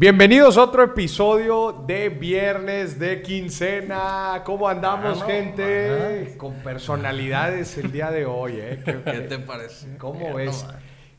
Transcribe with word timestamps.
Bienvenidos 0.00 0.56
a 0.56 0.62
otro 0.62 0.82
episodio 0.82 1.84
de 1.86 2.08
Viernes 2.08 2.98
de 2.98 3.20
Quincena. 3.20 4.40
¿Cómo 4.46 4.66
andamos, 4.66 5.22
gente? 5.24 6.24
ajá. 6.24 6.38
Con 6.38 6.54
personalidades 6.62 7.76
el 7.76 7.92
día 7.92 8.10
de 8.10 8.24
hoy, 8.24 8.54
¿eh? 8.56 8.80
¿Qué, 8.82 9.02
¿Qué 9.04 9.20
te 9.20 9.38
parece? 9.40 9.98
¿Cómo 9.98 10.32
ves? 10.32 10.64
no, 10.66 10.72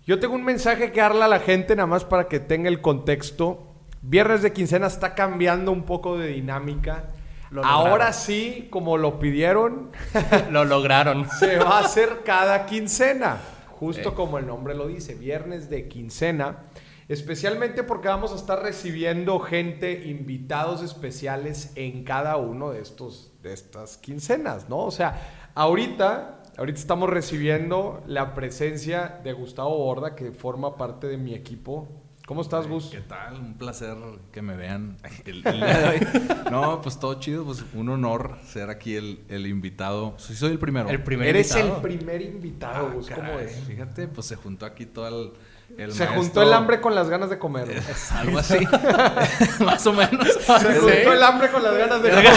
Yo 0.07 0.19
tengo 0.19 0.33
un 0.33 0.43
mensaje 0.43 0.91
que 0.91 0.99
darle 0.99 1.23
a 1.23 1.27
la 1.27 1.37
gente, 1.37 1.75
nada 1.75 1.85
más 1.85 2.05
para 2.05 2.27
que 2.27 2.39
tenga 2.39 2.69
el 2.69 2.81
contexto. 2.81 3.67
Viernes 4.01 4.41
de 4.41 4.51
Quincena 4.51 4.87
está 4.87 5.13
cambiando 5.13 5.71
un 5.71 5.83
poco 5.83 6.17
de 6.17 6.29
dinámica. 6.29 7.03
Lo 7.51 7.63
Ahora 7.63 8.11
sí, 8.13 8.67
como 8.71 8.97
lo 8.97 9.19
pidieron, 9.19 9.91
Lo 10.49 10.65
lograron. 10.65 11.29
se 11.39 11.57
va 11.57 11.77
a 11.77 11.85
hacer 11.85 12.21
cada 12.25 12.65
quincena. 12.65 13.37
Justo 13.73 14.09
Eh. 14.09 14.13
como 14.15 14.39
el 14.39 14.47
nombre 14.47 14.73
lo 14.73 14.87
dice, 14.87 15.13
viernes 15.13 15.69
de 15.69 15.87
quincena. 15.87 16.63
Especialmente 17.11 17.83
porque 17.83 18.07
vamos 18.07 18.31
a 18.31 18.35
estar 18.35 18.63
recibiendo 18.63 19.37
gente, 19.39 20.07
invitados 20.07 20.81
especiales 20.81 21.73
en 21.75 22.05
cada 22.05 22.37
uno 22.37 22.71
de 22.71 22.79
estos 22.81 23.33
de 23.43 23.51
estas 23.51 23.97
quincenas, 23.97 24.69
¿no? 24.69 24.77
O 24.77 24.91
sea, 24.91 25.49
ahorita, 25.55 26.43
ahorita 26.57 26.79
estamos 26.79 27.09
recibiendo 27.09 28.01
la 28.07 28.33
presencia 28.33 29.19
de 29.25 29.33
Gustavo 29.33 29.77
Borda, 29.77 30.15
que 30.15 30.31
forma 30.31 30.77
parte 30.77 31.07
de 31.07 31.17
mi 31.17 31.33
equipo. 31.33 31.87
¿Cómo 32.27 32.43
estás, 32.43 32.67
Gus? 32.67 32.85
¿Qué 32.91 33.01
tal? 33.01 33.33
Un 33.41 33.55
placer 33.55 33.97
que 34.31 34.41
me 34.41 34.55
vean 34.55 34.95
el, 35.25 35.45
el 35.45 35.59
día 35.59 35.79
de 35.79 35.89
hoy. 35.89 36.07
No, 36.49 36.81
pues 36.81 36.97
todo 36.97 37.15
chido, 37.19 37.43
pues 37.43 37.65
un 37.73 37.89
honor 37.89 38.37
ser 38.45 38.69
aquí 38.69 38.95
el, 38.95 39.19
el 39.27 39.47
invitado. 39.47 40.13
Sí, 40.17 40.33
soy 40.35 40.51
el 40.51 40.59
primero. 40.59 40.87
El 40.87 41.03
primer 41.03 41.27
Eres 41.27 41.51
invitado. 41.55 41.75
el 41.75 41.81
primer 41.81 42.21
invitado, 42.21 42.87
Ah, 42.87 42.93
Gus. 42.93 43.09
¿Cómo 43.09 43.21
caray, 43.31 43.45
es? 43.47 43.55
Fíjate, 43.65 44.07
pues 44.07 44.27
se 44.27 44.37
juntó 44.37 44.65
aquí 44.65 44.85
todo 44.85 45.07
el, 45.09 45.33
el 45.77 45.91
Se 45.93 45.99
maestro. 45.99 46.21
juntó 46.21 46.41
el 46.43 46.53
hambre 46.53 46.81
con 46.81 46.93
las 46.95 47.09
ganas 47.09 47.29
de 47.29 47.39
comer. 47.39 47.67
¿no? 47.67 47.73
Es 47.73 48.11
algo 48.11 48.39
así. 48.39 48.57
Más 49.63 49.85
o 49.87 49.93
menos. 49.93 50.27
Se 50.27 50.79
juntó 50.79 51.13
el 51.13 51.23
hambre 51.23 51.49
con 51.49 51.63
las 51.63 51.75
ganas 51.77 52.01
de 52.03 52.09
comer. 52.11 52.27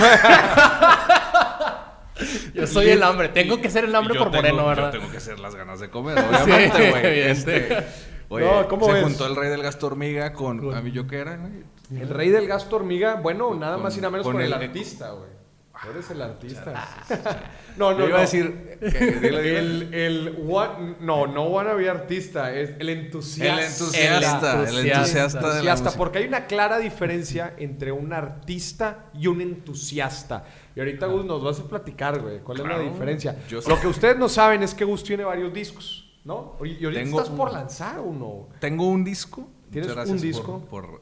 Yo 2.54 2.66
soy 2.66 2.88
el 2.90 3.02
hambre. 3.02 3.28
Tengo 3.28 3.60
que 3.60 3.68
ser 3.70 3.84
el 3.84 3.94
hambre 3.94 4.16
por 4.18 4.30
tengo- 4.30 4.36
moreno, 4.42 4.66
¿verdad? 4.66 4.92
Yo 4.92 5.00
tengo 5.00 5.12
que 5.12 5.20
ser 5.20 5.38
las 5.40 5.54
ganas 5.54 5.80
de 5.80 5.90
comer, 5.90 6.18
obviamente, 6.18 6.90
güey. 6.90 7.20
Este, 7.22 7.84
oye, 8.28 8.46
No, 8.46 8.68
¿cómo 8.68 8.86
se 8.86 8.92
ves? 8.92 9.02
juntó 9.02 9.26
el 9.26 9.34
rey 9.36 9.50
del 9.50 9.62
gasto 9.62 9.86
hormiga 9.88 10.32
con... 10.32 10.74
A 10.74 10.80
mí 10.80 10.92
yo 10.92 11.06
qué 11.06 11.18
era, 11.18 11.36
güey? 11.36 11.64
El 12.00 12.08
rey 12.08 12.30
del 12.30 12.46
gasto 12.46 12.76
hormiga, 12.76 13.16
bueno, 13.16 13.54
nada 13.54 13.74
Con- 13.74 13.82
más 13.82 13.96
y 13.96 14.00
nada 14.00 14.10
menos 14.10 14.24
con, 14.24 14.34
con 14.34 14.42
el, 14.42 14.52
el- 14.52 14.62
artista, 14.62 15.10
güey. 15.10 15.28
Eres 15.90 16.10
el 16.10 16.22
artista. 16.22 17.02
no, 17.76 17.92
no, 17.92 17.98
Yo 17.98 18.04
iba 18.04 18.08
no. 18.10 18.16
a 18.16 18.20
decir... 18.20 18.78
que- 18.80 18.86
dile, 18.88 19.42
dile. 19.42 19.58
El, 19.58 19.94
el, 19.94 20.34
wa- 20.38 20.78
no, 21.00 21.26
no 21.26 21.44
wannabe 21.44 21.88
artista, 21.88 22.54
es 22.54 22.70
el 22.78 22.88
entusiasta. 22.88 23.60
El 23.60 23.66
entusiasta, 23.66 24.52
el 24.52 24.60
entusiasta. 24.60 24.98
entusiasta, 24.98 25.38
de 25.38 25.44
la 25.44 25.48
Entusiasta, 25.54 25.84
música. 25.84 25.98
porque 25.98 26.18
hay 26.18 26.26
una 26.26 26.46
clara 26.46 26.78
diferencia 26.78 27.54
entre 27.58 27.92
un 27.92 28.12
artista 28.12 29.06
y 29.14 29.26
un 29.26 29.40
entusiasta. 29.40 30.44
Y 30.76 30.80
ahorita, 30.80 31.06
Gus, 31.06 31.24
nos 31.24 31.42
vas 31.42 31.60
a 31.60 31.64
platicar, 31.68 32.20
güey, 32.20 32.40
cuál 32.40 32.60
es 32.60 32.66
la 32.66 32.78
diferencia. 32.78 33.36
Yo. 33.48 33.60
Lo 33.66 33.80
que 33.80 33.86
ustedes 33.86 34.16
no 34.18 34.28
saben 34.28 34.62
es 34.62 34.74
que 34.74 34.84
Gus 34.84 35.04
tiene 35.04 35.24
varios 35.24 35.52
discos, 35.52 36.12
¿no? 36.24 36.56
Y 36.64 36.84
ahorita 36.84 37.02
Tengo 37.02 37.20
estás 37.20 37.34
por 37.36 37.48
un- 37.48 37.54
lanzar 37.54 38.00
uno. 38.00 38.48
Tengo 38.60 38.88
un 38.88 39.04
disco. 39.04 39.48
¿Tienes 39.70 39.88
un 39.90 39.96
gracias 39.96 40.22
disco? 40.22 40.60
Por, 40.70 40.86
por 40.88 41.00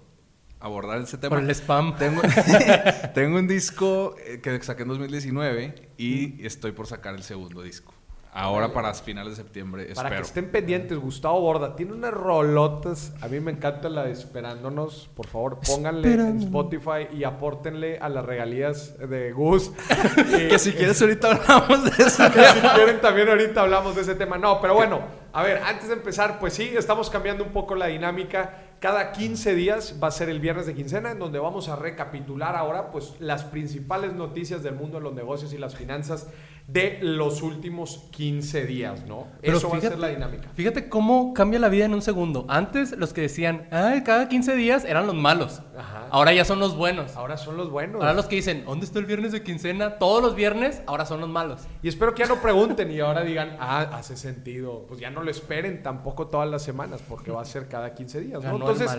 abordar 0.63 1.01
ese 1.01 1.19
tema. 1.19 1.37
Por 1.37 1.45
el 1.45 1.51
spam. 1.51 1.97
Tengo, 1.97 2.23
tengo 3.15 3.39
un 3.39 3.49
disco 3.49 4.15
eh, 4.25 4.41
que 4.41 4.63
saqué 4.63 4.83
en 4.83 4.89
2019 4.89 5.91
y 5.99 6.45
estoy 6.47 6.73
por 6.73 6.87
sacar 6.87 7.15
el 7.15 7.23
segundo 7.23 7.63
disco. 7.63 7.93
Ahora 8.35 8.73
para 8.73 8.95
finales 8.95 9.37
de 9.37 9.43
septiembre, 9.43 9.93
Para 9.95 10.09
que 10.17 10.23
estén 10.23 10.51
pendientes, 10.51 10.97
Gustavo 10.97 11.39
Borda 11.43 11.77
tiene 11.77 11.93
unas 11.93 12.15
rolotas. 12.15 13.13
A 13.21 13.29
mí 13.29 13.41
me 13.41 13.51
encanta 13.51 13.91
la 13.91 14.05
de 14.05 14.13
Esperándonos. 14.13 15.11
Por 15.15 15.27
favor, 15.27 15.59
pónganle 15.61 16.15
en 16.15 16.39
Spotify 16.39 17.09
y 17.13 17.25
apórtenle 17.25 17.99
a 17.99 18.09
las 18.09 18.25
regalías 18.25 18.97
de 18.99 19.33
Gus. 19.33 19.71
Y- 20.17 20.49
Que 20.49 20.59
si 20.59 20.73
quieres 20.73 21.01
ahorita 21.03 21.31
hablamos 21.31 21.85
de 21.85 22.05
eso. 22.05 22.23
que 22.33 22.43
si 22.43 22.61
quieren 22.75 23.03
también 23.03 23.29
ahorita 23.29 23.61
hablamos 23.61 23.95
de 23.97 24.01
ese 24.01 24.15
tema. 24.15 24.39
No, 24.39 24.63
pero 24.63 24.73
bueno, 24.73 25.03
a 25.35 25.43
ver, 25.43 25.59
antes 25.59 25.89
de 25.89 25.95
empezar, 25.95 26.39
pues 26.41 26.55
sí, 26.55 26.73
estamos 26.75 27.11
cambiando 27.11 27.45
un 27.45 27.53
poco 27.53 27.75
la 27.75 27.89
dinámica. 27.89 28.72
Cada 28.83 29.13
15 29.13 29.55
días 29.55 30.01
va 30.03 30.09
a 30.09 30.11
ser 30.11 30.29
el 30.29 30.41
viernes 30.41 30.67
de 30.67 30.75
quincena 30.75 31.13
en 31.13 31.21
donde 31.21 31.39
vamos 31.39 31.69
a 31.69 31.77
recapitular 31.77 32.57
ahora 32.57 32.91
pues 32.91 33.15
las 33.21 33.45
principales 33.45 34.13
noticias 34.13 34.65
del 34.65 34.75
mundo 34.75 34.99
de 34.99 35.05
los 35.05 35.15
negocios 35.15 35.53
y 35.53 35.59
las 35.59 35.77
finanzas 35.77 36.27
de 36.67 36.99
los 37.03 37.43
últimos 37.43 38.05
15 38.13 38.67
días, 38.67 39.05
¿no? 39.07 39.27
Pero 39.41 39.59
Eso 39.59 39.69
va 39.69 39.79
a 39.79 39.81
ser 39.81 39.99
la 39.99 40.09
dinámica. 40.09 40.49
Fíjate 40.55 40.89
cómo 40.89 41.35
cambia 41.35 41.59
la 41.59 41.69
vida 41.69 41.85
en 41.85 41.95
un 41.95 42.03
segundo. 42.03 42.47
Antes 42.49 42.97
los 42.97 43.13
que 43.13 43.23
decían, 43.23 43.69
ay, 43.71 44.03
cada 44.03 44.29
15 44.29 44.55
días 44.55 44.85
eran 44.85 45.07
los 45.07 45.15
malos. 45.15 45.63
Ajá. 45.77 46.07
Ahora 46.11 46.33
ya 46.33 46.45
son 46.45 46.61
los 46.61 46.77
buenos. 46.77 47.17
Ahora 47.17 47.37
son 47.37 47.57
los 47.57 47.71
buenos. 47.71 48.01
Ahora 48.01 48.15
los 48.15 48.27
que 48.27 48.37
dicen, 48.37 48.65
¿dónde 48.65 48.87
está 48.87 48.99
el 48.99 49.07
viernes 49.07 49.33
de 49.33 49.43
quincena? 49.43 49.99
Todos 49.99 50.23
los 50.23 50.35
viernes, 50.35 50.83
ahora 50.87 51.05
son 51.05 51.21
los 51.21 51.29
malos. 51.29 51.63
Y 51.83 51.89
espero 51.89 52.15
que 52.15 52.23
ya 52.23 52.29
no 52.29 52.41
pregunten 52.41 52.91
y 52.91 53.01
ahora 53.01 53.23
digan, 53.23 53.57
ah, 53.61 53.81
hace 53.93 54.17
sentido. 54.17 54.85
Pues 54.89 55.01
ya 55.01 55.11
no 55.11 55.23
lo 55.23 55.31
esperen 55.31 55.83
tampoco 55.83 56.29
todas 56.29 56.49
las 56.49 56.63
semanas 56.63 57.03
porque 57.09 57.31
va 57.31 57.43
a 57.43 57.45
ser 57.45 57.69
cada 57.69 57.95
15 57.95 58.21
días, 58.21 58.43
¿no? 58.43 58.53
Ganó 58.53 58.71
Entonces, 58.71 58.91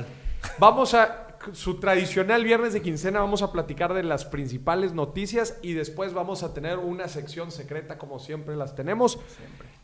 vamos 0.60 0.94
a 0.94 1.33
su 1.52 1.80
tradicional 1.80 2.44
viernes 2.44 2.74
de 2.74 2.82
quincena, 2.82 3.20
vamos 3.20 3.42
a 3.42 3.52
platicar 3.52 3.94
de 3.94 4.04
las 4.04 4.26
principales 4.26 4.94
noticias 4.94 5.60
y 5.62 5.74
después 5.74 6.14
vamos 6.14 6.44
a 6.44 6.54
tener 6.54 6.80
una 6.80 7.08
sección 7.08 7.52
secreta 7.52 7.98
como 7.98 8.20
siempre 8.20 8.56
las 8.56 8.76
tenemos. 8.76 9.20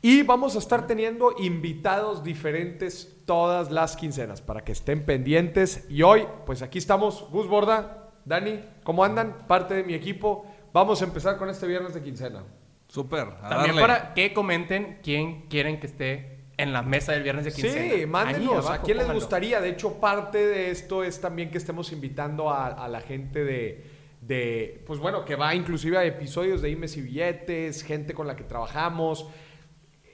Y 0.01 0.23
vamos 0.23 0.55
a 0.55 0.59
estar 0.59 0.87
teniendo 0.87 1.33
invitados 1.37 2.23
diferentes 2.23 3.17
todas 3.25 3.69
las 3.69 3.97
quincenas 3.97 4.41
para 4.41 4.63
que 4.63 4.71
estén 4.71 5.05
pendientes. 5.05 5.85
Y 5.89 6.03
hoy, 6.03 6.25
pues 6.45 6.61
aquí 6.61 6.77
estamos, 6.77 7.27
Gus 7.29 7.47
Borda, 7.47 8.09
Dani, 8.23 8.63
¿cómo 8.83 9.03
andan? 9.03 9.45
Parte 9.47 9.73
de 9.73 9.83
mi 9.83 9.93
equipo. 9.93 10.45
Vamos 10.71 11.01
a 11.01 11.05
empezar 11.05 11.37
con 11.37 11.49
este 11.49 11.67
viernes 11.67 11.93
de 11.93 12.01
quincena. 12.01 12.43
Súper, 12.87 13.39
También 13.41 13.75
darle. 13.75 13.81
para 13.81 14.13
que 14.13 14.33
comenten 14.33 14.99
quién 15.03 15.47
quieren 15.47 15.79
que 15.79 15.87
esté 15.87 16.38
en 16.59 16.73
la 16.73 16.81
mesa 16.81 17.13
del 17.13 17.23
viernes 17.23 17.45
de 17.45 17.53
quincena. 17.53 17.95
Sí, 17.95 18.05
mándenos. 18.05 18.69
¿A 18.69 18.81
quién 18.81 18.97
les 18.97 19.11
gustaría? 19.11 19.61
De 19.61 19.69
hecho, 19.69 19.93
parte 19.99 20.45
de 20.45 20.71
esto 20.71 21.03
es 21.05 21.21
también 21.21 21.49
que 21.49 21.57
estemos 21.57 21.93
invitando 21.93 22.49
a, 22.49 22.67
a 22.67 22.87
la 22.89 22.99
gente 22.99 23.45
de, 23.45 23.85
de, 24.21 24.83
pues 24.85 24.99
bueno, 24.99 25.23
que 25.23 25.35
va 25.35 25.55
inclusive 25.55 25.97
a 25.97 26.03
episodios 26.03 26.61
de 26.61 26.69
Imes 26.69 26.97
y 26.97 27.01
Billetes, 27.01 27.81
gente 27.81 28.13
con 28.13 28.27
la 28.27 28.35
que 28.35 28.43
trabajamos. 28.43 29.27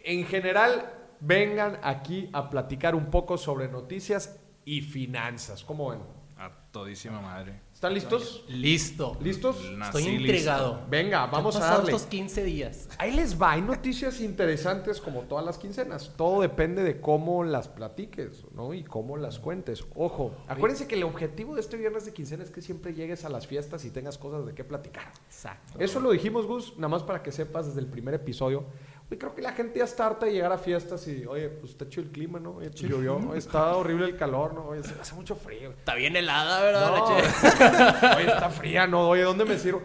En 0.04 0.26
general, 0.28 0.94
vengan 1.20 1.80
aquí 1.82 2.30
a 2.32 2.48
platicar 2.52 2.94
un 2.94 3.10
poco 3.10 3.40
sobre 3.40 3.68
noticias 3.68 4.40
y 4.66 4.82
finanzas. 4.82 5.64
¿Cómo 5.64 5.90
ven? 5.90 6.02
A 6.38 6.52
todísima 6.72 7.22
madre. 7.22 7.65
¿Están 7.86 7.94
listos? 7.94 8.44
Listo. 8.48 9.18
¿Listos? 9.22 9.58
Nací 9.78 9.98
Estoy 10.00 10.18
listo. 10.18 10.26
intrigado. 10.26 10.82
Venga, 10.90 11.28
vamos 11.28 11.54
¿Qué 11.54 11.60
a 11.60 11.62
pasado 11.62 11.82
darle. 11.82 11.96
estos 11.96 12.10
15 12.10 12.44
días. 12.44 12.90
Ahí 12.98 13.12
les 13.12 13.40
va, 13.40 13.52
hay 13.52 13.62
noticias 13.62 14.22
interesantes 14.22 15.00
como 15.00 15.22
todas 15.22 15.46
las 15.46 15.60
quincenas. 15.60 16.12
Todo 16.18 16.42
depende 16.42 16.82
de 16.84 17.00
cómo 17.00 17.44
las 17.44 17.68
platiques, 17.68 18.44
¿no? 18.56 18.74
Y 18.74 18.84
cómo 18.84 19.18
las 19.18 19.38
cuentes. 19.38 19.84
Ojo, 19.94 20.34
acuérdense 20.48 20.88
que 20.88 20.96
el 20.96 21.04
objetivo 21.04 21.54
de 21.54 21.62
este 21.62 21.78
viernes 21.78 22.06
de 22.06 22.14
quincena 22.14 22.44
es 22.44 22.50
que 22.50 22.64
siempre 22.64 22.96
llegues 22.96 23.24
a 23.24 23.30
las 23.30 23.46
fiestas 23.46 23.86
y 23.86 23.92
tengas 23.92 24.18
cosas 24.18 24.48
de 24.48 24.56
qué 24.56 24.64
platicar. 24.64 25.12
Exacto. 25.28 25.74
Eso 25.78 26.00
lo 26.00 26.10
dijimos, 26.10 26.48
Gus, 26.48 26.74
nada 26.78 26.88
más 26.88 27.04
para 27.04 27.22
que 27.22 27.32
sepas 27.32 27.68
desde 27.68 27.82
el 27.82 27.88
primer 27.88 28.16
episodio. 28.16 28.66
Oye, 29.10 29.20
creo 29.20 29.36
que 29.36 29.42
la 29.42 29.54
gente 29.54 29.78
ya 29.80 29.86
está 29.86 30.08
harta 30.08 30.26
de 30.26 30.34
llegar 30.34 30.52
a 30.52 30.58
fiestas 30.58 31.08
y, 31.08 31.26
oye, 31.28 31.48
pues 31.50 31.74
está 31.74 31.88
chido 31.88 32.04
el 32.04 32.12
clima, 32.12 32.40
¿no? 32.40 32.56
Oye, 32.56 32.70
pues, 32.72 32.82
llovió, 32.82 33.36
está 33.36 33.76
horrible 33.76 34.06
el 34.06 34.18
calor, 34.18 34.54
¿no? 34.56 34.66
Oye, 34.70 34.82
se- 34.84 35.00
hace 35.00 35.14
mucho 35.14 35.36
frío. 35.36 35.70
Está 35.72 35.94
bien 35.94 36.16
helada, 36.16 36.62
¿verdad? 36.62 36.92
No. 36.98 37.06
Oye, 38.18 38.28
está 38.28 38.50
fría, 38.50 38.88
¿no? 38.88 39.08
Oye, 39.10 39.22
¿dónde 39.22 39.46
me 39.46 39.58
sirvo? 39.60 39.82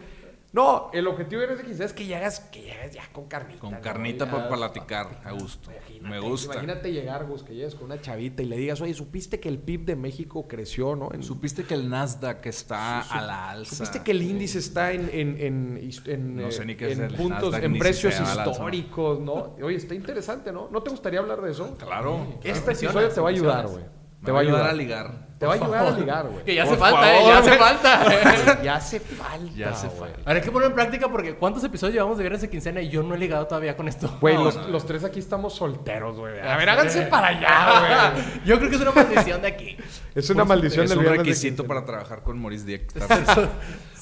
No, 0.53 0.91
el 0.93 1.07
objetivo 1.07 1.43
de 1.43 1.63
quizás 1.63 1.81
es 1.81 1.93
que 1.93 2.07
llegas, 2.07 2.41
que 2.41 2.63
llegues 2.63 2.93
ya 2.93 3.03
con 3.13 3.27
carnita. 3.27 3.61
Con 3.61 3.75
carnita 3.77 4.29
para 4.29 4.49
platicar, 4.49 5.21
a 5.25 5.31
gusto. 5.31 5.71
Me 6.01 6.19
gusta. 6.19 6.55
Imagínate 6.55 6.93
llegar, 6.93 7.27
Gus, 7.27 7.45
que 7.45 7.55
llegues 7.55 7.77
con 7.77 7.85
una 7.85 8.01
chavita 8.01 8.43
y 8.43 8.47
le 8.47 8.57
digas, 8.57 8.81
oye, 8.81 8.93
¿supiste 8.95 9.39
que 9.39 9.49
el 9.49 9.59
PIB 9.59 9.85
de 9.85 9.97
México 9.97 10.49
creció, 10.49 10.97
no? 10.97 11.11
En- 11.13 11.23
¿Supiste 11.23 11.63
que 11.65 11.75
el 11.75 11.89
Nasdaq 11.89 12.45
está 12.47 13.03
a 13.03 13.21
la 13.23 13.51
alza? 13.51 13.77
¿Supiste 13.77 14.03
que 14.03 14.11
el 14.11 14.23
índice 14.23 14.59
está 14.59 14.93
en, 14.93 15.09
en, 15.13 15.41
en, 15.41 15.91
en, 16.07 16.37
No 16.37 16.51
sé 16.51 16.65
ni 16.65 16.75
qué 16.75 16.91
es 16.91 16.99
en 16.99 17.05
el 17.05 17.15
puntos, 17.15 17.53
Nasdaq, 17.53 17.63
en 17.65 17.79
precios 17.79 18.15
históricos, 18.21 19.21
¿no? 19.21 19.55
Oye, 19.63 19.77
está 19.77 19.95
interesante, 19.95 20.53
¿no? 20.53 20.69
¿No 20.71 20.83
te 20.83 20.91
gustaría 20.91 21.21
hablar 21.21 21.41
de 21.43 21.53
eso? 21.53 21.77
Claro. 21.77 22.27
Este 22.43 22.59
Impresionas, 22.59 22.97
episodio 22.97 23.09
te 23.15 23.21
va 23.21 23.29
a 23.29 23.31
ayudar, 23.31 23.67
güey. 23.69 23.85
Te 24.25 24.33
va 24.33 24.39
a 24.39 24.43
ayudar. 24.43 24.69
a 24.69 24.73
ligar. 24.73 25.30
Te 25.41 25.47
va 25.47 25.55
a 25.55 25.57
ayudar 25.57 25.87
a 25.87 25.91
ligar, 25.93 26.29
güey. 26.29 26.45
Que 26.45 26.55
ya 26.55 26.65
hace 26.65 26.77
falta, 26.77 27.17
eh, 27.17 27.23
ya 27.27 27.39
hace 27.39 27.49
güey. 27.49 27.59
falta. 27.59 28.61
Ya 28.63 28.75
hace 28.77 29.01
falta, 29.01 29.55
Ya 29.57 29.71
hace 29.71 29.89
falta. 29.89 30.19
Ahora 30.27 30.35
hay 30.35 30.41
que 30.43 30.51
poner 30.51 30.69
en 30.69 30.75
práctica 30.75 31.09
porque 31.09 31.35
¿cuántos 31.35 31.65
episodios 31.65 31.95
llevamos 31.95 32.19
de 32.19 32.25
viernes 32.25 32.43
de 32.43 32.51
quincena 32.51 32.83
y 32.83 32.91
yo 32.91 33.03
no 33.03 33.15
he 33.15 33.19
ligado 33.19 33.47
todavía 33.47 33.75
con 33.75 33.89
esto? 33.89 34.19
Güey, 34.21 34.35
No, 34.35 34.45
los, 34.45 34.57
no, 34.57 34.69
los 34.69 34.85
tres 34.85 35.03
aquí 35.03 35.19
estamos 35.19 35.55
solteros, 35.55 36.19
güey. 36.19 36.39
A 36.41 36.59
ver, 36.59 36.69
háganse 36.69 37.07
para 37.07 37.29
allá, 37.29 38.13
güey. 38.13 38.25
Yo 38.45 38.59
creo 38.59 38.69
que 38.69 38.77
es 38.77 38.83
una 38.83 38.93
maldición 38.93 39.41
de 39.41 39.49
aquí. 39.49 39.77
Es 40.15 40.29
una 40.29 40.45
maldición 40.45 40.85
Es 40.85 40.91
del 40.91 40.99
un 40.99 41.05
viernes 41.05 41.25
de 41.25 41.31
requisito 41.31 41.67
para 41.67 41.87
trabajar 41.87 42.23
con 42.23 42.39
Maurice 42.39 42.67
Dieck. 42.67 42.93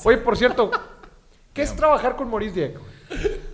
Oye, 0.03 0.17
por 0.19 0.37
cierto, 0.37 0.73
¿qué 1.55 1.63
es 1.63 1.73
trabajar 1.77 2.17
con 2.17 2.29
Maurice 2.29 2.55
Dieck? 2.55 2.79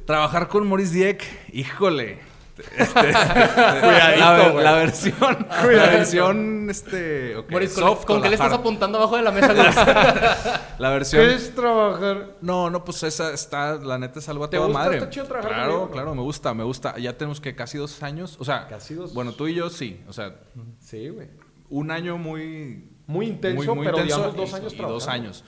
trabajar 0.06 0.48
con 0.48 0.66
Maurice 0.66 0.94
Dieck, 0.94 1.22
híjole. 1.52 2.18
Este, 2.56 3.10
la, 3.12 4.52
la, 4.52 4.72
versión, 4.74 5.46
la 5.50 5.86
versión, 5.86 6.70
este, 6.70 7.36
okay, 7.36 7.52
Boris, 7.52 7.72
¿con, 7.72 7.82
soft 7.84 8.04
¿con 8.04 8.18
o 8.18 8.22
qué 8.22 8.28
le 8.28 8.34
estás 8.36 8.52
apuntando 8.52 8.98
abajo 8.98 9.16
de 9.16 9.22
la 9.22 9.30
mesa? 9.32 9.52
La 10.78 10.90
versión, 10.90 11.24
¿Qué 11.26 11.34
es 11.34 11.54
trabajar? 11.54 12.36
no, 12.40 12.70
no, 12.70 12.84
pues 12.84 13.02
esa 13.04 13.32
está, 13.32 13.74
la 13.76 13.98
neta 13.98 14.18
es 14.18 14.28
algo 14.28 14.44
a 14.44 14.50
¿Te 14.50 14.56
toda 14.56 14.68
gusta? 14.68 14.82
madre. 14.84 14.98
¿Está 14.98 15.10
chido 15.10 15.26
trabajar 15.26 15.52
Claro, 15.52 15.72
conmigo? 15.72 15.90
claro, 15.92 16.14
me 16.14 16.22
gusta, 16.22 16.54
me 16.54 16.64
gusta. 16.64 16.96
Ya 16.98 17.16
tenemos 17.16 17.40
que 17.40 17.54
casi 17.56 17.78
dos 17.78 18.02
años, 18.02 18.36
o 18.40 18.44
sea, 18.44 18.66
Casi 18.68 18.94
dos. 18.94 19.14
bueno, 19.14 19.32
tú 19.32 19.46
y 19.48 19.54
yo 19.54 19.70
sí, 19.70 20.00
o 20.08 20.12
sea, 20.12 20.34
Sí, 20.80 21.08
güey. 21.08 21.28
un 21.70 21.90
año 21.90 22.18
muy 22.18 22.88
Muy 23.06 23.26
intenso, 23.26 23.56
muy, 23.64 23.66
muy 23.76 23.84
pero 23.86 23.98
intenso 23.98 24.16
digamos 24.16 24.36
dos 24.36 24.54
años 24.54 24.72
y 24.72 24.76
trabajando. 24.76 24.94
dos 24.94 25.08
años. 25.08 25.44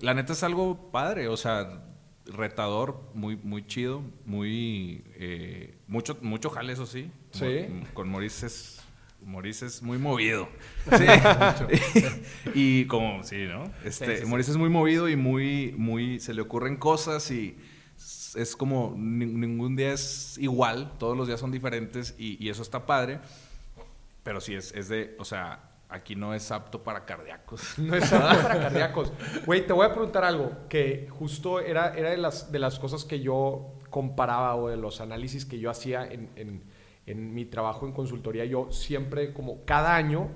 La 0.00 0.14
neta 0.14 0.32
es 0.32 0.42
algo 0.42 0.90
padre, 0.90 1.28
o 1.28 1.36
sea, 1.36 1.82
retador, 2.32 3.00
muy, 3.14 3.36
muy 3.36 3.66
chido, 3.66 4.02
muy 4.26 5.02
eh, 5.16 5.74
mucho, 5.88 6.16
mucho 6.22 6.50
jale, 6.50 6.72
eso 6.72 6.86
sí. 6.86 7.10
Sí. 7.32 7.66
Mo- 7.68 7.86
Con 7.94 8.10
Maurice 8.10 8.46
es, 8.46 8.80
Maurice 9.24 9.66
es 9.66 9.82
muy 9.82 9.98
movido. 9.98 10.48
Sí. 10.96 11.04
y 12.54 12.84
como, 12.86 13.22
sí, 13.24 13.44
¿no? 13.48 13.64
Este, 13.84 14.16
sí, 14.18 14.22
sí. 14.24 14.26
Maurice 14.28 14.50
es 14.52 14.56
muy 14.56 14.68
movido 14.70 15.08
y 15.08 15.16
muy, 15.16 15.74
muy, 15.76 16.20
se 16.20 16.34
le 16.34 16.42
ocurren 16.42 16.76
cosas 16.76 17.30
y 17.30 17.56
es 18.36 18.56
como 18.56 18.94
ni- 18.96 19.26
ningún 19.26 19.76
día 19.76 19.92
es 19.92 20.38
igual, 20.38 20.92
todos 20.98 21.16
los 21.16 21.26
días 21.26 21.40
son 21.40 21.50
diferentes 21.50 22.14
y, 22.18 22.42
y 22.44 22.48
eso 22.48 22.62
está 22.62 22.86
padre. 22.86 23.20
Pero 24.22 24.40
sí, 24.40 24.54
es, 24.54 24.72
es 24.72 24.88
de, 24.88 25.16
o 25.18 25.24
sea, 25.24 25.69
aquí 25.90 26.14
no 26.16 26.34
es 26.34 26.50
apto 26.50 26.82
para 26.82 27.04
cardíacos. 27.04 27.74
No 27.78 27.94
es 27.96 28.12
apto 28.12 28.42
para 28.42 28.60
cardíacos. 28.62 29.12
Güey, 29.46 29.66
te 29.66 29.72
voy 29.72 29.86
a 29.86 29.90
preguntar 29.92 30.24
algo 30.24 30.52
que 30.68 31.08
justo 31.10 31.60
era, 31.60 31.92
era 31.94 32.10
de, 32.10 32.16
las, 32.16 32.50
de 32.52 32.58
las 32.58 32.78
cosas 32.78 33.04
que 33.04 33.20
yo 33.20 33.74
comparaba 33.90 34.54
o 34.56 34.68
de 34.68 34.76
los 34.76 35.00
análisis 35.00 35.44
que 35.44 35.58
yo 35.58 35.70
hacía 35.70 36.04
en, 36.06 36.30
en- 36.36 36.64
en 37.06 37.34
mi 37.34 37.44
trabajo 37.44 37.86
en 37.86 37.92
consultoría. 37.92 38.44
Yo 38.44 38.70
siempre, 38.70 39.32
como 39.32 39.64
cada 39.64 39.96
año, 39.96 40.28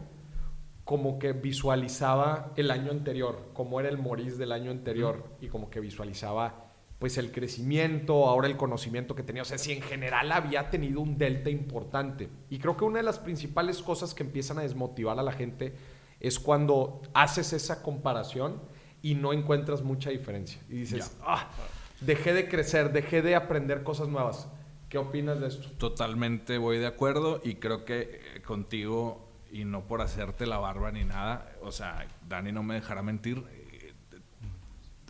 como 0.84 1.18
que 1.20 1.32
visualizaba 1.32 2.52
el 2.56 2.70
año 2.70 2.90
anterior, 2.90 3.50
cómo 3.54 3.78
era 3.80 3.88
el 3.88 3.96
Moris 3.98 4.38
del 4.38 4.50
año 4.52 4.70
anterior 4.70 5.24
y 5.40 5.48
como 5.48 5.70
que 5.70 5.78
visualizaba 5.80 6.63
pues 6.98 7.18
el 7.18 7.32
crecimiento, 7.32 8.26
ahora 8.26 8.46
el 8.46 8.56
conocimiento 8.56 9.14
que 9.14 9.22
tenía, 9.22 9.42
o 9.42 9.44
sea, 9.44 9.58
si 9.58 9.72
en 9.72 9.82
general 9.82 10.32
había 10.32 10.70
tenido 10.70 11.00
un 11.00 11.18
delta 11.18 11.50
importante. 11.50 12.28
Y 12.50 12.58
creo 12.58 12.76
que 12.76 12.84
una 12.84 12.98
de 12.98 13.02
las 13.02 13.18
principales 13.18 13.82
cosas 13.82 14.14
que 14.14 14.22
empiezan 14.22 14.58
a 14.58 14.62
desmotivar 14.62 15.18
a 15.18 15.22
la 15.22 15.32
gente 15.32 15.74
es 16.20 16.38
cuando 16.38 17.02
haces 17.12 17.52
esa 17.52 17.82
comparación 17.82 18.62
y 19.02 19.14
no 19.14 19.32
encuentras 19.32 19.82
mucha 19.82 20.10
diferencia. 20.10 20.60
Y 20.68 20.76
dices, 20.76 21.16
ah, 21.20 21.50
dejé 22.00 22.32
de 22.32 22.48
crecer, 22.48 22.92
dejé 22.92 23.20
de 23.20 23.34
aprender 23.34 23.82
cosas 23.82 24.08
nuevas. 24.08 24.48
¿Qué 24.88 24.98
opinas 24.98 25.40
de 25.40 25.48
esto? 25.48 25.70
Totalmente 25.72 26.56
voy 26.56 26.78
de 26.78 26.86
acuerdo 26.86 27.40
y 27.44 27.56
creo 27.56 27.84
que 27.84 28.20
eh, 28.36 28.42
contigo, 28.42 29.28
y 29.50 29.64
no 29.64 29.86
por 29.86 30.00
hacerte 30.00 30.46
la 30.46 30.58
barba 30.58 30.92
ni 30.92 31.04
nada, 31.04 31.52
o 31.62 31.72
sea, 31.72 32.06
Dani 32.28 32.52
no 32.52 32.62
me 32.62 32.74
dejará 32.74 33.02
mentir, 33.02 33.44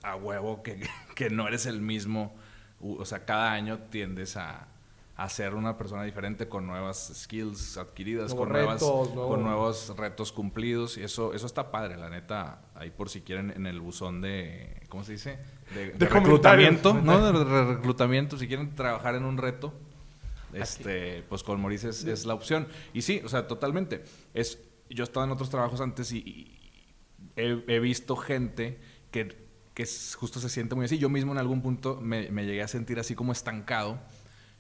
a 0.05 0.17
huevo 0.17 0.63
que, 0.63 0.81
que 1.15 1.31
no 1.31 1.49
eres 1.49 1.67
el 1.67 1.81
mismo, 1.81 2.35
o 2.81 3.05
sea, 3.05 3.25
cada 3.25 3.53
año 3.53 3.79
tiendes 3.91 4.37
a, 4.37 4.69
a 5.17 5.29
ser 5.29 5.55
una 5.55 5.77
persona 5.79 6.03
diferente 6.03 6.49
con 6.49 6.67
nuevas 6.67 7.13
skills 7.15 7.77
adquiridas, 7.79 8.35
con, 8.35 8.49
nuevas, 8.49 8.83
con 8.83 9.43
nuevos 9.43 9.95
retos 9.97 10.33
cumplidos 10.33 10.99
y 10.99 11.03
eso, 11.03 11.33
eso 11.35 11.47
está 11.47 11.71
padre, 11.71 11.97
la 11.97 12.11
neta, 12.11 12.63
ahí 12.75 12.91
por 12.91 13.09
si 13.09 13.21
quieren 13.23 13.51
en 13.51 13.67
el 13.67 13.81
buzón 13.81 14.21
de, 14.21 14.83
¿cómo 14.89 15.05
se 15.05 15.13
dice? 15.13 15.39
De, 15.75 15.93
de 15.93 16.07
reclutamiento. 16.07 16.95
¿no? 16.95 17.33
De 17.33 17.45
re- 17.45 17.75
reclutamiento, 17.77 18.37
si 18.39 18.47
quieren 18.49 18.75
trabajar 18.75 19.15
en 19.15 19.25
un 19.25 19.39
reto, 19.39 19.73
este, 20.53 21.23
pues 21.29 21.43
con 21.43 21.61
Maurice 21.61 21.89
es, 21.89 22.05
es 22.05 22.27
la 22.27 22.35
opción. 22.35 22.69
Y 22.93 23.03
sí, 23.03 23.21
o 23.25 23.29
sea, 23.29 23.49
totalmente. 23.49 24.05
Es, 24.35 24.59
yo 24.89 25.03
he 25.03 25.07
estado 25.07 25.27
en 25.27 25.33
otros 25.33 25.51
trabajos 25.51 25.81
antes 25.81 26.13
y, 26.13 26.19
y 26.19 26.95
he, 27.37 27.65
he 27.67 27.81
visto 27.81 28.15
gente 28.17 28.79
que, 29.11 29.44
que 29.75 29.83
es- 29.83 30.15
justo 30.15 30.41
se 30.41 30.49
siente 30.49 30.75
muy 30.75 30.85
así. 30.87 30.99
Yo 30.99 31.09
mismo 31.09 31.33
en 31.33 31.39
algún 31.39 31.61
punto 31.63 31.99
me, 32.01 32.29
llegué 32.31 32.63
a 32.63 32.69
sentir 32.69 32.99
así 32.99 33.15
como 33.15 33.33
estancado. 33.33 33.99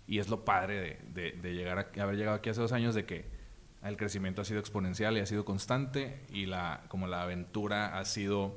Y 0.06 0.19
es 0.19 0.28
lo 0.28 0.44
padre 0.44 0.99
de 1.14 1.55
llegar 1.55 1.78
a, 1.78 2.02
haber 2.02 2.16
llegado 2.16 2.37
aquí 2.37 2.50
hace 2.50 2.61
dos 2.61 2.72
años, 2.72 2.94
de 2.94 3.06
que 3.06 3.25
el 3.82 3.96
crecimiento 3.96 4.43
ha 4.43 4.44
sido 4.44 4.61
exponencial 4.61 5.16
y 5.16 5.20
ha 5.20 5.26
sido 5.26 5.44
constante. 5.44 6.20
Y 6.31 6.46
la, 6.46 6.82
como 6.88 7.06
la 7.06 7.22
aventura 7.22 7.99
ha 7.99 8.05
sido, 8.05 8.55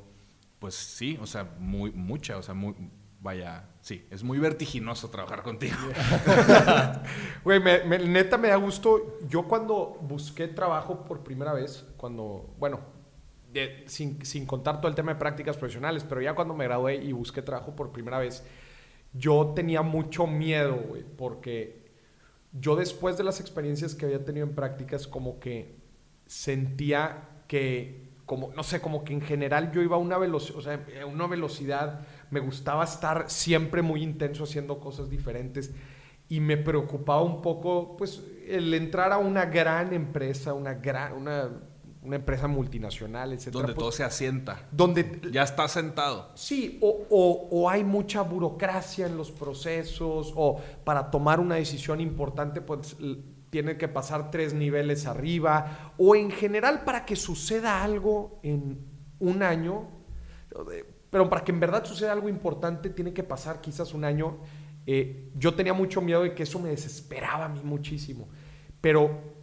pues 0.59 0.75
sí, 0.75 1.17
o 1.21 1.25
sea, 1.25 1.45
muy, 1.59 1.91
mucha, 1.91 2.37
o 2.37 2.43
sea, 2.43 2.53
muy, 2.53 2.75
vaya, 3.21 3.65
sí, 3.81 4.05
es 4.11 4.23
muy 4.23 4.39
vertiginoso 4.39 5.09
trabajar 5.09 5.41
contigo. 5.43 5.77
Güey, 7.43 7.59
me- 7.61 7.83
me- 7.85 7.99
neta 7.99 8.37
me 8.37 8.49
da 8.49 8.55
gusto. 8.57 9.17
Yo 9.29 9.43
cuando 9.47 9.97
busqué 10.01 10.47
trabajo 10.47 11.05
por 11.05 11.23
primera 11.23 11.53
vez, 11.53 11.85
cuando, 11.97 12.53
bueno, 12.59 12.79
de- 13.51 13.83
sin, 13.87 14.23
sin 14.25 14.45
contar 14.45 14.79
todo 14.81 14.89
el 14.89 14.95
tema 14.95 15.13
de 15.13 15.19
prácticas 15.19 15.57
profesionales, 15.57 16.05
pero 16.07 16.21
ya 16.21 16.35
cuando 16.35 16.53
me 16.53 16.65
gradué 16.65 16.95
y 16.97 17.11
busqué 17.11 17.41
trabajo 17.41 17.75
por 17.75 17.91
primera 17.91 18.19
vez, 18.19 18.43
yo 19.13 19.53
tenía 19.55 19.81
mucho 19.81 20.27
miedo, 20.27 20.75
güey, 20.89 21.03
porque 21.03 21.85
yo 22.51 22.75
después 22.75 23.17
de 23.17 23.23
las 23.23 23.39
experiencias 23.39 23.95
que 23.95 24.05
había 24.05 24.23
tenido 24.25 24.47
en 24.47 24.55
prácticas, 24.55 25.07
como 25.07 25.39
que 25.39 25.75
sentía 26.25 27.29
que, 27.47 28.09
como, 28.25 28.51
no 28.53 28.63
sé, 28.63 28.81
como 28.81 29.03
que 29.03 29.13
en 29.13 29.21
general 29.21 29.71
yo 29.71 29.81
iba 29.81 29.95
a 29.95 29.99
una 29.99 30.17
velocidad, 30.17 30.57
o 30.57 30.61
sea, 30.61 30.85
a 31.01 31.05
una 31.05 31.27
velocidad, 31.27 32.01
me 32.31 32.39
gustaba 32.39 32.83
estar 32.83 33.29
siempre 33.29 33.81
muy 33.81 34.03
intenso 34.03 34.43
haciendo 34.43 34.79
cosas 34.79 35.09
diferentes 35.09 35.73
y 36.29 36.39
me 36.41 36.57
preocupaba 36.57 37.21
un 37.21 37.41
poco, 37.41 37.95
pues, 37.97 38.23
el 38.47 38.73
entrar 38.73 39.11
a 39.13 39.17
una 39.17 39.45
gran 39.45 39.93
empresa, 39.93 40.53
una 40.53 40.73
gran, 40.73 41.13
una, 41.13 41.49
una 42.07 42.15
empresa 42.15 42.47
multinacional, 42.47 43.33
etcétera. 43.33 43.59
donde 43.61 43.73
pues, 43.73 43.83
todo 43.83 43.91
se 43.91 44.03
asienta. 44.03 44.65
donde 44.71 45.19
Ya 45.31 45.43
está 45.43 45.67
sentado. 45.67 46.31
Sí, 46.35 46.79
o, 46.81 47.05
o- 47.09 47.49
o 47.51 47.69
hay 47.69 47.83
mucha 47.83 48.21
burocracia 48.21 49.05
en 49.07 49.17
los 49.17 49.29
procesos, 49.31 50.31
o 50.35 50.59
para 50.83 51.11
tomar 51.11 51.39
una 51.39 51.55
decisión 51.55 51.99
importante, 52.01 52.61
pues 52.61 52.95
tiene 53.49 53.77
que 53.77 53.87
pasar 53.87 54.31
tres 54.31 54.53
niveles 54.53 55.05
arriba, 55.05 55.93
o 55.97 56.15
en 56.15 56.31
general 56.31 56.83
para 56.85 57.05
que 57.05 57.15
suceda 57.15 57.83
algo 57.83 58.39
en 58.43 58.79
un 59.19 59.43
año, 59.43 59.87
eh, 60.73 60.85
pero 61.09 61.29
para 61.29 61.43
que 61.43 61.51
en 61.51 61.59
verdad 61.59 61.83
suceda 61.85 62.11
algo 62.13 62.29
importante 62.29 62.89
tiene 62.89 63.13
que 63.13 63.23
pasar 63.23 63.61
quizás 63.61 63.93
un 63.93 64.03
año. 64.03 64.37
Eh, 64.85 65.31
yo 65.35 65.53
tenía 65.55 65.73
mucho 65.73 66.01
miedo 66.01 66.23
de 66.23 66.33
que 66.33 66.43
eso 66.43 66.59
me 66.59 66.69
desesperaba 66.69 67.45
a 67.45 67.49
mí 67.49 67.61
muchísimo, 67.63 68.29
pero 68.79 69.36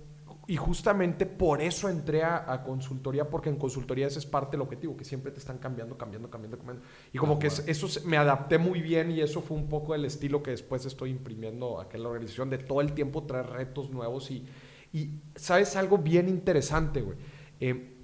y 0.47 0.57
justamente 0.57 1.25
por 1.27 1.61
eso 1.63 1.89
entré 1.89 2.23
a, 2.23 2.53
a 2.53 2.63
consultoría, 2.63 3.31
porque 3.31 3.49
en 3.49 3.57
consultoría 3.57 4.07
ese 4.07 4.19
es 4.19 4.27
parte 4.27 4.53
del 4.53 4.61
objetivo, 4.63 4.97
que 4.97 5.05
siempre 5.05 5.33
te 5.33 5.39
están 5.39 5.59
cambiando, 5.59 5.97
cambiando, 5.97 6.29
cambiando, 6.31 6.59
cambiando. 6.59 6.83
Y 7.13 7.19
como 7.19 7.39
que 7.39 7.47
es- 7.47 7.65
eso 7.67 7.89
se- 7.89 8.03
me 8.07 8.17
adapté 8.19 8.59
muy 8.59 8.83
bien 8.83 9.11
y 9.11 9.21
eso 9.21 9.41
fue 9.41 9.57
un 9.57 9.69
poco 9.69 9.95
el 9.95 10.05
estilo 10.05 10.43
que 10.43 10.51
después 10.51 10.85
estoy 10.85 11.11
imprimiendo 11.11 11.85
en 11.91 12.03
la 12.03 12.09
organización, 12.09 12.51
de 12.51 12.59
todo 12.59 12.81
el 12.83 12.93
tiempo 12.93 13.23
traer 13.25 13.47
retos 13.47 13.91
nuevos 13.91 14.31
y, 14.31 14.45
y 14.93 15.21
¿sabes 15.35 15.77
algo 15.77 15.99
bien 15.99 16.29
interesante, 16.29 17.01
güey? 17.01 17.17
Eh, 17.61 17.95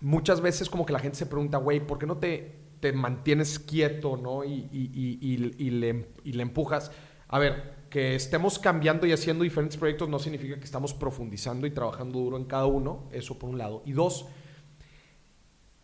muchas 0.00 0.40
veces 0.40 0.68
como 0.70 0.86
que 0.86 0.92
la 0.92 0.98
gente 0.98 1.18
se 1.18 1.26
pregunta, 1.26 1.58
güey, 1.58 1.84
¿por 1.86 1.98
qué 1.98 2.06
no 2.06 2.18
te, 2.18 2.56
te 2.80 2.92
mantienes 2.92 3.58
quieto, 3.58 4.16
no? 4.16 4.44
Y, 4.44 4.68
y- 4.72 4.90
y- 4.94 5.18
y- 5.20 5.66
y 5.66 5.70
le, 5.70 6.08
y 6.24 6.32
le 6.32 6.42
empujas. 6.42 6.90
A 7.28 7.38
ver, 7.38 7.71
que 7.92 8.14
estemos 8.14 8.58
cambiando 8.58 9.06
y 9.06 9.12
haciendo 9.12 9.44
diferentes 9.44 9.76
proyectos 9.76 10.08
no 10.08 10.18
significa 10.18 10.56
que 10.58 10.64
estamos 10.64 10.94
profundizando 10.94 11.66
y 11.66 11.70
trabajando 11.72 12.18
duro 12.20 12.38
en 12.38 12.44
cada 12.44 12.64
uno, 12.64 13.04
eso 13.12 13.38
por 13.38 13.50
un 13.50 13.58
lado. 13.58 13.82
Y 13.84 13.92
dos, 13.92 14.24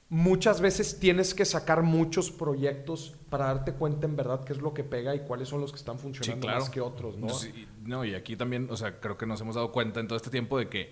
muchas 0.08 0.62
veces 0.62 0.98
tienes 0.98 1.34
que 1.34 1.44
sacar 1.44 1.82
muchos 1.82 2.30
proyectos 2.30 3.14
para 3.28 3.46
darte 3.46 3.74
cuenta 3.74 4.06
en 4.06 4.16
verdad 4.16 4.42
qué 4.42 4.54
es 4.54 4.58
lo 4.62 4.72
que 4.72 4.84
pega 4.84 5.14
y 5.14 5.20
cuáles 5.20 5.48
son 5.48 5.60
los 5.60 5.70
que 5.70 5.76
están 5.78 5.98
funcionando 5.98 6.46
claro. 6.46 6.60
más 6.60 6.70
que 6.70 6.80
otros, 6.80 7.18
¿no? 7.18 7.28
Sí, 7.28 7.68
no, 7.84 8.06
y 8.06 8.14
aquí 8.14 8.36
también, 8.36 8.68
o 8.70 8.76
sea, 8.78 9.00
creo 9.00 9.18
que 9.18 9.26
nos 9.26 9.38
hemos 9.42 9.54
dado 9.56 9.70
cuenta 9.70 10.00
en 10.00 10.08
todo 10.08 10.16
este 10.16 10.30
tiempo 10.30 10.58
de 10.58 10.68
que 10.70 10.90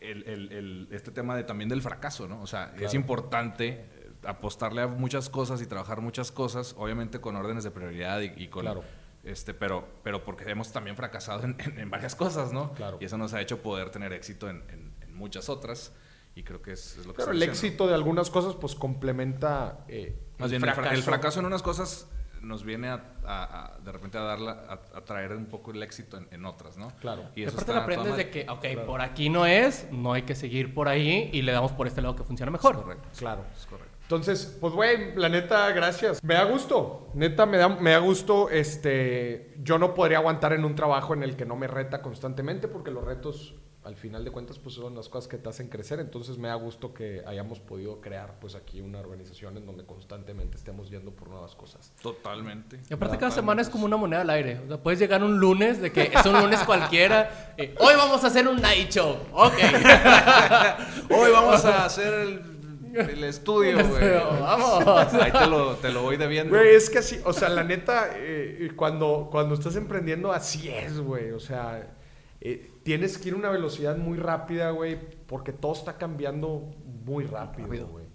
el, 0.00 0.22
el- 0.28 0.52
el- 0.52 0.88
este 0.90 1.10
tema 1.10 1.34
de 1.34 1.44
también 1.44 1.70
del 1.70 1.80
fracaso, 1.80 2.28
¿no? 2.28 2.42
O 2.42 2.46
sea, 2.46 2.74
es 2.78 2.92
importante 2.92 3.68
eh, 3.68 4.10
apostarle 4.24 4.82
a 4.82 4.86
muchas 4.86 5.30
cosas 5.30 5.62
y 5.62 5.66
trabajar 5.66 6.02
muchas 6.02 6.30
cosas, 6.30 6.74
obviamente 6.78 7.20
con 7.22 7.36
órdenes 7.36 7.64
de 7.64 7.70
prioridad 7.70 8.20
y, 8.20 8.32
y 8.36 8.48
con... 8.48 8.62
Claro. 8.62 8.84
Este, 9.28 9.52
pero, 9.54 9.86
pero 10.02 10.24
porque 10.24 10.48
hemos 10.50 10.72
también 10.72 10.96
fracasado 10.96 11.44
en, 11.44 11.56
en- 11.60 11.78
en 11.78 11.90
varias 11.90 12.14
cosas, 12.16 12.52
¿no? 12.52 12.72
Claro. 12.72 12.96
Y 13.00 13.04
eso 13.04 13.18
nos 13.18 13.34
ha 13.34 13.40
hecho 13.40 13.60
poder 13.62 13.90
tener 13.90 14.12
éxito 14.12 14.48
en, 14.48 14.64
en- 14.70 14.94
en 15.02 15.14
muchas 15.14 15.48
otras. 15.48 15.92
Y 16.34 16.44
creo 16.44 16.62
que 16.62 16.72
es, 16.72 16.96
es 16.96 17.06
lo 17.06 17.12
que 17.12 17.16
Claro, 17.16 17.32
estoy 17.32 17.42
el 17.42 17.50
diciendo. 17.50 17.66
éxito 17.66 17.86
de 17.88 17.94
algunas 17.94 18.30
cosas 18.30 18.54
pues 18.54 18.74
complementa 18.74 19.84
eh, 19.88 20.16
Más 20.38 20.50
bien, 20.50 20.62
el 20.64 20.70
fracaso. 20.72 20.94
el 20.94 21.02
fracaso 21.02 21.40
en 21.40 21.46
unas 21.46 21.62
cosas 21.62 22.08
nos 22.40 22.62
viene 22.62 22.88
a, 22.88 23.02
a- 23.26 23.74
a, 23.74 23.78
de 23.80 23.90
repente 23.90 24.16
a 24.16 24.20
darla, 24.22 24.52
a, 24.68 24.98
a 24.98 25.04
traer 25.04 25.32
un 25.32 25.46
poco 25.46 25.72
el 25.72 25.82
éxito 25.82 26.16
en, 26.16 26.28
en 26.30 26.44
otras, 26.46 26.76
¿no? 26.78 26.92
Claro. 27.00 27.24
Y 27.34 27.42
eso 27.42 27.54
aparte 27.54 27.74
lo 27.74 27.80
aprendes 27.80 28.16
de 28.16 28.30
que, 28.30 28.46
ok, 28.48 28.60
Claro. 28.60 28.86
por 28.86 29.00
aquí 29.00 29.28
no 29.28 29.44
es, 29.46 29.88
no 29.90 30.12
hay 30.12 30.22
que 30.22 30.36
seguir 30.36 30.72
por 30.72 30.86
ahí 30.88 31.28
y 31.32 31.42
le 31.42 31.50
damos 31.52 31.72
por 31.72 31.86
este 31.88 32.00
lado 32.00 32.14
que 32.14 32.22
funciona 32.22 32.52
mejor. 32.52 32.76
Correcto. 32.82 33.08
Claro. 33.18 33.44
Es 33.58 33.66
correcto. 33.66 33.87
Entonces, 34.08 34.56
pues, 34.58 34.72
güey, 34.72 35.14
la 35.16 35.28
neta, 35.28 35.70
gracias. 35.72 36.24
Me 36.24 36.32
da 36.32 36.44
gusto. 36.44 37.10
Neta, 37.12 37.44
me 37.44 37.58
da, 37.58 37.68
me 37.68 37.90
da 37.90 37.98
gusto. 37.98 38.48
Este, 38.48 39.54
yo 39.62 39.78
no 39.78 39.92
podría 39.92 40.16
aguantar 40.16 40.54
en 40.54 40.64
un 40.64 40.74
trabajo 40.74 41.12
en 41.12 41.22
el 41.22 41.36
que 41.36 41.44
no 41.44 41.56
me 41.56 41.66
reta 41.66 42.00
constantemente 42.00 42.68
porque 42.68 42.90
los 42.90 43.04
retos, 43.04 43.54
al 43.84 43.96
final 43.96 44.24
de 44.24 44.30
cuentas, 44.30 44.58
pues 44.58 44.76
son 44.76 44.94
las 44.96 45.10
cosas 45.10 45.28
que 45.28 45.36
te 45.36 45.50
hacen 45.50 45.68
crecer. 45.68 46.00
Entonces, 46.00 46.38
me 46.38 46.48
da 46.48 46.54
gusto 46.54 46.94
que 46.94 47.22
hayamos 47.26 47.60
podido 47.60 48.00
crear, 48.00 48.38
pues, 48.40 48.54
aquí 48.54 48.80
una 48.80 48.98
organización 49.00 49.58
en 49.58 49.66
donde 49.66 49.84
constantemente 49.84 50.56
estemos 50.56 50.88
yendo 50.88 51.10
por 51.10 51.28
nuevas 51.28 51.54
cosas. 51.54 51.92
Totalmente. 52.00 52.80
Y 52.88 52.94
aparte 52.94 53.18
cada 53.18 53.30
semana 53.30 53.60
es 53.60 53.68
como 53.68 53.84
una 53.84 53.98
moneda 53.98 54.22
al 54.22 54.30
aire. 54.30 54.58
O 54.64 54.68
sea, 54.68 54.82
puedes 54.82 54.98
llegar 54.98 55.22
un 55.22 55.38
lunes 55.38 55.82
de 55.82 55.92
que 55.92 56.04
es 56.14 56.24
un 56.24 56.32
lunes 56.40 56.60
cualquiera. 56.64 57.52
eh, 57.58 57.74
Hoy 57.78 57.92
vamos 57.94 58.24
a 58.24 58.28
hacer 58.28 58.48
un 58.48 58.56
night 58.62 58.88
show. 58.88 59.18
Ok. 59.34 59.52
Hoy 61.10 61.30
vamos 61.30 61.62
a 61.66 61.84
hacer 61.84 62.14
el, 62.14 62.57
el 62.98 63.24
estudio, 63.24 63.86
güey. 63.86 64.10
Vamos. 64.40 65.14
Ahí 65.14 65.32
te 65.32 65.46
lo, 65.46 65.76
te 65.76 65.90
lo 65.90 66.02
voy 66.02 66.16
debiendo. 66.16 66.56
Güey, 66.56 66.74
es 66.74 66.90
que 66.90 66.98
así, 66.98 67.20
o 67.24 67.32
sea, 67.32 67.48
la 67.48 67.64
neta, 67.64 68.10
eh, 68.14 68.70
cuando, 68.76 69.28
cuando 69.30 69.54
estás 69.54 69.76
emprendiendo, 69.76 70.32
así 70.32 70.68
es, 70.68 70.98
güey. 70.98 71.30
O 71.32 71.40
sea, 71.40 71.94
eh, 72.40 72.70
tienes 72.82 73.18
que 73.18 73.28
ir 73.28 73.34
a 73.34 73.38
una 73.38 73.50
velocidad 73.50 73.96
muy 73.96 74.18
rápida, 74.18 74.70
güey, 74.70 74.98
porque 75.26 75.52
todo 75.52 75.72
está 75.72 75.98
cambiando 75.98 76.70
muy 77.04 77.24
rápido, 77.24 77.86
güey. 77.88 78.07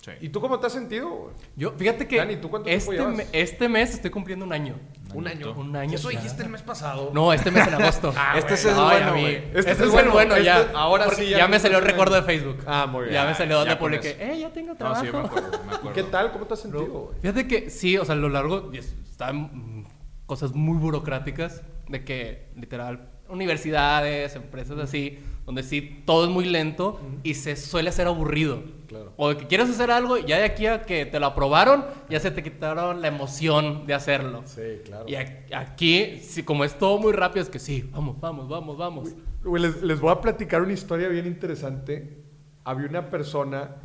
Sí. 0.00 0.12
¿Y 0.22 0.28
tú 0.30 0.40
cómo 0.40 0.58
te 0.58 0.66
has 0.66 0.72
sentido, 0.72 1.10
güey? 1.10 1.34
Yo, 1.56 1.72
fíjate 1.72 2.08
que 2.08 2.16
Dani, 2.16 2.36
¿tú 2.36 2.48
cuánto 2.48 2.68
tiempo 2.70 2.90
este, 2.92 3.06
me- 3.06 3.26
este 3.32 3.68
mes 3.68 3.92
estoy 3.94 4.10
cumpliendo 4.10 4.46
un 4.46 4.52
año. 4.54 4.76
Un 5.12 5.28
año. 5.28 5.52
Un 5.52 5.76
año. 5.76 5.94
Eso 5.94 6.10
ya. 6.10 6.18
dijiste 6.20 6.42
el 6.42 6.48
mes 6.48 6.62
pasado. 6.62 7.10
No, 7.12 7.32
este 7.34 7.50
mes 7.50 7.66
en 7.68 7.74
agosto. 7.74 8.14
Ah, 8.16 8.34
Este 8.38 8.54
es 8.54 8.64
el 8.64 8.74
Ay, 8.76 8.76
bueno, 9.02 9.10
güey. 9.12 9.34
Este, 9.34 9.58
Este 9.58 9.70
es 9.72 9.78
es 9.78 9.84
el 9.84 9.90
bueno, 9.90 10.12
bueno, 10.12 10.32
este- 10.36 10.44
ya. 10.46 10.70
ahora 10.74 11.10
sí 11.10 11.28
ya, 11.28 11.38
ya 11.38 11.48
me 11.48 11.60
salió 11.60 11.78
el 11.78 11.84
recuerdo 11.84 12.14
de 12.14 12.22
Facebook. 12.22 12.64
Ah, 12.66 12.86
muy 12.86 13.02
bien. 13.04 13.14
Ya 13.14 13.26
me 13.26 13.34
salió 13.34 13.56
donde 13.58 13.74
ya 13.74 13.78
publiqué, 13.78 14.16
eh, 14.18 14.38
ya 14.40 14.50
tengo 14.50 14.68
No, 14.70 14.76
trabajo. 14.76 15.04
sí, 15.04 15.10
me 15.12 15.18
acuerdo, 15.18 15.50
me 15.50 15.56
¿Y 15.56 15.74
acuerdo. 15.76 15.92
qué 15.92 16.02
tal? 16.04 16.32
¿Cómo 16.32 16.46
te 16.46 16.54
has 16.54 16.60
sentido, 16.60 16.86
güey? 16.86 17.18
Fíjate 17.20 17.46
que 17.46 17.68
sí, 17.68 17.98
o 17.98 18.04
sea, 18.06 18.14
a 18.14 18.18
lo 18.18 18.28
largo 18.30 18.70
están 18.72 19.86
cosas 20.24 20.52
muy 20.54 20.78
burocráticas 20.78 21.62
de 21.88 22.04
que 22.04 22.48
literal 22.56 23.10
universidades, 23.30 24.34
empresas 24.36 24.78
así, 24.78 25.18
donde 25.46 25.62
sí 25.62 26.02
todo 26.04 26.24
es 26.24 26.30
muy 26.30 26.44
lento 26.44 27.00
y 27.22 27.34
se 27.34 27.56
suele 27.56 27.88
hacer 27.88 28.06
aburrido. 28.06 28.62
Claro. 28.86 29.12
O 29.16 29.28
de 29.30 29.36
que 29.36 29.46
quieres 29.46 29.68
hacer 29.70 29.90
algo 29.90 30.18
y 30.18 30.24
ya 30.24 30.38
de 30.38 30.44
aquí 30.44 30.66
a 30.66 30.82
que 30.82 31.06
te 31.06 31.18
lo 31.20 31.26
aprobaron, 31.26 31.84
ya 32.08 32.18
se 32.20 32.30
te 32.30 32.42
quitaron 32.42 33.00
la 33.00 33.08
emoción 33.08 33.86
de 33.86 33.94
hacerlo. 33.94 34.42
Sí, 34.46 34.60
claro. 34.84 35.06
Y 35.08 35.14
aquí, 35.14 36.20
sí, 36.22 36.42
como 36.42 36.64
es 36.64 36.76
todo 36.78 36.98
muy 36.98 37.12
rápido, 37.12 37.42
es 37.42 37.48
que 37.48 37.58
sí, 37.58 37.88
vamos, 37.92 38.20
vamos, 38.20 38.48
vamos, 38.48 38.76
vamos. 38.76 39.10
Les, 39.58 39.82
les 39.82 40.00
voy 40.00 40.10
a 40.10 40.20
platicar 40.20 40.60
una 40.62 40.72
historia 40.72 41.08
bien 41.08 41.26
interesante. 41.26 42.18
Había 42.64 42.88
una 42.88 43.08
persona 43.08 43.76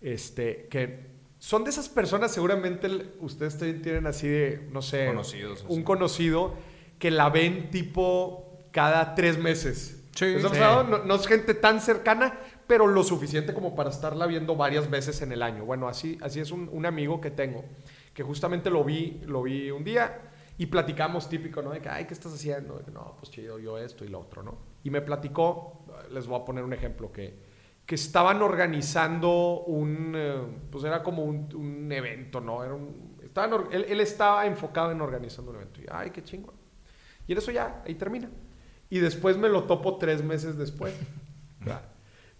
este, 0.00 0.68
que 0.70 1.10
son 1.38 1.64
de 1.64 1.70
esas 1.70 1.88
personas, 1.88 2.32
seguramente 2.32 2.86
el- 2.86 3.10
ustedes 3.20 3.56
también 3.58 3.82
tienen 3.82 4.06
así 4.06 4.28
de, 4.28 4.68
no 4.70 4.82
sé, 4.82 5.06
Conocidos, 5.06 5.64
un 5.68 5.82
conocido 5.82 6.54
que 6.98 7.10
la 7.10 7.30
ven 7.30 7.70
tipo 7.70 8.49
cada 8.72 9.14
tres 9.14 9.38
meses. 9.38 10.02
Sí. 10.14 10.26
¿Les 10.26 10.44
ha 10.44 10.48
Sí. 10.48 10.54
pasado? 10.54 10.84
No, 10.84 10.98
no 11.04 11.14
es 11.14 11.26
gente 11.26 11.54
tan 11.54 11.80
cercana, 11.80 12.38
pero 12.66 12.86
lo 12.86 13.02
suficiente 13.02 13.54
como 13.54 13.74
para 13.74 13.90
estarla 13.90 14.26
viendo 14.26 14.56
varias 14.56 14.90
veces 14.90 15.22
en 15.22 15.32
el 15.32 15.42
año. 15.42 15.64
Bueno, 15.64 15.88
así, 15.88 16.18
así 16.22 16.40
es 16.40 16.50
un, 16.50 16.68
un 16.72 16.84
amigo 16.86 17.20
que 17.20 17.30
tengo, 17.30 17.64
que 18.14 18.22
justamente 18.22 18.70
lo 18.70 18.84
vi, 18.84 19.20
lo 19.26 19.42
vi 19.42 19.70
un 19.70 19.84
día 19.84 20.20
y 20.58 20.66
platicamos 20.66 21.28
típico, 21.28 21.62
¿no? 21.62 21.70
De 21.70 21.80
que, 21.80 21.88
ay, 21.88 22.04
¿qué 22.04 22.14
estás 22.14 22.34
haciendo? 22.34 22.78
De 22.78 22.84
que, 22.84 22.90
no, 22.90 23.16
pues 23.18 23.30
chido, 23.30 23.58
yo 23.58 23.78
esto 23.78 24.04
y 24.04 24.08
lo 24.08 24.20
otro, 24.20 24.42
¿no? 24.42 24.58
Y 24.84 24.90
me 24.90 25.00
platicó, 25.00 25.84
les 26.12 26.26
voy 26.26 26.40
a 26.40 26.44
poner 26.44 26.64
un 26.64 26.72
ejemplo, 26.72 27.10
que, 27.12 27.34
que 27.86 27.94
estaban 27.94 28.42
organizando 28.42 29.60
un, 29.66 30.12
eh, 30.14 30.42
pues 30.70 30.84
era 30.84 31.02
como 31.02 31.24
un, 31.24 31.48
un 31.54 31.90
evento, 31.90 32.40
¿no? 32.40 32.62
Era 32.62 32.74
un, 32.74 33.16
estaban, 33.22 33.68
él, 33.72 33.86
él 33.88 34.00
estaba 34.00 34.44
enfocado 34.46 34.90
en 34.92 35.00
organizando 35.00 35.50
un 35.52 35.56
evento. 35.58 35.80
Y, 35.80 35.86
ay, 35.90 36.10
qué 36.10 36.22
chingo. 36.22 36.52
Y 37.26 37.32
en 37.32 37.38
eso 37.38 37.50
ya, 37.52 37.82
ahí 37.86 37.94
termina. 37.94 38.28
Y 38.90 38.98
después 38.98 39.36
me 39.38 39.48
lo 39.48 39.64
topo 39.64 39.96
tres 39.96 40.22
meses 40.22 40.58
después. 40.58 40.92
¿verdad? 41.60 41.82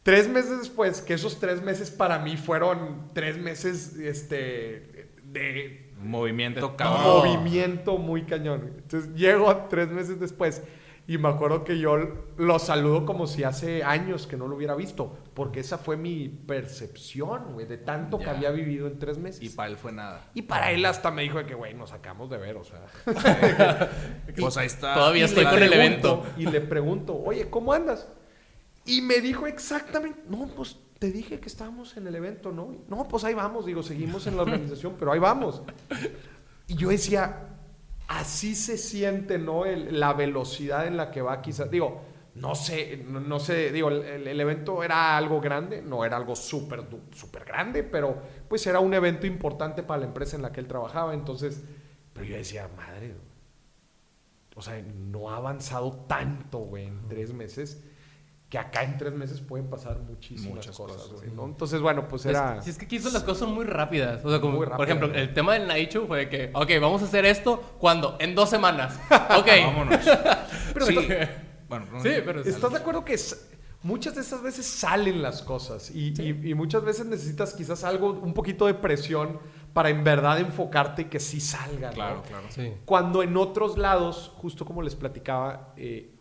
Tres 0.02 0.28
meses 0.28 0.58
después, 0.58 1.00
que 1.00 1.14
esos 1.14 1.38
tres 1.38 1.62
meses 1.62 1.90
para 1.90 2.18
mí 2.18 2.36
fueron 2.36 3.10
tres 3.14 3.38
meses 3.38 3.96
este, 3.96 5.10
de 5.24 5.90
Movimiento 6.02 6.68
De 6.70 6.76
cabrón. 6.76 7.02
todo. 7.02 7.24
movimiento 7.26 7.98
muy 7.98 8.22
cañón. 8.22 8.72
Entonces 8.78 9.14
llego 9.14 9.54
tres 9.68 9.88
meses 9.88 10.18
después 10.18 10.62
y 11.10 11.18
me 11.18 11.26
acuerdo 11.26 11.64
que 11.64 11.76
yo 11.76 11.96
lo 12.36 12.58
saludo 12.60 13.04
como 13.04 13.26
si 13.26 13.42
hace 13.42 13.82
años 13.82 14.28
que 14.28 14.36
no 14.36 14.46
lo 14.46 14.54
hubiera 14.54 14.76
visto, 14.76 15.18
porque 15.34 15.58
esa 15.58 15.76
fue 15.76 15.96
mi 15.96 16.28
percepción, 16.28 17.52
güey, 17.52 17.66
de 17.66 17.78
tanto 17.78 18.20
que 18.20 18.30
había 18.30 18.52
vivido 18.52 18.86
en 18.86 19.00
tres 19.00 19.18
meses. 19.18 19.42
Y 19.42 19.48
para 19.48 19.70
él 19.70 19.76
fue 19.76 19.90
nada. 19.90 20.30
Y 20.34 20.42
para 20.42 20.70
él 20.70 20.86
hasta 20.86 21.10
me 21.10 21.22
dijo 21.22 21.38
de 21.38 21.46
que, 21.46 21.56
güey, 21.56 21.74
nos 21.74 21.90
acabamos 21.90 22.30
de 22.30 22.38
ver, 22.38 22.56
o 22.56 22.62
sea. 22.62 22.86
Pues 24.38 24.56
ahí 24.56 24.68
está. 24.68 24.94
Todavía 24.94 25.22
Y 25.22 25.24
estoy 25.24 25.46
con 25.46 25.60
el 25.60 25.72
evento. 25.72 26.22
Y 26.36 26.46
le 26.46 26.60
pregunto, 26.60 27.20
oye, 27.20 27.50
¿cómo 27.50 27.72
andas? 27.72 28.06
Y 28.84 29.02
me 29.02 29.20
dijo 29.20 29.48
exactamente, 29.48 30.20
no, 30.28 30.46
pues 30.46 30.76
te 31.00 31.10
dije 31.10 31.40
que 31.40 31.48
estábamos 31.48 31.96
en 31.96 32.06
el 32.06 32.14
evento, 32.14 32.52
¿no? 32.52 32.72
No, 32.86 33.08
pues 33.08 33.24
ahí 33.24 33.34
vamos, 33.34 33.66
digo, 33.66 33.82
seguimos 33.82 34.28
en 34.28 34.36
la 34.36 34.42
organización, 34.42 34.94
pero 34.96 35.10
ahí 35.10 35.18
vamos. 35.18 35.60
Y 36.68 36.76
yo 36.76 36.90
decía, 36.90 37.48
así 38.10 38.54
se 38.56 38.76
siente, 38.78 39.38
¿no? 39.38 39.66
El- 39.66 39.98
la 40.00 40.12
velocidad 40.14 40.86
en 40.86 40.96
la 40.96 41.10
que 41.10 41.22
va 41.22 41.42
quizás, 41.42 41.70
digo, 41.70 42.02
no 42.34 42.54
sé, 42.54 43.04
no, 43.06 43.20
no 43.20 43.40
sé, 43.40 43.72
digo, 43.72 43.88
el, 43.90 44.28
el- 44.28 44.40
evento 44.40 44.82
era 44.84 45.16
algo 45.16 45.40
grande, 45.40 45.82
no 45.82 46.04
era 46.04 46.16
algo 46.16 46.36
súper, 46.36 46.84
súper 47.14 47.44
grande, 47.44 47.82
pero 47.84 48.16
pues 48.48 48.66
era 48.66 48.80
un 48.80 48.94
evento 48.94 49.26
importante 49.26 49.82
para 49.82 50.00
la 50.00 50.06
empresa 50.06 50.36
en 50.36 50.42
la 50.42 50.52
que 50.52 50.60
él 50.60 50.68
trabajaba, 50.68 51.14
entonces, 51.14 51.62
pero 52.14 52.26
yo 52.26 52.36
decía, 52.36 52.68
madre, 52.76 53.14
o 54.56 54.62
sea, 54.62 54.82
no 54.82 55.30
ha 55.30 55.36
avanzado 55.36 55.92
tanto, 56.08 56.58
güey, 56.60 56.86
en 56.86 57.08
tres 57.08 57.32
meses, 57.32 57.82
que 58.50 58.58
acá 58.58 58.82
en 58.82 58.98
tres 58.98 59.12
meses 59.14 59.40
pueden 59.40 59.70
pasar 59.70 59.98
muchísimas 60.00 60.56
Muchas 60.56 60.76
cosas, 60.76 60.96
cosas, 61.02 61.12
güey, 61.22 61.30
¿no? 61.30 61.44
Entonces, 61.46 61.80
bueno, 61.80 62.06
pues 62.08 62.26
era... 62.26 62.56
Es- 62.58 62.64
Si 62.64 62.70
es 62.70 62.76
que 62.78 62.84
aquí 62.84 62.98
son 62.98 63.12
las 63.12 63.22
cosas 63.22 63.38
son 63.38 63.54
muy 63.54 63.64
rápidas. 63.64 64.24
O 64.24 64.28
sea, 64.28 64.40
como, 64.40 64.58
Muy 64.58 64.66
por 64.66 64.82
ejemplo, 64.84 65.06
¿no? 65.08 65.14
el 65.14 65.32
tema 65.32 65.54
del 65.54 65.68
night 65.68 65.90
show 65.92 66.06
fue 66.08 66.28
que, 66.28 66.50
ok, 66.52 66.68
vamos 66.80 67.00
a 67.00 67.04
hacer 67.04 67.24
esto, 67.24 67.62
¿cuándo? 67.78 68.16
En 68.20 68.34
dos 68.34 68.50
semanas. 68.50 68.98
Ok. 69.38 69.46
Vámonos. 69.64 70.00
Pero 70.74 70.86
sí. 70.86 70.98
está- 70.98 71.30
Bueno, 71.68 71.86
no, 71.92 72.02
Sí, 72.02 72.08
no. 72.18 72.24
pero... 72.24 72.40
¿Estás 72.42 72.72
de 72.72 72.78
acuerdo 72.78 73.04
que 73.04 73.16
muchas 73.84 74.16
de 74.16 74.20
esas 74.22 74.42
veces 74.42 74.66
salen 74.66 75.22
las 75.22 75.42
cosas 75.42 75.90
y, 75.90 76.12
y- 76.20 76.50
y 76.50 76.54
muchas 76.54 76.84
veces 76.84 77.06
necesitas 77.06 77.54
quizás 77.54 77.84
algo, 77.84 78.10
un 78.10 78.34
poquito 78.34 78.66
de 78.66 78.74
presión 78.74 79.38
para 79.72 79.88
en 79.90 80.02
verdad 80.02 80.40
enfocarte 80.40 81.02
y 81.02 81.04
que 81.04 81.20
sí 81.20 81.40
salga, 81.40 81.90
¿no? 81.90 81.94
Claro, 81.94 82.22
claro. 82.26 82.46
Sí. 82.50 82.72
Cuando 82.84 83.22
en 83.22 83.36
otros 83.36 83.78
lados, 83.78 84.32
justo 84.36 84.64
como 84.64 84.82
les 84.82 84.96
platicaba, 84.96 85.72
eh, 85.76 86.16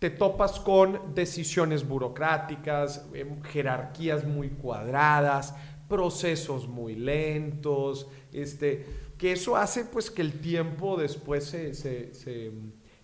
te 0.00 0.10
topas 0.10 0.58
con 0.58 1.14
decisiones 1.14 1.86
burocráticas, 1.86 3.06
em, 3.14 3.40
jerarquías 3.44 4.24
muy 4.24 4.48
cuadradas, 4.48 5.54
procesos 5.88 6.66
muy 6.68 6.94
lentos, 6.96 8.08
este, 8.32 8.86
que 9.18 9.32
eso 9.32 9.56
hace 9.56 9.84
pues 9.84 10.10
que 10.10 10.22
el 10.22 10.40
tiempo 10.40 10.96
después 10.96 11.44
se, 11.44 11.74
se, 11.74 12.14
se- 12.14 12.50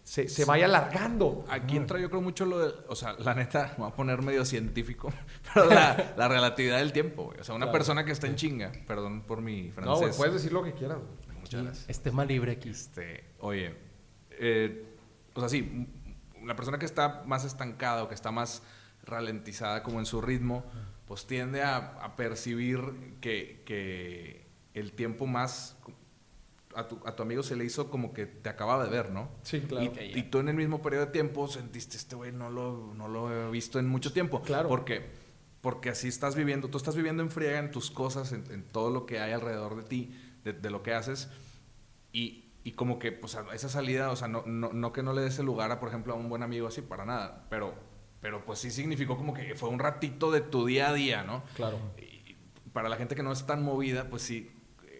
se- 0.03 0.29
se 0.29 0.45
vaya 0.45 0.67
alargando. 0.67 1.45
Aquí 1.49 1.77
entra 1.77 1.99
yo 2.01 2.09
creo 2.09 2.23
mucho 2.23 2.47
lo 2.47 2.61
de, 2.61 2.73
o 2.89 2.95
sea, 2.95 3.15
la 3.19 3.35
neta, 3.35 3.75
me 3.77 3.85
voy 3.85 3.93
a 3.93 3.95
poner 3.97 4.23
medio 4.23 4.45
científico, 4.45 5.13
pero 5.55 5.67
la, 5.69 6.15
la 6.17 6.29
relatividad 6.29 6.79
del 6.79 6.93
tiempo, 6.93 7.25
güey. 7.25 7.41
O 7.41 7.45
sea, 7.45 7.55
una 7.57 7.67
Claro. 7.67 7.73
persona 7.79 8.05
que 8.05 8.13
está 8.13 8.27
en 8.29 8.37
chinga, 8.37 8.73
perdón 8.87 9.23
por 9.23 9.43
mi 9.43 9.65
No, 9.69 9.73
francés. 9.75 9.99
güey, 10.01 10.13
puedes 10.17 10.35
decir 10.35 10.53
lo 10.53 10.63
que 10.63 10.73
quieras. 10.73 10.99
Muchas 11.41 11.63
gracias. 11.63 11.91
Es 11.91 12.01
tema 12.01 12.25
libre 12.25 12.53
aquí. 12.53 12.71
Este, 12.71 13.25
oye, 13.41 13.75
eh, 14.31 14.85
o 15.35 15.41
sea, 15.41 15.49
sí, 15.49 15.89
la 16.47 16.57
persona 16.57 16.79
que 16.79 16.87
está 16.87 17.23
más 17.27 17.45
estancada 17.45 18.05
o 18.05 18.09
que 18.09 18.15
está 18.15 18.31
más 18.31 18.63
ralentizada 19.05 19.83
como 19.83 19.99
en 19.99 20.07
su 20.07 20.21
ritmo, 20.21 20.65
pues 21.07 21.27
tiende 21.27 21.63
a, 21.63 21.77
a 21.77 22.17
percibir 22.17 23.17
que, 23.21 23.63
que 23.65 24.47
el 24.75 24.93
tiempo 24.93 25.27
más... 25.27 25.77
A 26.75 26.89
tu, 26.89 27.01
a 27.07 27.17
tu 27.17 27.23
amigo 27.23 27.43
se 27.43 27.57
le 27.57 27.65
hizo 27.65 27.91
como 27.91 28.13
que 28.13 28.27
te 28.27 28.51
acababa 28.51 28.85
de 28.85 28.91
ver, 28.91 29.11
¿no? 29.11 29.31
Sí, 29.43 29.63
claro. 29.63 29.91
Y, 29.99 30.19
y 30.19 30.23
tú 30.25 30.41
en 30.41 30.51
el 30.51 30.57
mismo 30.57 30.83
periodo 30.83 31.07
de 31.07 31.13
tiempo 31.13 31.49
sentiste, 31.49 31.97
este 31.97 32.17
güey 32.17 32.33
no 32.33 32.51
lo, 32.51 32.93
no 32.95 33.09
lo 33.09 33.33
he 33.33 33.51
visto 33.51 33.79
en 33.79 33.89
mucho 33.89 34.13
tiempo. 34.13 34.43
Claro. 34.43 34.69
Porque, 34.69 35.07
porque 35.63 35.89
así 35.89 36.09
estás 36.09 36.35
viviendo, 36.37 36.69
tú 36.69 36.77
estás 36.77 36.95
viviendo 36.95 37.23
en 37.23 37.31
friega 37.31 37.61
en 37.61 37.71
tus 37.71 37.91
cosas, 37.91 38.33
en, 38.33 38.45
en 38.51 38.63
todo 38.63 38.91
lo 38.91 39.07
que 39.07 39.21
hay 39.21 39.33
alrededor 39.33 39.75
de 39.77 39.85
ti, 39.85 40.21
de, 40.45 40.53
de 40.53 40.69
lo 40.69 40.83
que 40.83 40.93
haces. 40.93 41.31
Y, 42.13 42.46
y 42.67 42.73
como 42.73 42.99
que, 42.99 43.13
pues, 43.13 43.37
a 43.37 43.47
esa 43.55 43.69
salida, 43.69 44.11
o 44.11 44.17
sea, 44.17 44.27
no, 44.29 44.43
no, 44.47 44.73
no 44.73 44.93
que 44.93 45.03
no 45.03 45.13
le 45.13 45.23
des 45.23 45.39
el 45.39 45.47
lugar 45.47 45.71
a, 45.71 45.79
por 45.79 45.89
ejemplo, 45.89 46.13
a 46.15 46.17
un 46.17 46.29
buen 46.29 46.43
amigo 46.43 46.67
así, 46.67 46.83
para 46.83 47.05
nada. 47.05 47.47
Pero, 47.49 47.75
pero 48.21 48.45
pues 48.45 48.59
sí 48.59 48.71
significó 48.73 49.17
como 49.17 49.33
que 49.35 49.55
fue 49.55 49.69
un 49.69 49.79
ratito 49.79 50.31
de 50.33 50.41
tu 50.41 50.67
día 50.67 50.89
a 50.89 50.93
día, 50.93 51.23
¿no? 51.23 51.45
Claro. 51.55 51.79
Y 51.97 52.35
para 52.73 52.89
la 52.89 52.97
gente 52.97 53.15
que 53.15 53.23
no 53.23 53.31
es 53.33 53.47
tan 53.47 53.63
movida, 53.63 54.09
pues 54.11 54.23
sí, 54.23 54.51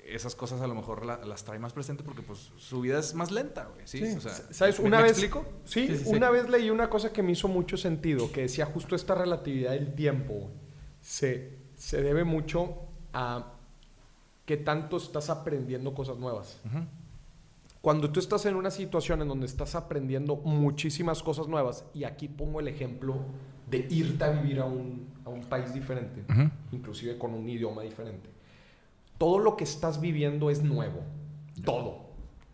esas 0.07 0.37
cosas 0.37 0.61
a 0.61 0.69
lo 0.69 0.77
mejor 0.77 1.05
la- 1.05 1.19
las 1.25 1.43
trae 1.43 1.59
más 1.59 1.73
presente 1.73 2.05
porque 2.05 2.23
pues 2.23 2.53
su 2.57 2.81
vida 2.83 3.01
es 3.01 3.15
más 3.15 3.33
lenta, 3.33 3.65
güey. 3.75 3.85
¿sí? 3.89 4.01
O 4.17 4.21
sea, 4.21 4.31
¿Sabes? 4.53 4.79
¿me- 4.79 4.87
Una 4.87 4.99
me 4.99 5.03
vez, 5.03 5.13
explico? 5.15 5.45
Sí, 5.65 5.89
Sí, 5.89 5.97
sí, 5.99 6.05
sí. 6.05 6.11
una 6.15 6.31
vez 6.31 6.49
leí 6.49 6.71
una 6.71 6.89
cosa 6.89 7.13
que 7.13 7.25
me 7.25 7.33
hizo 7.33 7.49
mucho 7.49 7.77
sentido, 7.77 8.31
que 8.31 8.43
decía 8.43 8.67
justo 8.67 8.95
esta 8.95 9.17
relatividad 9.17 9.73
del 9.73 9.97
tiempo 9.97 10.35
güey, 10.35 10.53
se, 11.01 11.59
se 11.75 12.01
debe 12.03 12.23
mucho 12.23 12.77
a 13.13 13.55
qué 14.45 14.57
tanto 14.57 14.99
estás 14.99 15.29
aprendiendo 15.31 15.93
cosas 15.95 16.17
nuevas. 16.19 16.61
Cuando 17.87 18.11
tú 18.11 18.19
estás 18.19 18.45
en 18.47 18.57
una 18.57 18.73
situación 18.73 19.23
en 19.23 19.29
donde 19.29 19.47
estás 19.47 19.77
aprendiendo 19.77 20.35
muchísimas 20.35 21.23
cosas 21.23 21.47
nuevas, 21.47 21.85
y 21.95 22.03
aquí 22.03 22.27
pongo 22.27 22.59
el 22.59 22.67
ejemplo 22.67 23.15
de 23.71 23.87
irte 23.89 24.25
a 24.25 24.31
vivir 24.31 24.59
a 24.59 24.65
un, 24.65 25.07
a 25.25 25.29
un 25.29 25.43
país 25.45 25.73
diferente, 25.73 26.25
inclusive 26.73 27.17
con 27.17 27.33
un 27.33 27.49
idioma 27.49 27.83
diferente, 27.83 28.29
todo 29.19 29.39
lo 29.39 29.57
que 29.57 29.63
estás 29.63 30.01
viviendo 30.01 30.51
es 30.51 30.65
nuevo. 30.65 30.99
Todo. 31.65 32.06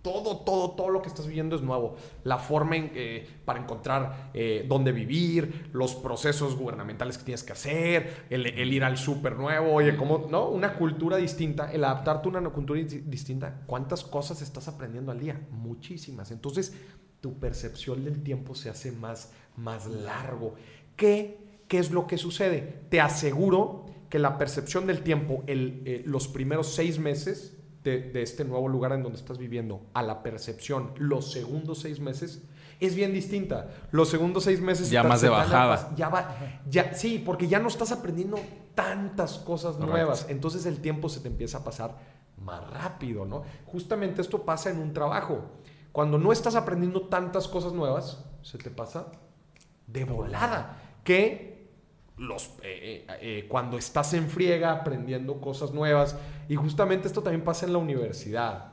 Todo, 0.03 0.39
todo, 0.39 0.73
todo 0.73 0.89
lo 0.89 1.01
que 1.01 1.09
estás 1.09 1.29
viviendo 1.29 1.55
es 1.55 1.63
nuevo. 1.63 1.95
La 2.25 2.39
forma 2.39 2.77
en, 2.77 2.91
eh, 2.95 3.27
para 3.45 3.61
encontrar 3.61 4.31
eh, 4.35 4.67
dónde 4.69 4.91
vivir, 4.91 5.71
los 5.73 5.95
procesos 5.95 6.57
gubernamentales 6.57 7.19
que 7.19 7.25
tienes 7.25 7.45
que 7.45 7.53
hacer, 7.53 8.27
el, 8.29 8.47
ir 8.73 8.83
al 8.83 8.99
súper 8.99 9.37
nuevo, 9.37 9.73
oye, 9.73 9.97
¿cómo? 9.97 10.27
¿No? 10.29 10.49
Una 10.49 10.75
cultura 10.75 11.19
distinta, 11.19 11.73
el 11.73 11.85
adaptarte 11.85 12.29
a 12.29 12.31
una 12.33 12.51
cultura 12.51 12.81
dis- 12.81 13.05
distinta. 13.05 13.63
¿Cuántas 13.67 14.03
cosas 14.03 14.43
estás 14.43 14.67
aprendiendo 14.67 15.13
al 15.13 15.21
día? 15.21 15.41
Muchísimas. 15.51 16.33
Entonces, 16.33 16.75
tu 17.21 17.39
percepción 17.39 18.05
del 18.05 18.25
tiempo 18.25 18.57
se 18.57 18.71
hace 18.71 18.91
más, 18.91 19.33
más 19.57 19.87
largo. 19.87 20.57
¿Qué, 20.97 21.39
¿Qué 21.69 21.79
es 21.79 21.93
lo 21.93 22.09
que 22.09 22.19
sucede? 22.19 22.81
Te 22.89 23.01
aseguro 23.01 23.87
que 24.11 24.19
la 24.19 24.37
percepción 24.37 24.89
del 24.89 25.03
tiempo, 25.03 25.45
el, 25.47 25.83
eh, 25.87 26.03
los 26.05 26.27
primeros 26.27 26.75
seis 26.75 26.99
meses 26.99 27.57
de, 27.85 28.11
de 28.11 28.23
este 28.23 28.45
nuevo 28.45 28.69
lugar 28.69 28.93
en 28.93 29.03
donde 29.03 29.19
estás 29.19 29.39
viviendo, 29.39 29.87
a 29.93 30.03
la 30.03 30.23
percepción, 30.23 30.93
los 30.97 31.33
segundos 31.33 31.81
seis 31.81 32.01
meses, 32.01 32.43
es 32.81 32.95
bien 32.95 33.13
distinta. 33.13 33.71
Los 33.93 34.09
segundos 34.09 34.45
seis 34.45 34.61
meses... 34.61 34.91
Ya 34.91 35.03
más 35.03 35.21
de 35.21 35.29
bajada. 35.29 35.93
Ya 35.97 36.09
va, 36.09 36.37
ya, 36.69 36.95
sí, 36.95 37.23
porque 37.25 37.47
ya 37.47 37.61
no 37.61 37.69
estás 37.69 37.93
aprendiendo 37.93 38.39
tantas 38.75 39.39
cosas 39.39 39.75
Correcto. 39.75 39.93
nuevas. 39.93 40.27
Entonces 40.29 40.67
el 40.67 40.81
tiempo 40.81 41.09
se 41.09 41.21
te 41.21 41.29
empieza 41.29 41.59
a 41.59 41.65
pasar 41.65 41.97
más 42.39 42.69
rápido, 42.71 43.25
¿no? 43.25 43.45
Justamente 43.67 44.21
esto 44.21 44.43
pasa 44.43 44.71
en 44.71 44.79
un 44.79 44.93
trabajo. 44.93 45.45
Cuando 45.93 46.19
no 46.19 46.33
estás 46.33 46.57
aprendiendo 46.57 47.03
tantas 47.03 47.47
cosas 47.47 47.73
nuevas, 47.73 48.25
se 48.43 48.59
te 48.59 48.71
pasa 48.71 49.07
de 49.87 50.05
volada. 50.05 50.79
Que 51.05 51.52
los, 52.17 52.49
eh, 52.63 53.05
eh, 53.09 53.19
eh, 53.21 53.47
cuando 53.49 53.79
estás 53.79 54.15
en 54.15 54.29
friega 54.29 54.71
aprendiendo 54.73 55.41
cosas 55.41 55.73
nuevas, 55.73 56.17
y 56.49 56.55
justamente 56.57 57.09
esto 57.09 57.23
también 57.23 57.43
pasa 57.45 57.67
en 57.67 57.73
la 57.73 57.79
universidad. 57.79 58.69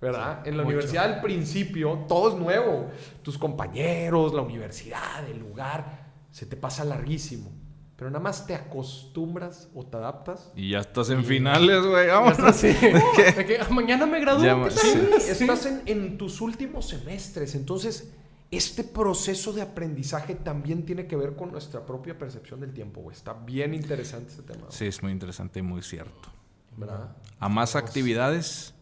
¿Verdad? 0.00 0.46
en 0.46 0.56
la 0.56 0.62
mucho. 0.62 0.76
universidad 0.76 1.04
al 1.04 1.20
principio 1.20 2.06
todo 2.08 2.30
es 2.30 2.34
nuevo. 2.34 2.88
Tus 3.22 3.36
compañeros, 3.36 4.32
la 4.32 4.40
universidad, 4.40 5.28
el 5.28 5.38
lugar, 5.40 6.06
se 6.30 6.46
te 6.46 6.56
pasa 6.56 6.84
larguísimo. 6.84 7.50
Pero 7.96 8.10
nada 8.10 8.22
más 8.22 8.46
te 8.46 8.54
acostumbras 8.54 9.68
o 9.74 9.84
te 9.84 9.98
adaptas. 9.98 10.52
Y 10.56 10.70
ya 10.70 10.78
estás 10.78 11.10
en 11.10 11.22
finales, 11.22 11.82
güey. 11.84 12.06
Que, 13.46 13.58
"Ah, 13.60 13.66
mañana 13.70 14.06
me 14.06 14.20
gradúo. 14.20 14.42
Ya 14.42 14.54
¿qué 14.54 14.60
ma- 14.60 14.68
tal?" 14.68 14.78
Sí, 14.78 14.98
Sí. 15.20 15.44
estás 15.44 15.66
en, 15.66 15.82
en 15.84 16.16
tus 16.16 16.40
últimos 16.40 16.88
semestres. 16.88 17.54
Entonces, 17.54 18.10
este 18.50 18.82
proceso 18.82 19.52
de 19.52 19.62
aprendizaje 19.62 20.34
también 20.34 20.84
tiene 20.84 21.06
que 21.06 21.14
ver 21.16 21.36
con 21.36 21.52
nuestra 21.52 21.86
propia 21.86 22.18
percepción 22.18 22.60
del 22.60 22.72
tiempo, 22.72 23.00
güey. 23.00 23.16
Está 23.16 23.32
bien 23.32 23.74
interesante 23.74 24.32
ese 24.32 24.42
tema. 24.42 24.66
Sí, 24.70 24.86
es 24.86 25.02
muy 25.02 25.12
interesante 25.12 25.60
y 25.60 25.62
muy 25.62 25.82
cierto. 25.82 26.28
¿Verdad? 26.76 27.16
A 27.38 27.48
más 27.48 27.76
actividades, 27.76 28.74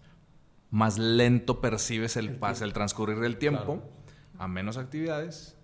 más 0.70 0.98
lento 0.98 1.60
percibes 1.60 2.16
el 2.16 2.36
pase, 2.36 2.64
el 2.64 2.72
transcurrir 2.72 3.18
del 3.20 3.36
tiempo. 3.36 3.64
Claro. 3.64 3.98
A 4.38 4.48
menos 4.48 4.78
actividades, 4.78 5.56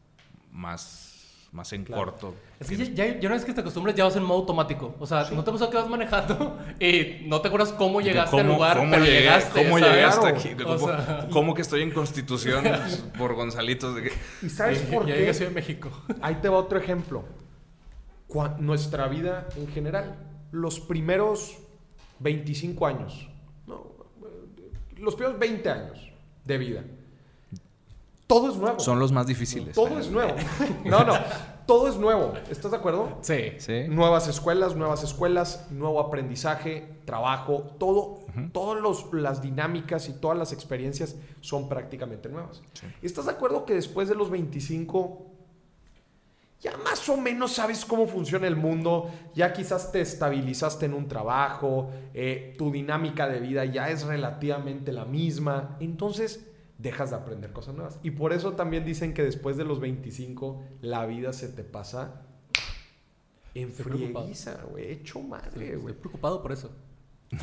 más, 0.50 1.13
más 1.54 1.72
en 1.72 1.84
Claro. 1.84 2.04
corto. 2.04 2.34
Es 2.60 2.68
que 2.68 2.76
ya, 2.76 3.06
ya, 3.18 3.26
una 3.28 3.36
vez 3.36 3.44
que 3.44 3.54
te 3.54 3.60
acostumbras, 3.60 3.94
ya 3.94 4.04
vas 4.04 4.16
en 4.16 4.24
modo 4.24 4.40
automático. 4.40 4.94
O 4.98 5.06
sea, 5.06 5.28
no 5.30 5.44
te 5.44 5.52
pasó 5.52 5.70
que 5.70 5.76
vas 5.76 5.88
manejando 5.88 6.58
y 6.80 7.24
no 7.26 7.40
te 7.40 7.48
acuerdas 7.48 7.72
cómo 7.72 8.00
llegaste 8.00 8.40
al 8.40 8.46
lugar, 8.48 8.76
cómo 8.78 8.90
pero 8.90 9.04
llegué- 9.04 9.20
llegaste. 9.20 9.64
¿Cómo 9.64 9.78
¿sabes? 9.78 9.94
llegaste 9.94 10.26
aquí? 10.26 10.62
O 10.62 10.64
¿Cómo, 10.66 10.86
sea- 10.88 11.28
cómo 11.30 11.54
que 11.54 11.62
estoy 11.62 11.82
en 11.82 11.92
Constitución 11.92 12.64
por 13.18 13.34
Gonzalitos? 13.34 13.94
De 13.94 14.02
que- 14.02 14.12
¿Y 14.42 14.50
sabes 14.50 14.80
por 14.82 15.06
ya 15.06 15.14
llegué 15.14 15.26
a 15.28 15.30
qué? 15.30 15.34
Ciudad 15.34 15.50
de 15.50 15.54
México. 15.54 15.90
Ahí 16.20 16.34
te 16.42 16.48
va 16.48 16.58
otro 16.58 16.76
ejemplo. 16.78 17.24
Nuestra 18.58 19.06
vida 19.06 19.46
en 19.56 19.68
general, 19.68 20.16
los 20.50 20.80
primeros 20.80 21.56
25 22.18 22.84
años, 22.86 23.28
no, 23.68 23.92
los 24.96 25.14
primeros 25.14 25.38
20 25.38 25.70
años 25.70 26.10
de 26.44 26.58
vida, 26.58 26.82
todo 28.26 28.50
es 28.50 28.56
nuevo. 28.56 28.80
Son 28.80 28.98
los 28.98 29.12
más 29.12 29.26
difíciles. 29.26 29.74
Todo 29.74 29.98
es 29.98 30.10
nuevo. 30.10 30.34
No, 30.84 31.04
no, 31.04 31.14
todo 31.66 31.88
es 31.88 31.96
nuevo. 31.96 32.34
¿Estás 32.50 32.70
de 32.70 32.76
acuerdo? 32.76 33.18
Sí. 33.22 33.52
Sí. 33.58 33.84
Nuevas 33.88 34.28
escuelas, 34.28 34.76
nuevas 34.76 35.02
escuelas, 35.02 35.66
nuevo 35.70 36.00
aprendizaje, 36.00 36.88
trabajo, 37.04 37.74
todo, 37.78 38.20
todas 38.52 38.82
los- 38.82 39.12
las 39.12 39.40
dinámicas 39.42 40.08
y 40.08 40.14
todas 40.14 40.36
las 40.38 40.52
experiencias 40.52 41.16
son 41.40 41.68
prácticamente 41.68 42.28
nuevas. 42.28 42.62
Sí. 42.74 42.86
¿Estás 43.02 43.26
de 43.26 43.32
acuerdo 43.32 43.64
que 43.64 43.74
después 43.74 44.08
de 44.08 44.14
los 44.14 44.30
25 44.30 45.26
ya 46.60 46.76
más 46.78 47.06
o 47.10 47.18
menos 47.18 47.52
sabes 47.52 47.84
cómo 47.84 48.06
funciona 48.06 48.46
el 48.46 48.56
mundo, 48.56 49.10
ya 49.34 49.52
quizás 49.52 49.92
te 49.92 50.00
estabilizaste 50.00 50.86
en 50.86 50.94
un 50.94 51.08
trabajo, 51.08 51.90
eh, 52.14 52.54
tu 52.56 52.70
dinámica 52.70 53.28
de 53.28 53.38
vida 53.40 53.66
ya 53.66 53.90
es 53.90 54.04
relativamente 54.04 54.90
la 54.92 55.04
misma, 55.04 55.76
entonces 55.80 56.46
dejas 56.78 57.10
de 57.10 57.16
aprender 57.16 57.52
cosas 57.52 57.74
nuevas. 57.74 57.98
Y 58.02 58.10
por 58.12 58.32
eso 58.32 58.52
también 58.52 58.84
dicen 58.84 59.14
que 59.14 59.22
después 59.22 59.56
de 59.56 59.64
los 59.64 59.80
25 59.80 60.62
la 60.80 61.06
vida 61.06 61.32
se 61.32 61.48
te 61.48 61.62
pasa 61.64 62.22
en 63.54 63.68
Estoy 63.68 63.84
frieguiza, 63.84 64.58
güey, 64.70 64.90
hecho 64.90 65.20
madre, 65.20 65.48
Estoy 65.66 65.76
güey. 65.80 65.94
preocupado 65.94 66.42
por 66.42 66.52
eso. 66.52 66.74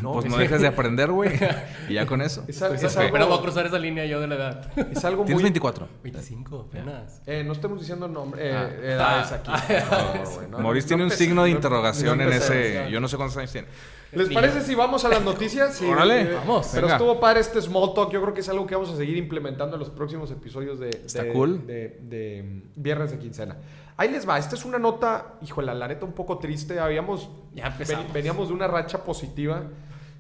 No, 0.02 0.14
pues 0.14 0.26
no 0.26 0.36
es- 0.36 0.40
dejes 0.42 0.62
de 0.62 0.68
aprender, 0.68 1.12
güey. 1.12 1.32
Y 1.90 1.96
ya 1.96 2.06
con 2.06 2.22
eso. 2.22 2.46
Es, 2.48 2.62
es 2.62 2.96
Pero 2.96 3.28
voy 3.28 3.38
a 3.38 3.42
cruzar 3.42 3.66
esa 3.66 3.80
línea 3.80 4.06
yo 4.06 4.22
de 4.22 4.28
la 4.28 4.36
edad. 4.36 4.72
es 4.92 5.04
algo 5.04 5.24
Tienes 5.24 5.36
muy... 5.42 5.44
24. 5.44 5.88
25 6.04 6.68
apenas. 6.70 7.22
Eh, 7.26 7.44
no 7.46 7.52
estemos 7.54 7.80
diciendo 7.80 8.08
nombre, 8.08 8.50
eh, 8.50 8.54
Ah. 8.56 8.70
edades 8.82 9.32
Ah. 9.32 9.36
aquí. 9.36 10.50
no, 10.50 10.60
no 10.60 10.74
tiene 10.84 11.04
un 11.04 11.12
signo 11.12 11.44
de 11.44 11.50
interrogación 11.50 12.18
no 12.20 12.24
en 12.26 12.34
ese. 12.34 12.74
ya. 12.74 12.88
Yo 12.90 13.00
no 13.02 13.08
sé 13.08 13.18
cuántos 13.18 13.36
años 13.38 13.52
tiene. 13.52 13.68
¿Les 14.14 14.30
parece 14.30 14.62
si 14.62 14.76
vamos 14.76 15.06
a 15.06 15.10
las 15.10 15.24
noticias? 15.24 15.76
Sí, 15.76 15.86
Órale. 15.86 16.22
eh, 16.22 16.34
Vamos. 16.36 16.70
Pero 16.74 16.88
Venga. 16.88 16.98
estuvo 16.98 17.20
padre 17.20 17.40
este 17.40 17.62
small 17.62 17.94
talk. 17.94 18.12
Yo 18.12 18.22
creo 18.22 18.34
que 18.34 18.42
es 18.42 18.50
algo 18.50 18.68
que 18.68 18.76
vamos 18.76 18.90
a 18.92 18.98
seguir 18.98 19.16
implementando 19.18 19.76
en 19.76 19.80
los 19.80 19.90
próximos 19.90 20.30
episodios 20.32 20.80
de, 20.80 20.90
Está 20.90 21.24
de- 21.24 21.32
cool. 21.34 21.66
de- 21.66 22.00
de, 22.02 22.64
Viernes 22.76 23.12
de 23.12 23.20
Quincena. 23.20 23.58
Ahí 23.98 24.10
les 24.12 24.28
va. 24.28 24.38
Esta 24.38 24.56
es 24.56 24.66
una 24.66 24.80
nota, 24.80 25.36
híjole, 25.42 25.74
la 25.74 25.88
neta 25.88 26.06
un 26.06 26.14
poco 26.14 26.38
triste. 26.40 26.80
Habíamos, 26.80 27.30
Ya 27.54 27.68
empezamos. 27.68 28.12
veníamos 28.12 28.48
de 28.50 28.54
una 28.54 28.68
racha 28.68 29.04
positiva. 29.04 29.64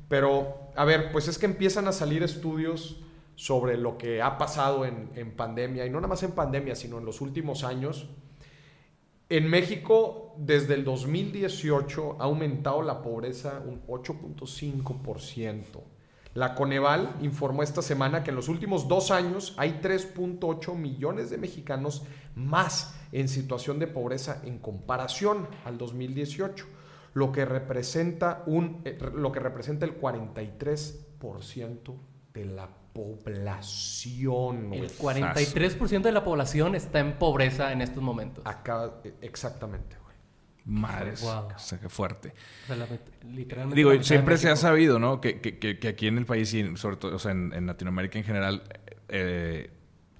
Pero, 0.08 0.56
a 0.76 0.86
ver, 0.86 1.12
pues 1.12 1.28
es 1.28 1.38
que 1.38 1.46
empiezan 1.46 1.88
a 1.88 1.92
salir 1.92 2.22
estudios 2.24 3.02
sobre 3.36 3.78
lo 3.78 3.98
que 3.98 4.22
ha 4.22 4.38
pasado 4.38 4.86
en, 4.86 5.10
en 5.16 5.32
pandemia. 5.32 5.86
Y 5.86 5.90
no 5.90 5.98
nada 5.98 6.10
más 6.10 6.22
en 6.24 6.32
pandemia, 6.32 6.76
sino 6.76 6.98
en 7.00 7.06
los 7.06 7.22
últimos 7.22 7.64
años. 7.64 8.08
En 9.32 9.48
México, 9.48 10.36
desde 10.36 10.74
el 10.74 10.84
2018, 10.84 12.17
ha 12.20 12.26
aumentado 12.26 12.82
la 12.82 13.02
pobreza 13.02 13.63
un 13.65 13.82
8.5%. 13.88 15.63
La 16.34 16.54
Coneval 16.54 17.15
informó 17.22 17.63
esta 17.63 17.82
semana 17.82 18.26
que 18.26 18.32
en 18.32 18.36
los 18.36 18.50
últimos 18.50 18.89
dos 18.89 19.10
años 19.10 19.54
hay 19.56 19.80
3.8 19.82 20.76
millones 20.76 21.30
de 21.30 21.38
mexicanos 21.38 22.04
más 22.36 22.94
en 23.13 23.30
situación 23.30 23.80
de 23.80 23.88
pobreza 23.88 24.41
en 24.44 24.60
comparación 24.60 25.48
al 25.63 25.78
2018, 25.78 26.65
lo 27.13 27.32
que 27.32 27.46
representa, 27.46 28.44
un, 28.48 28.82
eh, 28.84 29.00
lo 29.15 29.32
que 29.32 29.39
representa 29.39 29.86
el 29.86 29.98
43% 29.98 31.96
de 32.34 32.46
la 32.48 32.81
población. 32.94 34.74
El 34.74 34.90
43% 34.92 36.02
de 36.02 36.12
la 36.12 36.24
población 36.24 36.76
está 36.76 37.00
en 37.00 37.14
pobreza 37.18 37.72
en 37.72 37.82
estos 37.82 38.02
momentos. 38.04 38.46
Acá, 38.46 38.92
eh, 39.04 39.14
exactamente, 39.22 39.96
güey. 40.04 40.16
Madres. 40.66 41.22
Wow. 41.22 41.48
O 41.56 41.60
sea, 41.60 41.80
qué 41.80 41.90
fuerte. 41.90 42.34
O 42.64 42.68
sea, 42.68 42.76
la 42.76 42.88
met- 42.88 43.00
literalmente 43.34 43.76
Digo, 43.76 43.94
la 43.94 44.04
siempre 44.04 44.38
se 44.38 44.50
ha 44.50 44.56
sabido, 44.56 45.00
¿no? 45.00 45.20
Que, 45.22 45.40
que- 45.42 45.58
que- 45.58 45.80
que 45.80 45.88
aquí 45.88 46.08
en 46.08 46.18
el 46.18 46.26
país 46.26 46.54
y 46.54 46.78
sobre 46.78 46.98
todo, 46.98 47.16
o 47.16 47.20
sea, 47.20 47.32
en, 47.32 47.52
en 47.54 47.66
Latinoamérica 47.68 48.20
en 48.20 48.26
general, 48.26 48.64
eh, 49.10 49.72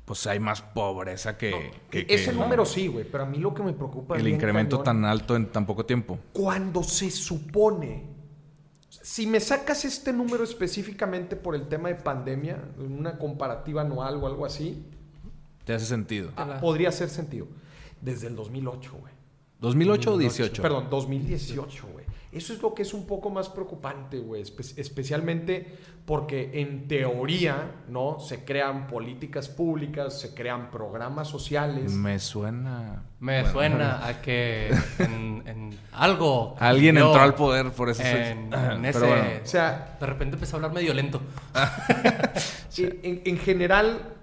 pues 0.06 0.26
hay 0.28 0.40
más 0.40 0.62
pobreza 0.62 1.38
que... 1.38 1.72
que- 1.90 2.06
Ese 2.10 2.34
número 2.34 2.66
sí, 2.66 2.88
güey, 2.88 3.06
pero 3.10 3.24
a 3.24 3.28
mí 3.28 3.38
lo 3.38 3.54
que 3.54 3.64
me 3.64 3.72
preocupa 3.74 4.18
El 4.18 4.24
bien 4.24 4.36
incremento 4.36 4.84
cañón, 4.84 5.04
tan 5.04 5.10
alto 5.12 5.36
en 5.36 5.46
tan 5.52 5.66
poco 5.66 5.86
tiempo. 5.86 6.20
Cuando 6.34 6.84
se 6.84 7.10
supone... 7.12 8.11
Si 9.04 9.26
me 9.28 9.40
sacas 9.40 9.86
este 9.86 10.14
número 10.14 10.44
específicamente 10.44 11.36
por 11.36 11.56
el 11.56 11.68
tema 11.68 11.90
de 11.90 11.96
pandemia, 11.96 12.60
en 12.80 12.92
una 12.94 13.18
comparativa 13.18 13.82
anual 13.82 14.16
o 14.18 14.28
algo 14.28 14.46
así, 14.46 14.84
Te 15.66 15.74
hace 15.74 15.86
sentido. 15.86 16.32
ah, 16.36 16.60
podría 16.62 16.90
hacer 16.90 17.10
sentido. 17.10 17.48
Desde 18.02 18.28
el 18.28 18.36
2008, 18.36 18.92
güey. 19.00 19.14
¿2008 19.62 20.08
o 20.08 20.18
18? 20.18 20.62
Perdón, 20.62 20.88
2018, 20.90 21.88
güey. 21.94 22.01
Eso 22.32 22.54
es 22.54 22.62
lo 22.62 22.74
que 22.74 22.84
es 22.84 22.94
un 22.94 23.06
poco 23.06 23.30
más 23.30 23.50
preocupante, 23.50 24.18
güey. 24.20 24.42
espe- 24.42 24.74
especialmente 24.78 25.78
porque 26.06 26.62
en 26.62 26.88
teoría, 26.88 27.72
¿no? 27.90 28.20
Se 28.22 28.46
crean 28.46 28.88
políticas 28.88 29.50
públicas, 29.50 30.18
se 30.20 30.34
crean 30.34 30.72
programas 30.72 31.28
sociales. 31.28 31.92
Me 31.92 32.20
suena. 32.20 33.04
Me 33.20 33.42
bueno, 33.42 33.52
suena 33.52 34.08
a 34.08 34.22
que 34.22 34.70
en, 35.00 35.44
en 35.46 35.78
algo. 35.92 36.56
Alguien 36.60 36.96
cambió 36.96 37.08
entró 37.12 37.22
al 37.24 37.36
poder 37.36 37.72
por 37.72 37.90
eso. 37.90 38.02
En, 38.04 38.54
en 38.54 38.86
ese. 38.86 39.00
Pero 39.00 39.12
bueno. 39.12 39.30
O 39.44 39.48
sea, 39.48 39.98
de 40.00 40.06
repente 40.06 40.36
empezó 40.36 40.56
a 40.56 40.58
hablar 40.58 40.72
medio 40.74 40.94
lento. 40.94 41.22
en, 42.78 43.00
en- 43.04 43.22
en 43.26 43.38
general, 43.40 44.14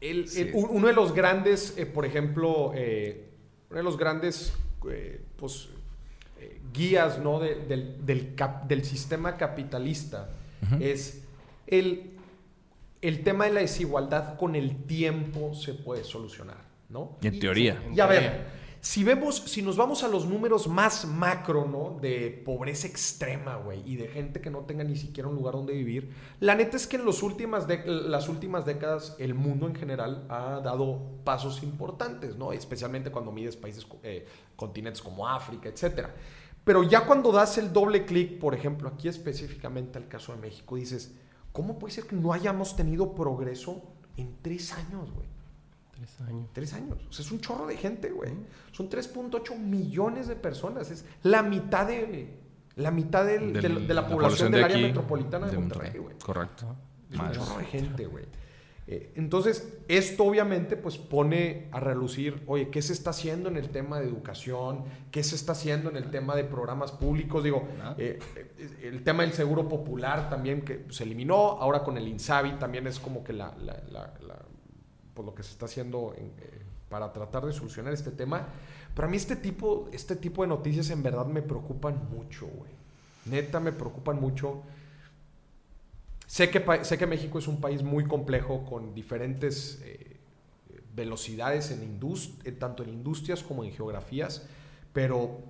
el- 0.00 0.28
Sí. 0.28 0.42
el- 0.42 0.50
un- 0.54 0.68
uno 0.70 0.86
de 0.88 0.92
los 0.92 1.14
grandes, 1.14 1.74
eh, 1.78 1.86
por 1.86 2.04
ejemplo, 2.04 2.72
eh, 2.74 3.30
uno 3.70 3.78
de 3.78 3.82
los 3.84 3.96
grandes 3.96 4.52
eh, 4.90 5.24
pues, 5.36 5.68
guías 6.72 7.18
¿no? 7.18 7.38
de- 7.40 7.56
del, 7.66 8.04
del 8.04 8.34
cap- 8.34 8.66
del 8.66 8.84
sistema 8.84 9.36
capitalista 9.36 10.30
es 10.80 11.24
el, 11.66 12.12
el 13.00 13.22
tema 13.24 13.46
de 13.46 13.52
la 13.52 13.60
desigualdad 13.60 14.36
con 14.38 14.54
el 14.54 14.84
tiempo 14.84 15.54
se 15.54 15.74
puede 15.74 16.04
solucionar, 16.04 16.58
¿no? 16.88 17.16
Y 17.20 17.26
en 17.26 17.38
teoría. 17.40 17.82
Y 17.94 17.98
a 18.00 18.06
ver, 18.06 18.62
si 18.80 19.02
vemos, 19.04 19.36
si 19.46 19.60
nos 19.62 19.76
vamos 19.76 20.02
a 20.04 20.08
los 20.08 20.24
números 20.26 20.66
más 20.68 21.04
macro, 21.04 21.66
¿no? 21.66 21.98
De 22.00 22.42
pobreza 22.44 22.86
extrema, 22.86 23.56
güey, 23.56 23.82
y 23.84 23.96
de 23.96 24.08
gente 24.08 24.40
que 24.40 24.50
no 24.50 24.60
tenga 24.60 24.84
ni 24.84 24.96
siquiera 24.96 25.28
un 25.28 25.34
lugar 25.34 25.54
donde 25.54 25.72
vivir, 25.72 26.10
la 26.40 26.54
neta 26.54 26.76
es 26.76 26.86
que 26.86 26.96
en 26.96 27.04
los 27.04 27.22
últimas 27.24 27.66
las 27.86 28.28
últimas 28.28 28.64
décadas 28.64 29.16
el 29.18 29.34
mundo 29.34 29.66
en 29.66 29.74
general 29.74 30.26
ha 30.28 30.60
dado 30.64 31.00
pasos 31.24 31.62
importantes, 31.64 32.36
¿no? 32.36 32.52
Especialmente 32.52 33.10
cuando 33.10 33.32
mides 33.32 33.56
países, 33.56 33.84
eh, 34.04 34.26
continentes 34.56 35.02
como 35.02 35.28
África, 35.28 35.68
etcétera. 35.68 36.14
Pero 36.64 36.82
ya 36.84 37.06
cuando 37.06 37.32
das 37.32 37.58
el 37.58 37.72
doble 37.72 38.04
clic, 38.04 38.38
por 38.38 38.54
ejemplo, 38.54 38.88
aquí 38.88 39.08
específicamente 39.08 39.98
al 39.98 40.06
caso 40.08 40.32
de 40.32 40.38
México, 40.40 40.76
dices, 40.76 41.12
¿cómo 41.52 41.78
puede 41.78 41.92
ser 41.94 42.04
que 42.04 42.14
no 42.16 42.32
hayamos 42.32 42.76
tenido 42.76 43.14
progreso 43.14 43.82
en 44.16 44.36
tres 44.42 44.72
años, 44.72 45.10
güey? 45.12 45.26
Tres 45.92 46.20
años. 46.20 46.46
Tres 46.52 46.72
años. 46.74 46.98
O 47.08 47.12
sea, 47.12 47.24
es 47.24 47.32
un 47.32 47.40
chorro 47.40 47.66
de 47.66 47.76
gente, 47.76 48.10
güey. 48.10 48.32
Son 48.72 48.88
3.8 48.88 49.56
millones 49.58 50.26
de 50.28 50.36
personas. 50.36 50.90
Es 50.90 51.04
la 51.22 51.42
mitad 51.42 51.86
de, 51.86 52.38
la 52.76 52.90
mitad 52.90 53.24
del- 53.24 53.52
Del- 53.52 53.62
del- 53.62 53.86
de, 53.88 53.94
la 53.94 54.08
población 54.08 54.50
de 54.50 54.58
del 54.58 54.64
área 54.64 54.76
aquí, 54.76 54.86
metropolitana 54.86 55.46
de, 55.48 55.58
Monterrey, 55.58 55.98
güey. 56.00 56.16
Correcto. 56.18 56.76
Es 57.10 57.18
un 57.18 57.32
chorro 57.32 57.58
de 57.58 57.64
gente, 57.66 58.06
güey. 58.06 58.24
Eh, 58.88 59.12
entonces, 59.14 59.72
esto 59.86 60.24
obviamente 60.24 60.76
pues 60.76 60.98
pone 60.98 61.68
a 61.70 61.78
relucir, 61.78 62.42
oye, 62.46 62.68
¿qué 62.68 62.82
se 62.82 62.92
está 62.92 63.10
haciendo 63.10 63.48
en 63.48 63.56
el 63.56 63.68
tema 63.70 64.00
de 64.00 64.06
educación? 64.08 64.84
¿Qué 65.12 65.22
se 65.22 65.36
está 65.36 65.52
haciendo 65.52 65.88
en 65.88 65.96
el 65.96 66.10
tema 66.10 66.34
de 66.34 66.42
programas 66.44 66.90
públicos? 66.90 67.44
Digo, 67.44 67.68
eh, 67.98 68.18
eh, 68.36 68.70
el 68.82 69.04
tema 69.04 69.22
del 69.22 69.32
seguro 69.34 69.68
popular 69.68 70.28
también 70.28 70.62
que 70.62 70.84
se 70.90 71.04
eliminó, 71.04 71.36
ahora 71.60 71.84
con 71.84 71.96
el 71.96 72.08
INSABI 72.08 72.58
también 72.58 72.86
es 72.88 72.98
como 72.98 73.22
que 73.22 73.32
la, 73.32 73.54
la- 73.58 73.82
la- 73.90 74.14
la- 74.26 74.42
pues 75.14 75.26
lo 75.26 75.34
que 75.34 75.42
se 75.44 75.52
está 75.52 75.66
haciendo 75.66 76.14
en, 76.16 76.26
eh, 76.38 76.62
para 76.88 77.12
tratar 77.12 77.46
de 77.46 77.52
solucionar 77.52 77.92
este 77.92 78.10
tema. 78.10 78.48
Pero 78.94 79.06
a 79.06 79.10
mí 79.10 79.16
este 79.16 79.36
tipo, 79.36 79.88
este 79.92 80.16
tipo 80.16 80.42
de 80.42 80.48
noticias 80.48 80.90
en 80.90 81.02
verdad 81.02 81.26
me 81.26 81.40
preocupan 81.42 82.08
mucho, 82.10 82.46
güey. 82.48 82.70
Neta 83.26 83.60
me 83.60 83.72
preocupan 83.72 84.20
mucho. 84.20 84.62
Sé 86.32 86.48
que, 86.48 86.64
sé 86.82 86.96
que 86.96 87.06
México 87.06 87.38
es 87.38 87.46
un 87.46 87.60
país 87.60 87.82
muy 87.82 88.06
complejo 88.06 88.64
con 88.64 88.94
diferentes 88.94 89.82
eh, 89.84 90.16
velocidades 90.94 91.70
en 91.70 91.82
indust- 92.00 92.40
eh, 92.46 92.52
tanto 92.52 92.82
en 92.82 92.88
industrias 92.88 93.42
como 93.42 93.64
en 93.64 93.70
geografías, 93.70 94.48
pero 94.94 95.40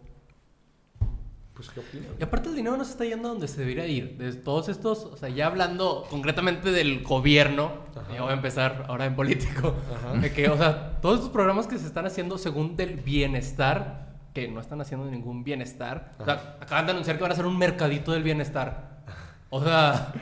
pues 1.54 1.70
qué 1.70 1.78
opinas? 1.78 2.08
Y 2.18 2.24
aparte 2.24 2.48
el 2.48 2.56
dinero 2.56 2.76
no 2.76 2.84
se 2.84 2.90
está 2.90 3.04
yendo 3.04 3.28
a 3.28 3.30
donde 3.30 3.46
se 3.46 3.60
debería 3.60 3.86
ir. 3.86 4.18
De 4.18 4.32
todos 4.32 4.68
estos, 4.68 5.04
o 5.04 5.16
sea, 5.16 5.28
ya 5.28 5.46
hablando 5.46 6.04
concretamente 6.10 6.72
del 6.72 7.04
gobierno, 7.04 7.70
Ajá. 7.94 8.12
ya 8.14 8.22
voy 8.22 8.32
a 8.32 8.34
empezar 8.34 8.86
ahora 8.88 9.06
en 9.06 9.14
político, 9.14 9.76
Ajá. 9.94 10.14
de 10.18 10.32
que, 10.32 10.48
o 10.48 10.56
sea, 10.56 10.98
todos 11.00 11.18
estos 11.18 11.30
programas 11.30 11.68
que 11.68 11.78
se 11.78 11.86
están 11.86 12.06
haciendo 12.06 12.38
según 12.38 12.74
del 12.74 12.96
bienestar, 12.96 14.16
que 14.34 14.48
no 14.48 14.58
están 14.60 14.80
haciendo 14.80 15.08
ningún 15.08 15.44
bienestar, 15.44 16.16
o 16.18 16.24
sea, 16.24 16.56
acaban 16.60 16.86
de 16.86 16.90
anunciar 16.90 17.18
que 17.18 17.22
van 17.22 17.30
a 17.30 17.34
hacer 17.34 17.46
un 17.46 17.56
mercadito 17.56 18.10
del 18.10 18.24
bienestar. 18.24 19.04
O 19.48 19.62
sea, 19.62 20.12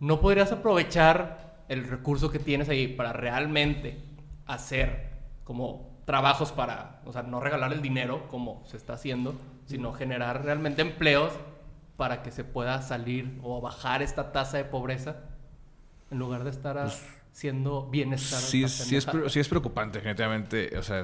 no 0.00 0.20
podrías 0.20 0.52
aprovechar 0.52 1.64
el 1.68 1.86
recurso 1.88 2.30
que 2.30 2.38
tienes 2.38 2.68
ahí 2.68 2.88
para 2.88 3.12
realmente 3.12 3.98
hacer 4.46 5.10
como 5.44 5.96
trabajos 6.04 6.52
para, 6.52 7.00
o 7.04 7.12
sea, 7.12 7.22
no 7.22 7.40
regalar 7.40 7.72
el 7.72 7.82
dinero 7.82 8.28
como 8.28 8.62
se 8.66 8.76
está 8.76 8.92
haciendo, 8.94 9.34
sino 9.66 9.92
generar 9.92 10.44
realmente 10.44 10.82
empleos 10.82 11.32
para 11.96 12.22
que 12.22 12.30
se 12.30 12.44
pueda 12.44 12.82
salir 12.82 13.38
o 13.42 13.60
bajar 13.60 14.02
esta 14.02 14.30
tasa 14.32 14.58
de 14.58 14.64
pobreza 14.64 15.16
en 16.10 16.18
lugar 16.18 16.44
de 16.44 16.50
estar 16.50 16.78
a- 16.78 16.84
siendo 17.32 17.86
bienestar. 17.88 18.38
Sí, 18.38 18.68
sí, 18.68 18.96
es, 18.96 19.06
sí 19.32 19.40
es 19.40 19.48
preocupante, 19.48 19.98
definitivamente. 19.98 20.78
O 20.78 20.82
sea, 20.82 21.02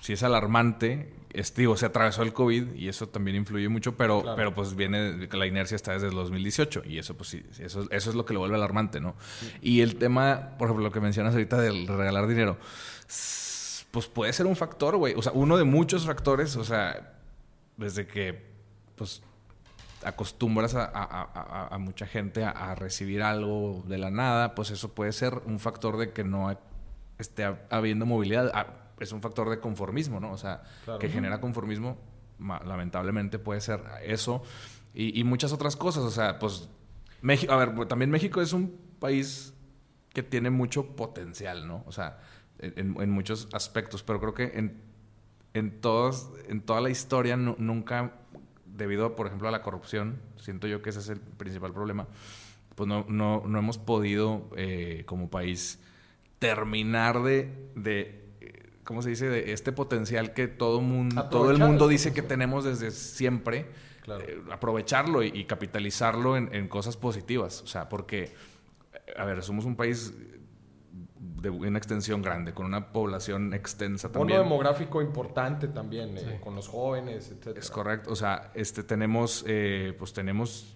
sí 0.00 0.12
es 0.12 0.22
alarmante. 0.22 1.12
Es, 1.30 1.54
digo, 1.54 1.76
se 1.76 1.84
atravesó 1.84 2.22
el 2.22 2.32
COVID 2.32 2.72
y 2.74 2.88
eso 2.88 3.06
también 3.08 3.36
influye 3.36 3.68
mucho, 3.68 3.96
pero, 3.98 4.22
Claro. 4.22 4.36
pero 4.36 4.54
pues 4.54 4.74
viene, 4.74 5.28
la 5.30 5.46
inercia 5.46 5.76
está 5.76 5.92
desde 5.92 6.08
el 6.08 6.14
2018 6.14 6.82
y 6.86 6.98
eso 6.98 7.16
pues 7.18 7.28
sí, 7.28 7.44
eso, 7.58 7.86
eso 7.90 8.10
es 8.10 8.16
lo 8.16 8.24
que 8.24 8.32
lo 8.32 8.40
vuelve 8.40 8.56
alarmante, 8.56 8.98
¿no? 8.98 9.14
Y 9.60 9.82
el 9.82 9.96
tema, 9.96 10.56
por 10.58 10.68
ejemplo, 10.68 10.84
lo 10.86 10.90
que 10.90 11.00
mencionas 11.00 11.34
ahorita 11.34 11.60
del 11.60 11.86
regalar 11.86 12.26
dinero, 12.28 12.56
pues 13.90 14.06
puede 14.06 14.32
ser 14.32 14.46
un 14.46 14.56
factor, 14.56 14.96
güey. 14.96 15.14
O 15.16 15.22
sea, 15.22 15.32
uno 15.32 15.56
de 15.56 15.64
muchos 15.64 16.06
factores, 16.06 16.56
o 16.56 16.64
sea, 16.64 17.14
desde 17.76 18.06
que, 18.06 18.46
pues, 18.96 19.22
acostumbras 20.04 20.74
a, 20.74 20.84
a- 20.84 21.02
a- 21.02 21.30
a- 21.34 21.74
a 21.74 21.78
mucha 21.78 22.06
gente 22.06 22.44
a, 22.44 22.74
recibir 22.74 23.22
algo 23.22 23.82
de 23.86 23.98
la 23.98 24.10
nada, 24.10 24.54
pues 24.54 24.70
eso 24.70 24.94
puede 24.94 25.12
ser 25.12 25.34
un 25.46 25.58
factor 25.58 25.96
de 25.98 26.12
que 26.12 26.24
no 26.24 26.56
esté 27.18 27.44
hab- 27.46 27.58
habiendo 27.70 28.06
movilidad. 28.06 28.50
Es 29.00 29.12
un 29.12 29.20
factor 29.22 29.48
de 29.50 29.60
conformismo, 29.60 30.20
¿no? 30.20 30.32
O 30.32 30.38
sea, 30.38 30.62
Claro. 30.84 30.98
que 30.98 31.08
genera 31.08 31.40
conformismo, 31.40 31.98
lamentablemente 32.64 33.38
puede 33.38 33.60
ser 33.60 33.80
eso 34.04 34.42
y, 34.94 35.18
y 35.18 35.24
muchas 35.24 35.52
otras 35.52 35.76
cosas. 35.76 36.04
O 36.04 36.10
sea, 36.10 36.38
pues, 36.38 36.68
México, 37.20 37.52
a 37.52 37.56
ver, 37.56 37.86
también 37.86 38.10
México 38.10 38.40
es 38.40 38.52
un 38.52 38.76
país 39.00 39.54
que 40.12 40.22
tiene 40.22 40.50
mucho 40.50 40.96
potencial, 40.96 41.66
¿no? 41.68 41.84
O 41.86 41.92
sea, 41.92 42.18
en, 42.58 43.00
en 43.00 43.10
muchos 43.10 43.48
aspectos, 43.52 44.02
pero 44.02 44.18
creo 44.20 44.34
que 44.34 44.58
en, 44.58 44.80
en, 45.54 45.80
todos, 45.80 46.30
en 46.48 46.60
toda 46.60 46.80
la 46.80 46.90
historia 46.90 47.36
nu- 47.36 47.56
nunca, 47.58 48.12
debido, 48.66 49.14
por 49.16 49.26
ejemplo, 49.26 49.48
a 49.48 49.50
la 49.50 49.62
corrupción, 49.62 50.20
siento 50.38 50.66
yo 50.66 50.82
que 50.82 50.90
ese 50.90 51.00
es 51.00 51.08
el 51.08 51.20
principal 51.20 51.72
problema, 51.72 52.06
pues 52.74 52.88
no, 52.88 53.04
no, 53.08 53.42
no 53.46 53.58
hemos 53.58 53.78
podido 53.78 54.48
eh, 54.56 55.02
como 55.06 55.28
país 55.30 55.78
terminar 56.38 57.22
de, 57.22 57.52
de, 57.74 58.27
¿cómo 58.88 59.02
se 59.02 59.10
dice? 59.10 59.28
De 59.28 59.52
este 59.52 59.70
potencial 59.70 60.32
que 60.32 60.48
todo, 60.48 60.80
mundo, 60.80 61.22
todo 61.28 61.50
el 61.50 61.58
mundo 61.58 61.86
dice 61.88 62.14
que 62.14 62.22
tenemos 62.22 62.64
desde 62.64 62.90
siempre, 62.90 63.66
Claro. 64.02 64.24
eh, 64.26 64.40
aprovecharlo 64.50 65.22
y, 65.22 65.26
y 65.28 65.44
capitalizarlo 65.44 66.38
en, 66.38 66.48
en 66.54 66.68
cosas 66.68 66.96
positivas. 66.96 67.60
O 67.60 67.66
sea, 67.66 67.90
porque, 67.90 68.32
a 69.14 69.26
ver, 69.26 69.42
somos 69.42 69.66
un 69.66 69.76
país 69.76 70.14
de 71.20 71.50
una 71.50 71.76
extensión 71.76 72.22
grande, 72.22 72.54
con 72.54 72.64
una 72.64 72.90
población 72.90 73.52
extensa 73.52 74.10
también. 74.10 74.40
demográfico 74.40 75.02
importante 75.02 75.68
también, 75.68 76.16
eh, 76.16 76.20
Sí. 76.20 76.40
con 76.42 76.54
los 76.54 76.66
jóvenes, 76.66 77.30
etc. 77.30 77.58
Es 77.58 77.70
correcto. 77.70 78.10
O 78.10 78.16
sea, 78.16 78.50
este, 78.54 78.82
tenemos, 78.82 79.44
eh, 79.46 79.94
pues 79.98 80.14
tenemos 80.14 80.74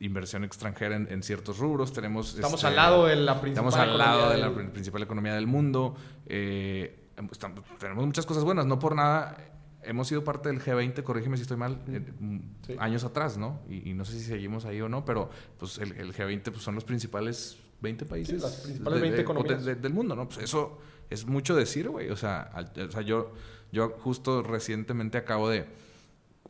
inversión 0.00 0.42
extranjera 0.42 0.96
en, 0.96 1.06
en 1.10 1.22
ciertos 1.22 1.58
rubros. 1.58 1.92
Tenemos, 1.92 2.34
Estamos 2.34 2.54
este, 2.54 2.66
al 2.66 2.74
lado 2.76 3.06
de 3.06 3.14
la 3.16 3.40
principal 3.40 3.68
Estamos 3.68 3.76
al 3.76 3.96
lado 3.96 4.30
de 4.30 4.38
la 4.38 4.50
del- 4.50 4.70
principal 4.72 5.02
economía 5.04 5.34
del 5.34 5.46
mundo. 5.46 5.94
eh, 6.26 7.04
estamos- 7.32 7.62
tenemos 7.78 8.04
muchas 8.06 8.26
cosas 8.26 8.44
buenas. 8.44 8.66
No 8.66 8.78
por 8.78 8.94
nada 8.94 9.36
hemos 9.82 10.08
sido 10.08 10.24
parte 10.24 10.48
del 10.48 10.60
G20, 10.60 11.02
corrígeme 11.02 11.36
si 11.36 11.42
estoy 11.42 11.56
mal, 11.56 11.80
en- 11.86 12.14
mm, 12.18 12.54
Sí. 12.66 12.76
años 12.78 13.04
atrás, 13.04 13.38
¿no? 13.38 13.60
Y, 13.68 13.90
y 13.90 13.94
no 13.94 14.04
sé 14.04 14.12
si 14.18 14.24
seguimos 14.24 14.64
ahí 14.64 14.80
o 14.80 14.88
no, 14.88 15.04
pero 15.04 15.30
pues 15.58 15.78
el, 15.78 15.92
el 15.92 16.12
G20 16.12 16.50
pues, 16.50 16.62
son 16.62 16.74
los 16.74 16.84
principales 16.84 17.56
20 17.80 18.04
países 18.06 18.42
las 18.42 18.60
principales 18.62 18.96
de- 18.96 19.00
20 19.02 19.16
de- 19.16 19.22
economías. 19.22 19.64
de- 19.64 19.74
del 19.76 19.92
mundo, 19.92 20.16
¿no? 20.16 20.26
Pues 20.26 20.38
eso 20.38 20.78
es 21.10 21.24
mucho 21.26 21.54
decir, 21.54 21.88
güey. 21.88 22.10
O 22.10 22.16
sea, 22.16 22.40
al- 22.42 22.72
o 22.88 22.90
sea, 22.90 23.02
yo, 23.02 23.32
yo 23.70 23.90
justo 24.00 24.42
recientemente 24.42 25.18
acabo 25.18 25.48
de 25.48 25.66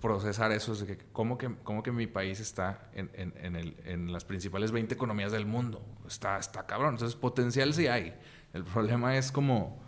procesar 0.00 0.52
eso, 0.52 0.72
es 0.74 0.80
de 0.80 0.86
que 0.86 0.98
cómo 1.12 1.38
que, 1.38 1.50
cómo 1.64 1.82
que 1.82 1.90
mi 1.90 2.06
país 2.06 2.38
está 2.40 2.90
en, 2.94 3.10
en- 3.14 3.34
en 3.42 3.56
el- 3.56 3.76
en 3.84 4.12
las 4.12 4.24
principales 4.24 4.70
20 4.70 4.94
economías 4.94 5.32
del 5.32 5.46
mundo. 5.46 5.82
Está, 6.06 6.38
está 6.38 6.66
cabrón. 6.66 6.94
Entonces, 6.94 7.16
potencial 7.16 7.72
sí 7.74 7.86
hay. 7.86 8.14
El 8.52 8.64
problema 8.64 9.16
es 9.16 9.32
como, 9.32 9.82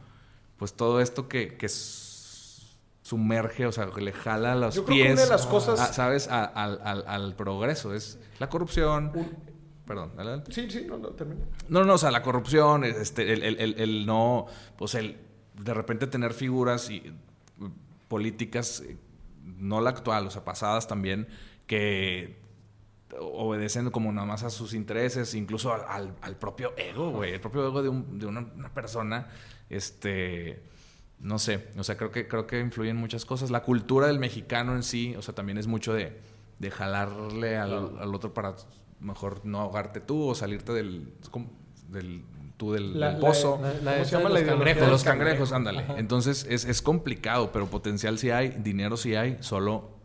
pues 0.58 0.74
todo 0.74 1.00
esto 1.00 1.28
que, 1.28 1.56
que 1.56 1.68
sumerge, 3.02 3.66
o 3.66 3.72
sea, 3.72 3.86
que 3.90 4.00
le 4.02 4.12
jala 4.12 4.54
los 4.54 4.74
Yo 4.74 4.84
creo 4.84 4.96
que 4.96 5.02
pies, 5.04 5.12
una 5.14 5.22
de 5.22 5.28
las 5.30 5.46
cosas- 5.46 5.80
a- 5.80 5.92
¿sabes? 5.92 6.28
A- 6.28 6.44
al, 6.44 6.80
al- 6.84 7.04
al 7.06 7.34
progreso. 7.36 7.94
Es 7.94 8.18
la 8.38 8.48
corrupción. 8.48 9.12
Un- 9.14 9.58
Perdón, 9.86 10.12
adelante. 10.16 10.52
Sí, 10.52 10.70
sí, 10.70 10.84
no, 10.86 10.98
no, 10.98 11.08
termina. 11.10 11.46
No, 11.70 11.82
no, 11.84 11.94
o 11.94 11.98
sea, 11.98 12.10
la 12.10 12.22
corrupción, 12.22 12.84
este, 12.84 13.32
el, 13.32 13.42
el- 13.42 13.58
el- 13.58 13.80
el 13.80 14.04
no, 14.06 14.44
pues 14.76 14.94
el 14.94 15.16
de 15.54 15.72
repente 15.72 16.06
tener 16.06 16.34
figuras 16.34 16.90
y, 16.90 17.14
políticas 18.08 18.80
eh, 18.80 18.96
no 19.42 19.80
la 19.80 19.90
actual, 19.90 20.26
o 20.26 20.30
sea, 20.30 20.44
pasadas 20.44 20.86
también, 20.88 21.26
que 21.66 22.38
obedecen 23.18 23.90
como 23.90 24.12
nada 24.12 24.26
más 24.26 24.42
a 24.44 24.50
sus 24.50 24.74
intereses, 24.74 25.34
incluso 25.34 25.72
al, 25.72 25.82
al- 25.88 26.14
al 26.20 26.36
propio 26.36 26.74
ego, 26.76 27.10
güey, 27.10 27.32
el 27.32 27.40
propio 27.40 27.66
ego 27.66 27.82
de, 27.82 27.88
un- 27.88 28.18
de 28.18 28.26
una, 28.26 28.40
una 28.40 28.68
persona, 28.74 29.28
este, 29.70 30.62
no 31.20 31.38
sé, 31.38 31.68
o 31.76 31.84
sea, 31.84 31.96
creo 31.96 32.10
que, 32.10 32.28
creo 32.28 32.46
que 32.46 32.60
influyen 32.60 32.96
muchas 32.96 33.24
cosas. 33.24 33.50
La 33.50 33.62
cultura 33.62 34.06
del 34.06 34.18
mexicano 34.18 34.74
en 34.74 34.82
sí, 34.82 35.14
o 35.16 35.22
sea, 35.22 35.34
también 35.34 35.58
es 35.58 35.66
mucho 35.66 35.92
de, 35.94 36.18
de 36.58 36.70
jalarle 36.70 37.56
al, 37.56 37.98
al 37.98 38.14
otro 38.14 38.32
para 38.34 38.56
mejor 39.00 39.40
no 39.44 39.60
ahogarte 39.60 40.00
tú 40.00 40.28
o 40.28 40.34
salirte 40.34 40.72
del, 40.72 41.12
tú 42.56 42.72
del, 42.72 42.98
La- 42.98 43.10
del 43.12 43.20
la- 43.20 43.26
pozo. 43.28 43.58
La- 43.62 43.68
la 43.74 43.78
¿Cómo 43.78 43.92
esa 43.94 44.04
se 44.04 44.16
llama 44.16 44.28
de 44.34 44.44
la 44.44 44.86
los 44.90 45.04
cangrejos, 45.04 45.52
ándale. 45.52 45.84
Entonces 45.96 46.46
es, 46.48 46.64
es 46.64 46.82
complicado, 46.82 47.52
pero 47.52 47.66
potencial 47.66 48.18
sí 48.18 48.30
hay, 48.30 48.48
dinero 48.50 48.96
sí 48.96 49.14
hay, 49.14 49.36
solo 49.40 49.97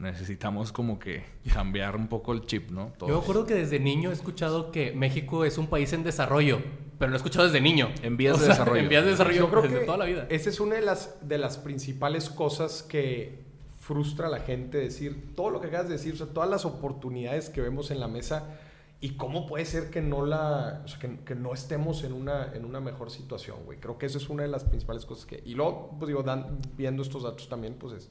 necesitamos 0.00 0.72
como 0.72 0.98
que 0.98 1.24
cambiar 1.52 1.94
un 1.96 2.08
poco 2.08 2.32
el 2.32 2.46
chip, 2.46 2.70
¿no? 2.70 2.86
Yo 2.86 2.90
me 2.90 2.96
Todos. 2.96 3.22
acuerdo 3.22 3.46
que 3.46 3.54
desde 3.54 3.78
niño 3.78 4.10
he 4.10 4.12
escuchado 4.14 4.72
que 4.72 4.92
México 4.92 5.44
es 5.44 5.58
un 5.58 5.66
país 5.68 5.92
en 5.92 6.02
desarrollo, 6.02 6.60
pero 6.98 7.10
lo 7.10 7.16
he 7.16 7.18
escuchado 7.18 7.44
desde 7.46 7.60
niño. 7.60 7.90
En 8.02 8.16
vías 8.16 8.34
O 8.36 8.40
de 8.40 8.46
sea, 8.46 8.54
desarrollo. 8.54 8.80
En 8.82 8.88
vías 8.88 9.04
de 9.04 9.10
desarrollo 9.10 9.38
Yo 9.38 9.50
creo 9.50 9.62
desde 9.62 9.78
que 9.80 9.84
toda 9.86 9.98
la 9.98 10.04
vida. 10.06 10.26
esa 10.30 10.48
es 10.48 10.58
una 10.60 10.74
de 10.76 10.82
las, 10.82 11.16
de 11.28 11.38
las 11.38 11.58
principales 11.58 12.30
cosas 12.30 12.82
que 12.82 13.44
frustra 13.78 14.28
a 14.28 14.30
la 14.30 14.40
gente 14.40 14.78
decir, 14.78 15.34
todo 15.34 15.50
lo 15.50 15.60
que 15.60 15.66
acabas 15.68 15.88
de 15.88 15.94
decir, 15.94 16.14
o 16.14 16.16
sea, 16.16 16.26
todas 16.28 16.48
las 16.48 16.64
oportunidades 16.64 17.48
que 17.50 17.60
vemos 17.60 17.90
en 17.90 17.98
la 18.00 18.08
mesa 18.08 18.44
y 19.02 19.16
cómo 19.16 19.46
puede 19.46 19.64
ser 19.64 19.90
que 19.90 20.00
no 20.02 20.24
la, 20.26 20.82
o 20.84 20.88
sea, 20.88 20.98
que, 20.98 21.16
que 21.24 21.34
no 21.34 21.54
estemos 21.54 22.04
en 22.04 22.12
una, 22.12 22.52
en 22.54 22.64
una 22.66 22.80
mejor 22.80 23.10
situación, 23.10 23.56
güey. 23.64 23.78
Creo 23.80 23.96
que 23.98 24.06
esa 24.06 24.18
es 24.18 24.28
una 24.28 24.42
de 24.42 24.48
las 24.50 24.64
principales 24.64 25.06
cosas 25.06 25.24
que, 25.26 25.42
y 25.44 25.54
luego, 25.54 25.96
pues 25.98 26.08
digo, 26.08 26.22
dan- 26.22 26.58
viendo 26.76 27.02
estos 27.02 27.22
datos 27.22 27.48
también, 27.48 27.74
pues 27.78 27.94
es, 27.94 28.10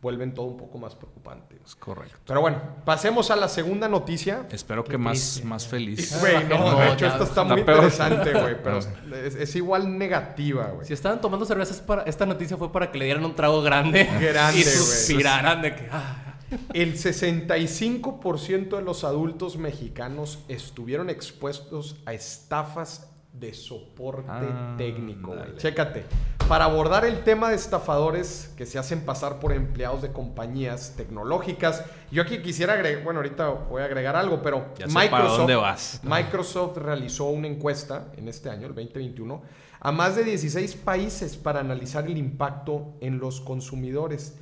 vuelven 0.00 0.32
todo 0.32 0.46
un 0.46 0.56
poco 0.56 0.78
más 0.78 0.94
preocupante. 0.94 1.58
Es 1.64 1.74
correcto. 1.74 2.18
Pero 2.26 2.40
bueno, 2.40 2.60
pasemos 2.84 3.30
a 3.32 3.36
la 3.36 3.48
segunda 3.48 3.88
noticia. 3.88 4.46
Espero 4.52 4.84
Qué 4.84 4.92
que 4.92 4.98
más, 4.98 5.42
más 5.44 5.66
feliz. 5.66 6.16
Güey, 6.20 6.44
no, 6.46 6.58
No, 6.72 6.78
de 6.78 6.86
hecho, 6.88 6.98
ya, 6.98 7.08
esta 7.08 7.24
está 7.24 7.24
está 7.24 7.44
muy 7.44 7.62
peor. 7.64 7.84
interesante, 7.84 8.32
güey, 8.32 8.62
pero 8.62 8.78
Ah. 8.78 9.16
es, 9.24 9.34
es 9.34 9.56
igual 9.56 9.98
negativa, 9.98 10.66
güey. 10.68 10.86
Si 10.86 10.92
estaban 10.92 11.20
tomando 11.20 11.44
cervezas 11.44 11.80
para 11.80 12.02
esta 12.02 12.24
noticia 12.26 12.56
fue 12.56 12.70
para 12.70 12.90
que 12.92 12.98
le 12.98 13.06
dieran 13.06 13.24
un 13.24 13.34
trago 13.34 13.60
grande, 13.62 14.04
Grande, 14.20 14.60
y 14.60 14.62
güey. 14.62 14.74
suspiraran 14.76 15.62
de 15.62 15.74
que 15.74 15.88
ah, 15.90 16.36
El 16.72 16.94
65% 16.96 18.76
de 18.76 18.82
los 18.82 19.04
adultos 19.04 19.56
mexicanos 19.58 20.38
estuvieron 20.48 21.10
expuestos 21.10 21.96
a 22.06 22.12
estafas 22.14 23.10
de 23.40 23.54
soporte 23.54 24.28
Ah, 24.28 24.74
técnico. 24.76 25.34
güey. 25.34 25.56
Chécate. 25.56 26.04
Para 26.48 26.64
abordar 26.64 27.04
el 27.04 27.24
tema 27.24 27.50
de 27.50 27.56
estafadores 27.56 28.54
que 28.56 28.64
se 28.64 28.78
hacen 28.78 29.02
pasar 29.02 29.38
por 29.38 29.52
empleados 29.52 30.00
de 30.00 30.12
compañías 30.12 30.94
tecnológicas, 30.96 31.84
yo 32.10 32.22
aquí 32.22 32.40
quisiera 32.40 32.72
agregar, 32.72 33.04
bueno, 33.04 33.20
ahorita 33.20 33.48
voy 33.48 33.82
a 33.82 33.84
agregar 33.84 34.16
algo, 34.16 34.40
pero 34.42 34.68
Ya 34.78 34.86
para 35.10 35.24
dónde 35.28 35.56
vas. 35.56 36.00
Microsoft 36.04 36.78
realizó 36.78 37.26
una 37.26 37.48
encuesta 37.48 38.06
en 38.16 38.28
este 38.28 38.48
año, 38.48 38.66
el 38.66 38.74
2021, 38.74 39.42
a 39.80 39.92
más 39.92 40.16
de 40.16 40.24
16 40.24 40.76
países 40.76 41.36
para 41.36 41.60
analizar 41.60 42.06
el 42.06 42.16
impacto 42.16 42.94
en 43.00 43.18
los 43.18 43.40
consumidores. 43.42 44.36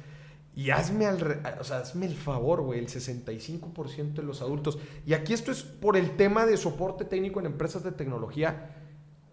Y 0.54 0.70
hazme, 0.70 1.04
al 1.04 1.42
o 1.60 1.64
sea, 1.64 1.78
hazme 1.80 2.06
el 2.06 2.14
favor, 2.14 2.62
güey, 2.62 2.78
el 2.78 2.86
65% 2.88 4.14
de 4.14 4.22
los 4.22 4.40
adultos. 4.40 4.78
Y 5.04 5.12
aquí 5.12 5.34
esto 5.34 5.50
es 5.52 5.62
por 5.62 5.98
el 5.98 6.12
tema 6.16 6.46
de 6.46 6.56
soporte 6.56 7.04
técnico 7.04 7.40
en 7.40 7.46
empresas 7.46 7.82
de 7.82 7.92
tecnología. 7.92 8.75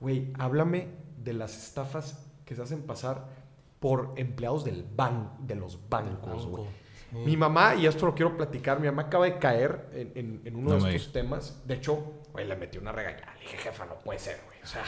Güey, 0.03 0.33
háblame 0.37 0.89
de 1.17 1.31
las 1.31 1.55
estafas 1.57 2.25
que 2.43 2.55
se 2.55 2.61
hacen 2.61 2.81
pasar 2.81 3.25
por 3.79 4.11
empleados 4.17 4.65
del 4.65 4.83
ban 4.83 5.31
de 5.39 5.55
los 5.55 5.79
bancos, 5.89 6.45
güey. 6.45 6.65
banco. 6.65 7.25
Mi 7.25 7.37
mamá, 7.37 7.75
y 7.75 7.85
esto 7.85 8.05
lo 8.07 8.13
quiero 8.13 8.35
platicar, 8.35 8.79
mi 8.81 8.87
mamá 8.87 9.03
acaba 9.03 9.23
de 9.25 9.37
caer 9.39 9.87
en, 9.93 10.11
en- 10.15 10.41
en 10.43 10.55
uno 10.57 10.77
No 10.77 10.83
de 10.85 10.95
estos 10.95 11.13
temas. 11.13 11.61
De 11.65 11.75
hecho, 11.75 12.21
güey, 12.33 12.45
le 12.45 12.55
metí 12.57 12.77
una 12.77 12.91
regañada. 12.91 13.33
Le 13.35 13.39
dije, 13.41 13.57
jefa, 13.59 13.85
no 13.85 13.95
puede 13.99 14.19
ser, 14.19 14.41
güey. 14.45 14.57
O 14.61 14.67
sea, 14.67 14.83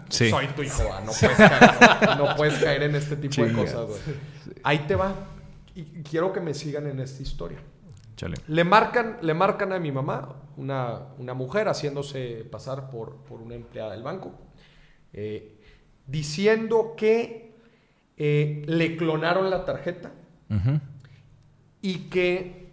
Sí. 0.08 0.28
soy 0.28 0.48
tu 0.48 0.62
hijo, 0.64 0.82
no 1.06 1.12
puedes 1.12 1.36
caer, 1.36 2.16
no, 2.18 2.26
no 2.26 2.36
puedes 2.36 2.58
caer 2.62 2.82
en 2.82 2.96
este 2.96 3.16
tipo 3.16 3.44
de 3.44 3.52
cosas, 3.52 3.86
güey. 3.86 4.00
Ahí 4.64 4.78
te 4.88 4.96
va. 4.96 5.14
Y 5.76 5.84
quiero 6.02 6.32
que 6.32 6.40
me 6.40 6.52
sigan 6.52 6.88
en 6.88 6.98
esta 6.98 7.22
historia. 7.22 7.58
Chale. 8.16 8.36
Le 8.48 8.64
marcan, 8.64 9.18
le 9.22 9.34
marcan 9.34 9.72
a 9.72 9.78
mi 9.78 9.92
mamá, 9.92 10.34
una, 10.60 11.06
una 11.18 11.34
mujer 11.34 11.68
haciéndose 11.68 12.44
pasar 12.50 12.90
por, 12.90 13.16
por 13.24 13.40
una 13.40 13.54
empleada 13.54 13.92
del 13.92 14.02
banco, 14.02 14.32
eh, 15.12 15.58
diciendo 16.06 16.94
que 16.96 17.54
eh, 18.16 18.62
le 18.66 18.96
clonaron 18.96 19.48
la 19.48 19.64
tarjeta 19.64 20.12
y 21.80 21.94
que 22.10 22.68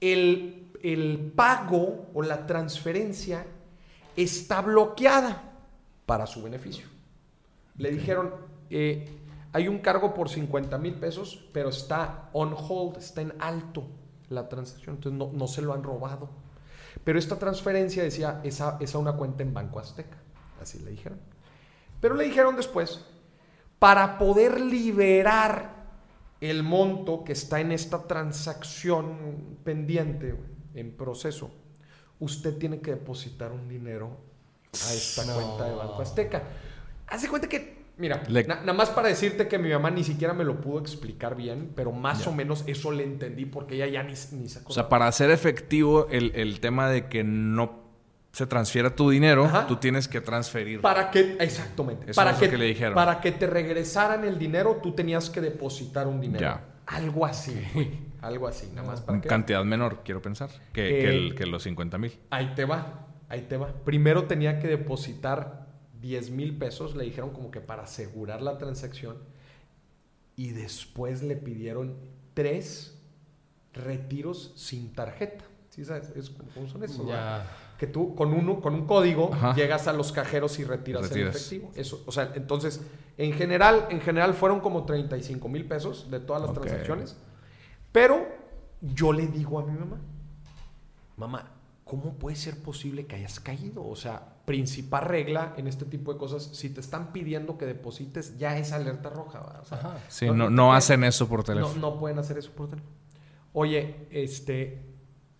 el, 0.00 0.70
el 0.82 1.32
pago 1.36 2.06
o 2.14 2.22
la 2.22 2.46
transferencia 2.46 3.44
está 4.16 4.62
bloqueada 4.62 5.42
para 6.06 6.26
su 6.26 6.42
beneficio. 6.42 6.86
Le 7.76 7.90
dijeron, 7.90 8.32
eh, 8.70 9.08
hay 9.52 9.68
un 9.68 9.80
cargo 9.80 10.14
por 10.14 10.28
50 10.30 10.78
mil 10.78 10.94
pesos, 10.94 11.48
pero 11.52 11.68
está 11.68 12.30
on 12.32 12.54
hold, 12.56 12.96
está 12.96 13.20
en 13.20 13.34
alto 13.38 13.86
la 14.30 14.48
transacción, 14.48 14.96
entonces 14.96 15.18
no, 15.18 15.30
no 15.36 15.46
se 15.46 15.60
lo 15.60 15.74
han 15.74 15.82
robado. 15.82 16.30
Pero 17.04 17.18
esta 17.18 17.38
transferencia 17.38 18.02
decía, 18.02 18.40
es 18.44 18.60
a, 18.60 18.78
es 18.80 18.94
a 18.94 18.98
una 18.98 19.12
cuenta 19.14 19.42
en 19.42 19.52
Banco 19.54 19.78
Azteca, 19.78 20.18
así 20.60 20.78
le 20.80 20.90
dijeron. 20.90 21.20
Pero 22.00 22.14
le 22.14 22.24
dijeron 22.24 22.56
después, 22.56 23.04
para 23.78 24.18
poder 24.18 24.60
liberar 24.60 25.82
el 26.40 26.62
monto 26.62 27.24
que 27.24 27.32
está 27.32 27.60
en 27.60 27.72
esta 27.72 28.06
transacción 28.06 29.58
pendiente, 29.64 30.36
en 30.74 30.96
proceso, 30.96 31.50
usted 32.18 32.58
tiene 32.58 32.80
que 32.80 32.92
depositar 32.92 33.52
un 33.52 33.68
dinero 33.68 34.16
a 34.72 34.92
esta 34.92 35.24
No. 35.24 35.34
cuenta 35.34 35.64
de 35.68 35.74
Banco 35.74 36.02
Azteca. 36.02 36.42
Haz 37.06 37.22
de 37.22 37.28
cuenta 37.28 37.48
que, 37.48 37.81
mira, 38.02 38.22
Le- 38.28 38.44
na- 38.44 38.56
nada 38.60 38.72
más 38.74 38.90
para 38.90 39.08
decirte 39.08 39.48
que 39.48 39.58
mi 39.58 39.70
mamá 39.70 39.90
ni 39.90 40.02
siquiera 40.04 40.34
me 40.34 40.44
lo 40.44 40.60
pudo 40.60 40.80
explicar 40.80 41.36
bien, 41.36 41.70
pero 41.74 41.92
más 41.92 42.24
Ya. 42.24 42.30
o 42.30 42.34
menos 42.34 42.64
eso 42.66 42.90
le 42.92 43.04
entendí 43.04 43.46
porque 43.46 43.76
ella 43.76 43.86
ya 43.86 44.02
ni, 44.02 44.12
ni 44.32 44.48
se 44.48 44.60
O 44.66 44.72
sea, 44.72 44.88
para 44.90 45.06
hacer 45.06 45.30
efectivo 45.30 46.08
el, 46.10 46.32
el 46.34 46.60
tema 46.60 46.90
de 46.90 47.06
que 47.06 47.22
no 47.24 47.80
se 48.32 48.46
transfiera 48.46 48.94
tu 48.96 49.08
dinero, 49.10 49.44
Ajá. 49.44 49.66
tú 49.66 49.76
tienes 49.76 50.08
que 50.08 50.20
transferir. 50.20 50.80
Para 50.80 51.10
que, 51.10 51.36
exactamente, 51.38 52.10
Eso 52.10 52.16
para 52.18 52.32
es 52.32 52.40
lo 52.40 52.50
que, 52.50 52.58
le 52.58 52.64
dijeron. 52.64 52.94
para 52.94 53.20
que 53.20 53.30
te 53.32 53.46
regresaran 53.46 54.24
el 54.24 54.38
dinero, 54.38 54.80
tú 54.82 54.92
tenías 54.92 55.30
que 55.30 55.40
depositar 55.40 56.06
un 56.08 56.20
dinero. 56.20 56.40
Ya. 56.40 56.64
Algo 56.86 57.24
así. 57.24 57.54
Algo 58.22 58.48
así, 58.48 58.68
nada 58.74 58.86
más 58.88 59.00
para 59.00 59.20
que... 59.20 59.28
Cantidad 59.28 59.64
menor, 59.64 60.00
quiero 60.04 60.20
pensar, 60.22 60.48
que, 60.72 60.86
Eh, 60.98 61.02
que 61.02 61.08
el- 61.10 61.34
que 61.34 61.46
los 61.46 61.62
50 61.62 61.98
mil. 61.98 62.12
Ahí 62.30 62.52
te 62.56 62.64
va, 62.64 63.06
ahí 63.28 63.42
te 63.42 63.56
va. 63.56 63.68
Primero 63.84 64.24
tenía 64.24 64.58
que 64.58 64.66
depositar 64.68 65.66
10 66.02 66.30
mil 66.30 66.58
pesos, 66.58 66.94
le 66.94 67.04
dijeron 67.04 67.30
como 67.30 67.50
que 67.50 67.60
para 67.60 67.84
asegurar 67.84 68.42
la 68.42 68.58
transacción. 68.58 69.16
Y 70.36 70.50
después 70.50 71.22
le 71.22 71.36
pidieron 71.36 71.96
tres 72.34 72.98
retiros 73.72 74.52
sin 74.56 74.92
tarjeta. 74.92 75.44
¿Sí 75.70 75.84
sabes? 75.86 76.10
Es, 76.14 76.30
¿Cómo 76.54 76.68
son 76.68 76.84
esos? 76.84 77.06
Que 77.78 77.86
tú 77.86 78.14
con, 78.14 78.34
uno, 78.34 78.60
con 78.60 78.74
un 78.74 78.86
código 78.86 79.30
Ajá. 79.32 79.54
llegas 79.54 79.88
a 79.88 79.92
los 79.94 80.12
cajeros 80.12 80.58
y 80.58 80.64
retiras, 80.64 81.04
el 81.04 81.08
Retiras. 81.08 81.36
efectivo. 81.36 81.72
Eso, 81.74 82.02
o 82.06 82.12
sea, 82.12 82.32
entonces, 82.34 82.82
en 83.16 83.32
general, 83.32 83.86
en 83.90 84.00
general 84.00 84.34
fueron 84.34 84.60
como 84.60 84.84
35 84.84 85.48
mil 85.48 85.64
pesos 85.64 86.10
de 86.10 86.20
todas 86.20 86.42
las 86.42 86.52
transacciones. 86.52 87.16
Pero 87.90 88.26
yo 88.82 89.12
le 89.12 89.26
digo 89.26 89.58
a 89.58 89.64
mi 89.64 89.78
mamá, 89.78 90.00
mamá, 91.16 91.50
¿cómo 91.84 92.14
puede 92.14 92.36
ser 92.36 92.62
posible 92.62 93.06
que 93.06 93.16
hayas 93.16 93.40
caído? 93.40 93.86
O 93.86 93.96
sea, 93.96 94.31
principal 94.44 95.04
regla 95.04 95.54
en 95.56 95.66
este 95.68 95.84
tipo 95.84 96.12
de 96.12 96.18
cosas, 96.18 96.42
si 96.52 96.70
te 96.70 96.80
están 96.80 97.12
pidiendo 97.12 97.56
que 97.58 97.66
deposites, 97.66 98.36
ya 98.38 98.58
es 98.58 98.72
alerta 98.72 99.08
roja. 99.10 99.40
¿va? 99.40 99.60
O 99.62 99.64
sea, 99.64 99.78
Ajá. 99.78 99.98
Sí, 100.08 100.26
no- 100.30 100.72
hacen 100.74 101.04
eso 101.04 101.28
por 101.28 101.40
no, 101.40 101.44
teléfono. 101.44 101.74
no 101.80 101.98
pueden 101.98 102.18
hacer 102.18 102.38
eso 102.38 102.50
por 102.52 102.68
teléfono. 102.68 102.92
Oye, 103.52 104.06
este, 104.10 104.82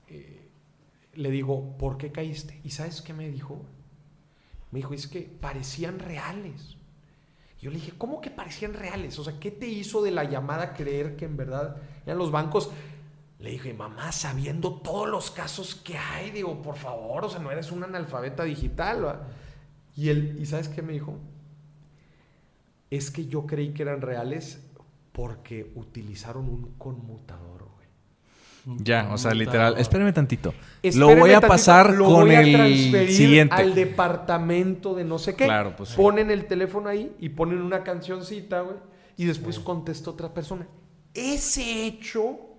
eh, 0.08 0.50
le 1.14 1.30
digo, 1.30 1.76
¿por 1.78 1.96
qué 1.98 2.12
caíste? 2.12 2.60
¿Y 2.62 2.70
sabes 2.70 3.02
qué 3.02 3.12
me 3.12 3.28
dijo? 3.28 3.62
Me 4.70 4.78
dijo, 4.78 4.94
es 4.94 5.06
que 5.06 5.20
parecían 5.22 5.98
reales. 5.98 6.76
Yo 7.60 7.70
le 7.70 7.76
dije, 7.76 7.92
¿cómo 7.96 8.20
que 8.20 8.30
parecían 8.30 8.74
reales? 8.74 9.18
O 9.18 9.24
sea, 9.24 9.38
¿qué 9.38 9.50
te 9.50 9.66
hizo 9.68 10.02
de 10.02 10.10
la 10.10 10.24
llamada 10.24 10.74
creer 10.74 11.16
que 11.16 11.24
en 11.26 11.36
verdad 11.36 11.76
eran 12.04 12.18
los 12.18 12.30
bancos? 12.30 12.70
Le 13.42 13.50
dije, 13.50 13.74
mamá, 13.74 14.12
sabiendo 14.12 14.74
todos 14.74 15.08
los 15.08 15.32
casos 15.32 15.74
que 15.74 15.98
hay, 15.98 16.30
digo, 16.30 16.62
por 16.62 16.76
favor, 16.76 17.24
o 17.24 17.28
sea, 17.28 17.40
no 17.40 17.50
eres 17.50 17.72
un 17.72 17.82
analfabeta 17.82 18.44
digital. 18.44 19.04
¿va?". 19.04 19.28
Y 19.96 20.10
él, 20.10 20.36
¿y 20.40 20.46
sabes 20.46 20.68
qué 20.68 20.80
me 20.80 20.92
dijo? 20.92 21.18
Es 22.88 23.10
que 23.10 23.26
yo 23.26 23.44
creí 23.44 23.74
que 23.74 23.82
eran 23.82 24.00
reales 24.00 24.64
porque 25.10 25.72
utilizaron 25.74 26.48
un 26.48 26.74
conmutador, 26.78 27.68
güey. 27.74 28.78
Ya, 28.78 29.10
o 29.12 29.18
sea, 29.18 29.34
literal. 29.34 29.76
Espérame 29.76 30.12
tantito. 30.12 30.54
lo 30.94 31.08
voy 31.16 31.30
a 31.30 31.40
tantito, 31.40 31.48
pasar 31.48 31.94
lo 31.94 32.04
con 32.04 32.20
voy 32.26 32.36
a 32.36 32.42
el 32.42 32.52
transferir 32.52 33.16
siguiente. 33.16 33.54
Al 33.56 33.74
departamento 33.74 34.94
de 34.94 35.02
no 35.02 35.18
sé 35.18 35.34
qué. 35.34 35.46
Claro, 35.46 35.74
pues 35.74 35.88
sí. 35.88 35.96
Ponen 35.96 36.30
el 36.30 36.46
teléfono 36.46 36.88
ahí 36.88 37.12
y 37.18 37.30
ponen 37.30 37.60
una 37.60 37.82
cancioncita, 37.82 38.60
güey. 38.60 38.76
Y 39.16 39.24
después 39.24 39.58
contesta 39.58 40.10
otra 40.10 40.32
persona. 40.32 40.68
ese 41.12 41.86
hecho, 41.86 42.51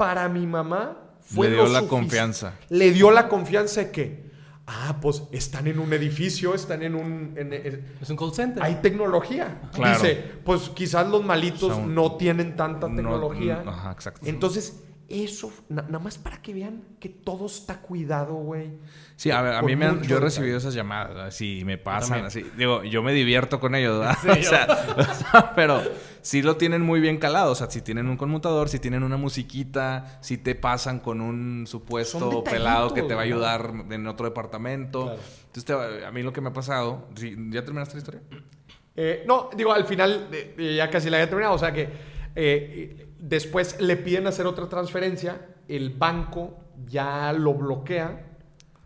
para 0.00 0.30
mi 0.30 0.46
mamá, 0.46 0.96
fue 1.20 1.48
Le 1.48 1.54
dio 1.56 1.66
lo 1.66 1.72
la 1.72 1.82
confianza. 1.82 2.54
Le 2.70 2.90
dio 2.90 3.10
la 3.10 3.28
confianza 3.28 3.82
de 3.82 3.90
que, 3.90 4.30
ah, 4.66 4.96
pues 5.02 5.24
están 5.30 5.66
en 5.66 5.78
un 5.78 5.92
edificio, 5.92 6.54
están 6.54 6.82
en 6.82 6.94
un... 6.94 7.34
en- 7.36 7.52
en- 7.52 7.84
Es 8.00 8.08
un 8.08 8.16
call 8.16 8.32
center. 8.32 8.62
hay 8.62 8.76
tecnología. 8.76 9.60
Claro. 9.74 9.92
Dice, 10.00 10.14
pues 10.42 10.70
quizás 10.70 11.06
los 11.06 11.22
malitos 11.22 11.64
O 11.64 11.74
sea, 11.74 11.84
un- 11.84 11.94
no 11.94 12.16
tienen 12.16 12.56
tanta 12.56 12.88
no- 12.88 12.96
tecnología. 12.96 13.62
mm, 13.62 13.68
ajá, 13.68 13.92
exacto. 13.92 14.20
Entonces, 14.24 14.82
eso, 15.10 15.52
na- 15.68 15.82
nada 15.82 15.98
más 15.98 16.16
para 16.18 16.40
que 16.40 16.54
vean 16.54 16.82
que 17.00 17.08
todo 17.08 17.46
está 17.46 17.80
cuidado, 17.80 18.34
güey. 18.34 18.70
Sí, 19.16 19.30
a 19.32 19.42
ver, 19.42 19.54
a 19.54 19.62
mí 19.62 19.74
me 19.76 19.84
han, 19.86 20.02
yo 20.02 20.16
he 20.16 20.20
recibido 20.20 20.56
esas 20.56 20.72
llamadas, 20.72 21.16
así 21.18 21.62
me 21.66 21.76
pasan, 21.78 22.24
así. 22.26 22.44
Digo, 22.56 22.84
yo 22.84 23.02
me 23.02 23.12
divierto 23.12 23.58
con 23.60 23.74
ellos, 23.74 23.98
¿verdad? 23.98 24.16
o, 24.38 24.42
sea, 24.42 24.66
o 24.96 25.14
sea, 25.14 25.52
pero 25.54 25.82
sí 26.22 26.42
lo 26.42 26.56
tienen 26.56 26.80
muy 26.82 27.00
bien 27.00 27.18
calado. 27.18 27.52
O 27.52 27.54
sea, 27.54 27.68
si 27.70 27.82
tienen 27.82 28.06
un 28.08 28.16
conmutador, 28.16 28.68
si 28.68 28.78
tienen 28.78 29.02
una 29.02 29.16
musiquita, 29.16 30.18
si 30.22 30.38
te 30.38 30.54
pasan 30.54 31.00
con 31.00 31.20
un 31.20 31.66
supuesto 31.66 32.42
pelado 32.44 32.94
que 32.94 33.02
te 33.02 33.14
va 33.14 33.22
a 33.22 33.24
¿verdad? 33.26 33.54
ayudar 33.54 33.92
en 33.92 34.06
otro 34.06 34.26
departamento. 34.26 35.02
Claro. 35.06 35.20
Entonces, 35.46 35.64
te- 35.64 36.06
a 36.06 36.10
mí 36.12 36.22
lo 36.22 36.32
que 36.32 36.40
me 36.40 36.50
ha 36.50 36.52
pasado... 36.52 37.08
sí, 37.16 37.34
¿Ya 37.50 37.62
terminaste 37.64 37.94
la 37.94 37.98
historia? 37.98 38.20
Eh, 38.96 39.24
no, 39.26 39.50
digo, 39.56 39.72
al 39.72 39.84
final 39.84 40.28
eh, 40.32 40.74
ya 40.76 40.88
casi 40.88 41.10
la 41.10 41.16
había 41.18 41.28
terminado. 41.28 41.54
O 41.54 41.58
sea 41.58 41.72
que 41.72 41.82
eh, 41.82 41.88
eh, 42.36 43.06
después 43.20 43.80
le 43.80 43.96
piden 43.96 44.26
hacer 44.26 44.46
otra 44.46 44.68
transferencia, 44.68 45.40
el 45.68 45.90
banco 45.90 46.58
ya 46.86 47.32
lo 47.32 47.54
bloquea. 47.54 48.26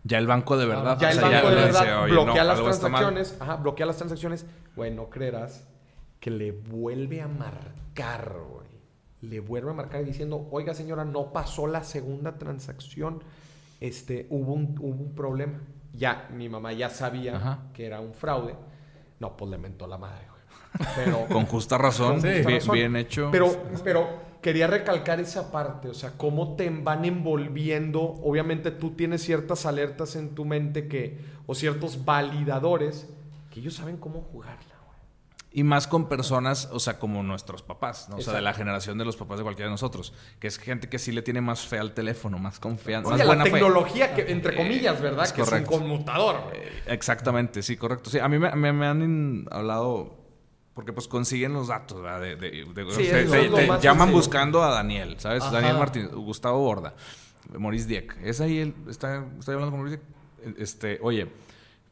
Ya 0.02 0.18
el 0.18 0.26
banco 0.26 0.56
de 0.56 0.66
verdad. 0.66 0.98
ya 1.00 1.08
o 1.08 1.10
el 1.10 1.18
sea, 1.18 1.28
banco 1.30 1.48
de 1.48 1.54
verdad 1.54 1.80
dice, 1.80 1.94
"Oye, 1.94 2.12
bloquea 2.12 2.42
no, 2.42 2.48
las 2.48 2.58
algo 2.58 2.70
está 2.70 2.88
mal". 2.88 3.00
transacciones. 3.04 3.40
Ajá, 3.40 3.56
bloquea 3.56 3.86
las 3.86 3.96
transacciones. 3.96 4.46
Güey, 4.76 4.94
no 4.94 5.08
creerás 5.08 5.66
que 6.20 6.30
le 6.30 6.52
vuelve 6.52 7.22
a 7.22 7.28
marcar, 7.28 8.34
güey. 8.50 8.64
Le 9.22 9.40
vuelve 9.40 9.70
a 9.70 9.74
marcar 9.74 10.04
diciendo, 10.04 10.46
oiga 10.50 10.74
señora, 10.74 11.04
no 11.04 11.32
pasó 11.32 11.66
la 11.66 11.82
segunda 11.84 12.36
transacción. 12.36 13.22
Este, 13.80 14.26
hubo 14.30 14.52
un, 14.52 14.76
hubo 14.78 15.02
un 15.02 15.14
problema. 15.14 15.60
Ya, 15.94 16.28
mi 16.32 16.48
mamá 16.48 16.72
ya 16.72 16.90
sabía 16.90 17.36
Ajá. 17.36 17.58
que 17.72 17.86
era 17.86 18.00
un 18.00 18.12
fraude. 18.14 18.56
No, 19.20 19.36
pues 19.36 19.50
le 19.50 19.58
mentó 19.58 19.86
la 19.86 19.96
madre, 19.96 20.26
güey. 20.28 20.33
Pero, 20.96 21.26
Con 21.26 21.46
justa 21.46 21.78
razón, 21.78 22.20
bien, 22.20 22.44
razón. 22.44 22.74
bien 22.74 22.96
hecho. 22.96 23.28
Pero, 23.30 23.62
pero 23.84 24.08
quería 24.42 24.66
recalcar 24.66 25.20
esa 25.20 25.50
parte, 25.52 25.88
o 25.88 25.94
sea, 25.94 26.12
cómo 26.16 26.56
te 26.56 26.68
van 26.70 27.04
envolviendo. 27.04 28.00
Obviamente 28.02 28.70
tú 28.70 28.90
tienes 28.92 29.22
ciertas 29.22 29.66
alertas 29.66 30.16
en 30.16 30.34
tu 30.34 30.44
mente 30.44 30.88
que, 30.88 31.18
o 31.46 31.54
ciertos 31.54 32.04
validadores 32.04 33.06
que 33.50 33.60
ellos 33.60 33.74
saben 33.74 33.96
cómo 33.96 34.20
jugarla. 34.20 34.74
Y 35.56 35.62
más 35.62 35.86
con 35.86 36.08
personas, 36.08 36.68
o 36.72 36.80
sea, 36.80 36.98
como 36.98 37.22
nuestros 37.22 37.62
papás, 37.62 38.08
¿no? 38.08 38.16
O 38.16 38.20
sea, 38.20 38.32
de 38.34 38.40
la 38.42 38.52
generación 38.54 38.98
de 38.98 39.04
los 39.04 39.16
papás 39.16 39.38
de 39.38 39.44
cualquiera 39.44 39.68
de 39.68 39.74
nosotros. 39.74 40.12
Que 40.40 40.48
es 40.48 40.58
gente 40.58 40.88
que 40.88 40.98
sí 40.98 41.12
le 41.12 41.22
tiene 41.22 41.40
más 41.40 41.60
fe 41.64 41.78
al 41.78 41.94
teléfono, 41.94 42.38
más 42.40 42.58
confianza, 42.58 43.10
Oye, 43.10 43.18
más 43.18 43.18
la 43.20 43.24
buena 43.26 43.44
fe. 43.44 43.50
tecnología, 43.52 44.12
que, 44.16 44.32
entre 44.32 44.54
Eh, 44.54 44.56
comillas, 44.56 45.00
¿verdad? 45.00 45.24
es 45.24 45.32
que 45.32 45.42
correcto. 45.42 45.70
es 45.70 45.76
un 45.76 45.82
conmutador. 45.88 46.50
Eh, 46.54 46.72
Exactamente, 46.86 47.62
sí, 47.62 47.76
correcto. 47.76 48.10
Sí, 48.10 48.18
a 48.18 48.28
mí 48.28 48.36
me, 48.36 48.50
me- 48.56 48.72
me 48.72 48.84
han 48.86 49.46
hablado, 49.52 50.16
porque 50.74 50.92
pues 50.92 51.06
consiguen 51.08 51.52
los 51.52 51.68
datos, 51.68 52.02
¿verdad? 52.02 52.20
De, 52.20 52.36
de- 52.36 52.50
de- 52.64 52.90
Sí, 52.90 53.02
te- 53.04 53.26
llaman 53.26 53.80
sencillo. 53.80 54.06
buscando 54.12 54.62
a 54.62 54.70
Daniel, 54.70 55.16
¿sabes? 55.18 55.42
Ajá. 55.42 55.52
Daniel 55.52 55.78
Martín, 55.78 56.08
Gustavo 56.08 56.58
Borda, 56.58 56.94
Maurice 57.58 57.86
Dieck. 57.86 58.16
Es 58.22 58.40
ahí, 58.40 58.58
el, 58.58 58.74
está, 58.88 59.24
estoy 59.38 59.54
hablando 59.54 59.70
con 59.76 59.80
Maurice 59.84 60.00
Dieck. 60.42 60.58
Este, 60.58 60.98
oye, 61.02 61.28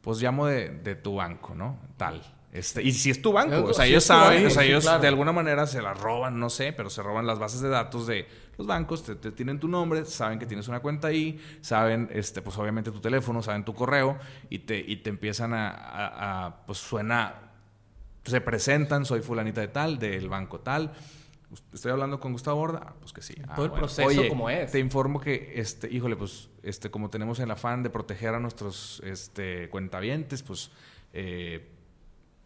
pues 0.01 0.21
llamo 0.21 0.45
de, 0.47 0.69
de 0.69 0.95
tu 0.95 1.15
banco, 1.15 1.55
¿no? 1.55 1.79
Tal. 1.97 2.21
Este, 2.51 2.83
y 2.83 2.91
si 2.91 3.09
es 3.09 3.19
tu 3.19 3.31
banco, 3.31 3.63
o 3.69 3.73
sea, 3.73 3.85
Si 3.85 3.91
ellos 3.91 4.03
saben, 4.03 4.43
banco, 4.43 4.47
o 4.47 4.49
sea, 4.51 4.61
sí, 4.61 4.69
ellos 4.69 4.83
claro. 4.83 5.01
de 5.01 5.07
alguna 5.07 5.31
manera 5.31 5.65
se 5.65 5.81
la 5.81 5.95
roban, 5.95 6.39
no 6.39 6.51
sé, 6.51 6.71
pero 6.71 6.91
se 6.91 7.01
roban 7.01 7.25
las 7.25 7.39
bases 7.39 7.61
de 7.61 7.69
datos 7.69 8.05
de 8.05 8.27
los 8.59 8.67
bancos, 8.67 9.03
te, 9.03 9.15
te 9.15 9.31
tienen 9.31 9.59
tu 9.59 9.67
nombre, 9.67 10.05
saben 10.05 10.37
que 10.37 10.45
tienes 10.45 10.67
una 10.67 10.79
cuenta 10.79 11.07
ahí, 11.07 11.41
saben, 11.61 12.09
este, 12.11 12.43
pues 12.43 12.55
obviamente 12.59 12.91
tu 12.91 12.99
teléfono, 12.99 13.41
saben 13.41 13.65
tu 13.65 13.73
correo 13.73 14.19
y 14.51 14.59
te, 14.59 14.77
y 14.77 14.97
te 14.97 15.09
empiezan 15.09 15.53
a, 15.55 15.69
a- 15.71 16.45
a, 16.45 16.65
pues 16.67 16.77
suena, 16.77 17.33
se 18.23 18.41
presentan, 18.41 19.05
soy 19.05 19.21
fulanita 19.21 19.61
de 19.61 19.67
tal, 19.67 19.99
del 19.99 20.29
banco 20.29 20.59
tal. 20.59 20.93
Estoy 21.71 21.91
hablando 21.91 22.19
con 22.19 22.31
Gustavo 22.31 22.57
Borda, 22.57 22.81
Ah, 22.83 22.93
pues 22.99 23.13
que 23.13 23.21
sí. 23.21 23.35
Ah, 23.47 23.53
Todo 23.55 23.65
el 23.65 23.71
proceso 23.73 24.07
Oye, 24.07 24.27
como 24.27 24.49
es. 24.49 24.71
Te 24.71 24.79
informo 24.79 25.19
que, 25.19 25.53
este, 25.55 25.87
híjole, 25.93 26.15
pues, 26.15 26.49
este, 26.63 26.89
como 26.89 27.09
tenemos 27.09 27.39
el 27.39 27.51
afán 27.51 27.83
de 27.83 27.89
proteger 27.91 28.33
a 28.33 28.39
nuestros, 28.39 29.01
este, 29.05 29.69
cuentavientes, 29.69 30.41
pues, 30.41 30.71
eh, 31.13 31.69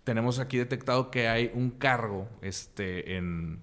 tenemos 0.03 0.39
aquí 0.39 0.57
detectado 0.57 1.09
que 1.11 1.27
hay 1.29 1.51
un 1.53 1.71
cargo, 1.71 2.27
este, 2.41 3.15
en 3.17 3.61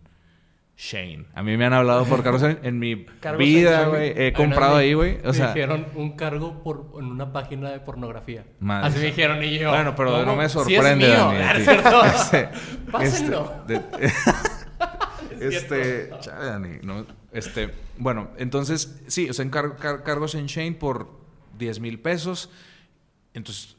Shane. 0.76 1.26
A 1.34 1.42
mí 1.44 1.56
me 1.56 1.64
han 1.66 1.72
hablado 1.72 2.04
por 2.04 2.22
cargos 2.24 2.42
en, 2.42 2.58
en 2.62 2.78
mi 2.78 3.06
vida, 3.38 3.86
güey. 3.86 4.12
He 4.16 4.32
comprado 4.32 4.76
ahí, 4.76 4.92
güey. 4.94 5.18
O 5.22 5.28
me 5.28 5.32
sea, 5.34 5.48
dijeron 5.54 5.86
un 5.94 6.16
cargo 6.16 6.62
por, 6.64 6.90
en 6.98 7.04
una 7.06 7.32
página 7.32 7.70
de 7.70 7.78
pornografía. 7.80 8.44
Madre. 8.58 8.88
Así 8.88 8.98
me 8.98 9.04
dijeron 9.06 9.42
y 9.44 9.58
yo. 9.58 9.70
bueno, 9.70 9.94
pero 9.94 10.24
no, 10.24 10.34
me 10.34 10.48
sorprende, 10.48 11.06
mío. 11.06 11.14
Dani, 11.16 11.38
a 11.38 11.52
¿Es 11.52 11.58
ti. 11.58 11.64
cierto? 11.64 12.04
Este, 12.04 12.48
Pásenlo. 12.90 13.52
este, 13.68 14.12
este, 15.40 16.10
chale, 16.20 16.44
Dani, 16.46 16.78
no, 16.82 17.06
este, 17.32 17.70
bueno, 17.98 18.30
entonces, 18.36 19.00
sí, 19.06 19.28
o 19.28 19.32
sea, 19.32 19.48
car- 19.50 19.76
cargos 20.02 20.34
en 20.34 20.46
Shane 20.46 20.72
por 20.72 21.08
10 21.58 21.80
mil 21.80 22.00
pesos. 22.00 22.50
Entonces, 23.32 23.76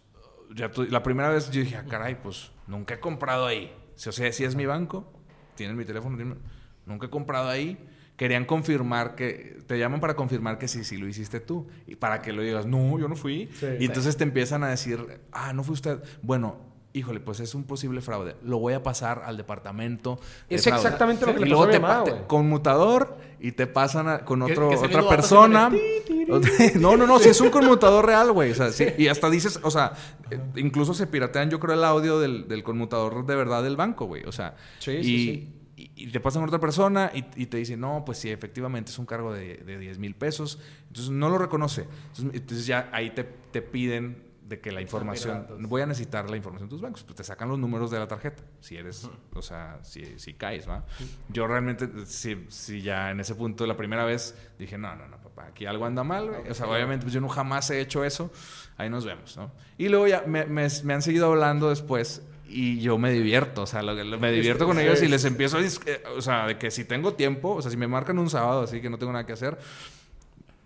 ya 0.53 0.71
tu- 0.71 0.84
la 0.86 1.03
primera 1.03 1.29
vez 1.29 1.49
yo 1.51 1.62
dije, 1.62 1.77
ah, 1.77 1.86
caray, 1.89 2.15
pues 2.21 2.51
nunca 2.67 2.95
he 2.95 2.99
comprado 2.99 3.45
ahí. 3.45 3.73
O 3.95 3.99
sea, 3.99 4.12
si 4.31 4.43
es 4.43 4.55
mi 4.55 4.65
banco, 4.65 5.12
tienen 5.55 5.77
mi 5.77 5.86
teléfono, 5.86 6.15
tienen- 6.17 6.38
nunca 6.86 7.08
he 7.08 7.10
comprado 7.10 7.50
ahí. 7.50 7.78
Querían 8.17 8.45
confirmar 8.45 9.15
que, 9.15 9.58
te 9.67 9.78
llaman 9.78 10.00
para 10.00 10.15
confirmar 10.15 10.58
que 10.58 10.67
sí, 10.69 10.84
sí 10.86 10.95
lo 10.98 11.08
hiciste 11.08 11.41
tú. 11.41 11.67
Y 11.86 11.95
para 11.95 12.21
que 12.21 12.32
lo 12.32 12.41
digas, 12.43 12.65
no, 12.65 12.98
yo 12.98 13.08
no 13.10 13.15
fui. 13.15 13.50
Sí. 13.60 13.65
y 13.80 13.86
entonces 13.86 14.15
te 14.15 14.24
empiezan 14.24 14.63
a 14.63 14.69
decir, 14.69 15.19
ah, 15.34 15.52
no 15.52 15.63
fue 15.63 15.74
usted. 15.74 16.00
Bueno, 16.21 16.56
híjole, 16.93 17.19
pues 17.19 17.41
es 17.41 17.54
un 17.56 17.65
posible 17.65 18.00
fraude. 18.00 18.38
Lo 18.41 18.58
voy 18.60 18.71
a 18.74 18.82
pasar 18.84 19.24
al 19.26 19.36
departamento. 19.36 20.17
de 20.50 20.56
Es 20.56 20.63
fraude". 20.63 20.78
exactamente 20.82 21.26
lo 21.26 21.34
que 21.34 21.39
Y 21.41 21.43
le 21.43 21.50
luego 21.50 21.65
pasó 21.65 21.69
a 21.69 21.71
te 21.74 21.80
mi 21.80 21.82
mamá, 21.82 21.98
pa- 22.00 22.04
te- 22.06 22.12
güey. 22.12 22.28
conmutador 22.28 23.17
y 23.41 23.52
te 23.52 23.67
pasan 23.67 24.08
a- 24.08 24.19
con 24.24 24.41
otro, 24.43 24.69
que 24.69 24.78
otra 24.78 25.10
persona. 25.10 25.69
no, 26.76 26.95
no, 26.98 27.06
no, 27.08 27.19
sí 27.19 27.30
es 27.30 27.41
un 27.41 27.50
conmutador 27.52 28.06
real, 28.06 28.32
güey. 28.32 28.52
O 28.52 28.56
sea, 28.56 28.71
sí, 28.71 28.86
y 28.98 29.08
hasta 29.08 29.30
dices, 29.30 29.60
o 29.63 29.71
sea, 29.71 29.91
eh, 30.32 30.39
incluso 30.56 30.93
se 30.93 31.06
piratean, 31.08 31.50
yo 31.50 31.60
creo, 31.60 31.76
el 31.76 31.84
audio 31.84 32.19
del, 32.19 32.48
del 32.48 32.63
conmutador 32.63 33.26
de 33.26 33.36
verdad 33.36 33.62
del 33.63 33.76
banco, 33.76 34.06
güey. 34.06 34.24
O 34.24 34.32
sea, 34.32 34.56
Sí, 34.80 34.91
y, 34.91 35.04
sí, 35.04 35.26
sí. 35.26 35.54
Y- 35.77 35.91
y 35.95 36.07
te 36.11 36.19
pasan 36.19 36.41
con 36.41 36.49
otra 36.49 36.59
persona 36.59 37.11
y, 37.13 37.25
y 37.35 37.45
te 37.47 37.57
dicen, 37.57 37.79
no, 37.79 38.03
pues 38.05 38.17
sí, 38.19 38.29
efectivamente 38.29 38.91
es 38.91 38.99
un 38.99 39.05
cargo 39.05 39.33
de, 39.33 39.57
de 39.57 39.77
10 39.77 39.97
mil 39.99 40.15
pesos. 40.15 40.59
Entonces 40.88 41.11
no 41.11 41.29
lo 41.29 41.38
reconoce. 41.38 41.81
Entonces, 42.07 42.25
entonces 42.33 42.65
ya 42.65 42.89
ahí 42.93 43.11
te, 43.11 43.23
te 43.23 43.61
piden 43.61 44.23
de 44.45 44.59
que 44.59 44.71
la 44.71 44.79
información, 44.79 45.47
voy 45.67 45.81
a 45.81 45.88
necesitar 45.88 46.29
la 46.29 46.38
información 46.38 46.69
de 46.69 46.73
tus 46.75 46.79
bancos, 46.81 47.03
pues 47.03 47.15
te 47.15 47.23
sacan 47.23 47.49
los 47.49 47.57
números 47.57 47.89
de 47.89 47.97
la 47.97 48.07
tarjeta, 48.07 48.43
si 48.59 48.77
eres, 48.77 49.09
o 49.33 49.41
sea, 49.41 49.79
si, 49.81 50.19
si 50.19 50.35
caes, 50.35 50.69
¿va? 50.69 50.85
Yo 51.29 51.47
realmente, 51.47 51.89
si, 52.05 52.45
si 52.49 52.83
ya 52.83 53.09
en 53.09 53.19
ese 53.19 53.33
punto, 53.33 53.65
la 53.65 53.75
primera 53.75 54.05
vez, 54.05 54.38
dije, 54.59 54.77
no, 54.77 54.95
no, 54.95 55.07
no, 55.07 55.17
papá, 55.19 55.47
aquí 55.47 55.65
algo 55.65 55.88
anda 55.88 56.03
mal, 56.03 56.29
güey. 56.29 56.47
O 56.47 56.53
sea, 56.53 56.67
obviamente, 56.67 57.05
pues 57.05 57.13
yo 57.15 57.21
no 57.21 57.27
jamás 57.27 57.71
he 57.71 57.81
hecho 57.81 58.03
eso, 58.03 58.31
ahí 58.77 58.88
nos 58.88 59.03
vemos, 59.03 59.35
¿no? 59.35 59.51
Y 59.79 59.89
luego 59.89 60.07
ya 60.07 60.23
me, 60.27 60.45
me- 60.45 60.67
me 60.83 60.93
han 60.93 61.01
seguido 61.01 61.25
hablando 61.25 61.69
después 61.69 62.21
y 62.57 62.79
yo 62.79 62.97
me 62.97 63.11
divierto, 63.11 63.63
o 63.63 63.65
sea, 63.65 63.81
lo- 63.81 63.93
lo- 63.93 64.19
me 64.19 64.31
divierto 64.31 64.65
con 64.65 64.77
sí, 64.77 64.83
ellos 64.83 64.99
y 64.99 65.05
sí. 65.05 65.07
les 65.09 65.25
empiezo 65.25 65.57
a, 65.57 65.61
eh, 65.61 66.03
o 66.17 66.21
sea, 66.21 66.47
de 66.47 66.57
que 66.57 66.71
si 66.71 66.85
tengo 66.85 67.13
tiempo, 67.13 67.55
o 67.55 67.61
sea, 67.61 67.69
si 67.71 67.77
me 67.77 67.87
marcan 67.87 68.17
un 68.19 68.29
sábado 68.29 68.61
así 68.63 68.81
que 68.81 68.89
no 68.89 68.97
tengo 68.97 69.11
nada 69.11 69.25
que 69.25 69.33
hacer, 69.33 69.57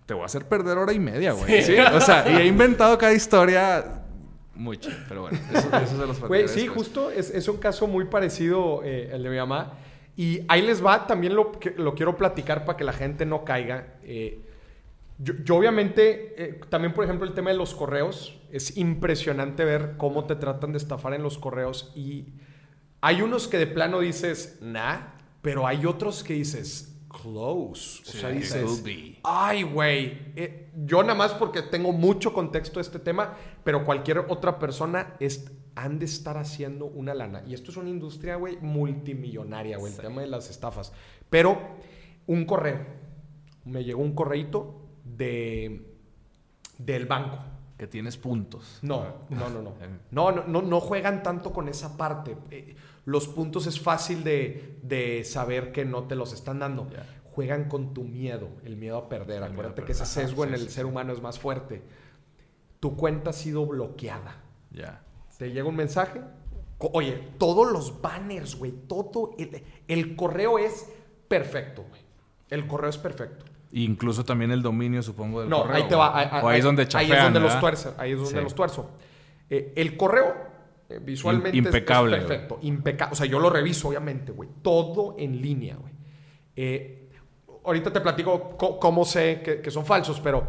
te 0.06 0.14
voy 0.14 0.24
a 0.24 0.26
hacer 0.26 0.46
perder 0.48 0.78
hora 0.78 0.94
y 0.94 1.00
media, 1.00 1.34
güey. 1.34 1.62
¿sí? 1.64 1.76
O 1.94 2.02
sea, 2.02 2.30
y 2.32 2.36
he 2.36 2.46
inventado 2.48 2.98
cada 2.98 3.14
historia 3.14 4.04
muy 4.56 4.78
chido, 4.78 4.98
pero 5.08 5.22
bueno, 5.22 5.38
eso, 5.54 5.70
eso 5.78 5.98
se 6.02 6.06
los 6.08 6.20
Güey, 6.20 6.48
sí, 6.48 6.62
después. 6.62 6.78
justo 6.78 7.12
es, 7.12 7.30
es 7.30 7.48
un 7.48 7.58
caso 7.58 7.88
muy 7.88 8.06
parecido 8.06 8.82
eh, 8.84 9.10
el 9.14 9.24
de 9.24 9.30
mi 9.30 9.38
mamá. 9.38 9.74
Y 10.18 10.42
ahí 10.50 10.62
les 10.62 10.86
va, 10.86 11.08
también 11.08 11.34
lo, 11.34 11.54
lo 11.78 11.96
quiero 11.96 12.18
platicar 12.18 12.66
para 12.66 12.78
que 12.78 12.84
la 12.84 12.92
gente 12.92 13.26
no 13.26 13.46
caiga. 13.46 13.94
Eh, 14.04 14.42
yo, 15.20 15.34
yo 15.44 15.56
obviamente, 15.58 16.34
eh, 16.42 16.62
también 16.70 16.94
por 16.94 17.04
ejemplo 17.04 17.28
el 17.28 17.34
tema 17.34 17.52
de 17.52 17.58
los 17.58 17.76
correos, 17.76 18.40
es 18.52 18.78
impresionante 18.78 19.66
ver 19.66 19.96
cómo 19.98 20.26
te 20.26 20.36
tratan 20.36 20.72
de 20.72 20.78
estafar 20.78 21.14
en 21.14 21.24
los 21.24 21.38
correos. 21.38 21.92
Y 21.94 22.34
hay 23.02 23.22
unos 23.22 23.48
que 23.48 23.58
de 23.58 23.68
plano 23.68 24.00
dices, 24.00 24.60
nah, 24.62 24.98
pero 25.42 25.68
hay 25.68 25.86
otros 25.86 26.24
que 26.24 26.34
dices, 26.34 26.98
close. 27.10 28.02
O 28.02 28.12
sea, 28.12 28.30
Sí, 28.32 28.38
dices. 28.38 28.84
Ay, 29.24 29.64
güey. 29.64 30.32
eh, 30.36 30.72
yo 30.86 31.02
nada 31.04 31.16
más 31.16 31.34
porque 31.34 31.64
tengo 31.64 31.92
mucho 31.92 32.34
contexto 32.34 32.80
de 32.80 32.84
este 32.84 33.00
tema, 33.00 33.36
pero 33.66 33.84
cualquier 33.84 34.20
otra 34.20 34.58
persona 34.58 35.16
es, 35.20 35.52
han 35.76 36.00
de 36.00 36.06
estar 36.06 36.38
haciendo 36.38 36.86
una 36.86 37.14
lana. 37.14 37.44
Y 37.46 37.54
esto 37.54 37.72
es 37.72 37.78
una 37.78 37.90
industria, 37.90 38.38
güey, 38.38 38.58
multimillonaria, 38.62 39.78
güey, 39.78 39.94
el 39.94 40.00
tema 40.00 40.22
de 40.22 40.28
las 40.28 40.50
estafas. 40.50 40.94
Pero 41.30 41.60
un 42.26 42.46
correo. 42.46 42.80
Me 43.66 43.84
llegó 43.84 44.02
un 44.02 44.16
correíto 44.16 44.79
de, 45.20 45.86
del 46.80 47.06
banco. 47.06 47.38
Que 47.78 47.88
tienes 47.88 48.18
puntos. 48.18 48.80
No, 48.82 49.06
no, 49.30 49.50
no, 49.50 49.62
no. 49.62 49.70
Eh. 49.80 50.00
No, 50.12 50.34
no, 50.34 50.44
no, 50.46 50.62
no 50.62 50.82
juegan 50.82 51.24
tanto 51.24 51.54
con 51.54 51.70
esa 51.70 51.96
parte. 51.96 52.36
Eh, 52.52 52.76
los 53.06 53.30
puntos 53.30 53.68
es 53.68 53.80
fácil 53.80 54.26
de, 54.26 54.80
de 54.84 55.24
saber 55.24 55.72
que 55.72 55.86
no 55.86 56.04
te 56.04 56.16
los 56.16 56.34
están 56.34 56.60
dando. 56.60 56.90
Juegan 57.32 57.70
con 57.70 57.94
tu 57.94 58.04
miedo, 58.04 58.50
el 58.66 58.76
miedo 58.76 58.98
a 58.98 59.08
perder. 59.08 59.44
El 59.44 59.44
miedo 59.44 59.46
a 59.46 59.54
Acuérdate 59.54 59.84
que 59.86 59.94
ese. 59.94 60.04
Ajá, 60.04 60.12
sesgo 60.12 60.44
en 60.44 60.56
el 60.56 60.60
sí, 60.60 60.70
ser 60.72 60.84
sí. 60.84 60.90
humano 60.90 61.14
es 61.14 61.22
más 61.22 61.40
fuerte. 61.40 61.82
Tu 62.82 62.98
cuenta 62.98 63.30
ha 63.30 63.34
sido 63.34 63.66
bloqueada. 63.66 64.44
Ya. 64.72 65.02
Te 65.38 65.50
llega 65.50 65.70
un 65.70 65.78
mensaje. 65.78 66.20
Oye, 66.80 67.30
todos 67.38 67.72
los 67.72 68.02
banners, 68.02 68.58
güey, 68.58 68.74
todo. 68.74 69.36
El, 69.38 69.64
el 69.88 70.18
correo 70.18 70.60
es 70.60 70.86
perfecto, 71.30 71.86
güey. 71.88 72.02
El 72.50 72.68
correo 72.68 72.90
es 72.90 72.98
perfecto. 72.98 73.46
Incluso 73.72 74.26
también 74.26 74.52
el 74.52 74.62
dominio, 74.62 75.02
supongo, 75.04 75.42
del 75.42 75.50
No, 75.50 75.62
correo. 75.62 75.76
ahí 75.76 75.84
te 75.88 75.96
va. 75.96 76.18
Ahí, 76.18 76.28
o 76.44 76.48
ahí 76.50 76.58
es 76.60 76.64
donde 76.66 76.82
Ahí 76.84 76.88
chapean, 76.88 77.18
es 77.18 77.24
donde 77.24 77.40
los 77.40 77.60
tuerzo. 77.60 77.94
Ahí 77.98 78.12
es 78.14 78.18
donde 78.18 78.32
Sí. 78.38 78.44
los 78.44 78.56
tuerzo. 78.56 78.90
Eh, 79.50 79.74
el 79.76 79.96
correo, 79.96 80.36
eh, 80.90 81.00
visualmente, 81.04 81.56
impecable, 81.58 82.18
es 82.18 82.24
perfecto. 82.24 82.60
Impecable. 82.64 83.14
O 83.14 83.16
sea, 83.16 83.26
yo 83.28 83.40
lo 83.40 83.50
reviso, 83.50 83.90
obviamente, 83.90 84.32
güey. 84.32 84.50
Todo 84.64 85.16
en 85.20 85.40
línea, 85.42 85.76
güey. 85.76 85.94
Eh, 86.56 87.12
ahorita 87.64 87.94
te 87.94 88.02
platico 88.02 88.58
co- 88.58 88.80
cómo 88.80 89.06
sé 89.06 89.42
que, 89.44 89.62
que 89.62 89.70
son 89.72 89.86
falsos, 89.86 90.20
pero 90.20 90.48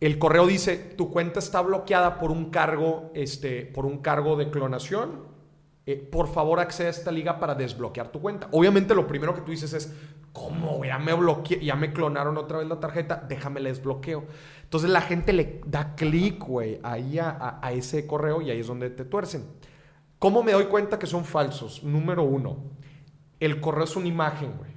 el 0.00 0.18
correo 0.18 0.46
dice, 0.46 0.76
tu 0.96 1.10
cuenta 1.10 1.38
está 1.38 1.60
bloqueada 1.60 2.18
por 2.18 2.30
un 2.32 2.50
cargo, 2.50 3.12
este, 3.14 3.64
por 3.66 3.86
un 3.86 3.98
cargo 3.98 4.34
de 4.36 4.50
clonación. 4.50 5.29
Eh, 5.86 5.96
por 5.96 6.28
favor, 6.28 6.60
accede 6.60 6.88
a 6.88 6.90
esta 6.90 7.10
liga 7.10 7.40
para 7.40 7.54
desbloquear 7.54 8.12
tu 8.12 8.20
cuenta. 8.20 8.48
Obviamente, 8.52 8.94
lo 8.94 9.06
primero 9.06 9.34
que 9.34 9.40
tú 9.40 9.50
dices 9.50 9.72
es, 9.72 9.92
¿cómo? 10.32 10.84
Ya 10.84 10.98
me 10.98 11.12
bloqueé, 11.14 11.64
ya 11.64 11.74
me 11.74 11.92
clonaron 11.92 12.36
otra 12.36 12.58
vez 12.58 12.68
la 12.68 12.78
tarjeta, 12.78 13.24
déjame 13.28 13.60
la 13.60 13.70
desbloqueo. 13.70 14.24
Entonces 14.62 14.90
la 14.90 15.00
gente 15.00 15.32
le 15.32 15.60
da 15.66 15.94
clic, 15.96 16.38
güey, 16.44 16.78
ahí 16.82 17.18
a- 17.18 17.58
a 17.62 17.72
ese 17.72 18.06
correo 18.06 18.40
y 18.42 18.50
ahí 18.50 18.60
es 18.60 18.66
donde 18.68 18.90
te 18.90 19.04
tuercen. 19.04 19.44
¿Cómo 20.18 20.42
me 20.42 20.52
doy 20.52 20.66
cuenta 20.66 20.98
que 20.98 21.06
son 21.06 21.24
falsos? 21.24 21.82
Número 21.82 22.22
uno, 22.22 22.58
el 23.40 23.60
correo 23.60 23.84
es 23.84 23.96
una 23.96 24.06
imagen, 24.06 24.52
güey. 24.58 24.70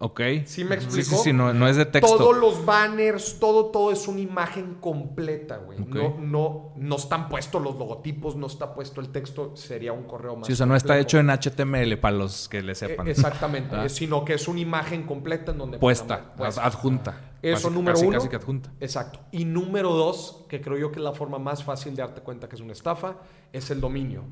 Ok. 0.00 0.20
¿Sí 0.44 0.62
me 0.62 0.76
Sí, 0.80 0.84
explicó? 0.84 1.16
sí, 1.16 1.16
sí, 1.24 1.32
no, 1.32 1.52
no 1.52 1.66
es 1.66 1.74
de 1.76 1.84
texto. 1.84 2.16
Todos 2.16 2.36
los 2.36 2.64
banners, 2.64 3.38
todo, 3.40 3.66
todo 3.72 3.90
es 3.90 4.06
una 4.06 4.20
imagen 4.20 4.76
completa, 4.80 5.56
güey. 5.56 5.80
No, 5.80 6.16
no, 6.20 6.72
no 6.76 6.96
están 6.96 7.28
puestos 7.28 7.60
los 7.60 7.76
logotipos, 7.76 8.36
no 8.36 8.46
está 8.46 8.74
puesto 8.74 9.00
el 9.00 9.08
texto, 9.10 9.56
sería 9.56 9.92
un 9.92 10.04
correo 10.04 10.36
más. 10.36 10.46
Sí, 10.46 10.52
o 10.52 10.56
sea, 10.56 10.66
no 10.66 10.76
está 10.76 10.96
hecho 11.00 11.18
en 11.18 11.30
HTML 11.30 11.96
para 11.98 12.16
los 12.16 12.48
que 12.48 12.62
le 12.62 12.72
Eh, 12.72 12.74
sepan. 12.76 13.08
Exactamente, 13.08 13.74
Ah. 13.74 13.88
sino 13.88 14.24
que 14.24 14.34
es 14.34 14.46
una 14.46 14.60
imagen 14.60 15.02
completa 15.04 15.50
en 15.50 15.58
donde 15.58 15.78
Puesta, 15.78 16.32
puesta. 16.36 16.64
adjunta. 16.64 17.20
Eso 17.42 17.68
Casi- 17.68 17.74
número 17.74 17.94
casi, 17.94 18.06
uno. 18.06 18.18
Casi 18.18 18.28
que 18.28 18.36
adjunta. 18.36 18.72
Exacto. 18.78 19.20
Y 19.32 19.44
número 19.46 19.90
dos, 19.94 20.44
que 20.48 20.60
creo 20.60 20.76
yo 20.78 20.90
que 20.92 20.98
es 21.00 21.04
la 21.04 21.12
forma 21.12 21.38
más 21.40 21.64
fácil 21.64 21.96
de 21.96 22.02
darte 22.02 22.20
cuenta 22.20 22.48
que 22.48 22.54
es 22.54 22.62
una 22.62 22.72
estafa, 22.72 23.16
es 23.52 23.68
el 23.72 23.80
dominio. 23.80 24.22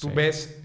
Tú 0.00 0.08
Sí. 0.08 0.12
ves, 0.14 0.62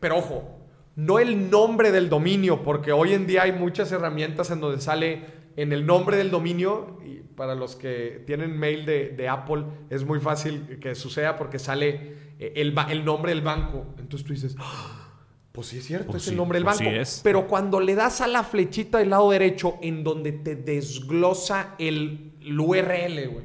pero 0.00 0.18
ojo, 0.18 0.58
no 0.96 1.18
el 1.18 1.50
nombre 1.50 1.92
del 1.92 2.08
dominio, 2.08 2.62
porque 2.62 2.90
hoy 2.92 3.12
en 3.12 3.26
día 3.26 3.42
hay 3.42 3.52
muchas 3.52 3.92
herramientas 3.92 4.50
en 4.50 4.60
donde 4.60 4.80
sale 4.80 5.24
en 5.56 5.72
el 5.72 5.86
nombre 5.86 6.16
del 6.16 6.30
dominio, 6.30 6.98
y 7.04 7.16
para 7.36 7.54
los 7.54 7.76
que 7.76 8.22
tienen 8.26 8.58
mail 8.58 8.84
de, 8.86 9.10
de 9.10 9.28
Apple, 9.28 9.64
es 9.90 10.04
muy 10.04 10.20
fácil 10.20 10.78
que 10.80 10.94
suceda 10.94 11.36
porque 11.36 11.58
sale 11.58 12.14
eh, 12.38 12.52
el, 12.56 12.74
el 12.90 13.04
nombre 13.04 13.30
del 13.32 13.42
banco. 13.42 13.86
Entonces 13.98 14.26
tú 14.26 14.32
dices, 14.34 14.56
"Ah, 14.58 15.02
pues 15.52 15.68
sí 15.68 15.78
es 15.78 15.84
cierto, 15.86 16.10
Pues 16.12 16.24
es 16.24 16.28
el 16.30 16.36
nombre 16.36 16.58
del 16.58 16.64
pues 16.64 16.78
banco. 16.78 16.90
sí 16.90 16.96
es. 16.98 17.20
Pero 17.24 17.46
cuando 17.46 17.80
le 17.80 17.94
das 17.94 18.20
a 18.20 18.26
la 18.26 18.42
flechita 18.44 18.98
del 18.98 19.10
lado 19.10 19.30
derecho, 19.30 19.76
en 19.82 20.04
donde 20.04 20.32
te 20.32 20.56
desglosa 20.56 21.74
el, 21.78 22.32
el 22.42 22.58
URL, 22.60 23.28
güey, 23.28 23.44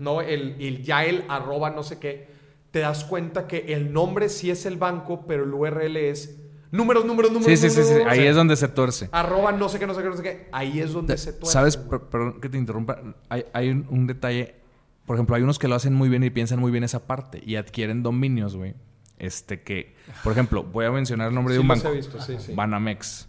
no 0.00 0.20
el, 0.22 0.56
el 0.60 0.82
ya 0.82 1.04
el 1.04 1.24
arroba 1.28 1.70
no 1.70 1.82
sé 1.82 1.98
qué, 1.98 2.28
te 2.70 2.78
das 2.80 3.04
cuenta 3.04 3.46
que 3.46 3.72
el 3.74 3.92
nombre 3.92 4.28
sí 4.30 4.50
es 4.50 4.64
el 4.66 4.76
banco, 4.78 5.24
pero 5.26 5.44
el 5.44 5.52
URL 5.52 5.96
es 5.96 6.40
números, 6.74 7.04
números, 7.04 7.32
números. 7.32 7.58
Sí, 7.58 7.68
sí, 7.68 7.70
sí, 7.74 7.80
números, 7.80 8.02
sí. 8.02 8.08
Ahí 8.08 8.18
o 8.18 8.22
sea, 8.22 8.30
es 8.30 8.36
donde 8.36 8.56
se 8.56 8.68
tuerce. 8.68 9.08
Arroba 9.12 9.52
no 9.52 9.68
sé 9.68 9.78
qué, 9.78 9.86
no 9.86 9.94
sé 9.94 10.02
qué, 10.02 10.08
no 10.08 10.16
sé 10.16 10.22
qué. 10.22 10.48
Ahí 10.52 10.80
es 10.80 10.92
donde 10.92 11.16
se 11.16 11.32
tuerce. 11.32 11.52
¿Sabes? 11.52 11.78
güey. 11.86 12.00
Perdón 12.10 12.40
que 12.40 12.48
te 12.48 12.58
interrumpa. 12.58 12.98
Hay, 13.28 13.44
hay 13.52 13.70
un, 13.70 13.86
un 13.90 14.06
detalle. 14.06 14.56
Por 15.06 15.16
ejemplo, 15.16 15.36
hay 15.36 15.42
unos 15.42 15.58
que 15.58 15.68
lo 15.68 15.74
hacen 15.74 15.94
muy 15.94 16.08
bien 16.08 16.22
y 16.24 16.30
piensan 16.30 16.58
muy 16.60 16.70
bien 16.72 16.84
esa 16.84 17.06
parte 17.06 17.40
y 17.44 17.56
adquieren 17.56 18.02
dominios, 18.02 18.56
güey. 18.56 18.74
Este 19.18 19.62
que, 19.62 19.94
por 20.24 20.32
ejemplo, 20.32 20.64
voy 20.64 20.86
a 20.86 20.90
mencionar 20.90 21.28
el 21.28 21.34
nombre 21.34 21.54
de 21.54 21.60
un 21.60 21.68
los 21.68 21.78
banco. 21.82 21.92
he 21.94 21.96
visto, 21.98 22.20
sí, 22.20 22.34
sí. 22.40 22.52
Banamex. 22.54 23.28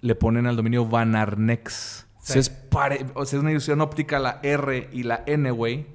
Le 0.00 0.14
ponen 0.14 0.46
al 0.46 0.56
dominio 0.56 0.86
Banarnex. 0.86 2.06
Sí. 2.22 2.38
es, 2.38 2.50
pare- 2.50 3.04
o 3.14 3.24
sea, 3.26 3.38
es 3.38 3.42
una 3.42 3.50
ilusión 3.50 3.80
óptica 3.80 4.18
la 4.20 4.38
R 4.42 4.88
y 4.92 5.02
la 5.02 5.22
N, 5.26 5.50
güey. 5.50 5.86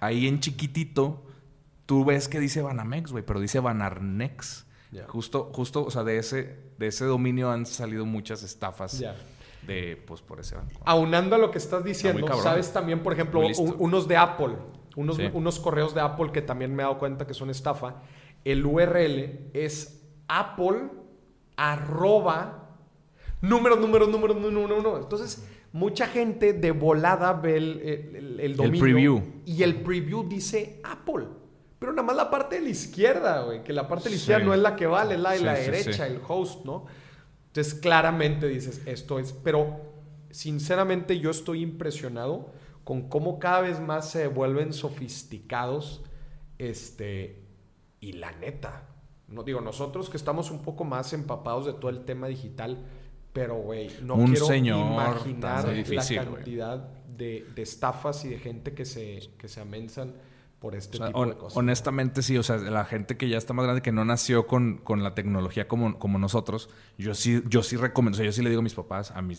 Ahí 0.00 0.26
en 0.26 0.40
chiquitito, 0.40 1.24
tú 1.86 2.04
ves 2.04 2.28
que 2.28 2.40
dice 2.40 2.62
Banamex, 2.62 3.12
güey, 3.12 3.24
pero 3.24 3.38
dice 3.40 3.60
Banarnex. 3.60 4.63
Justo, 5.08 5.50
justo, 5.52 5.84
o 5.84 5.90
sea, 5.90 6.04
de 6.04 6.18
ese, 6.18 6.56
de 6.78 6.86
ese 6.86 7.04
dominio 7.04 7.50
han 7.50 7.66
salido 7.66 8.04
muchas 8.06 8.42
estafas 8.42 8.98
Ya. 8.98 9.16
de, 9.66 10.02
pues, 10.06 10.20
por 10.22 10.40
ese 10.40 10.54
banco. 10.56 10.80
Aunando 10.84 11.34
a 11.36 11.38
lo 11.38 11.50
que 11.50 11.58
estás 11.58 11.84
diciendo, 11.84 12.26
sabes 12.42 12.72
también, 12.72 13.02
por 13.02 13.12
ejemplo, 13.12 13.40
un- 13.40 13.76
unos 13.78 14.06
de 14.08 14.16
Apple, 14.16 14.56
unos, 14.96 15.16
Sí. 15.16 15.28
unos 15.32 15.58
correos 15.58 15.94
de 15.94 16.00
Apple 16.00 16.30
que 16.32 16.42
también 16.42 16.74
me 16.74 16.82
he 16.82 16.86
dado 16.86 16.98
cuenta 16.98 17.26
que 17.26 17.34
son 17.34 17.50
estafa. 17.50 18.02
El 18.44 18.64
URL 18.64 19.50
es 19.54 20.02
Apple 20.28 20.90
arroba 21.56 22.68
números, 23.40 23.78
números, 23.80 24.08
números, 24.08 24.36
número, 24.36 24.66
número. 24.68 24.98
Entonces, 24.98 25.46
mucha 25.72 26.06
gente 26.06 26.52
de 26.52 26.70
volada 26.70 27.32
ve 27.34 27.56
el, 27.56 27.80
el- 27.80 28.16
el- 28.16 28.40
el 28.40 28.56
dominio. 28.56 28.80
preview. 28.80 29.22
Y 29.44 29.62
el 29.62 29.82
preview 29.82 30.22
dice 30.28 30.80
Apple. 30.84 31.26
Pero 31.84 31.92
nada 31.92 32.06
más 32.06 32.16
la 32.16 32.30
parte 32.30 32.56
de 32.56 32.62
la 32.62 32.70
izquierda, 32.70 33.42
güey. 33.42 33.62
Que 33.62 33.74
la 33.74 33.86
parte 33.86 34.04
de 34.04 34.10
la 34.10 34.16
izquierda 34.16 34.40
Sí. 34.40 34.46
no 34.46 34.54
es 34.54 34.60
la 34.60 34.74
que 34.74 34.86
vale, 34.86 35.16
es 35.16 35.20
la 35.20 35.32
de 35.32 35.38
Sí, 35.38 35.44
la 35.44 35.56
sí, 35.56 35.70
derecha, 35.70 36.06
el 36.06 36.18
host, 36.26 36.64
¿no? 36.64 36.86
Entonces, 37.48 37.74
claramente 37.74 38.48
dices, 38.48 38.80
esto 38.86 39.18
es. 39.18 39.34
Pero, 39.34 39.82
sinceramente, 40.30 41.18
yo 41.20 41.28
estoy 41.30 41.60
impresionado 41.60 42.52
con 42.84 43.10
cómo 43.10 43.38
cada 43.38 43.60
vez 43.60 43.80
más 43.80 44.10
se 44.10 44.28
vuelven 44.28 44.72
sofisticados. 44.72 46.02
Este. 46.56 47.42
Y 48.00 48.12
la 48.12 48.32
neta. 48.32 48.88
No 49.28 49.42
digo, 49.42 49.60
nosotros 49.60 50.08
que 50.08 50.16
estamos 50.16 50.50
un 50.50 50.62
poco 50.62 50.84
más 50.84 51.12
empapados 51.12 51.66
de 51.66 51.74
todo 51.74 51.90
el 51.90 52.06
tema 52.06 52.28
digital. 52.28 52.82
Pero, 53.34 53.56
güey, 53.56 53.90
no 54.00 54.14
Un 54.14 54.28
quiero 54.28 54.46
señor 54.46 54.78
imaginar 54.78 55.70
difícil, 55.70 56.16
la 56.16 56.24
cantidad 56.24 56.78
de, 56.78 57.46
de 57.54 57.60
estafas 57.62 58.24
y 58.24 58.30
de 58.30 58.38
gente 58.38 58.72
que 58.72 58.86
se, 58.86 59.20
que 59.36 59.48
se 59.48 59.60
amensan 59.60 60.14
por 60.64 60.74
este 60.74 60.96
O 60.96 60.98
sea, 60.98 61.06
tipo 61.08 61.26
de 61.26 61.34
cosas. 61.36 61.58
honestamente, 61.58 62.22
sí. 62.22 62.38
O 62.38 62.42
sea, 62.42 62.56
la 62.56 62.86
gente 62.86 63.18
que 63.18 63.28
ya 63.28 63.36
está 63.36 63.52
más 63.52 63.64
grande, 63.66 63.82
que 63.82 63.92
no 63.92 64.02
nació 64.06 64.46
con, 64.46 64.78
con 64.78 65.02
la 65.02 65.14
tecnología 65.14 65.68
como, 65.68 65.98
como 65.98 66.18
nosotros, 66.18 66.70
yo 66.96 67.14
sí, 67.14 67.42
yo 67.50 67.62
sí 67.62 67.76
recomiendo, 67.76 68.16
o 68.16 68.18
sea, 68.18 68.24
yo 68.24 68.32
sí 68.32 68.40
le 68.42 68.48
digo 68.48 68.60
a 68.60 68.62
mis 68.62 68.72
papás, 68.72 69.10
a 69.10 69.20
mi 69.20 69.36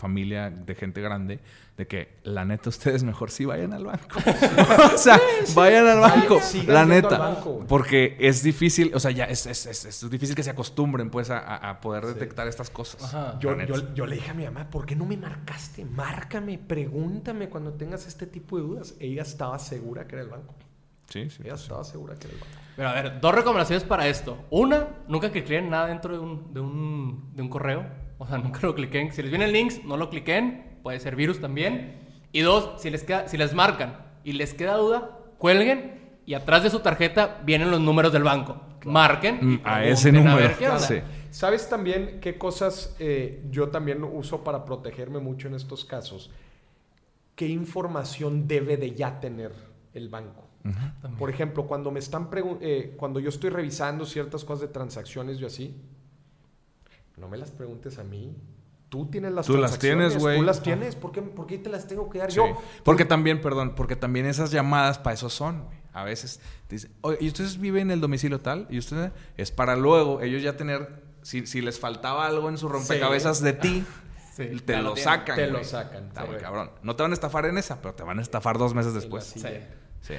familia 0.00 0.50
de 0.50 0.74
gente 0.74 1.00
grande, 1.00 1.38
de 1.76 1.86
que 1.86 2.16
la 2.24 2.44
neta 2.44 2.68
ustedes 2.70 3.04
mejor 3.04 3.30
sí 3.30 3.44
vayan 3.44 3.72
al 3.72 3.84
banco. 3.84 4.18
o 4.94 4.98
sea, 4.98 5.20
vayan 5.54 5.86
al 5.86 6.00
banco. 6.00 6.40
sigan 6.40 6.74
La 6.74 6.84
neta. 6.86 7.14
al 7.16 7.34
banco, 7.34 7.64
porque 7.68 8.16
es 8.18 8.42
difícil, 8.42 8.92
o 8.94 8.98
sea, 9.00 9.10
ya 9.12 9.24
es, 9.26 9.46
es, 9.46 9.66
es- 9.66 9.84
es 9.84 10.10
difícil 10.10 10.34
que 10.34 10.42
se 10.42 10.50
acostumbren 10.50 11.10
pues 11.10 11.30
a, 11.30 11.78
poder 11.80 12.06
detectar 12.06 12.48
estas 12.48 12.70
cosas. 12.70 13.02
Ajá. 13.04 13.38
Yo, 13.38 13.56
yo- 13.62 13.94
yo 13.94 14.06
le 14.06 14.16
dije 14.16 14.30
a 14.30 14.34
mi 14.34 14.44
mamá, 14.44 14.68
¿por 14.70 14.86
qué 14.86 14.96
no 14.96 15.04
me 15.06 15.16
marcaste? 15.16 15.84
Márcame, 15.84 16.58
pregúntame 16.58 17.48
cuando 17.48 17.72
tengas 17.74 18.06
este 18.06 18.26
tipo 18.26 18.56
de 18.56 18.62
dudas. 18.62 18.94
Ella 18.98 19.22
estaba 19.22 19.58
segura 19.58 20.06
que 20.06 20.16
era 20.16 20.24
el 20.24 20.30
banco. 20.30 20.54
Sí, 21.08 21.28
sí. 21.30 21.42
Ella 21.44 21.56
sí. 21.56 21.64
estaba 21.64 21.84
segura 21.84 22.14
que 22.16 22.26
era 22.28 22.34
el 22.34 22.40
banco. 22.40 22.56
Pero 22.76 22.88
a 22.88 22.92
ver, 22.94 23.20
dos 23.20 23.34
recomendaciones 23.34 23.84
para 23.84 24.06
esto. 24.08 24.38
Una, 24.50 24.86
nunca 25.08 25.30
cliquen 25.30 25.68
nada 25.68 25.86
dentro 25.88 26.12
de 26.14 26.18
un, 26.20 26.54
de 26.54 26.60
un, 26.60 27.30
de 27.34 27.42
un 27.42 27.48
correo. 27.48 27.84
O 28.20 28.26
sea, 28.26 28.38
nunca 28.44 28.60
lo 28.62 28.74
cliquen. 28.74 29.12
Si 29.12 29.22
les 29.22 29.30
vienen 29.30 29.52
links, 29.52 29.84
no 29.84 29.96
lo 29.96 30.10
cliquen. 30.10 30.78
Puede 30.82 31.00
ser 31.00 31.16
virus 31.16 31.40
también. 31.40 31.98
Y 32.32 32.40
dos, 32.40 32.80
si 32.80 32.90
les, 32.90 33.02
queda, 33.02 33.26
si 33.26 33.36
les 33.36 33.54
marcan 33.54 33.96
y 34.22 34.34
les 34.34 34.54
queda 34.54 34.76
duda, 34.76 35.18
cuelguen 35.38 35.98
y 36.26 36.34
atrás 36.34 36.62
de 36.62 36.70
su 36.70 36.78
tarjeta 36.80 37.40
vienen 37.44 37.70
los 37.70 37.80
números 37.80 38.12
del 38.12 38.22
banco. 38.22 38.60
Marquen. 38.84 39.38
y 39.42 39.44
Mm, 39.44 39.60
a 39.64 39.84
ese 39.84 40.12
número, 40.12 40.36
ver 40.36 40.56
qué 40.56 40.68
onda. 40.68 40.78
Sí. 40.78 41.00
¿Sabes 41.30 41.68
también 41.68 42.18
qué 42.20 42.38
cosas 42.38 42.94
eh, 42.98 43.42
yo 43.50 43.68
también 43.68 44.04
uso 44.04 44.44
para 44.44 44.64
protegerme 44.64 45.18
mucho 45.18 45.48
en 45.48 45.54
estos 45.54 45.84
casos? 45.84 46.30
¿Qué 47.34 47.48
información 47.48 48.46
debe 48.46 48.76
de 48.76 48.94
ya 48.94 49.18
tener 49.18 49.52
el 49.94 50.08
banco? 50.08 50.46
También. 50.62 51.18
Por 51.18 51.30
ejemplo, 51.30 51.66
cuando 51.66 51.90
me 51.90 51.98
están 52.00 52.28
eh, 52.60 52.94
cuando 52.96 53.18
yo 53.18 53.30
estoy 53.30 53.50
revisando 53.50 54.04
ciertas 54.04 54.44
cosas 54.44 54.60
de 54.62 54.68
transacciones 54.68 55.38
yo 55.38 55.46
así, 55.46 55.74
no 57.20 57.28
me 57.28 57.36
las 57.36 57.50
preguntes 57.50 57.98
a 57.98 58.04
mí. 58.04 58.36
Tú 58.88 59.06
tienes 59.06 59.32
las 59.32 59.46
Tú 59.46 59.56
las 59.56 59.78
tienes, 59.78 60.18
güey. 60.18 60.38
Tú 60.38 60.42
las 60.42 60.62
tienes. 60.62 60.96
¿Por 60.96 61.12
qué, 61.12 61.22
por 61.22 61.46
qué 61.46 61.58
te 61.58 61.70
las 61.70 61.86
tengo 61.86 62.10
que 62.10 62.18
dar 62.18 62.30
Sí. 62.32 62.38
yo? 62.38 62.60
Porque 62.82 63.04
también, 63.04 63.40
perdón, 63.40 63.74
porque 63.76 63.94
también 63.94 64.26
esas 64.26 64.50
llamadas 64.50 64.98
para 64.98 65.14
eso 65.14 65.30
son, 65.30 65.64
güey. 65.64 65.78
A 65.92 66.04
veces 66.04 66.40
te 66.66 66.76
dicen, 66.76 66.92
oye, 67.00 67.18
¿y 67.20 67.28
ustedes 67.28 67.58
viven 67.58 67.82
en 67.82 67.90
el 67.92 68.00
domicilio 68.00 68.40
tal? 68.40 68.66
Y 68.70 68.78
ustedes, 68.78 69.12
es 69.36 69.50
para 69.52 69.76
luego 69.76 70.20
ellos 70.20 70.42
ya 70.42 70.56
tener, 70.56 71.02
si, 71.22 71.46
si 71.46 71.60
les 71.60 71.78
faltaba 71.78 72.26
algo 72.26 72.48
en 72.48 72.58
su 72.58 72.68
rompecabezas 72.68 73.40
de 73.42 73.52
ti, 73.52 73.84
Sí, 74.36 74.46
te 74.64 74.72
ya 74.72 74.82
lo 74.82 74.96
sacan. 74.96 75.36
Te 75.36 75.48
lo 75.48 75.62
sacan, 75.64 76.06
Está 76.08 76.24
cabrón. 76.38 76.70
No 76.82 76.96
te 76.96 77.02
van 77.02 77.10
a 77.10 77.14
estafar 77.14 77.46
en 77.46 77.58
esa, 77.58 77.82
pero 77.82 77.94
te 77.94 78.04
van 78.04 78.18
a 78.20 78.22
estafar 78.22 78.58
dos 78.58 78.74
meses 78.74 78.94
después. 78.94 79.34
Sí. 80.02 80.14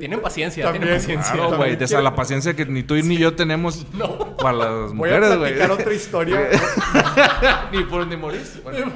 Tienen 0.00 0.20
paciencia, 0.20 0.64
también- 0.64 0.82
tienen 0.82 0.98
paciencia. 0.98 1.32
Claro, 1.34 1.50
también 1.50 1.76
güey. 1.76 1.86
Quiero- 1.88 2.02
la 2.02 2.14
paciencia 2.14 2.56
que 2.56 2.64
ni 2.66 2.82
tú 2.82 2.94
ni 2.94 3.16
yo 3.18 3.34
tenemos 3.36 3.86
para 4.38 4.52
las 4.56 4.70
Voy 4.94 5.10
a 5.10 5.18
mujeres, 5.18 5.28
güey. 5.38 5.38
platicar 5.54 5.70
otra 5.70 5.92
historia. 5.94 6.40
ni 7.72 7.82
por 7.84 8.06
ni 8.06 8.16
morís. 8.16 8.60
Bueno, 8.62 8.92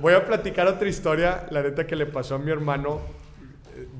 Voy 0.00 0.14
a 0.14 0.24
platicar 0.24 0.66
otra 0.66 0.88
historia, 0.88 1.46
la 1.50 1.62
neta 1.62 1.86
que 1.86 1.94
le 1.96 2.06
pasó 2.06 2.36
a 2.36 2.38
mi 2.38 2.50
hermano. 2.50 3.00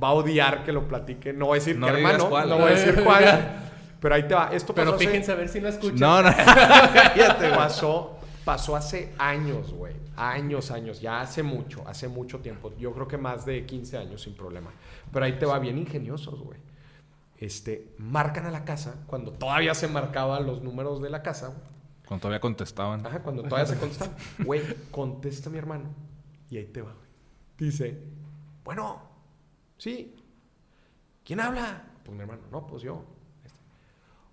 Va 0.02 0.08
a 0.08 0.12
odiar 0.12 0.64
que 0.64 0.72
lo 0.72 0.88
platique. 0.88 1.32
No 1.32 1.46
voy 1.46 1.58
a 1.58 1.60
decir 1.60 1.76
No 1.76 1.86
qué 1.88 1.94
digas 1.96 2.12
hermano, 2.14 2.30
cuál. 2.30 2.48
no 2.48 2.56
voy 2.58 2.72
a 2.72 2.74
decir 2.74 3.02
cuál. 3.04 3.62
Pero 4.00 4.14
ahí 4.14 4.22
te 4.26 4.34
va. 4.34 4.50
Esto 4.52 4.74
pasó 4.74 4.86
Pero 4.86 4.96
hace- 4.96 5.06
fíjense 5.06 5.32
a 5.32 5.34
ver 5.34 5.48
si 5.48 5.60
no 5.60 5.68
escuchan. 5.68 5.98
no, 6.00 6.22
no. 6.22 6.30
Güey. 6.32 7.54
pasó, 7.54 8.18
pasó 8.44 8.76
hace 8.76 9.12
años, 9.18 9.72
güey. 9.72 9.94
Años, 10.16 10.70
años. 10.72 11.00
Ya 11.00 11.20
hace 11.20 11.42
mucho, 11.44 11.84
hace 11.86 12.08
mucho 12.08 12.38
tiempo. 12.38 12.72
Yo 12.78 12.92
creo 12.92 13.06
que 13.06 13.18
más 13.18 13.44
de 13.46 13.64
15 13.66 13.98
años 13.98 14.22
sin 14.22 14.34
problema. 14.34 14.70
Pero 15.12 15.24
ahí 15.24 15.38
te 15.38 15.46
va 15.46 15.58
bien 15.58 15.78
ingeniosos, 15.78 16.40
güey. 16.40 16.58
Este, 17.38 17.94
marcan 17.98 18.46
a 18.46 18.50
la 18.50 18.64
casa 18.64 19.04
cuando 19.06 19.32
todavía 19.32 19.74
se 19.74 19.86
marcaban 19.88 20.44
los 20.46 20.62
números 20.62 21.00
de 21.00 21.10
la 21.10 21.22
casa. 21.22 21.48
güey. 21.48 21.60
Cuando 22.06 22.22
todavía 22.22 22.40
contestaban. 22.40 23.06
Ajá, 23.06 23.22
cuando 23.22 23.42
todavía 23.42 23.66
se 23.66 23.76
contesta. 23.80 24.10
Güey, 24.44 24.62
contesta 24.90 25.50
mi 25.50 25.58
hermano. 25.58 25.90
Y 26.50 26.56
ahí 26.56 26.64
te 26.66 26.82
va, 26.82 26.92
güey. 26.92 27.06
Dice, 27.58 27.98
bueno, 28.64 29.02
sí. 29.76 30.14
¿Quién 31.24 31.40
habla? 31.40 31.84
Pues 32.04 32.16
mi 32.16 32.22
hermano. 32.22 32.42
No, 32.50 32.66
pues 32.66 32.82
yo. 32.82 33.04
Este. 33.44 33.58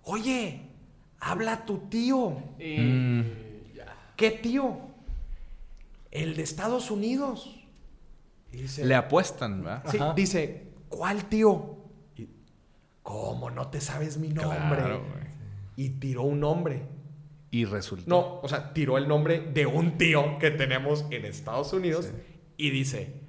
Oye, 0.04 0.70
habla 1.20 1.64
tu 1.64 1.78
tío. 1.88 2.36
Y 2.58 2.78
Mm. 2.78 3.24
¿Qué 4.16 4.30
tío? 4.30 4.78
El 6.10 6.34
de 6.36 6.42
Estados 6.42 6.90
Unidos. 6.90 7.54
Dice, 8.50 8.84
Le 8.86 8.94
apuestan, 8.94 9.62
¿verdad? 9.62 9.84
sí, 9.90 9.98
Ajá. 9.98 10.14
dice, 10.14 10.65
¿cuál 10.88 11.28
tío? 11.28 11.76
Y, 12.16 12.28
¿Cómo 13.02 13.50
no 13.50 13.68
te 13.68 13.80
sabes 13.80 14.18
mi 14.18 14.28
nombre? 14.28 14.78
Claro, 14.78 15.02
y 15.76 15.90
tiró 15.90 16.22
un 16.22 16.40
nombre. 16.40 16.82
Y 17.50 17.64
resultó. 17.64 18.08
No, 18.08 18.40
o 18.42 18.48
sea, 18.48 18.72
tiró 18.72 18.98
el 18.98 19.08
nombre 19.08 19.40
de 19.40 19.66
un 19.66 19.98
tío 19.98 20.38
que 20.38 20.50
tenemos 20.50 21.06
en 21.10 21.24
Estados 21.24 21.72
Unidos 21.72 22.12
y 22.56 22.70
dice, 22.70 23.25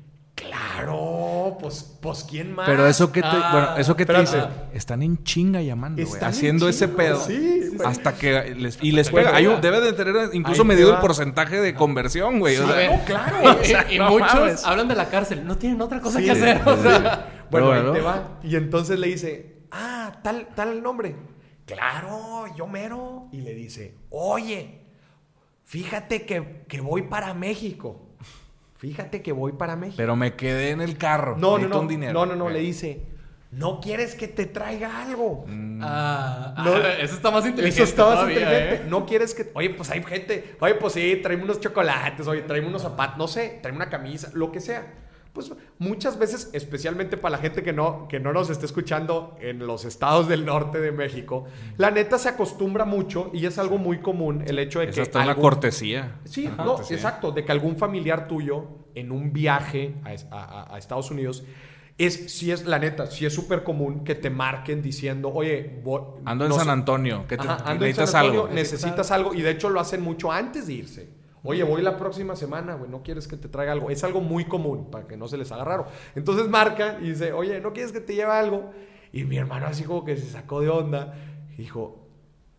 claro, 0.58 1.58
pues, 1.60 1.98
pues 2.02 2.24
¿quién 2.24 2.54
más? 2.56 2.68
Pero 2.68 2.88
eso 2.88 3.12
que 3.12 3.22
te, 3.22 3.28
Ah, 3.28 3.50
bueno, 3.52 3.78
eso 3.78 3.96
que 3.96 4.06
te 4.06 4.20
dice, 4.20 4.42
están 4.74 5.02
en 5.04 5.24
chinga 5.24 5.62
llamando, 5.62 6.04
güey, 6.06 6.22
haciendo 6.24 6.68
ese 6.70 6.88
pedo. 6.88 7.20
sí, 7.20 7.70
güey. 7.76 7.88
hasta 7.88 8.16
que 8.16 8.56
les, 8.56 8.78
y 8.82 8.92
les 8.92 9.10
pega. 9.10 9.36
Hay 9.36 9.48
un- 9.48 9.62
debe 9.62 9.82
de 9.82 9.94
tener 9.94 10.34
incluso 10.34 10.64
Ahí 10.64 10.68
medido 10.68 10.94
el 10.94 11.00
porcentaje 11.00 11.60
de 11.62 11.74
conversión, 11.76 12.40
güey. 12.40 12.58
o 12.58 12.62
Sí, 12.62 12.68
sea, 12.68 12.76
ver. 12.76 12.92
no, 12.92 13.06
claro. 13.06 13.38
Y, 13.44 13.48
o 13.48 13.64
sea, 13.64 13.86
y 13.94 13.98
no 14.00 14.10
muchos 14.10 14.34
mames. 14.34 14.66
hablan 14.66 14.88
de 14.88 14.96
la 14.96 15.10
cárcel. 15.10 15.46
No 15.46 15.58
tienen 15.58 15.82
otra 15.82 16.02
cosa 16.02 16.20
Sí, 16.20 16.26
que 16.26 16.32
hacer. 16.32 16.62
o 16.68 16.78
sea. 16.82 17.46
Bueno, 17.52 17.72
ahí 17.72 17.82
te 17.94 18.02
va. 18.02 18.40
Y 18.44 18.56
entonces 18.56 19.00
le 19.00 19.08
dice, 19.08 19.60
ah, 19.72 20.20
tal, 20.24 20.48
tal 20.56 20.70
el 20.74 20.84
nombre. 20.84 21.16
Claro, 21.66 22.46
yo 22.58 22.66
mero. 22.68 23.28
Y 23.32 23.42
le 23.42 23.54
dice, 23.54 23.96
oye, 24.10 24.82
fíjate 25.66 26.26
que, 26.26 26.64
que 26.68 26.82
voy 26.82 27.04
para 27.04 27.34
México. 27.34 28.07
Fíjate 28.78 29.22
que 29.22 29.32
voy 29.32 29.54
para 29.54 29.76
México. 29.76 29.98
Pero 29.98 30.16
me 30.16 30.36
quedé 30.36 30.72
en 30.72 30.82
el 30.82 30.98
carro. 30.98 31.36
no, 31.38 31.58
no, 31.58 31.68
no. 31.68 31.80
un 31.82 31.88
dinero. 31.88 32.14
No, 32.14 32.26
no, 32.26 32.36
no. 32.36 32.50
Le 32.50 32.60
dice, 32.60 33.06
¿no 33.52 33.80
quieres 33.82 34.14
que 34.16 34.28
te 34.28 34.46
traiga 34.46 35.02
algo? 35.04 35.46
Ah, 35.82 36.54
No. 36.64 36.74
ah, 36.76 36.94
eso 37.00 37.16
está 37.16 37.32
más 37.32 37.46
inteligente. 37.46 37.82
Eso 37.82 37.90
está 37.90 38.06
más 38.06 38.14
todavía, 38.16 38.40
inteligente. 38.42 38.76
¿eh? 38.76 38.88
No 38.90 39.06
quieres 39.06 39.34
que. 39.34 39.50
Oye, 39.56 39.72
pues 39.72 39.90
hay 39.90 40.04
gente. 40.04 40.56
Oye, 40.60 40.76
pues 40.76 40.94
sí, 40.94 41.20
tráeme 41.24 41.44
unos 41.44 41.60
chocolates. 41.60 42.28
Oye, 42.28 42.42
tráeme 42.44 42.68
unos 42.68 42.84
zapatos. 42.84 43.18
No 43.18 43.28
sé, 43.28 43.60
tráeme 43.62 43.78
una 43.78 43.90
camisa, 43.90 44.30
lo 44.34 44.52
que 44.52 44.60
sea. 44.60 44.86
Pues 45.38 45.52
muchas 45.78 46.18
veces, 46.18 46.50
especialmente 46.54 47.16
para 47.16 47.34
la 47.36 47.38
gente 47.38 47.62
que 47.62 47.72
no, 47.72 48.08
que 48.08 48.20
no 48.20 48.34
nos 48.34 48.50
esté 48.50 48.66
escuchando 48.66 49.36
en 49.40 49.60
los 49.68 49.86
estados 49.86 50.28
del 50.28 50.46
norte 50.46 50.82
de 50.82 50.92
México, 50.92 51.46
la 51.78 51.92
neta 51.92 52.18
se 52.18 52.30
acostumbra 52.30 52.86
mucho 52.86 53.30
y 53.36 53.46
es 53.46 53.60
algo 53.60 53.78
muy 53.78 54.00
común 54.00 54.44
el 54.48 54.58
hecho 54.58 54.80
de 54.80 54.88
Es 54.90 54.96
que. 54.96 55.02
hasta 55.02 55.20
una 55.20 55.30
algún- 55.30 55.44
cortesía. 55.44 56.16
Sí, 56.24 56.48
Una 56.48 56.56
no, 56.64 56.66
cortesía. 56.72 56.96
exacto, 56.98 57.32
de 57.32 57.46
que 57.46 57.52
algún 57.52 57.78
familiar 57.78 58.28
tuyo 58.28 58.66
en 58.96 59.12
un 59.12 59.32
viaje 59.32 59.94
a, 60.06 60.14
es- 60.16 60.26
a- 60.32 60.44
a- 60.72 60.74
a 60.74 60.78
Estados 60.80 61.12
Unidos 61.12 61.44
es, 62.00 62.34
si 62.34 62.52
es 62.52 62.66
la 62.66 62.80
neta, 62.80 63.06
si 63.06 63.28
es 63.28 63.34
súper 63.36 63.64
común 63.64 64.04
que 64.04 64.16
te 64.16 64.32
marquen 64.32 64.82
diciendo, 64.82 65.32
oye, 65.32 65.80
voy- 65.84 66.02
Ando 66.26 66.46
en 66.46 66.50
no 66.50 66.56
San 66.56 66.72
Antonio. 66.72 67.26
que 67.28 67.38
te, 67.38 67.48
Ajá, 67.48 67.74
en 67.74 67.80
necesitas 67.80 68.10
San 68.10 68.22
Antonio, 68.22 68.42
algo. 68.46 68.54
necesitas 68.56 69.12
algo 69.12 69.34
y 69.36 69.42
de 69.44 69.52
hecho 69.52 69.70
lo 69.70 69.80
hacen 69.80 70.02
mucho 70.02 70.32
antes 70.32 70.66
de 70.66 70.74
irse. 70.74 71.10
Oye, 71.50 71.64
voy 71.64 71.82
la 71.82 71.96
próxima 71.96 72.36
semana, 72.36 72.74
güey, 72.74 72.92
no 72.92 73.04
quieres 73.04 73.26
que 73.26 73.38
te 73.38 73.48
traiga 73.48 73.72
algo. 73.72 73.90
Es 73.90 74.04
algo 74.04 74.20
muy 74.20 74.44
común 74.44 74.92
para 74.92 75.08
que 75.08 75.16
no 75.16 75.30
se 75.30 75.38
les 75.38 75.50
haga 75.54 75.64
raro. 75.64 75.88
Entonces 76.14 76.50
marcan 76.50 77.02
y 77.06 77.12
dice, 77.12 77.32
oye, 77.32 77.62
¿no 77.62 77.72
quieres 77.72 77.94
que 77.94 78.02
te 78.02 78.16
lleve 78.16 78.34
algo? 78.34 78.72
Y 79.14 79.24
mi 79.24 79.38
hermano 79.38 79.66
así 79.68 79.86
como 79.86 80.04
que 80.04 80.18
se 80.18 80.26
sacó 80.26 80.60
de 80.60 80.68
onda 80.68 81.14
dijo, 81.58 82.06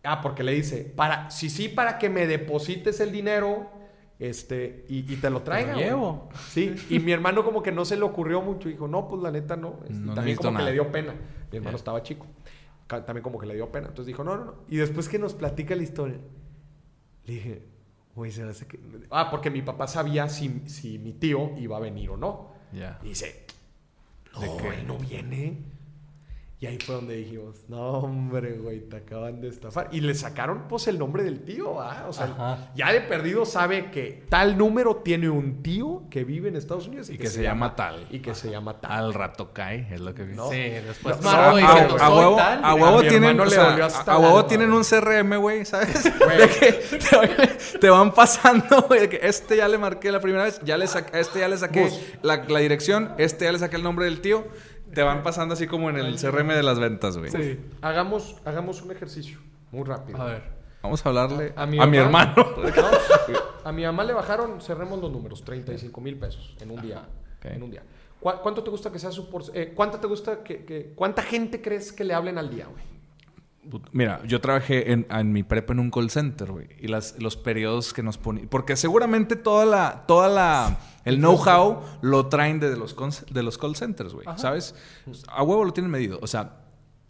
ah, 0.03 0.21
porque 0.21 0.43
le 0.43 0.53
dice, 0.53 0.91
para, 0.95 1.29
si 1.29 1.51
sí, 1.51 1.69
para 1.69 1.99
que 1.99 2.09
me 2.09 2.25
deposites 2.25 2.99
el 2.99 3.11
dinero 3.11 3.69
este, 4.17 4.87
y, 4.89 5.11
y 5.13 5.17
te 5.17 5.29
lo 5.29 5.43
traiga. 5.43 5.73
güey". 5.73 5.85
llevo. 5.85 6.29
Sí, 6.49 6.75
y 6.89 6.99
mi 6.99 7.11
hermano 7.11 7.45
como 7.45 7.61
que 7.61 7.71
no 7.71 7.85
se 7.85 7.95
le 7.95 8.01
ocurrió 8.01 8.41
mucho. 8.41 8.69
Dijo, 8.69 8.87
no, 8.87 9.07
pues 9.07 9.21
la 9.21 9.29
neta 9.29 9.55
no. 9.55 9.81
Este, 9.83 9.93
No 9.93 10.15
también 10.15 10.35
como 10.35 10.57
que 10.57 10.63
le 10.63 10.73
dio 10.73 10.91
pena. 10.91 11.13
Mi 11.51 11.57
hermano 11.57 11.77
estaba 11.77 12.01
chico. 12.01 12.25
También 12.87 13.21
como 13.21 13.37
que 13.37 13.45
le 13.45 13.53
dio 13.53 13.71
pena. 13.71 13.89
Entonces 13.89 14.07
dijo, 14.07 14.23
no, 14.23 14.35
no, 14.35 14.45
no. 14.45 14.55
Y 14.67 14.77
después 14.77 15.07
que 15.07 15.19
nos 15.19 15.35
platica 15.35 15.75
la 15.75 15.83
historia, 15.83 16.17
le 17.25 17.33
dije, 17.33 17.63
güey, 18.19 18.31
se 18.31 18.43
me 18.43 18.51
hace 18.51 18.67
que... 18.67 18.77
Ah, 19.11 19.31
porque 19.31 19.49
mi 19.49 19.61
papá 19.61 19.87
sabía 19.87 20.27
si, 20.27 20.63
si 20.67 20.99
mi 20.99 21.13
tío 21.13 21.57
iba 21.57 21.77
a 21.77 21.79
venir 21.79 22.09
o 22.09 22.17
no. 22.17 22.51
Ya. 22.73 22.99
Y 23.01 23.09
dice, 23.09 23.45
no, 24.33 24.41
¿De 24.41 24.57
qué? 24.57 24.67
él 24.81 24.87
no 24.87 24.97
viene. 24.97 25.57
Y 26.61 26.65
ahí 26.65 26.77
fue 26.77 26.95
donde 26.95 27.15
dijimos, 27.15 27.55
no, 27.69 27.79
hombre, 27.99 28.57
güey, 28.57 28.81
te 28.81 28.97
acaban 28.97 29.39
de 29.39 29.47
estafar. 29.47 29.87
Y 29.93 30.01
le 30.01 30.13
sacaron, 30.13 30.67
pues, 30.67 30.89
el 30.89 30.99
nombre 30.99 31.23
del 31.23 31.45
tío, 31.45 31.79
¿ah? 31.79 32.03
O 32.09 32.11
sea, 32.11 32.25
Ajá. 32.25 32.71
ya 32.75 32.91
de 32.91 32.99
perdido 32.99 33.45
sabe 33.45 33.91
que 33.91 34.25
tal 34.27 34.57
número 34.57 34.97
tiene 34.97 35.29
un 35.29 35.63
tío 35.63 36.03
que 36.11 36.25
vive 36.25 36.49
en 36.49 36.57
Estados 36.57 36.89
Unidos 36.89 37.09
Y 37.09 37.17
que 37.17 37.27
se 37.27 37.43
llama 37.43 37.77
tal. 37.77 38.05
Y 38.09 38.19
que 38.19 38.35
se 38.35 38.51
llama 38.51 38.81
tal. 38.81 38.91
Al 38.91 39.13
rato 39.13 39.53
cae, 39.53 39.87
es 39.89 40.01
lo 40.01 40.13
que. 40.13 40.25
No. 40.25 40.49
Sí, 40.49 40.57
después 40.57 41.21
No, 41.21 41.29
a- 41.29 41.53
huevo, 41.53 42.35
tal. 42.35 42.65
a 42.65 42.73
huevo 42.75 43.01
tienen, 43.03 43.39
o 43.39 43.49
sea, 43.49 43.75
a 44.07 44.17
huevo 44.19 44.45
un 44.75 44.83
CRM, 44.83 45.37
güey, 45.37 45.63
¿sabes? 45.63 46.03
De 46.03 46.49
que 46.59 46.71
te, 46.73 47.77
te 47.79 47.89
van 47.89 48.13
pasando, 48.13 48.81
güey, 48.89 48.99
de 48.99 49.09
que 49.09 49.19
este 49.23 49.55
ya 49.55 49.69
le 49.69 49.77
marqué 49.77 50.11
la 50.11 50.19
primera 50.19 50.43
vez, 50.43 50.59
ya 50.65 50.77
le 50.77 50.87
saqué, 50.87 51.21
este 51.21 51.39
ya 51.39 51.47
le 51.47 51.57
saqué 51.57 51.89
la 52.21 52.59
dirección, 52.59 53.13
este 53.17 53.45
ya 53.45 53.53
le 53.53 53.59
saqué 53.59 53.77
el 53.77 53.83
nombre 53.83 54.03
del 54.03 54.19
tío. 54.19 54.45
Te 54.93 55.03
van 55.03 55.23
pasando 55.23 55.53
así 55.53 55.67
como 55.67 55.89
en 55.89 55.97
el 55.97 56.15
CRM 56.19 56.47
de 56.49 56.63
las 56.63 56.79
ventas, 56.79 57.17
güey. 57.17 57.29
Sí. 57.31 57.59
Hagamos, 57.81 58.37
hagamos 58.45 58.81
un 58.81 58.91
ejercicio 58.91 59.39
muy 59.71 59.83
rápido. 59.83 60.21
A 60.21 60.25
ver. 60.25 60.43
Vamos 60.81 61.05
a 61.05 61.09
hablarle 61.09 61.53
A 61.55 61.63
a 61.63 61.65
mi 61.65 61.73
mi, 61.73 61.97
mamá. 61.97 62.33
hermano. 62.33 62.45
No, 63.29 63.39
a 63.69 63.71
mi 63.73 63.83
mamá 63.83 64.03
le 64.05 64.13
bajaron, 64.13 64.61
cerremos 64.61 64.99
los 64.99 65.11
números, 65.11 65.43
35 65.43 65.99
mil 66.01 66.17
pesos 66.17 66.55
en 66.61 66.71
un 66.71 66.81
día. 66.81 67.03
En 67.43 67.61
un 67.61 67.69
día. 67.69 67.83
¿Cu- 68.19 68.31
¿Cuánto 68.41 68.63
te 68.63 68.69
gusta 68.71 68.91
que 68.91 68.97
sea 68.99 69.11
su 69.11 69.29
por 69.29 69.43
eh, 69.53 69.73
¿Cuánta 69.75 69.99
te 69.99 70.07
gusta 70.07 70.43
que, 70.43 70.63
que- 70.65 70.93
cuánta 70.95 71.21
gente 71.21 71.61
crees 71.61 71.91
que 71.91 72.03
le 72.03 72.13
hablen 72.13 72.37
al 72.37 72.49
día, 72.49 72.67
güey? 72.67 72.83
Mira, 73.91 74.21
yo 74.25 74.41
trabajé 74.41 74.91
en, 74.91 75.05
en 75.09 75.31
mi 75.31 75.43
prepa 75.43 75.73
en 75.73 75.79
un 75.79 75.91
call 75.91 76.09
center, 76.09 76.51
güey. 76.51 76.67
Y 76.79 76.87
las, 76.87 77.15
los 77.19 77.37
periodos 77.37 77.93
que 77.93 78.03
nos 78.03 78.17
ponían. 78.17 78.47
Porque 78.47 78.75
seguramente 78.75 79.35
toda 79.35 79.65
la, 79.65 80.03
toda 80.07 80.27
la, 80.29 80.77
el 81.05 81.17
know-how 81.17 81.81
lo 82.01 82.27
traen 82.27 82.59
de 82.59 82.75
los, 82.75 82.95
de 83.31 83.43
los 83.43 83.57
call 83.57 83.75
centers, 83.75 84.13
güey. 84.13 84.25
¿Sabes? 84.37 84.75
A 85.27 85.43
huevo 85.43 85.63
lo 85.65 85.73
tienen 85.73 85.91
medido. 85.91 86.19
O 86.21 86.27
sea, 86.27 86.57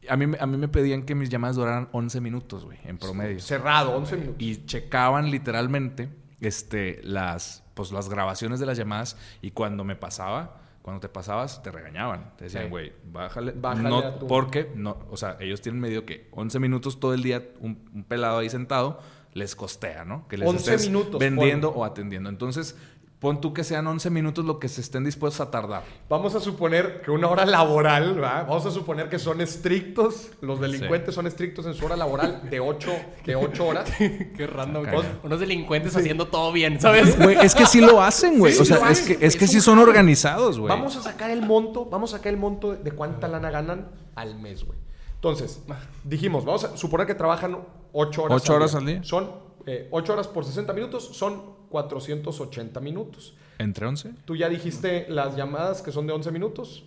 a 0.09 0.15
mí, 0.17 0.27
me- 0.27 0.37
a 0.39 0.45
mí 0.47 0.57
me 0.57 0.67
pedían 0.67 1.03
que 1.03 1.13
mis 1.15 1.29
llamadas 1.29 1.55
duraran 1.55 1.89
11 1.91 2.21
minutos, 2.21 2.65
güey, 2.65 2.77
en 2.85 2.97
promedio. 2.97 3.39
Cerrado, 3.39 3.91
11 3.97 4.15
minutos. 4.17 4.35
Y 4.41 4.65
checaban 4.65 5.29
literalmente 5.31 6.09
este, 6.41 6.99
las, 7.03 7.63
pues, 7.73 7.91
las 7.91 8.09
grabaciones 8.09 8.59
de 8.59 8.65
las 8.65 8.77
llamadas. 8.77 9.17
Y 9.41 9.51
cuando 9.51 9.83
me 9.83 9.95
pasaba, 9.95 10.61
cuando 10.81 10.99
te 11.01 11.09
pasabas, 11.09 11.61
te 11.61 11.71
regañaban. 11.71 12.33
Te 12.37 12.45
decían, 12.45 12.65
Sí. 12.65 12.69
güey, 12.69 12.93
bájale. 13.11 13.51
Bájale 13.51 13.89
no, 13.89 13.97
a 13.99 14.19
tu- 14.19 14.27
Porque, 14.27 14.71
no, 14.75 14.97
o 15.09 15.17
sea, 15.17 15.37
ellos 15.39 15.61
tienen 15.61 15.79
medio 15.81 16.05
que 16.05 16.27
11 16.31 16.59
minutos 16.59 16.99
todo 16.99 17.13
el 17.13 17.21
día, 17.23 17.43
un, 17.59 17.89
un 17.93 18.03
pelado 18.03 18.39
ahí 18.39 18.49
sentado, 18.49 18.99
les 19.33 19.55
costea, 19.55 20.05
¿no? 20.05 20.27
Que 20.27 20.37
les 20.37 20.47
11 20.49 20.73
estés 20.75 20.87
minutos, 20.87 21.19
vendiendo 21.19 21.69
o 21.69 21.85
atendiendo. 21.85 22.29
Entonces, 22.29 22.75
pon 23.19 23.41
tú 23.41 23.53
que 23.53 23.65
sean 23.65 23.85
11 23.85 24.09
minutos 24.09 24.45
lo 24.45 24.59
que 24.59 24.69
se 24.69 24.79
estén 24.79 25.03
dispuestos 25.03 25.45
a 25.45 25.51
tardar. 25.51 25.83
Vamos 26.07 26.35
a 26.35 26.39
suponer 26.39 27.01
que 27.01 27.11
una 27.11 27.27
hora 27.27 27.45
laboral, 27.45 28.15
¿verdad? 28.15 28.47
Vamos 28.47 28.65
a 28.65 28.71
suponer 28.71 29.09
que 29.09 29.19
son 29.19 29.41
estrictos, 29.41 30.31
los 30.41 30.59
delincuentes 30.59 31.15
son 31.15 31.27
estrictos 31.27 31.65
en 31.65 31.73
su 31.73 31.85
hora 31.85 31.97
laboral 31.97 32.49
de 32.49 32.59
8 32.59 32.91
de 33.25 33.35
ocho 33.35 33.67
horas. 33.67 33.89
Qué 33.97 34.47
random. 34.47 34.87
Unos, 34.87 35.05
unos 35.23 35.39
delincuentes 35.39 35.95
haciendo 35.95 36.27
todo 36.27 36.53
bien, 36.53 36.79
¿sabes? 36.79 37.17
Güey, 37.17 37.37
es 37.41 37.53
que 37.53 37.65
sí 37.65 37.81
lo 37.81 38.01
hacen, 38.01 38.39
güey. 38.39 38.53
Sí, 38.53 38.61
o 38.61 38.65
sea, 38.65 38.89
es 38.89 39.01
que, 39.01 39.17
es 39.19 39.35
que 39.35 39.47
sí 39.47 39.59
son 39.59 39.79
organizados, 39.79 40.57
güey. 40.57 40.69
Vamos 40.69 40.95
a 40.95 41.01
sacar 41.01 41.29
el 41.29 41.41
monto, 41.41 41.85
vamos 41.85 42.13
a 42.13 42.17
sacar 42.17 42.33
el 42.33 42.39
monto 42.39 42.73
de 42.75 42.91
cuánta 42.91 43.27
lana 43.27 43.51
ganan 43.51 43.89
al 44.15 44.39
mes, 44.39 44.63
güey. 44.63 44.79
Entonces, 45.15 45.61
dijimos, 46.05 46.45
vamos 46.45 46.63
a 46.63 46.77
suponer 46.77 47.05
que 47.05 47.15
trabajan 47.15 47.57
8 47.91 48.23
horas, 48.23 48.41
¿Ocho 48.41 48.53
horas 48.55 48.75
al 48.75 48.85
día? 48.85 49.03
Son 49.03 49.29
8 49.91 50.13
horas 50.13 50.27
por 50.29 50.45
60 50.45 50.71
minutos, 50.71 51.09
son 51.11 51.58
480 51.69 52.79
minutos. 52.79 53.35
¿Entre 53.57 53.85
11? 53.85 54.11
Tú 54.25 54.35
ya 54.35 54.49
dijiste 54.49 55.05
las 55.09 55.35
llamadas 55.35 55.81
que 55.81 55.91
son 55.91 56.07
de 56.07 56.13
11 56.13 56.31
minutos. 56.31 56.83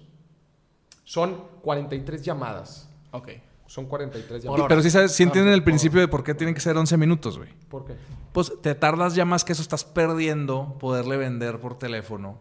Son 1.04 1.44
43 1.62 2.22
llamadas. 2.22 2.88
Ok. 3.10 3.28
Son 3.66 3.86
43 3.86 4.26
Por 4.28 4.40
llamadas. 4.42 4.66
Pero 4.68 4.82
sí 4.82 4.90
sabes, 4.90 5.12
sí 5.12 5.22
entienden 5.22 5.52
el 5.54 5.64
principio 5.64 6.00
de 6.00 6.08
por 6.08 6.22
qué 6.24 6.34
tienen 6.34 6.54
que 6.54 6.60
ser 6.60 6.76
11 6.76 6.96
minutos, 6.96 7.38
güey. 7.38 7.50
¿Por 7.68 7.84
qué? 7.86 7.94
Pues 8.32 8.52
te 8.62 8.74
tardas 8.74 9.14
ya 9.14 9.24
más 9.24 9.44
que 9.44 9.52
eso, 9.52 9.62
estás 9.62 9.84
perdiendo 9.84 10.76
poderle 10.78 11.16
vender 11.16 11.58
por 11.58 11.78
teléfono 11.78 12.38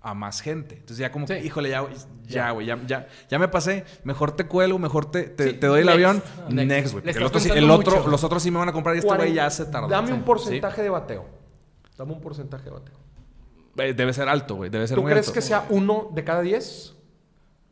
a 0.00 0.14
más 0.14 0.40
gente. 0.40 0.74
Entonces 0.76 0.98
ya 0.98 1.10
como 1.10 1.26
que, 1.26 1.40
híjole, 1.44 1.70
ya, 1.70 1.84
ya, 2.26 2.50
güey, 2.52 2.66
ya, 2.66 2.78
ya, 2.86 3.08
ya 3.28 3.38
me 3.38 3.48
pasé, 3.48 3.84
mejor 4.04 4.32
te 4.36 4.46
cuelgo, 4.46 4.78
mejor 4.78 5.10
te, 5.10 5.24
te, 5.24 5.50
Sí, 5.50 5.56
te 5.56 5.66
doy 5.66 5.80
el 5.80 5.86
next. 5.86 5.94
avión. 5.94 6.22
Next. 6.68 6.92
Güey. 6.92 7.04
Porque 7.04 7.18
El 7.18 7.24
otro, 7.24 7.40
el 7.54 7.70
otro, 7.70 7.96
mucho. 7.98 8.10
los 8.10 8.22
otros 8.24 8.42
sí 8.42 8.50
me 8.50 8.58
van 8.58 8.68
a 8.68 8.72
comprar 8.72 8.94
y 8.96 9.00
este 9.00 9.14
güey 9.16 9.32
ya 9.32 9.50
se 9.50 9.64
tardó. 9.66 9.88
Dame 9.88 10.12
un 10.12 10.18
Sí. 10.18 10.24
porcentaje 10.24 10.82
de 10.82 10.90
bateo. 10.90 11.35
Dame 11.96 12.12
un 12.12 12.20
porcentaje 12.20 12.64
de 12.64 12.70
bateo. 12.70 12.94
Eh, 13.78 13.92
Debe 13.94 14.12
ser 14.12 14.28
alto, 14.28 14.54
güey, 14.56 14.70
debe 14.70 14.86
ser 14.86 14.96
¿Tú 14.96 15.02
muy 15.02 15.10
crees 15.12 15.26
alto. 15.28 15.34
que 15.34 15.42
sea 15.42 15.66
uno 15.70 16.10
de 16.14 16.24
cada 16.24 16.40
10? 16.42 16.94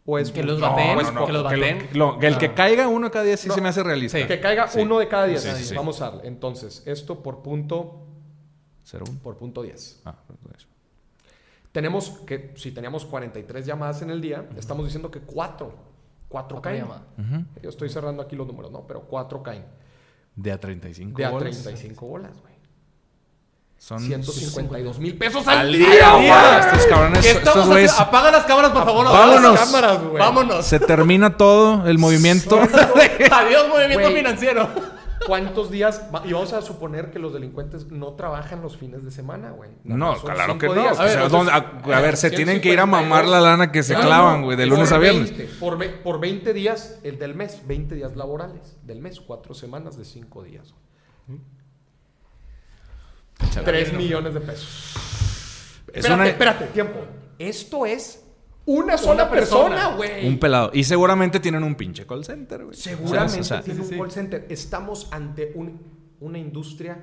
¿O 0.07 0.19
es 0.19 0.31
Que 0.33 0.43
los 0.43 0.61
bateen, 0.61 0.97
No, 0.97 1.01
es 1.01 1.07
que 1.09 1.15
los 1.33 1.49
que, 1.51 1.89
lo- 1.97 2.19
que 2.19 2.27
el 2.27 2.37
que 2.37 2.47
Ah. 2.47 2.55
caiga 2.55 2.89
uno 2.89 3.11
cada 3.11 3.25
10 3.25 3.41
sí 3.41 3.49
No. 3.49 3.55
se 3.55 3.61
me 3.63 3.69
hace 3.71 3.83
realista. 3.83 4.19
Sí. 4.19 4.27
Que 4.27 4.39
caiga 4.39 4.69
Sí. 4.69 4.81
uno 4.81 4.99
de 4.99 5.09
cada 5.09 5.25
10. 5.27 5.41
Sí, 5.43 5.51
sí, 5.57 5.65
sí. 5.65 5.75
Vamos 5.75 6.03
a 6.03 6.11
darle. 6.11 6.29
Entonces, 6.29 6.83
esto 6.85 7.23
por 7.23 7.41
punto, 7.43 8.05
¿Cero 8.83 9.07
uno? 9.09 9.19
por 9.23 9.37
punto 9.39 9.63
10. 9.63 10.03
Ah, 10.05 10.15
eso. 10.55 10.69
Tenemos 11.73 12.11
que, 12.27 12.53
si 12.57 12.71
teníamos 12.71 13.05
43 13.07 13.65
llamadas 13.67 14.03
en 14.03 14.11
el 14.11 14.21
día, 14.21 14.47
estamos 14.57 14.85
diciendo 14.85 15.11
que 15.11 15.21
4. 15.21 15.69
4 16.29 16.61
Cuatro 16.61 16.61
caen. 16.63 16.87
Yo 17.63 17.71
estoy 17.71 17.89
cerrando 17.89 18.21
aquí 18.23 18.35
los 18.37 18.47
números, 18.47 18.71
¿no? 18.73 18.87
Pero 18.87 19.03
4 19.03 19.43
caen. 19.43 19.65
De 20.37 20.51
a 20.53 20.59
35 20.61 21.17
De 21.17 21.25
a 21.25 21.31
bolas. 21.31 21.63
35 21.63 22.07
bolas, 22.07 22.33
güey. 22.43 22.54
Son 23.85 24.01
152 24.01 24.99
mil 24.99 25.19
pesos 25.19 25.47
al, 25.47 25.59
al 25.59 25.73
día, 25.75 25.87
día. 26.17 26.59
Apaga 27.99 28.31
las 28.31 28.45
cámaras, 28.45 28.71
por 28.71 28.83
favor. 28.83 29.05
Vámonos. 29.05 29.53
las 29.53 29.61
cámaras, 29.61 30.03
güey. 30.03 30.19
Vámonos. 30.19 30.65
Se 30.65 30.81
termina 30.81 31.37
todo 31.37 31.87
el 31.87 31.99
movimiento. 31.99 32.59
Adiós, 33.31 33.69
movimiento 33.69 34.09
financiero. 34.09 34.71
¿Cuántos 35.27 35.71
días? 35.71 36.01
Y 36.25 36.33
vamos 36.33 36.55
a 36.55 36.63
suponer 36.63 37.11
que 37.11 37.19
los 37.19 37.35
delincuentes 37.35 37.91
no 37.91 38.15
trabajan 38.15 38.63
los 38.63 38.79
fines 38.79 39.05
de 39.05 39.11
semana, 39.11 39.51
güey. 39.51 39.73
No, 39.85 40.15
claro 40.15 40.57
que 40.59 40.67
cinco 40.67 40.75
no. 40.77 40.81
días. 40.81 40.99
A 40.99 41.05
ver, 41.05 41.29
¿dónde- 41.29 41.53
a, 41.53 41.57
entonces, 41.59 41.95
a 41.95 42.01
ver, 42.01 42.17
se 42.17 42.31
tienen 42.31 42.63
que 42.63 42.71
ir 42.73 42.81
a 42.81 42.85
152. 42.85 42.89
mamar 42.89 43.29
la 43.29 43.41
lana 43.43 43.71
que 43.71 43.83
se 43.83 43.93
Claro, 43.93 44.09
clavan, 44.09 44.45
güey, 44.45 44.57
de 44.57 44.65
lunes 44.65 44.93
a 44.93 44.97
viernes. 44.99 45.37
20, 45.37 45.55
por, 45.61 45.79
por 46.03 46.21
20 46.21 46.55
días, 46.55 47.01
el 47.03 47.19
del 47.19 47.35
mes, 47.35 47.61
20 47.67 47.95
días 47.97 48.17
laborales 48.17 48.79
del 48.83 49.01
mes, 49.03 49.21
4 49.21 49.53
semanas 49.53 49.99
de 49.99 50.07
5 50.07 50.43
días. 50.43 50.73
Échale. 51.29 51.64
3 53.65 53.93
millones 53.95 54.35
de 54.35 54.41
pesos. 54.41 54.95
Es 55.89 55.99
espérate, 55.99 56.15
una- 56.15 56.29
espérate, 56.29 56.65
tiempo. 56.67 57.01
Esto 57.39 57.87
es 57.87 58.25
una 58.67 58.97
sola 58.99 59.29
persona. 59.31 59.69
persona, 59.77 59.97
güey. 59.97 60.27
Un 60.27 60.39
pelado. 60.39 60.71
Y 60.73 60.85
seguramente 60.85 61.39
tienen 61.41 61.63
un 61.63 61.75
pinche 61.75 62.07
call 62.07 62.25
center, 62.25 62.65
güey. 62.65 62.77
Seguramente 62.77 63.41
O 63.41 63.45
sea, 63.45 63.61
tiene 63.63 63.83
sí, 63.83 63.89
sí, 63.89 63.95
un 63.95 64.01
call 64.01 64.11
center. 64.13 64.47
Estamos 64.49 65.09
ante 65.11 65.53
un- 65.55 65.81
una 66.21 66.39
industria 66.39 66.99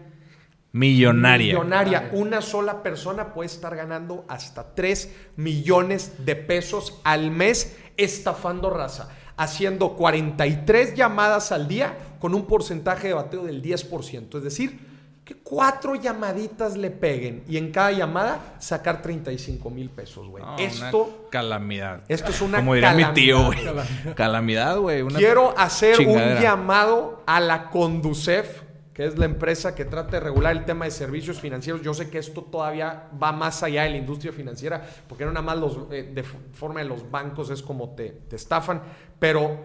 millonaria. 0.74 1.54
millonaria. 1.54 2.10
Una 2.14 2.42
sola 2.42 2.82
persona 2.84 3.34
puede 3.34 3.48
estar 3.48 3.76
ganando 3.76 4.26
hasta 4.28 4.74
3 4.74 5.12
millones 5.36 6.14
de 6.26 6.36
pesos 6.36 7.00
al 7.04 7.30
mes 7.32 7.76
estafando 7.98 8.70
raza, 8.70 9.10
haciendo 9.38 9.96
43 9.96 10.96
llamadas 10.96 11.52
al 11.52 11.68
día 11.68 11.98
con 12.20 12.34
un 12.34 12.46
porcentaje 12.48 13.10
de 13.10 13.14
bateo 13.14 13.44
del 13.44 13.62
10%. 13.62 14.38
Es 14.38 14.44
decir, 14.44 14.91
que 15.34 15.42
cuatro 15.42 15.96
llamaditas 15.96 16.78
le 16.78 16.90
peguen 16.92 17.44
y 17.48 17.58
en 17.58 17.72
cada 17.72 17.92
llamada 17.92 18.56
sacar 18.60 19.02
35 19.02 19.70
mil 19.70 19.90
pesos, 19.90 20.28
güey. 20.28 20.44
No, 20.44 20.58
Esto, 20.58 21.28
calamidad. 21.30 22.02
esto 22.08 22.32
es 22.32 22.42
una 22.42 22.58
Como 22.60 22.74
diría 22.76 22.94
mi 22.94 23.06
tío, 23.14 23.46
güey. 23.46 23.64
calamidad. 23.64 24.16
Calamidad, 24.16 24.78
güey. 24.78 25.06
Quiero 25.08 25.54
hacer 25.58 25.96
chingadera. 25.98 26.36
un 26.38 26.42
llamado 26.42 27.24
a 27.26 27.40
la 27.40 27.70
Conducef, 27.70 28.62
que 28.94 29.06
es 29.06 29.18
la 29.18 29.26
empresa 29.26 29.74
que 29.74 29.86
trata 29.86 30.12
de 30.12 30.20
regular 30.20 30.52
el 30.56 30.66
tema 30.66 30.86
de 30.86 30.92
servicios 30.92 31.40
financieros. 31.40 31.82
Yo 31.82 31.94
sé 31.94 32.10
que 32.10 32.18
esto 32.18 32.42
todavía 32.44 33.08
va 33.22 33.32
más 33.32 33.64
allá 33.64 33.84
de 33.84 33.92
la 33.92 33.98
industria 33.98 34.34
financiera, 34.34 34.86
porque 35.08 35.24
no 35.26 35.32
nada 35.32 35.46
más 35.46 35.58
los, 35.58 35.78
eh, 35.92 36.12
de 36.14 36.24
forma 36.24 36.82
de 36.82 36.88
los 36.88 37.10
bancos 37.10 37.50
es 37.50 37.62
como 37.62 37.92
te, 37.92 38.10
te 38.30 38.36
estafan, 38.36 38.82
pero, 39.18 39.58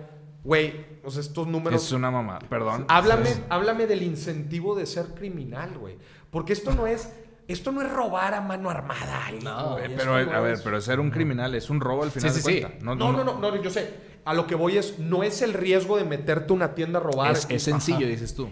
güey, 0.47 0.87
o 1.05 1.11
sea, 1.11 1.21
estos 1.21 1.47
números... 1.47 1.85
Es 1.85 1.93
una 1.93 2.11
mamá, 2.11 2.39
perdón. 2.49 2.85
Háblame, 2.89 3.31
háblame 3.49 3.87
del 3.87 4.03
incentivo 4.03 4.75
de 4.77 4.87
ser 4.87 5.07
criminal, 5.15 5.77
güey. 5.79 5.97
Porque 6.31 6.53
esto 6.53 6.73
no 6.73 6.87
es... 6.87 7.13
Esto 7.49 7.71
no 7.71 7.81
es 7.83 7.93
robar 7.93 8.35
a 8.35 8.41
mano 8.41 8.71
armada. 8.71 9.31
No, 9.43 9.73
güey. 9.75 9.95
Pero, 9.97 10.25
no 10.25 10.33
a 10.33 10.41
ver, 10.41 10.55
es- 10.55 10.63
pero 10.63 10.81
ser 10.81 10.99
un 10.99 11.11
criminal 11.11 11.55
es 11.55 11.71
un 11.71 11.81
robo 11.81 12.03
al 12.03 12.11
final 12.11 12.31
Sí, 12.31 12.37
de 12.37 12.43
sí, 12.43 12.53
sí. 12.55 12.61
cuentas. 12.63 12.83
no, 12.83 12.95
no, 12.97 13.13
no, 13.25 13.39
no, 13.39 13.63
yo 13.63 13.71
sé. 13.71 14.17
A 14.25 14.35
lo 14.35 14.49
que 14.49 14.57
voy 14.57 14.77
es, 14.79 14.99
no 14.99 15.23
es 15.23 15.43
el 15.43 15.53
riesgo 15.53 15.97
de 15.97 16.05
meterte 16.05 16.53
a 16.53 16.57
una 16.57 16.75
tienda 16.75 16.99
a 16.99 17.03
robar. 17.03 17.31
Es, 17.33 17.47
es 17.49 17.63
sencillo, 17.63 17.99
Ajá. 17.99 18.07
dices 18.07 18.35
tú. 18.35 18.49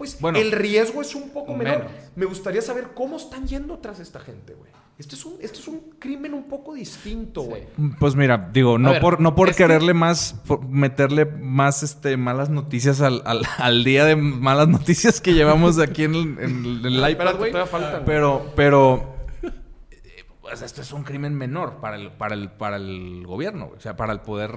Pues 0.00 0.18
Bueno. 0.18 0.38
el 0.38 0.50
riesgo 0.52 1.02
es 1.02 1.14
un 1.14 1.28
poco 1.28 1.54
menor. 1.54 1.80
Menos. 1.84 1.92
Me 2.16 2.24
gustaría 2.24 2.62
saber 2.62 2.88
cómo 2.94 3.18
están 3.18 3.46
yendo 3.46 3.78
tras 3.80 4.00
esta 4.00 4.18
gente, 4.18 4.54
güey. 4.54 4.70
Esto 4.96 5.14
es 5.14 5.24
un, 5.26 5.34
esto 5.42 5.60
es 5.60 5.68
un 5.68 5.80
crimen 5.98 6.32
un 6.32 6.44
poco 6.48 6.72
distinto, 6.72 7.42
güey. 7.42 7.64
Pues 7.98 8.16
mira, 8.16 8.48
digo, 8.50 8.78
no 8.78 8.92
ver, 8.92 9.00
por, 9.02 9.20
no 9.20 9.34
por 9.34 9.54
quererle 9.54 9.92
más, 9.92 10.40
por 10.46 10.64
meterle 10.66 11.26
más 11.26 11.82
este, 11.82 12.16
malas 12.16 12.48
noticias 12.48 13.02
al, 13.02 13.20
al, 13.26 13.42
al 13.58 13.84
día 13.84 14.06
de 14.06 14.16
malas 14.16 14.68
noticias 14.68 15.20
que 15.20 15.34
llevamos 15.34 15.78
aquí 15.78 16.04
en 16.04 16.14
el, 16.14 16.20
en 16.38 16.64
en 16.64 16.86
el 16.86 17.10
iPad, 17.10 17.42
Espérate. 17.44 18.02
Pero, 18.06 18.52
pero, 18.56 19.14
eh, 19.42 20.24
pues 20.40 20.62
esto 20.62 20.80
es 20.80 20.92
un 20.94 21.02
crimen 21.02 21.34
menor 21.34 21.76
para 21.82 21.96
el, 21.96 22.10
para 22.10 22.34
el, 22.34 22.50
para 22.52 22.76
el 22.76 23.26
gobierno. 23.26 23.72
O 23.76 23.80
sea, 23.80 23.96
para 23.98 24.14
el 24.14 24.20
poder, 24.20 24.50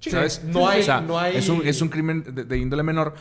Sí, 0.00 0.10
¿sabes? 0.10 0.42
no 0.44 0.68
hay- 0.68 0.80
O 0.80 0.84
sea, 0.84 1.00
no 1.00 1.18
hay- 1.18 1.36
Es 1.38 1.48
un, 1.48 1.66
es 1.66 1.80
un 1.80 1.88
crimen 1.88 2.22
de, 2.34 2.44
de 2.44 2.58
índole 2.58 2.82
menor. 2.82 3.14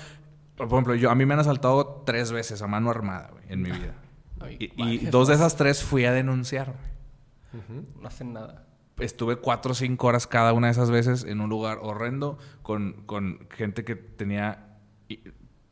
Por 0.55 0.67
ejemplo, 0.67 0.95
yo, 0.95 1.09
a 1.09 1.15
mí 1.15 1.25
me 1.25 1.33
han 1.33 1.39
asaltado 1.39 2.03
tres 2.05 2.31
veces 2.31 2.61
a 2.61 2.67
mano 2.67 2.89
armada, 2.89 3.29
güey, 3.31 3.43
en 3.49 3.61
mi 3.61 3.71
vida. 3.71 3.95
Ay, 4.39 4.57
Y, 4.77 5.05
dos 5.07 5.27
de 5.29 5.35
esas 5.35 5.55
tres 5.55 5.83
fui 5.83 6.05
a 6.05 6.11
denunciar, 6.11 6.73
güey. 6.73 7.73
No 7.99 8.07
hacen 8.07 8.33
nada. 8.33 8.67
Estuve 8.99 9.37
cuatro 9.37 9.71
o 9.71 9.75
cinco 9.75 10.07
horas 10.07 10.27
cada 10.27 10.53
una 10.53 10.67
de 10.67 10.71
esas 10.71 10.91
veces 10.91 11.23
en 11.23 11.41
un 11.41 11.49
lugar 11.49 11.79
horrendo 11.81 12.37
con, 12.61 13.03
con 13.05 13.47
gente 13.49 13.83
que 13.83 13.95
tenía 13.95 14.77
i- 15.09 15.19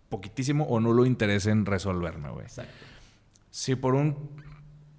poquitísimo 0.10 0.66
o 0.66 0.80
nulo 0.80 1.06
interés 1.06 1.46
en 1.46 1.66
resolverme, 1.66 2.30
güey. 2.30 2.46
Exacto. 2.46 2.72
Si 3.52 3.76
por 3.76 3.94
un, 3.96 4.32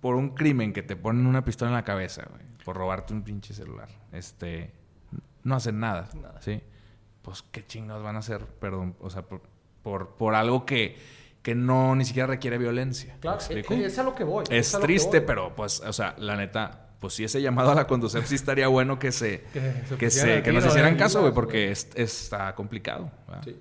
por 0.00 0.14
un 0.14 0.30
crimen 0.30 0.72
que 0.72 0.82
te 0.82 0.94
ponen 0.96 1.26
una 1.26 1.44
pistola 1.44 1.70
en 1.70 1.74
la 1.74 1.84
cabeza, 1.84 2.24
güey, 2.30 2.42
por 2.64 2.76
robarte 2.76 3.12
un 3.12 3.22
pinche 3.22 3.54
celular, 3.54 3.88
este, 4.12 4.72
no 5.42 5.56
hacen 5.56 5.80
nada, 5.80 6.08
Nada. 6.14 6.40
¿sí? 6.40 6.62
Pues 7.22 7.42
qué 7.50 7.64
chingados 7.66 8.02
van 8.04 8.16
a 8.16 8.20
hacer, 8.20 8.46
perdón, 8.46 8.94
o 9.00 9.10
sea, 9.10 9.22
por, 9.22 9.42
por, 9.82 10.10
por 10.16 10.34
algo 10.34 10.64
que, 10.66 10.96
que 11.42 11.54
no 11.54 11.94
ni 11.96 12.04
siquiera 12.04 12.26
requiere 12.26 12.58
violencia. 12.58 13.16
Claro, 13.20 13.38
¿Me 13.38 13.60
explico? 13.60 13.74
es, 13.74 13.92
es 13.92 13.98
a 13.98 14.02
lo 14.04 14.14
que 14.14 14.24
voy. 14.24 14.44
Es 14.50 14.72
triste, 14.80 15.18
voy. 15.18 15.26
pero 15.26 15.54
pues, 15.54 15.80
o 15.80 15.92
sea, 15.92 16.14
la 16.18 16.36
neta, 16.36 16.88
pues 17.00 17.14
sí, 17.14 17.24
ese 17.24 17.42
llamado 17.42 17.72
a 17.72 17.74
la 17.74 17.86
Conducef 17.86 18.26
sí 18.26 18.34
estaría 18.36 18.68
bueno 18.68 18.98
que 18.98 19.10
se, 19.12 19.42
Que 19.98 20.10
se 20.10 20.42
que, 20.42 20.50
se, 20.50 20.52
nos 20.52 20.66
hicieran 20.66 20.94
¿eh? 20.94 20.96
caso, 20.96 21.20
güey, 21.20 21.32
porque 21.32 21.70
es- 21.72 21.88
está 21.96 22.54
complicado. 22.54 23.10
Sí. 23.44 23.56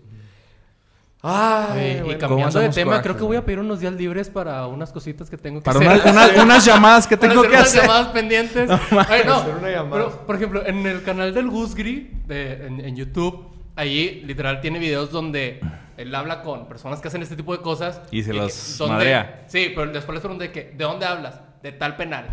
Ay, 1.24 2.02
Oye, 2.04 2.16
y 2.16 2.18
cambiando 2.18 2.60
de 2.60 2.70
tema, 2.70 2.92
coraje, 2.94 3.04
creo 3.04 3.18
que 3.18 3.24
voy 3.24 3.38
a 3.38 3.46
pedir 3.46 3.60
unos 3.60 3.80
días 3.80 3.94
libres 3.94 4.28
para 4.28 4.66
unas 4.66 4.92
cositas 4.92 5.30
que 5.30 5.38
tengo 5.38 5.60
que 5.60 5.66
Para 5.66 5.78
hacer. 5.80 6.12
una- 6.12 6.26
una- 6.30 6.44
unas 6.44 6.66
llamadas 6.66 7.06
que 7.06 7.16
Para 7.16 7.30
tengo 7.34 7.42
hacer 7.42 7.52
que 7.52 7.58
unas 7.58 7.68
hacer. 7.70 7.82
llamadas 7.84 8.08
pendientes. 8.08 8.70
Ay, 9.08 9.22
no. 9.28 9.36
Hacer 9.36 9.56
una 9.56 9.70
llamada. 9.70 9.92
Pero, 10.06 10.26
por 10.26 10.36
ejemplo, 10.36 10.66
en 10.66 10.84
el 10.88 11.04
canal 11.04 11.32
del 11.32 11.48
Gusgri 11.50 12.10
de, 12.26 12.66
en, 12.66 12.80
en 12.80 12.96
YouTube, 12.96 13.50
ahí 13.76 14.24
literal 14.26 14.62
tiene 14.62 14.80
videos 14.80 15.12
donde 15.12 15.60
él 15.98 16.14
habla 16.16 16.42
con 16.42 16.68
personas 16.68 17.00
que 17.02 17.08
hacen 17.08 17.22
este 17.22 17.36
tipo 17.36 17.56
de 17.56 17.62
cosas. 17.62 18.02
Y 18.12 18.24
se 18.24 18.34
donde- 18.34 18.88
madrea. 18.88 19.46
Sí, 19.48 19.72
pero 19.76 19.92
después 19.92 20.14
les 20.16 20.22
pregunto 20.22 20.44
de 20.44 20.52
que, 20.52 20.64
¿de 20.72 20.84
dónde 20.84 21.06
hablas? 21.06 21.40
De 21.62 21.72
tal 21.72 21.96
penal. 21.96 22.28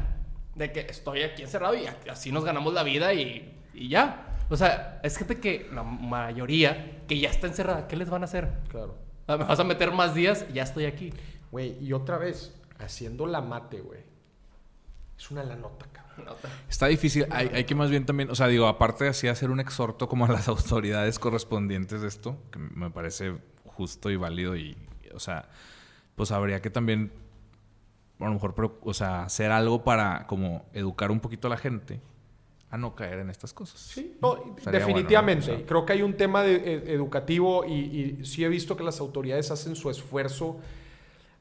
De 0.54 0.72
que 0.72 0.80
estoy 0.80 1.22
aquí 1.22 1.42
encerrado 1.42 1.74
y 1.76 1.86
así 2.10 2.32
nos 2.32 2.44
ganamos 2.44 2.72
la 2.74 2.82
vida 2.82 3.12
y, 3.14 3.54
y 3.74 3.88
ya. 3.88 4.24
O 4.50 4.56
sea, 4.56 4.98
es 5.02 5.16
gente 5.18 5.38
que 5.40 5.68
la 5.72 5.82
mayoría 5.82 7.02
que 7.06 7.18
ya 7.18 7.28
está 7.30 7.46
encerrada, 7.46 7.86
¿qué 7.86 7.96
les 7.96 8.08
van 8.10 8.22
a 8.22 8.24
hacer? 8.24 8.48
Claro. 8.68 8.96
Ah, 9.26 9.36
Me 9.36 9.44
vas 9.44 9.60
a 9.60 9.64
meter 9.64 9.92
más 9.92 10.14
días, 10.14 10.46
ya 10.52 10.62
estoy 10.62 10.86
aquí. 10.86 11.12
Güey, 11.50 11.76
y 11.84 11.92
otra 11.92 12.16
vez, 12.18 12.54
haciendo 12.78 13.26
la 13.26 13.40
mate, 13.42 13.80
güey. 13.80 14.00
Es 15.18 15.30
una 15.30 15.42
la 15.44 15.56
nota, 15.56 15.86
cabrón. 15.92 16.07
Está 16.68 16.86
difícil. 16.86 17.26
Hay, 17.30 17.48
hay 17.52 17.64
que 17.64 17.74
más 17.74 17.90
bien 17.90 18.06
también, 18.06 18.30
o 18.30 18.34
sea, 18.34 18.46
digo, 18.48 18.66
aparte 18.66 19.04
de 19.04 19.10
así 19.10 19.28
hacer 19.28 19.50
un 19.50 19.60
exhorto 19.60 20.08
como 20.08 20.26
a 20.26 20.28
las 20.28 20.48
autoridades 20.48 21.18
correspondientes 21.18 22.00
de 22.02 22.08
esto, 22.08 22.36
que 22.50 22.58
me 22.58 22.90
parece 22.90 23.36
justo 23.64 24.10
y 24.10 24.16
válido 24.16 24.56
y, 24.56 24.76
o 25.14 25.20
sea, 25.20 25.48
pues 26.16 26.30
habría 26.32 26.60
que 26.60 26.70
también, 26.70 27.12
a 28.18 28.24
lo 28.26 28.32
mejor, 28.34 28.54
pero, 28.54 28.78
o 28.82 28.92
sea, 28.94 29.22
hacer 29.24 29.50
algo 29.52 29.84
para 29.84 30.26
como 30.26 30.66
educar 30.72 31.10
un 31.10 31.20
poquito 31.20 31.46
a 31.46 31.50
la 31.50 31.56
gente 31.56 32.00
a 32.70 32.76
no 32.76 32.94
caer 32.94 33.20
en 33.20 33.30
estas 33.30 33.54
cosas. 33.54 33.80
Sí, 33.80 34.18
no, 34.20 34.54
definitivamente. 34.70 35.46
bueno, 35.46 35.52
¿no? 35.52 35.54
O 35.54 35.58
sea, 35.60 35.66
Creo 35.66 35.86
que 35.86 35.92
hay 35.94 36.02
un 36.02 36.16
tema 36.18 36.42
de- 36.42 36.56
e- 36.56 36.92
educativo 36.92 37.64
y, 37.64 37.72
y 38.20 38.24
sí 38.26 38.44
he 38.44 38.48
visto 38.48 38.76
que 38.76 38.84
las 38.84 39.00
autoridades 39.00 39.50
hacen 39.50 39.74
su 39.74 39.88
esfuerzo. 39.88 40.58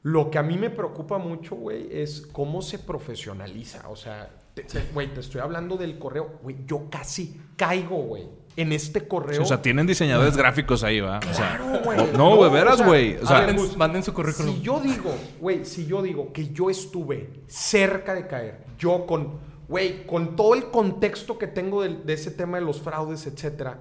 Lo 0.02 0.30
que 0.30 0.38
a 0.38 0.42
mí 0.42 0.56
me 0.56 0.70
preocupa 0.70 1.18
mucho, 1.18 1.54
güey, 1.56 1.88
es 1.90 2.22
cómo 2.32 2.62
se 2.62 2.78
profesionaliza. 2.78 3.88
O 3.90 3.96
sea, 3.96 4.30
te- 4.62 4.82
Güey, 4.92 5.12
te 5.14 5.20
estoy 5.20 5.40
hablando 5.40 5.76
del 5.76 5.98
correo. 5.98 6.38
Güey, 6.42 6.56
yo 6.66 6.88
casi 6.90 7.40
caigo, 7.56 7.96
güey, 8.02 8.28
en 8.56 8.72
este 8.72 9.06
correo. 9.06 9.42
O 9.42 9.44
sea, 9.44 9.62
tienen 9.62 9.86
diseñadores 9.86 10.36
gráficos 10.36 10.82
ahí, 10.84 11.00
¿va? 11.00 11.18
O 11.18 11.34
sea, 11.34 11.56
Claro, 11.58 11.80
güey. 11.84 11.98
o- 12.00 12.06
no, 12.16 12.36
güey, 12.36 12.50
veras, 12.50 12.74
o 12.74 12.76
sea, 12.78 12.86
güey. 12.86 13.16
O 13.16 13.26
sea, 13.26 13.46
Manden, 13.46 13.78
manden 13.78 14.02
su 14.02 14.12
currículum. 14.14 14.54
Si 14.56 14.62
yo 14.62 14.80
digo, 14.80 15.14
güey, 15.40 15.64
si 15.64 15.86
yo 15.86 16.02
digo 16.02 16.32
que 16.32 16.48
yo 16.48 16.70
estuve 16.70 17.42
cerca 17.46 18.14
de 18.14 18.26
caer, 18.26 18.64
yo 18.78 19.06
con, 19.06 19.38
güey, 19.68 20.06
con 20.06 20.34
todo 20.36 20.54
el 20.54 20.70
contexto 20.70 21.38
que 21.38 21.46
tengo 21.46 21.82
de, 21.82 22.12
ese 22.12 22.30
tema 22.30 22.58
de 22.58 22.64
los 22.64 22.80
fraudes, 22.80 23.26
etcétera, 23.26 23.80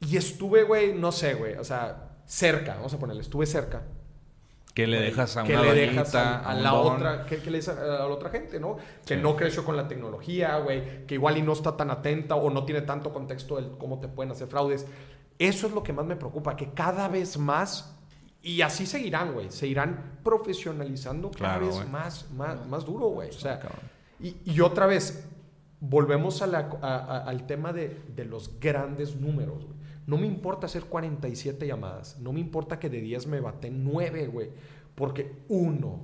y 0.00 0.16
estuve, 0.16 0.64
güey, 0.64 0.92
no 0.94 1.12
sé, 1.12 1.34
güey, 1.34 1.54
o 1.56 1.64
sea, 1.64 2.10
cerca, 2.26 2.74
vamos 2.76 2.92
a 2.94 2.98
ponerle, 2.98 3.22
estuve 3.22 3.46
cerca. 3.46 3.82
Que 4.74 4.86
le 4.88 4.96
güey, 4.98 5.10
dejas 5.10 5.36
a 5.36 5.44
que 5.44 5.52
una 5.52 5.62
le 5.62 5.72
dejas 5.74 6.14
a, 6.16 6.40
a 6.40 6.56
un 6.56 6.62
la 6.64 6.70
don. 6.70 6.96
otra, 6.96 7.26
que, 7.26 7.38
que 7.38 7.50
le 7.50 7.58
dices 7.58 7.76
a 7.78 7.84
la 7.84 8.06
otra 8.08 8.30
gente, 8.30 8.58
¿no? 8.58 8.76
Que 9.06 9.14
Sí. 9.14 9.20
no 9.22 9.36
creció 9.36 9.64
con 9.64 9.76
la 9.76 9.86
tecnología, 9.86 10.58
güey, 10.58 11.06
que 11.06 11.14
igual 11.14 11.38
y 11.38 11.42
no 11.42 11.52
está 11.52 11.76
tan 11.76 11.90
atenta 11.90 12.34
o 12.34 12.50
no 12.50 12.64
tiene 12.64 12.80
tanto 12.82 13.12
contexto 13.12 13.56
de 13.60 13.78
cómo 13.78 14.00
te 14.00 14.08
pueden 14.08 14.32
hacer 14.32 14.48
fraudes. 14.48 14.86
Eso 15.38 15.66
es 15.68 15.72
lo 15.72 15.82
que 15.82 15.92
más 15.92 16.04
me 16.04 16.16
preocupa, 16.16 16.56
que 16.56 16.70
cada 16.72 17.06
vez 17.08 17.38
más, 17.38 17.96
y 18.42 18.62
así 18.62 18.84
seguirán, 18.86 19.32
güey, 19.32 19.50
se 19.50 19.66
irán 19.66 20.18
profesionalizando 20.24 21.30
cada 21.30 21.58
Claro, 21.58 21.66
vez 21.66 21.88
más, 21.88 22.30
más, 22.32 22.66
más 22.66 22.84
duro, 22.84 23.06
güey. 23.08 23.30
O 23.30 23.32
sea, 23.32 23.60
y, 24.20 24.36
y 24.44 24.60
otra 24.60 24.86
vez, 24.86 25.26
volvemos 25.80 26.42
a 26.42 26.46
la- 26.46 26.70
a- 26.82 26.96
a- 26.96 27.18
al 27.28 27.46
tema 27.46 27.72
de, 27.72 28.00
de 28.14 28.24
los 28.24 28.58
grandes 28.60 29.16
números, 29.16 29.64
güey. 29.64 29.74
No 30.06 30.18
me 30.18 30.26
importa 30.26 30.66
hacer 30.66 30.84
47 30.84 31.66
llamadas, 31.66 32.18
no 32.20 32.32
me 32.32 32.40
importa 32.40 32.78
que 32.78 32.90
de 32.90 33.00
10 33.00 33.26
me 33.26 33.40
baten 33.40 33.84
9, 33.84 34.26
güey, 34.26 34.50
porque 34.94 35.32
uno 35.48 36.00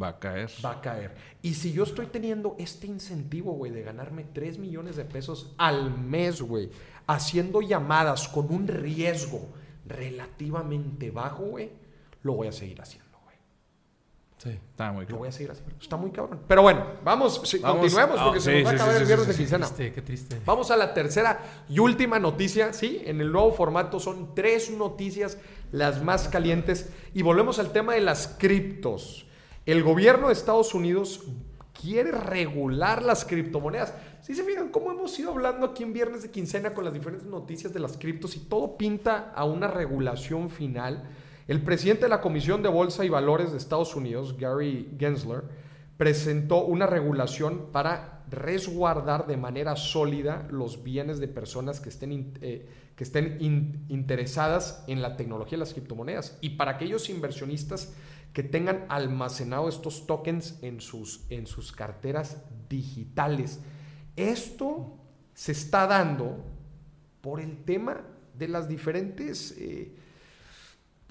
Va 0.00 0.08
a 0.08 0.18
caer. 0.18 0.50
va 0.64 0.72
a 0.72 0.80
caer. 0.80 1.14
Y 1.40 1.54
si 1.54 1.72
yo 1.72 1.84
estoy 1.84 2.06
teniendo 2.06 2.56
este 2.58 2.88
incentivo, 2.88 3.52
güey, 3.52 3.70
de 3.70 3.82
ganarme 3.82 4.24
3 4.24 4.58
millones 4.58 4.96
de 4.96 5.04
pesos 5.04 5.54
al 5.56 5.96
mes, 5.96 6.42
güey, 6.42 6.70
haciendo 7.06 7.60
llamadas 7.60 8.26
con 8.26 8.52
un 8.52 8.66
riesgo 8.66 9.40
relativamente 9.86 11.10
bajo, 11.12 11.44
güey, 11.44 11.70
lo 12.22 12.32
voy 12.34 12.48
a 12.48 12.52
seguir 12.52 12.80
haciendo. 12.80 13.03
Sí. 14.44 14.50
Está 14.50 14.92
muy 14.92 15.00
Lo 15.02 15.06
claro. 15.06 15.18
voy 15.20 15.28
a 15.28 15.32
seguir 15.32 15.50
haciendo. 15.50 15.74
Está 15.80 15.96
muy 15.96 16.10
cabrón. 16.10 16.40
Pero 16.46 16.62
bueno, 16.62 16.84
vamos, 17.02 17.40
sí, 17.44 17.58
Vamos. 17.58 17.80
continuemos 17.80 18.20
porque 18.20 18.40
se 18.40 18.58
sí, 18.58 18.62
nos 18.62 18.66
va 18.66 18.70
a 18.70 18.74
acabar 18.74 18.94
sí, 18.94 19.00
el 19.00 19.06
viernes 19.06 19.24
sí, 19.24 19.28
de 19.28 19.34
sí. 19.34 19.42
quincena. 19.42 19.66
Triste, 19.66 19.92
qué 19.92 20.02
triste. 20.02 20.40
Vamos 20.44 20.70
a 20.70 20.76
la 20.76 20.92
tercera 20.92 21.40
y 21.68 21.78
última 21.78 22.18
noticia, 22.18 22.72
¿sí? 22.74 23.00
En 23.06 23.20
el 23.22 23.32
nuevo 23.32 23.52
formato 23.52 23.98
son 23.98 24.34
tres 24.34 24.70
noticias 24.70 25.38
las 25.72 26.02
más 26.02 26.28
calientes 26.28 26.90
y 27.14 27.22
volvemos 27.22 27.58
al 27.58 27.72
tema 27.72 27.94
de 27.94 28.02
las 28.02 28.28
criptos. 28.38 29.26
El 29.64 29.82
gobierno 29.82 30.26
de 30.26 30.34
Estados 30.34 30.74
Unidos 30.74 31.22
quiere 31.80 32.12
regular 32.12 33.02
las 33.02 33.24
criptomonedas. 33.24 33.94
Si 34.20 34.34
se 34.34 34.44
fijan 34.44 34.68
cómo 34.68 34.92
hemos 34.92 35.18
ido 35.18 35.30
hablando 35.30 35.66
aquí 35.66 35.82
en 35.82 35.92
Viernes 35.92 36.22
de 36.22 36.30
Quincena 36.30 36.74
con 36.74 36.84
las 36.84 36.92
diferentes 36.92 37.26
noticias 37.26 37.72
de 37.72 37.80
las 37.80 37.96
criptos 37.96 38.36
y 38.36 38.40
todo 38.40 38.76
pinta 38.76 39.32
a 39.34 39.44
una 39.44 39.68
regulación 39.68 40.50
final. 40.50 41.02
El 41.46 41.62
presidente 41.62 42.04
de 42.04 42.08
la 42.08 42.20
Comisión 42.20 42.62
de 42.62 42.68
Bolsa 42.68 43.04
y 43.04 43.08
Valores 43.08 43.52
de 43.52 43.58
Estados 43.58 43.94
Unidos, 43.96 44.36
Gary 44.38 44.94
Gensler, 44.98 45.42
presentó 45.96 46.64
una 46.64 46.86
regulación 46.86 47.68
para 47.70 48.24
resguardar 48.30 49.26
de 49.26 49.36
manera 49.36 49.76
sólida 49.76 50.48
los 50.50 50.82
bienes 50.82 51.20
de 51.20 51.28
personas 51.28 51.80
que 51.80 51.90
estén, 51.90 52.32
eh, 52.40 52.66
que 52.96 53.04
estén 53.04 53.36
in- 53.40 53.84
interesadas 53.88 54.82
en 54.88 55.02
la 55.02 55.16
tecnología 55.16 55.52
de 55.52 55.60
las 55.60 55.72
criptomonedas 55.74 56.38
y 56.40 56.50
para 56.50 56.72
aquellos 56.72 57.10
inversionistas 57.10 57.92
que 58.32 58.42
tengan 58.42 58.86
almacenado 58.88 59.68
estos 59.68 60.06
tokens 60.06 60.58
en 60.62 60.80
sus, 60.80 61.26
en 61.30 61.46
sus 61.46 61.70
carteras 61.70 62.42
digitales. 62.68 63.60
Esto 64.16 64.98
se 65.34 65.52
está 65.52 65.86
dando 65.86 66.44
por 67.20 67.40
el 67.40 67.62
tema 67.64 68.00
de 68.36 68.48
las 68.48 68.68
diferentes 68.68 69.54
eh, 69.58 69.94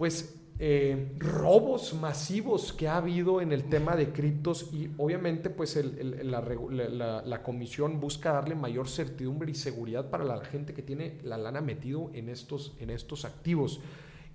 pues 0.04 0.36
eh, 0.60 1.16
robos 1.18 1.93
masivos 1.93 2.74
que 2.74 2.89
ha 2.89 2.97
habido 2.97 3.39
en 3.39 3.54
el 3.54 3.70
tema 3.70 3.95
de 3.95 4.12
criptos 4.12 4.70
y 4.74 4.89
obviamente 4.97 5.49
pues 5.49 5.80
la, 5.82 7.41
comisión 7.41 8.01
busca 8.01 8.34
darle 8.34 8.54
mayor 8.54 8.89
certidumbre 8.89 9.51
y 9.51 9.56
seguridad 9.56 10.10
para 10.10 10.26
la 10.26 10.43
gente 10.43 10.74
que 10.74 10.82
tiene 10.82 11.20
la 11.24 11.38
lana 11.38 11.62
metido 11.62 12.12
en 12.14 12.28
estos, 12.28 12.76
en 12.82 12.89
estos 12.89 13.24
activos. 13.24 13.80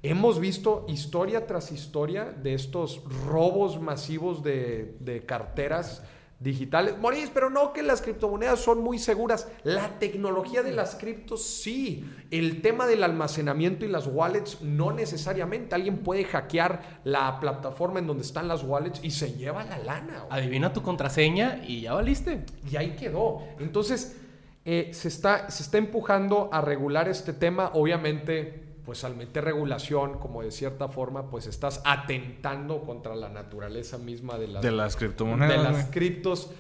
Hemos 0.03 0.41
visto 0.41 0.87
historia 0.89 1.47
tras 1.47 1.71
historia 1.71 2.25
de 2.25 2.55
estos 2.55 3.05
robos 3.27 3.79
masivos 3.79 4.43
de 4.43 5.23
carteras 5.27 6.03
digitales. 6.41 6.97
Moris, 6.99 7.31
pero 7.33 7.51
no 7.51 7.73
que 7.73 7.83
las 7.83 8.01
criptomonedas 8.01 8.61
son 8.61 8.83
muy 8.83 8.99
seguras. 8.99 9.49
La 9.65 9.99
tecnología 9.99 10.63
de 10.63 10.73
las 10.73 10.95
criptos 10.95 11.45
sí. 11.45 12.05
El 12.31 12.63
tema 12.63 12.87
del 12.87 13.03
almacenamiento 13.03 13.85
y 13.85 13.89
las 13.89 14.07
wallets 14.07 14.63
no 14.63 14.93
necesariamente. 14.93 15.75
Alguien 15.75 15.99
puede 15.99 16.25
hackear 16.25 17.01
la 17.05 17.41
plataforma 17.41 17.99
en 17.99 18.07
donde 18.07 18.23
están 18.23 18.47
las 18.47 18.63
wallets 18.63 19.01
y 19.03 19.11
se 19.11 19.33
lleva 19.33 19.65
la 19.65 19.79
lana. 19.79 20.25
güey. 20.29 20.41
Adivina 20.41 20.73
tu 20.73 20.83
contraseña 20.83 21.61
y 21.67 21.83
ya 21.83 21.95
valiste. 21.95 22.45
Y 22.71 22.77
ahí 22.77 22.95
quedó. 22.95 23.43
Entonces, 23.59 24.17
eh, 24.65 24.91
se, 24.93 25.09
está, 25.09 25.51
se 25.51 25.63
está 25.63 25.79
empujando 25.79 26.51
a 26.53 26.61
regular 26.61 27.09
este 27.09 27.33
tema. 27.33 27.73
Obviamente, 27.75 28.68
pues 28.89 29.05
al 29.05 29.15
meter 29.17 29.45
regulación, 29.45 30.19
como 30.19 30.41
de 30.43 30.51
cierta 30.51 30.89
forma, 30.89 31.29
pues 31.29 31.47
estás 31.47 31.83
atentando 31.85 32.81
contra 32.85 33.15
la 33.15 33.29
naturaleza 33.29 33.99
misma 33.99 34.39
de 34.39 34.49
las, 34.49 34.63
De 34.63 34.71
las 34.73 34.97
criptomonedas. 34.97 35.59
de 35.59 35.63
las 35.63 35.85
criptos. 35.91 36.51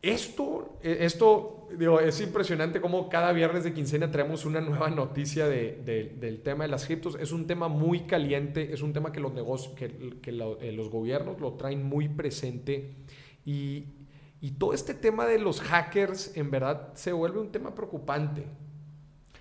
Esto, 0.00 0.78
eh, 0.82 0.96
esto 1.00 1.68
digo, 1.76 2.00
es 2.00 2.22
impresionante 2.22 2.80
como 2.80 3.10
cada 3.10 3.32
viernes 3.32 3.64
de 3.64 3.74
quincena 3.74 4.10
traemos 4.10 4.46
una 4.46 4.62
nueva 4.62 4.88
noticia 4.88 5.46
de- 5.46 5.82
de- 5.84 6.16
del 6.18 6.40
tema 6.42 6.64
de 6.64 6.70
las 6.70 6.86
criptos. 6.86 7.18
Es 7.20 7.32
un 7.32 7.46
tema 7.46 7.68
muy 7.68 8.00
caliente, 8.06 8.72
es 8.72 8.80
un 8.80 8.94
tema 8.94 9.12
que 9.12 9.20
los 9.20 9.34
negocios, 9.34 9.74
que, 9.74 10.16
que 10.22 10.32
lo- 10.32 10.58
eh, 10.62 10.72
los 10.72 10.88
gobiernos 10.88 11.38
lo 11.38 11.52
traen 11.52 11.84
muy 11.84 12.08
presente 12.08 12.94
y, 13.44 13.84
y 14.40 14.52
todo 14.52 14.72
este 14.72 14.94
tema 14.94 15.26
de 15.26 15.38
los 15.38 15.60
hackers 15.60 16.34
en 16.34 16.50
verdad 16.50 16.94
se 16.94 17.12
vuelve 17.12 17.38
un 17.40 17.52
tema 17.52 17.74
preocupante. 17.74 18.46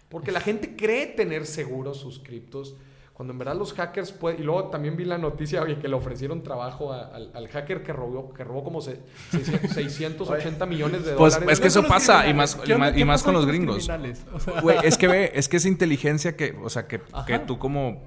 Porque 0.10 0.32
la 0.32 0.42
gente 0.42 0.76
cree 0.76 1.06
tener 1.08 1.46
seguros 1.46 1.98
sus 1.98 2.20
criptos, 2.20 2.76
cuando 3.14 3.34
en 3.34 3.38
verdad 3.40 3.56
los 3.56 3.74
hackers 3.74 4.12
pueden... 4.14 4.40
Y 4.40 4.44
luego 4.44 4.70
también 4.70 4.96
vi 4.96 5.04
la 5.06 5.18
noticia 5.18 5.62
oye, 5.62 5.78
que 5.78 5.88
le 5.90 5.96
ofrecieron 5.96 6.42
trabajo 6.42 6.94
a- 6.94 7.08
al, 7.08 7.32
al 7.36 7.48
hacker 7.50 7.84
que 7.84 7.92
robó, 7.94 8.34
que 8.34 8.44
robó 8.46 8.64
como 8.64 8.82
se- 8.82 9.02
600 9.32 10.28
680 10.28 10.66
millones 10.68 11.06
de 11.06 11.14
Pues, 11.14 11.34
dólares. 11.34 11.54
es 11.54 11.60
que 11.60 11.68
eso 11.68 11.84
pasa, 11.86 12.28
y 12.28 12.34
más- 12.34 12.56
¿Qué 12.56 12.74
y 12.74 12.78
más- 12.78 12.92
y 12.94 12.96
¿Qué 13.00 13.06
más 13.06 13.16
pasó 13.22 13.26
con 13.26 13.34
los 13.36 13.46
gringos. 13.46 13.76
criminales? 13.86 14.26
O 14.34 14.40
sea, 14.40 14.62
Güey, 14.62 14.78
es 14.84 14.98
que 14.98 15.08
ve, 15.10 15.32
es 15.36 15.50
que 15.50 15.58
esa 15.58 15.68
inteligencia 15.68 16.36
que, 16.38 16.58
o 16.64 16.70
sea, 16.70 16.88
que, 16.88 17.02
que 17.28 17.40
tú 17.40 17.60
como, 17.60 18.02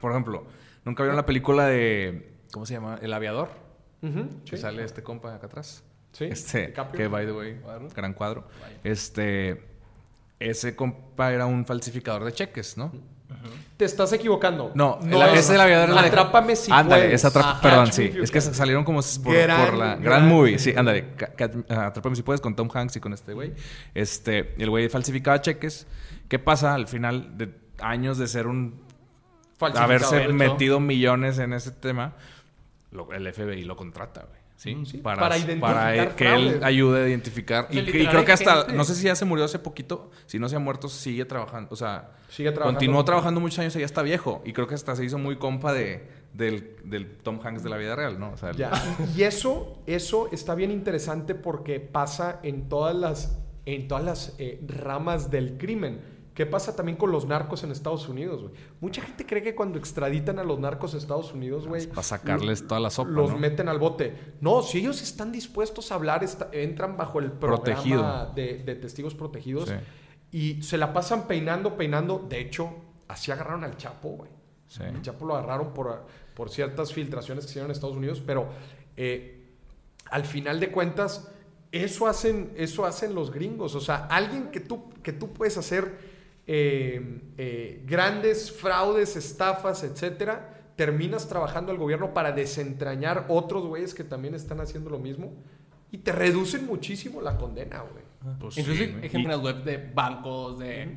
por 0.00 0.10
ejemplo, 0.12 0.46
nunca 0.84 1.02
vieron 1.02 1.16
la 1.16 1.26
película 1.26 1.66
de, 1.66 2.32
¿cómo 2.50 2.64
se 2.66 2.72
llama? 2.74 2.98
El 3.02 3.12
aviador. 3.12 3.48
Que 4.00 4.56
sí. 4.56 4.56
sale 4.56 4.82
este 4.84 5.02
compa 5.02 5.34
acá 5.34 5.46
atrás. 5.46 5.84
Sí, 6.12 6.24
Este, 6.24 6.72
que 6.96 7.06
by 7.08 7.26
the 7.26 7.32
way, 7.32 7.54
Cuadro. 7.62 7.88
gran 7.94 8.14
cuadro. 8.14 8.44
Este, 8.82 9.62
ese 10.40 10.74
compa 10.76 11.32
era 11.32 11.46
un 11.46 11.64
falsificador 11.66 12.24
de 12.24 12.32
cheques, 12.32 12.76
¿no? 12.76 12.92
Te 13.76 13.84
estás 13.84 14.12
equivocando. 14.12 14.72
No, 14.74 14.98
el- 15.02 15.36
ese 15.36 15.52
del 15.52 15.60
aviador 15.60 15.90
era 15.90 16.02
de- 16.02 16.08
Atrápame 16.08 16.56
si 16.56 16.72
Ándale, 16.72 17.02
puedes. 17.04 17.14
es 17.20 17.24
atrapa, 17.24 17.50
Ajá. 17.52 17.60
perdón, 17.60 17.92
sí. 17.92 18.12
Es 18.20 18.30
que 18.30 18.40
salieron 18.40 18.84
como 18.84 19.00
por, 19.22 19.34
Gran- 19.34 19.64
por 19.66 19.74
la 19.74 19.84
gran 19.90 20.02
gran 20.02 20.28
movie, 20.28 20.58
sí, 20.58 20.72
ándale. 20.76 21.14
Atrápame 21.68 22.16
si 22.16 22.22
puedes 22.22 22.40
con 22.40 22.56
Tom 22.56 22.68
Hanks 22.72 22.96
y 22.96 23.00
con 23.00 23.12
este 23.12 23.34
güey. 23.34 23.52
Este, 23.94 24.54
el 24.60 24.70
güey 24.70 24.88
falsificaba 24.88 25.40
cheques. 25.40 25.86
¿Qué 26.28 26.38
pasa 26.38 26.74
al 26.74 26.88
final 26.88 27.36
de 27.38 27.54
años 27.80 28.18
de 28.18 28.26
ser 28.26 28.46
un 28.48 28.80
haberse 29.76 30.28
metido 30.28 30.80
millones 30.80 31.38
en 31.38 31.52
ese 31.52 31.70
tema? 31.70 32.14
lo- 32.90 33.12
el 33.12 33.26
FBI 33.32 33.64
lo 33.64 33.76
contrata, 33.76 34.22
güey. 34.22 34.40
¿Sí? 34.58 34.74
Mm, 34.74 34.86
sí, 34.86 34.98
Para, 34.98 35.20
para 35.20 35.36
para 35.60 35.94
identificar 35.94 36.16
que 36.16 36.34
él 36.34 36.60
ayude 36.64 37.04
a 37.04 37.08
identificar. 37.08 37.68
Y, 37.70 37.80
creo 37.84 38.24
que 38.24 38.32
hasta, 38.32 38.56
gente- 38.62 38.72
no 38.72 38.82
sé 38.82 38.96
si 38.96 39.04
ya 39.04 39.14
se 39.14 39.24
murió 39.24 39.44
hace 39.44 39.60
poquito, 39.60 40.10
si 40.26 40.40
no 40.40 40.48
se 40.48 40.56
ha 40.56 40.58
muerto, 40.58 40.88
sigue 40.88 41.24
trabajando. 41.24 41.68
O 41.72 41.76
sea, 41.76 42.10
Sigue 42.28 42.50
trabajando. 42.50 42.76
continuó 42.80 43.04
trabajando 43.04 43.40
muchos 43.40 43.60
años 43.60 43.76
y 43.76 43.78
ya 43.78 43.84
está 43.86 44.02
viejo. 44.02 44.42
Y 44.44 44.52
creo 44.52 44.66
que 44.66 44.74
hasta 44.74 44.96
se 44.96 45.04
hizo 45.04 45.16
muy 45.16 45.36
compa 45.36 45.72
de, 45.72 46.08
del, 46.34 46.74
del 46.82 47.06
Tom 47.18 47.38
Hanks 47.40 47.62
de 47.62 47.70
la 47.70 47.76
vida 47.76 47.94
real, 47.94 48.18
¿no? 48.18 48.32
O 48.32 48.36
sea, 48.36 48.50
el- 48.50 48.56
Ya. 48.56 48.72
Y 49.16 49.22
eso, 49.22 49.80
eso 49.86 50.28
está 50.32 50.56
bien 50.56 50.72
interesante 50.72 51.36
porque 51.36 51.78
pasa 51.78 52.40
en 52.42 52.68
todas 52.68 52.96
las, 52.96 53.38
en 53.64 53.86
todas 53.86 54.04
las 54.04 54.34
eh, 54.40 54.60
ramas 54.66 55.30
del 55.30 55.56
crimen. 55.56 56.00
¿Qué 56.38 56.46
pasa 56.46 56.76
también 56.76 56.96
con 56.96 57.10
los 57.10 57.26
narcos 57.26 57.64
en 57.64 57.72
Estados 57.72 58.08
Unidos, 58.08 58.42
güey? 58.42 58.54
Mucha 58.80 59.02
gente 59.02 59.26
cree 59.26 59.42
que 59.42 59.56
cuando 59.56 59.76
extraditan 59.76 60.38
a 60.38 60.44
los 60.44 60.60
narcos 60.60 60.94
a 60.94 60.98
Estados 60.98 61.32
Unidos, 61.34 61.66
güey... 61.66 61.88
para 61.88 62.04
sacarles 62.04 62.64
toda 62.64 62.78
la 62.80 62.90
sopa, 62.90 63.10
Los 63.10 63.32
¿no? 63.32 63.38
meten 63.38 63.68
al 63.68 63.80
bote. 63.80 64.14
No, 64.40 64.62
si 64.62 64.78
ellos 64.78 65.02
están 65.02 65.32
dispuestos 65.32 65.90
a 65.90 65.96
hablar, 65.96 66.22
está- 66.22 66.48
entran 66.52 66.96
bajo 66.96 67.18
el 67.18 67.32
programa 67.32 68.26
de, 68.36 68.62
de 68.64 68.74
testigos 68.76 69.16
protegidos 69.16 69.68
Sí. 69.68 69.74
y 70.30 70.62
se 70.62 70.78
la 70.78 70.92
pasan 70.92 71.26
peinando, 71.26 71.76
peinando. 71.76 72.24
De 72.28 72.38
hecho, 72.40 72.70
así 73.08 73.32
agarraron 73.32 73.64
al 73.64 73.76
Chapo, 73.76 74.10
güey. 74.10 74.30
Sí. 74.68 74.84
El 74.84 75.02
Chapo 75.02 75.26
lo 75.26 75.34
agarraron 75.36 75.74
por, 75.74 76.06
por 76.34 76.50
ciertas 76.50 76.92
filtraciones 76.92 77.46
que 77.46 77.50
hicieron 77.50 77.68
en 77.68 77.72
Estados 77.72 77.96
Unidos, 77.96 78.22
pero 78.24 78.46
eh, 78.96 79.44
al 80.08 80.24
final 80.24 80.60
de 80.60 80.70
cuentas, 80.70 81.32
eso 81.72 82.06
hacen, 82.06 82.52
eso 82.54 82.86
hacen 82.86 83.12
los 83.16 83.32
gringos. 83.32 83.74
O 83.74 83.80
sea, 83.80 84.06
alguien 84.06 84.52
que 84.52 84.60
tú, 84.60 84.88
que 85.02 85.12
tú 85.12 85.32
puedes 85.32 85.58
hacer 85.58 86.16
eh, 86.50 87.20
eh, 87.36 87.82
grandes 87.84 88.50
fraudes, 88.50 89.16
estafas, 89.16 89.84
etcétera, 89.84 90.72
terminas 90.76 91.28
trabajando 91.28 91.70
al 91.72 91.76
gobierno 91.76 92.14
para 92.14 92.32
desentrañar 92.32 93.26
otros 93.28 93.66
güeyes 93.66 93.92
que 93.92 94.02
también 94.02 94.34
están 94.34 94.58
haciendo 94.62 94.88
lo 94.88 94.98
mismo 94.98 95.34
y 95.92 95.98
te 95.98 96.10
reducen 96.10 96.64
muchísimo 96.64 97.20
la 97.20 97.36
condena, 97.36 97.82
güey. 97.82 98.04
Pues 98.40 98.56
Incluso 98.56 98.78
sí, 98.78 98.84
hay 98.86 98.92
güey. 98.92 99.10
gente 99.10 99.18
en 99.18 99.28
las 99.28 99.40
web 99.42 99.62
de 99.62 99.90
bancos, 99.92 100.58
de 100.58 100.96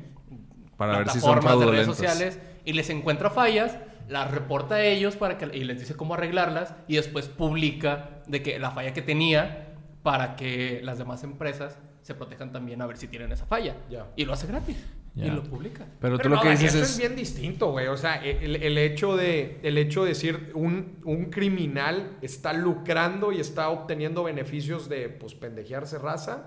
Para 0.78 0.96
ver 0.98 1.10
si 1.10 1.20
son 1.20 1.38
de 1.40 1.66
redes 1.66 1.86
sociales 1.86 2.38
y 2.64 2.72
les 2.72 2.88
encuentra 2.88 3.28
fallas, 3.28 3.76
las 4.08 4.30
reporta 4.30 4.76
a 4.76 4.84
ellos 4.84 5.16
para 5.16 5.36
que, 5.36 5.54
y 5.54 5.64
les 5.64 5.80
dice 5.80 5.94
cómo 5.96 6.14
arreglarlas 6.14 6.74
y 6.88 6.96
después 6.96 7.28
publica 7.28 8.22
de 8.26 8.42
que 8.42 8.58
la 8.58 8.70
falla 8.70 8.94
que 8.94 9.02
tenía 9.02 9.74
para 10.02 10.34
que 10.34 10.80
las 10.82 10.96
demás 10.96 11.24
empresas 11.24 11.78
se 12.00 12.14
protejan 12.14 12.52
también 12.52 12.80
a 12.80 12.86
ver 12.86 12.96
si 12.96 13.06
tienen 13.06 13.32
esa 13.32 13.44
falla. 13.44 13.76
Ya. 13.90 14.06
Y 14.16 14.24
lo 14.24 14.32
hace 14.32 14.46
gratis. 14.46 14.78
Ya. 15.14 15.26
Y 15.26 15.30
lo 15.30 15.42
publica. 15.42 15.84
Pero, 16.00 16.16
tú 16.16 16.22
Pero 16.22 16.28
lo 16.30 16.36
no, 16.36 16.42
que 16.42 16.50
dices 16.50 16.74
esto 16.74 16.84
es... 16.84 16.90
es 16.92 16.98
bien 16.98 17.14
distinto, 17.14 17.70
güey. 17.70 17.86
O 17.88 17.96
sea, 17.98 18.14
el, 18.24 18.56
el 18.56 18.78
hecho 18.78 19.14
de, 19.16 19.58
el 19.62 19.76
hecho 19.76 20.04
de 20.04 20.08
decir 20.10 20.50
un, 20.54 20.98
un 21.04 21.26
criminal 21.26 22.16
está 22.22 22.52
lucrando 22.54 23.30
y 23.30 23.38
está 23.40 23.68
obteniendo 23.68 24.24
beneficios 24.24 24.88
de 24.88 25.10
pues 25.10 25.34
pendejearse 25.34 25.98
raza. 25.98 26.46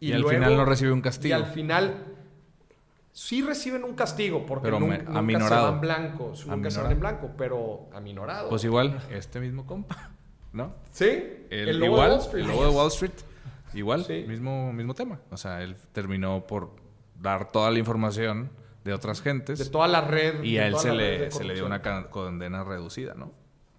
Y 0.00 0.12
al 0.12 0.24
final 0.24 0.56
no 0.56 0.64
recibe 0.64 0.90
un 0.92 1.02
castigo. 1.02 1.30
Y 1.30 1.32
al 1.40 1.46
final 1.46 2.04
sí 3.12 3.42
reciben 3.42 3.84
un 3.84 3.94
castigo 3.94 4.44
porque 4.46 4.64
Pero 4.64 4.80
nunca, 4.80 4.98
nunca 4.98 5.12
se 5.12 5.18
aminorado. 5.18 5.70
van 5.72 5.80
blancos, 5.80 6.46
nunca 6.46 6.70
se 6.70 6.78
van 6.78 6.86
Aminorado. 6.86 6.90
en 6.92 7.00
blanco, 7.00 7.30
pero 7.36 7.88
aminorado. 7.92 8.48
Pues 8.48 8.64
igual, 8.64 9.00
este 9.10 9.40
mismo 9.40 9.66
compa, 9.66 10.10
¿no? 10.52 10.74
sí, 10.90 11.44
El, 11.50 11.78
lobo 11.78 11.80
de 11.80 11.86
igual, 11.86 12.10
Wall 12.10 12.20
Street. 12.20 12.42
el 12.44 12.48
lobo 12.50 12.62
de 12.64 12.70
Wall 12.70 12.88
Street, 12.88 13.12
igual, 13.74 14.04
Sí. 14.04 14.24
mismo, 14.26 14.72
mismo 14.72 14.94
tema. 14.94 15.20
O 15.30 15.36
sea, 15.36 15.62
él 15.62 15.76
terminó 15.92 16.46
por 16.46 16.70
dar 17.20 17.52
toda 17.52 17.70
la 17.70 17.78
información 17.78 18.50
de 18.84 18.94
otras 18.94 19.20
gentes 19.20 19.58
de 19.58 19.66
toda 19.66 19.88
la 19.88 20.00
red. 20.00 20.42
y 20.42 20.58
a 20.58 20.66
él 20.66 20.76
se 20.76 20.92
le, 20.92 21.30
se 21.30 21.44
le 21.44 21.54
dio 21.54 21.66
una 21.66 21.82
condena 21.82 22.64
reducida, 22.64 23.14
¿no? 23.14 23.32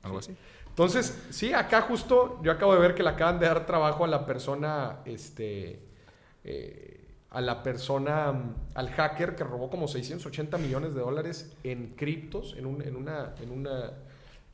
Algo 0.04 0.20
así. 0.20 0.36
Entonces, 0.68 1.28
sí, 1.32 1.54
acá 1.54 1.82
justo 1.82 2.40
yo 2.44 2.52
acabo 2.52 2.74
de 2.74 2.80
ver 2.80 2.96
que 2.96 3.04
le 3.04 3.10
acaban 3.10 3.40
de 3.40 3.46
dar 3.46 3.66
trabajo 3.66 4.06
a 4.06 4.08
la 4.08 4.26
persona, 4.26 5.00
este, 5.06 5.84
eh, 6.44 7.02
a 7.30 7.42
la 7.42 7.62
persona, 7.62 8.34
al 8.74 8.90
hacker 8.90 9.36
que 9.36 9.44
robó 9.44 9.70
como 9.70 9.88
680 9.88 10.58
millones 10.58 10.94
de 10.94 11.02
dólares 11.02 11.52
en 11.64 11.94
criptos, 11.96 12.56
en, 12.58 12.66
un, 12.66 12.82
en 12.82 12.96
una, 12.96 13.36
en 13.42 13.52
una, 13.52 13.92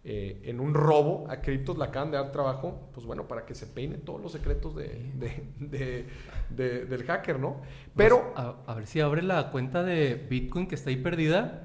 eh, 0.09 0.41
en 0.45 0.61
un 0.61 0.73
robo 0.73 1.25
a 1.29 1.41
criptos, 1.41 1.77
le 1.77 1.83
acaban 1.83 2.11
de 2.11 2.17
dar 2.17 2.31
trabajo, 2.31 2.89
pues 2.93 3.05
bueno, 3.05 3.27
para 3.27 3.45
que 3.45 3.53
se 3.53 3.67
peine 3.67 3.97
todos 3.97 4.21
los 4.21 4.31
secretos 4.31 4.73
de, 4.73 5.11
de- 5.15 5.49
de- 5.59 6.07
de- 6.49 6.85
del 6.85 7.03
hacker, 7.03 7.37
¿no? 7.39 7.61
Pero 7.95 8.31
A, 8.37 8.55
a 8.67 8.73
ver 8.75 8.87
si 8.87 9.01
abre 9.01 9.21
la 9.21 9.51
cuenta 9.51 9.83
de 9.83 10.15
Bitcoin 10.15 10.67
que 10.67 10.75
está 10.75 10.89
ahí 10.91 10.95
perdida. 10.97 11.63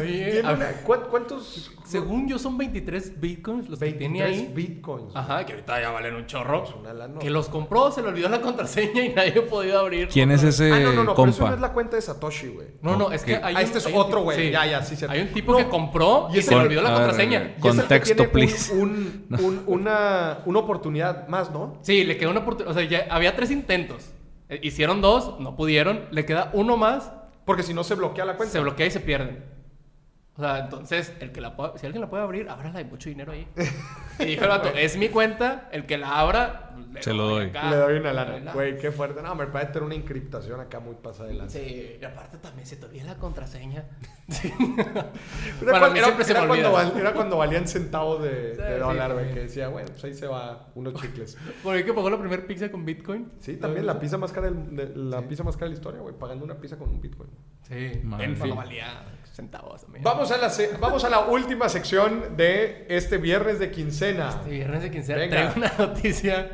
Oye, 0.00 0.30
tiene 0.32 0.48
a- 0.48 0.52
una- 0.52 0.72
¿cuán- 0.84 1.00
¿cuántos? 1.10 1.70
según 1.84 2.26
yo 2.28 2.38
son 2.38 2.56
23 2.58 3.20
Bitcoins 3.20 3.68
los 3.68 3.78
que 3.78 3.92
tiene 3.92 4.22
23 4.22 4.48
ahí. 4.48 4.54
bitcoins. 4.54 5.14
Ajá, 5.14 5.44
que 5.44 5.52
ahorita 5.52 5.80
ya 5.80 5.90
valen 5.90 6.14
un 6.14 6.26
chorro. 6.26 6.64
Es 6.64 6.74
una 6.74 6.92
lana. 6.94 7.18
Que 7.18 7.30
los 7.30 7.48
compró, 7.48 7.90
se 7.92 8.02
le 8.02 8.08
olvidó 8.08 8.28
la 8.28 8.40
contraseña 8.40 9.04
y 9.04 9.08
nadie 9.10 9.34
ha 9.38 9.46
podido 9.46 9.78
abrir. 9.78 10.08
¿Quién 10.08 10.30
es 10.30 10.42
ese 10.42 10.72
Ah, 10.72 10.80
no, 10.80 10.92
no, 10.92 11.04
no, 11.04 11.14
pero 11.14 11.28
eso 11.28 11.38
compa? 11.38 11.48
no 11.50 11.54
es 11.56 11.60
la 11.60 11.72
cuenta 11.72 11.96
de 11.96 12.02
Satoshi, 12.02 12.48
güey. 12.48 12.68
No, 12.82 12.96
no, 12.96 13.12
es 13.12 13.22
que 13.22 13.36
hay 13.36 13.54
Ah, 13.56 13.62
este 13.62 13.78
es 13.78 13.86
hay 13.86 13.92
un 13.92 13.98
otro, 14.00 14.10
tipo- 14.20 14.22
güey. 14.24 14.50
Ya, 14.50 14.66
ya, 14.66 14.82
sí, 14.82 14.96
cierto. 14.96 15.14
Hay 15.14 15.20
un 15.22 15.28
tipo 15.28 15.52
No, 15.52 15.58
que 15.58 15.68
compró 15.68 16.28
y 16.34 16.40
se 16.42 16.50
le 16.54 16.60
olvidó 16.62 16.82
la 16.82 16.88
a 16.88 16.92
ver, 16.92 17.00
contraseña. 17.02 17.38
a 17.38 17.42
ver, 17.42 17.48
Y 17.50 17.52
es 17.52 17.56
el 17.56 17.62
que 17.62 17.68
Contexto, 17.78 18.14
tiene 18.14 18.22
un- 18.26 18.30
please. 18.32 18.72
Un, 18.72 19.26
un- 19.40 19.62
una, 19.66 20.38
una 20.46 20.58
oportunidad 20.58 21.28
más, 21.28 21.50
¿no? 21.50 21.78
Sí, 21.82 22.04
le 22.04 22.16
quedó 22.16 22.30
una 22.30 22.40
oportunidad. 22.40 22.70
O 22.70 22.78
sea, 22.78 22.88
ya 22.88 23.06
había 23.10 23.36
tres 23.36 23.50
intentos. 23.50 24.10
Eh, 24.48 24.60
Hicieron 24.62 25.00
dos, 25.00 25.38
no 25.40 25.56
pudieron. 25.56 26.04
Le 26.10 26.24
queda 26.26 26.50
uno 26.52 26.76
más, 26.76 27.12
Porque 27.44 27.62
si 27.62 27.74
no 27.74 27.84
se 27.84 27.94
bloquea 27.94 28.24
la 28.24 28.36
cuenta. 28.36 28.52
se 28.52 28.60
bloquea 28.60 28.86
y 28.86 28.90
se 28.90 29.00
pierden. 29.00 29.44
O 30.36 30.40
sea, 30.40 30.58
entonces, 30.58 31.12
el 31.20 31.30
que 31.30 31.40
la 31.40 31.54
pueda- 31.56 31.78
si 31.78 31.86
alguien 31.86 32.00
la 32.00 32.10
puede 32.10 32.24
abrir, 32.24 32.48
ábrala, 32.48 32.78
hay 32.80 32.84
mucho 32.84 33.08
dinero 33.08 33.32
ahí. 33.32 33.46
Y 34.18 34.26
dijo 34.26 34.44
el 34.44 34.48
vato, 34.50 34.68
es 34.68 34.96
mi 34.96 35.08
cuenta, 35.08 35.68
el 35.72 35.86
que 35.86 35.98
la 35.98 36.20
abra, 36.20 36.72
le 36.92 37.02
Se 37.02 37.12
lo 37.12 37.26
doy. 37.28 37.46
acá. 37.46 37.68
Le 37.68 37.76
doy 37.76 37.96
una 37.98 38.12
lana. 38.12 38.52
Güey, 38.52 38.78
qué 38.78 38.92
fuerte. 38.92 39.20
No, 39.22 39.34
me 39.34 39.48
parece 39.48 39.72
tener 39.72 39.86
una 39.86 39.96
encriptación 39.96 40.60
acá 40.60 40.78
muy 40.78 40.94
pasada 40.94 41.28
de 41.30 41.34
lanza. 41.34 41.58
Sí, 41.58 41.96
y 42.00 42.04
aparte 42.04 42.38
también 42.38 42.64
se 42.64 42.76
te 42.76 42.86
olvida 42.86 43.04
la 43.04 43.16
contraseña. 43.16 43.84
Sí. 44.28 44.50
Era, 44.58 45.10
cuando, 45.70 45.90
mí 45.90 45.98
era- 45.98 46.04
siempre 46.06 46.24
se 46.24 46.30
era 46.32 46.40
me 46.42 46.46
cuando, 46.48 46.68
olvida. 46.72 46.90
val- 46.90 46.98
era 47.00 47.12
cuando 47.12 47.36
valían 47.36 47.66
centavos 47.68 48.22
de, 48.22 48.54
Sí, 48.54 48.62
de 48.62 48.74
sí, 48.74 48.80
dólar, 48.80 49.12
güey. 49.12 49.34
que 49.34 49.40
decía, 49.40 49.68
bueno, 49.68 49.88
pues 49.90 50.04
ahí 50.04 50.14
se 50.14 50.26
va 50.26 50.68
unos 50.74 50.94
chicles. 50.94 51.36
Por 51.62 51.74
ahí 51.76 51.84
que 51.84 51.92
pagó 51.92 52.08
la 52.08 52.18
primer 52.18 52.46
pizza 52.46 52.70
con 52.70 52.84
Bitcoin. 52.84 53.32
Sí, 53.40 53.56
también 53.56 53.84
la 53.84 53.98
pizza 54.00 54.16
más 54.16 54.32
cara, 54.32 54.46
del- 54.50 54.74
de, 54.76 54.92
la 54.96 55.20
pizza 55.22 55.42
más 55.42 55.56
cara 55.56 55.66
de 55.66 55.70
la 55.72 55.76
historia, 55.78 56.00
güey. 56.00 56.14
Pagando 56.16 56.44
una 56.44 56.54
pizza 56.56 56.76
con 56.78 56.88
un 56.88 57.00
bitcoin. 57.00 57.28
Sí, 57.68 57.74
en 57.74 58.36
fin. 58.36 58.54
valía 58.56 59.02
centavos 59.34 59.82
también. 59.82 60.04
Vamos 60.04 60.30
a, 60.30 60.36
la, 60.38 60.48
se- 60.48 60.76
vamos 60.80 61.04
a 61.04 61.10
la 61.10 61.20
última 61.20 61.68
sección 61.68 62.36
de 62.36 62.86
este 62.88 63.18
viernes 63.18 63.58
de 63.58 63.70
quincena. 63.70 64.28
Este 64.30 64.50
viernes 64.50 64.82
de 64.82 64.90
quincena 64.90 65.18
Venga. 65.18 65.52
traigo 65.52 65.52
una 65.56 65.72
noticia 65.86 66.50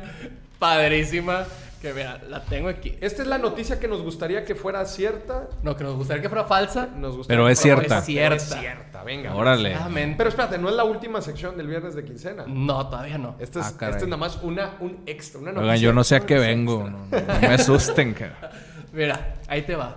padrísima 0.59 1.45
que 1.81 1.93
vea, 1.93 2.21
la 2.29 2.43
tengo 2.45 2.69
aquí. 2.69 2.95
Esta 3.01 3.23
es 3.23 3.27
la 3.27 3.39
noticia 3.39 3.79
que 3.79 3.87
nos 3.87 4.03
gustaría 4.03 4.45
que 4.45 4.53
fuera 4.53 4.85
cierta. 4.85 5.47
No, 5.63 5.75
que 5.75 5.83
nos 5.83 5.95
gustaría 5.95 6.21
que 6.21 6.29
fuera 6.29 6.43
falsa. 6.45 6.87
Nos 6.95 7.17
gustaría 7.17 7.37
Pero 7.39 7.47
que 7.47 7.53
es 7.53 7.59
fuera 7.61 7.75
cierta. 7.77 7.97
Es 7.97 8.05
pero 8.05 8.39
cierta. 8.39 8.55
Es 8.55 8.59
cierta, 8.61 9.03
venga. 9.03 9.35
Órale. 9.35 9.71
Claramente. 9.71 10.15
Pero 10.17 10.29
espérate, 10.29 10.57
no 10.59 10.69
es 10.69 10.75
la 10.75 10.83
última 10.83 11.21
sección 11.21 11.57
del 11.57 11.65
viernes 11.67 11.95
de 11.95 12.03
quincena. 12.05 12.43
No, 12.47 12.87
todavía 12.87 13.17
no. 13.17 13.35
Esta 13.39 13.61
es, 13.61 13.65
Ah, 13.65 13.69
esta 13.89 13.97
es 13.97 14.03
nada 14.03 14.17
más 14.17 14.37
una, 14.43 14.75
un 14.79 15.01
extra, 15.07 15.39
una 15.41 15.51
noticia. 15.51 15.71
Oigan, 15.71 15.81
yo 15.83 15.93
no 15.93 16.03
sé 16.03 16.15
a 16.17 16.19
qué 16.19 16.37
vengo. 16.37 16.83
No, 16.87 16.99
no- 17.09 17.19
no 17.33 17.39
me 17.41 17.47
asusten. 17.47 18.13
cara. 18.13 18.51
Mira, 18.93 19.35
ahí 19.47 19.63
te 19.63 19.75
va. 19.75 19.95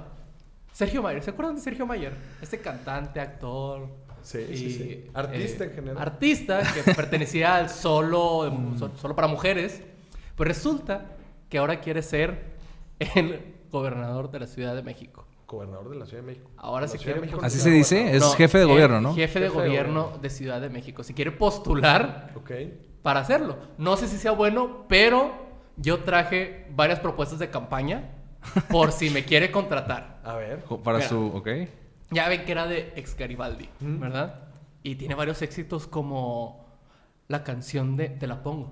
Sergio 0.75 1.03
Mayer, 1.03 1.23
¿se 1.23 1.31
acuerdan 1.31 1.55
de 1.55 1.63
Sergio 1.63 1.87
Mayer? 1.87 2.13
Este 2.43 2.59
cantante, 2.59 3.21
actor. 3.21 3.89
Sí, 4.23 4.39
y, 4.51 4.57
sí, 4.57 4.71
sí. 4.73 5.11
Artista 5.15 5.65
en 5.65 5.71
general. 5.71 5.99
Artista 6.03 6.63
que 6.85 6.93
pertenecía 6.97 7.57
al 7.57 7.71
solo, 7.71 8.45
de- 8.51 8.79
so- 8.79 8.91
solo 8.97 9.15
para 9.15 9.29
mujeres. 9.29 9.83
Pues 10.35 10.49
resulta 10.49 11.13
que 11.49 11.59
ahora 11.59 11.81
quiere 11.81 12.03
ser 12.03 12.55
el 12.99 13.55
gobernador 13.71 14.31
de 14.33 14.41
la 14.41 14.47
Ciudad 14.49 14.75
de 14.75 14.83
México. 14.83 15.27
Gobernador 15.47 15.91
de 15.91 15.97
la 15.97 16.07
Ciudad 16.07 16.23
de 16.25 16.27
México. 16.27 16.51
Ahora 16.57 16.89
se 16.89 16.99
quiere 16.99 17.21
México 17.21 17.39
Así 17.43 17.59
no 17.59 17.65
se 17.65 17.71
dice, 17.71 18.17
es 18.17 18.35
jefe 18.35 18.59
de 18.59 18.65
gobierno, 18.65 19.01
¿no? 19.01 19.15
Jefe 19.15 19.39
de 19.39 19.47
Jefe 19.49 19.61
de 19.63 19.69
gobierno 19.69 20.19
de 20.21 20.31
Ciudad 20.31 20.61
de 20.61 20.71
México. 20.71 21.05
Se 21.05 21.15
quiere 21.15 21.31
postular 21.31 22.33
Ok. 22.35 22.51
para 23.03 23.21
hacerlo. 23.21 23.59
No 23.79 23.97
sé 23.97 24.09
si 24.09 24.17
sea 24.17 24.33
bueno, 24.33 24.87
pero 24.89 25.31
yo 25.77 26.03
traje 26.03 26.67
varias 26.75 26.99
propuestas 26.99 27.39
de 27.39 27.51
campaña 27.51 28.11
por 28.69 28.93
si 28.93 29.11
me 29.11 29.25
quiere 29.25 29.51
contratar. 29.51 30.21
A 30.25 30.35
ver. 30.37 30.65
Para 30.83 30.99
Mira. 30.99 31.09
su... 31.09 31.27
Ok. 31.35 31.49
Ya 32.11 32.29
ven 32.29 32.45
que 32.45 32.53
era 32.53 32.67
de 32.67 32.93
ex 32.97 33.17
Garibaldi, 33.17 33.69
Mm. 33.81 33.99
¿verdad? 34.01 34.41
Y 34.83 34.97
tiene 34.97 35.15
varios 35.15 35.41
éxitos 35.43 35.87
como 35.87 36.67
la 37.29 37.43
canción 37.43 37.97
de 37.97 38.09
Te 38.11 38.27
la 38.27 38.43
pongo. 38.43 38.71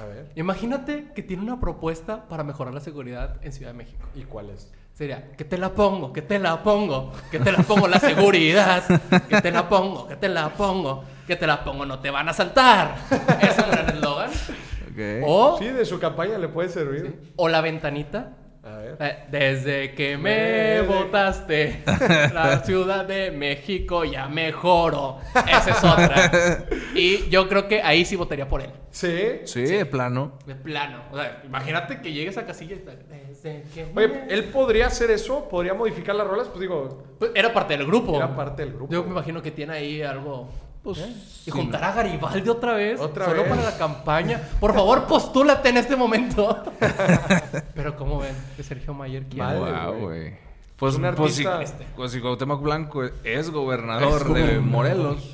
A 0.00 0.04
ver. 0.06 0.30
Imagínate 0.34 1.12
que 1.14 1.22
tiene 1.22 1.42
una 1.42 1.60
propuesta 1.60 2.28
para 2.28 2.42
mejorar 2.44 2.74
la 2.74 2.80
seguridad 2.80 3.36
en 3.42 3.52
Ciudad 3.52 3.70
de 3.72 3.78
México. 3.78 4.04
¿Y 4.14 4.22
cuál 4.24 4.50
es? 4.50 4.72
Sería, 4.92 5.32
que 5.32 5.44
te 5.44 5.56
la 5.58 5.74
pongo, 5.74 6.12
que 6.12 6.22
te 6.22 6.38
la 6.38 6.62
pongo, 6.62 7.12
que 7.30 7.38
te 7.38 7.52
la 7.52 7.58
pongo 7.62 7.86
la 7.86 7.98
seguridad, 8.00 8.82
que 9.28 9.40
te 9.42 9.50
la 9.50 9.68
pongo, 9.68 10.06
que 10.08 10.16
te 10.16 10.28
la 10.28 10.48
pongo, 10.54 11.04
que 11.26 11.36
te 11.36 11.46
la 11.46 11.62
pongo, 11.62 11.84
no 11.86 11.98
te 12.00 12.10
van 12.10 12.28
a 12.28 12.32
saltar. 12.32 12.96
Ese 13.40 13.50
es 13.52 13.58
un 13.64 13.70
gran 13.70 13.88
eslogan. 13.90 14.30
Ok. 14.30 15.24
O, 15.26 15.58
Sí, 15.58 15.66
de 15.66 15.84
su 15.84 15.98
campaña 16.00 16.38
le 16.38 16.48
puede 16.48 16.68
servir. 16.70 17.32
o 17.36 17.48
la 17.48 17.60
ventanita. 17.60 18.32
A 18.66 18.76
ver. 18.78 18.96
Eh, 18.98 19.16
Desde 19.30 19.94
que 19.94 20.16
me 20.16 20.80
Me- 20.80 20.80
votaste, 20.82 21.82
la 22.34 22.62
Ciudad 22.64 23.04
de 23.04 23.30
México 23.30 24.04
ya 24.04 24.26
mejoró. 24.28 25.18
Esa 25.34 25.70
es 25.70 25.84
otra. 25.84 26.64
Y 26.94 27.28
yo 27.28 27.46
creo 27.48 27.68
que 27.68 27.82
ahí 27.82 28.04
sí 28.06 28.16
votaría 28.16 28.48
por 28.48 28.62
él. 28.62 28.70
Sí. 28.90 29.40
Sí, 29.44 29.62
de 29.62 29.84
plano. 29.84 30.38
De 30.46 30.54
plano. 30.54 31.02
O 31.12 31.16
sea, 31.16 31.42
imagínate 31.44 32.00
que 32.00 32.10
llegues 32.12 32.38
a 32.38 32.46
casilla 32.46 32.74
y 32.74 32.78
está, 32.78 32.92
Desde 32.92 33.62
que 33.74 33.86
Oye, 33.94 34.08
me- 34.08 34.32
él 34.34 34.44
podría 34.44 34.86
hacer 34.86 35.10
eso, 35.10 35.46
podría 35.48 35.74
modificar 35.74 36.14
las 36.16 36.26
rolas, 36.26 36.48
pues 36.48 36.60
digo, 36.60 37.04
Pues 37.18 37.32
era 37.34 37.52
parte 37.52 37.76
del 37.76 37.86
grupo. 37.86 38.16
era 38.16 38.34
parte 38.34 38.62
del 38.64 38.72
grupo. 38.72 38.92
Yo 38.92 39.04
me 39.04 39.10
imagino 39.10 39.42
que 39.42 39.50
tiene 39.50 39.74
ahí 39.74 40.02
algo. 40.02 40.48
Pues, 40.86 40.98
¿eh? 40.98 41.12
Y 41.46 41.50
juntar 41.50 41.82
a 41.82 41.92
Garibaldi 41.92 42.48
otra 42.48 42.74
vez. 42.74 43.00
Otra 43.00 43.24
solo 43.24 43.42
vez. 43.42 43.50
para 43.50 43.62
la 43.70 43.76
campaña. 43.76 44.40
Por 44.60 44.72
favor, 44.72 45.04
postúlate 45.08 45.68
en 45.70 45.78
este 45.78 45.96
momento. 45.96 46.62
Pero 47.74 47.96
¿cómo 47.96 48.20
ven? 48.20 48.34
Que 48.56 48.62
Sergio 48.62 48.94
Mayer 48.94 49.24
quiere. 49.24 49.42
Madre, 49.44 49.72
Wow, 49.90 50.00
güey. 50.00 50.34
Pues, 50.76 50.94
un 50.94 51.02
pues, 51.16 51.34
si, 51.34 51.44
artista- 51.44 51.84
pues 51.96 52.12
si 52.12 52.20
Cuauhtémoc 52.20 52.62
Blanco 52.62 53.02
es 53.24 53.50
gobernador 53.50 54.22
Es 54.38 54.46
de. 54.46 54.60
Morelos, 54.60 55.32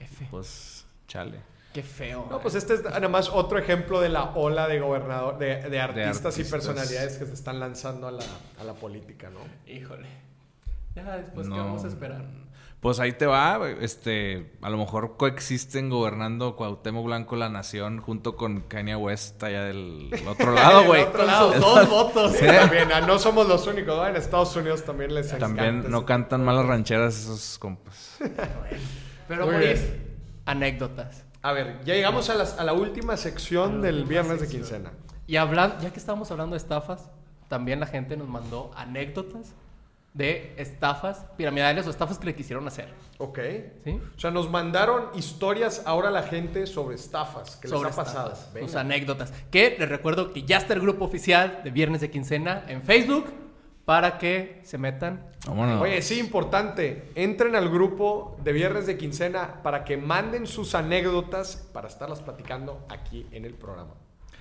F. 0.00 0.28
pues 0.30 0.86
chale. 1.08 1.40
Qué 1.74 1.82
feo. 1.82 2.26
No, 2.30 2.38
pues 2.40 2.54
este 2.54 2.72
es 2.72 2.82
nada 2.84 3.06
más 3.08 3.28
otro 3.28 3.58
ejemplo 3.58 4.00
de 4.00 4.08
la 4.08 4.30
ola 4.34 4.66
de 4.66 4.80
gobernador, 4.80 5.36
de, 5.36 5.56
de 5.68 5.78
artistas 5.78 6.38
y 6.38 6.40
artistas. 6.40 6.50
personalidades 6.50 7.18
que 7.18 7.26
se 7.26 7.34
están 7.34 7.60
lanzando 7.60 8.08
a 8.08 8.12
la, 8.12 8.24
a 8.58 8.64
la 8.64 8.72
política, 8.72 9.28
¿no? 9.28 9.40
Híjole. 9.70 10.08
Ya 10.94 11.18
después, 11.18 11.46
No. 11.48 11.54
¿qué 11.56 11.60
vamos 11.60 11.84
a 11.84 11.88
esperar? 11.88 12.24
Pues 12.86 13.00
ahí 13.00 13.14
te 13.14 13.26
va, 13.26 13.56
güey. 13.56 13.76
este, 13.80 14.52
a 14.62 14.70
lo 14.70 14.76
mejor 14.78 15.16
coexisten 15.16 15.90
gobernando 15.90 16.54
Cuauhtémoc 16.54 17.04
Blanco 17.04 17.34
la 17.34 17.48
nación 17.48 18.00
junto 18.00 18.36
con 18.36 18.60
Kanye 18.60 18.94
West 18.94 19.42
allá 19.42 19.64
del 19.64 20.08
otro 20.28 20.52
lado, 20.54 20.84
güey. 20.84 21.00
Del 21.00 21.08
otro 21.08 21.18
Con 21.18 21.26
lado. 21.26 21.52
sus 21.52 21.60
dos 21.60 21.90
votos. 21.90 22.32
Sí, 22.38 22.46
también, 22.46 22.92
ah, 22.92 23.00
no 23.00 23.18
somos 23.18 23.48
los 23.48 23.66
únicos, 23.66 23.96
¿no? 23.96 24.06
En 24.06 24.14
Estados 24.14 24.54
Unidos 24.54 24.84
también 24.84 25.12
les 25.12 25.26
encanta 25.32 25.46
También 25.46 25.90
no 25.90 26.06
cantan 26.06 26.44
malas 26.44 26.64
rancheras 26.64 27.18
esos 27.18 27.58
compas. 27.58 28.18
Pero, 29.26 29.46
Muy 29.46 29.54
Maurice, 29.54 29.82
bien. 29.82 30.16
anécdotas. 30.44 31.24
A 31.42 31.50
ver, 31.50 31.80
ya 31.84 31.94
llegamos 31.94 32.30
a, 32.30 32.34
las- 32.34 32.56
a 32.56 32.62
la 32.62 32.72
última 32.72 33.16
sección 33.16 33.82
del 33.82 34.04
viernes 34.04 34.40
de 34.40 34.46
quincena. 34.46 34.92
Y 35.26 35.38
hablando, 35.38 35.80
ya 35.82 35.90
que 35.90 35.98
estábamos 35.98 36.30
hablando 36.30 36.54
de 36.54 36.58
estafas, 36.58 37.10
también 37.48 37.80
la 37.80 37.86
gente 37.86 38.16
nos 38.16 38.28
mandó 38.28 38.70
anécdotas 38.76 39.54
de 40.16 40.54
estafas 40.56 41.26
piramidales 41.36 41.86
o 41.86 41.90
estafas 41.90 42.18
que 42.18 42.26
le 42.26 42.34
quisieron 42.34 42.66
hacer. 42.66 42.88
Ok. 43.18 43.38
¿Sí? 43.84 44.00
O 44.16 44.18
sea, 44.18 44.30
nos 44.30 44.50
mandaron 44.50 45.10
historias 45.14 45.82
ahora 45.84 46.10
la 46.10 46.22
gente 46.22 46.66
sobre 46.66 46.94
estafas. 46.94 47.56
¿Qué 47.56 47.68
sobre 47.68 47.90
les 47.90 47.98
ha 47.98 48.04
pasado? 48.04 48.34
sus 48.60 48.74
anécdotas. 48.76 49.32
Que 49.50 49.76
les 49.78 49.88
recuerdo 49.88 50.32
que 50.32 50.42
ya 50.42 50.56
está 50.56 50.72
el 50.72 50.80
grupo 50.80 51.04
oficial 51.04 51.60
de 51.64 51.70
Viernes 51.70 52.00
de 52.00 52.10
Quincena 52.10 52.64
en 52.66 52.80
Facebook 52.82 53.26
para 53.84 54.16
que 54.16 54.60
se 54.64 54.78
metan. 54.78 55.30
Vámonos. 55.46 55.82
Oye, 55.82 56.00
sí, 56.00 56.18
importante. 56.18 57.10
Entren 57.14 57.54
al 57.54 57.68
grupo 57.68 58.38
de 58.42 58.52
Viernes 58.52 58.86
de 58.86 58.96
Quincena 58.96 59.62
para 59.62 59.84
que 59.84 59.98
manden 59.98 60.46
sus 60.46 60.74
anécdotas 60.74 61.68
para 61.74 61.88
estarlas 61.88 62.22
platicando 62.22 62.86
aquí 62.88 63.26
en 63.32 63.44
el 63.44 63.52
programa. 63.52 63.92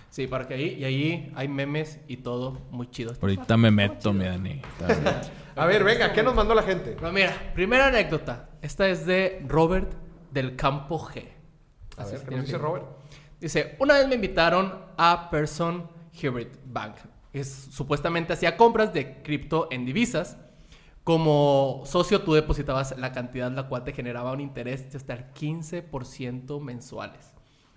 Sí, 0.09 0.27
para 0.27 0.47
que 0.47 0.53
ahí, 0.53 0.77
y 0.79 0.85
ahí 0.85 1.33
hay 1.35 1.49
memes 1.49 1.99
y 2.07 2.17
todo 2.17 2.61
muy 2.71 2.89
chido. 2.89 3.13
Ahorita 3.21 3.57
me 3.57 3.69
meto, 3.69 4.13
mi 4.13 4.23
Dani. 4.23 4.61
A 5.57 5.65
ver, 5.65 5.85
venga, 5.85 6.11
¿qué 6.11 6.21
nos 6.21 6.35
mandó 6.35 6.53
la 6.53 6.63
gente? 6.63 6.97
Pero 6.99 7.13
mira, 7.13 7.51
primera 7.53 7.87
anécdota. 7.87 8.49
Esta 8.61 8.89
es 8.89 9.05
de 9.05 9.41
Robert 9.47 9.93
del 10.31 10.57
Campo 10.57 10.99
G. 10.99 11.29
A 11.97 12.01
Así 12.01 12.11
ver, 12.11 12.25
¿qué 12.25 12.35
nos 12.35 12.45
dice 12.45 12.57
Robert? 12.57 12.85
Dice, 13.39 13.77
una 13.79 13.93
vez 13.93 14.07
me 14.07 14.15
invitaron 14.15 14.73
a 14.97 15.29
Person 15.29 15.89
Hybrid 16.11 16.49
Bank. 16.65 16.95
Es, 17.31 17.69
supuestamente 17.71 18.33
hacía 18.33 18.57
compras 18.57 18.93
de 18.93 19.21
cripto 19.21 19.69
en 19.71 19.85
divisas. 19.85 20.37
Como 21.05 21.83
socio 21.85 22.21
tú 22.21 22.33
depositabas 22.33 22.97
la 22.97 23.13
cantidad 23.13 23.49
la 23.49 23.69
cual 23.69 23.85
te 23.85 23.93
generaba 23.93 24.33
un 24.33 24.41
interés 24.41 24.91
de 24.91 24.97
hasta 24.97 25.13
el 25.13 25.31
15% 25.31 26.59
mensuales. 26.59 27.33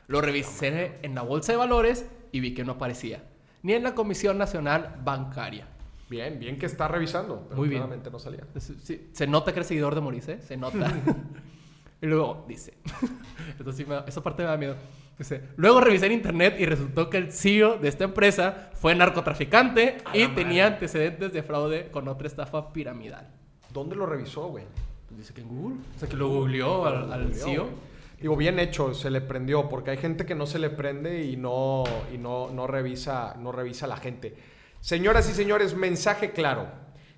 Lo 0.09 0.21
revisé 0.21 0.99
en 1.03 1.15
la 1.15 1.23
bolsa 1.23 1.53
de 1.53 1.59
valores 1.59 2.07
y 2.33 2.41
vi 2.41 2.55
que 2.55 2.65
no 2.65 2.73
aparecía. 2.73 3.23
Ni 3.63 3.75
en 3.75 3.85
la 3.85 3.95
Comisión 3.95 4.37
Nacional 4.37 4.97
Bancaria. 5.05 5.69
Bien, 6.09 6.39
bien 6.39 6.59
que 6.59 6.67
está 6.67 6.89
revisando. 6.89 7.45
Pero 7.49 7.57
Muy 7.57 7.69
bien. 7.69 7.81
claramente 7.83 8.11
no 8.11 8.19
salía. 8.19 8.41
Entonces, 8.41 8.77
sí, 8.83 9.09
se 9.13 9.27
nota 9.27 9.53
que 9.53 9.59
eres 9.59 9.67
seguidor 9.67 9.95
de 9.95 10.01
Maurice, 10.01 10.33
¿eh? 10.33 10.41
Se 10.41 10.57
nota. 10.57 10.91
y 12.03 12.07
luego 12.07 12.45
dice, 12.49 12.75
esto 13.59 13.73
sí 13.73 13.85
me 13.85 14.01
esa 14.07 14.23
parte 14.23 14.43
me 14.43 14.49
da 14.49 14.57
miedo. 14.57 14.77
Dice, 15.19 15.43
luego 15.57 15.81
revisé 15.81 16.07
en 16.07 16.13
internet 16.13 16.57
y 16.61 16.65
resultó 16.65 17.11
que 17.11 17.17
el 17.19 17.33
CEO 17.33 17.79
de 17.79 17.89
esta 17.89 18.05
empresa 18.05 18.71
fue 18.75 18.95
narcotraficante 18.95 19.99
y 20.15 20.29
tenía 20.29 20.69
antecedentes 20.69 21.33
de 21.33 21.43
fraude 21.43 21.91
con 21.91 22.07
otra 22.07 22.29
estafa 22.29 22.73
piramidal. 22.73 23.29
¿Dónde 23.73 23.97
lo 23.97 24.07
revisó, 24.07 24.47
güey? 24.47 24.65
Pues 25.09 25.19
dice 25.19 25.35
que 25.35 25.41
en 25.41 25.49
Google. 25.49 25.77
O 25.97 25.99
sea, 25.99 26.09
que 26.09 26.17
lo 26.17 26.29
googleó 26.29 26.87
al, 26.87 27.33
E 27.33 27.35
CEO. 27.35 27.65
güey. 27.65 27.77
Digo, 28.21 28.37
bien 28.37 28.59
hecho, 28.59 28.95
se 28.95 29.11
le 29.11 29.21
prendió, 29.21 29.69
porque 29.69 29.91
hay 29.91 29.97
gente 29.97 30.27
que 30.27 30.35
no 30.35 30.47
se 30.47 30.59
le 30.59 30.71
prende 30.71 31.25
y 31.25 31.37
no, 31.37 31.85
y 32.13 32.19
no, 32.19 32.51
no 32.51 32.67
revisa, 32.67 33.37
no 33.39 33.53
revisa 33.53 33.87
a 33.87 33.89
la 33.89 33.97
gente. 33.97 34.37
Señoras 34.81 35.29
y 35.29 35.35
señores, 35.35 35.75
mensaje 35.75 36.33
claro. 36.33 36.69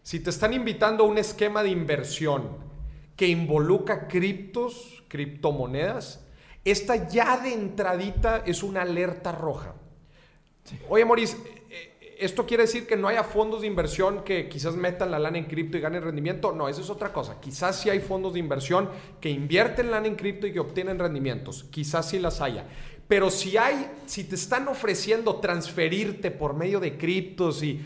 Si 0.03 0.21
te 0.21 0.31
están 0.31 0.53
invitando 0.55 1.05
a 1.05 1.07
un 1.07 1.19
esquema 1.19 1.63
de 1.63 1.71
inversión 1.71 2.49
que 3.17 3.29
involucra 3.29 4.09
criptos, 4.09 5.05
criptomonedas, 5.09 6.25
esta 6.65 7.09
ya 7.09 7.39
de 7.39 7.53
entradita 7.53 8.43
es 8.47 8.63
una 8.63 8.83
alerta 8.83 9.33
roja. 9.33 9.75
Oye, 10.89 11.05
Maurice, 11.05 11.37
eh, 11.37 11.97
eh, 12.01 12.17
¿esto 12.21 12.47
quiere 12.47 12.65
decir 12.65 12.87
que 12.87 12.97
no 12.97 13.09
haya 13.09 13.25
fondos 13.25 13.63
de 13.63 13.67
inversión 13.67 14.25
que 14.25 14.49
quizás 14.49 14.75
metan 14.75 15.11
la 15.11 15.19
lana 15.19 15.39
en 15.39 15.47
cripto 15.47 15.77
y 15.77 15.81
ganen 15.81 16.03
rendimiento? 16.03 16.53
No, 16.53 16.69
eso 16.69 16.81
es 16.81 16.91
otra 16.91 17.13
cosa. 17.13 17.41
Quizás 17.41 17.81
sí 17.81 17.91
hay 17.91 18.01
fondos 18.01 18.35
de 18.35 18.41
inversión 18.41 18.89
que 19.21 19.31
invierten 19.31 19.91
lana 19.91 20.07
en 20.07 20.17
cripto 20.17 20.47
y 20.47 20.53
que 20.53 20.61
obtienen 20.61 20.99
rendimientos. 20.99 21.65
Quizás 21.65 22.09
sí 22.09 22.19
las 22.19 22.41
haya. 22.41 22.67
Pero 23.11 23.29
si 23.29 23.57
hay, 23.57 23.91
si 24.07 24.23
te 24.23 24.37
están 24.37 24.69
ofreciendo 24.69 25.41
transferirte 25.41 26.31
por 26.31 26.55
medio 26.55 26.79
de 26.79 26.97
criptos 26.97 27.61
y, 27.61 27.85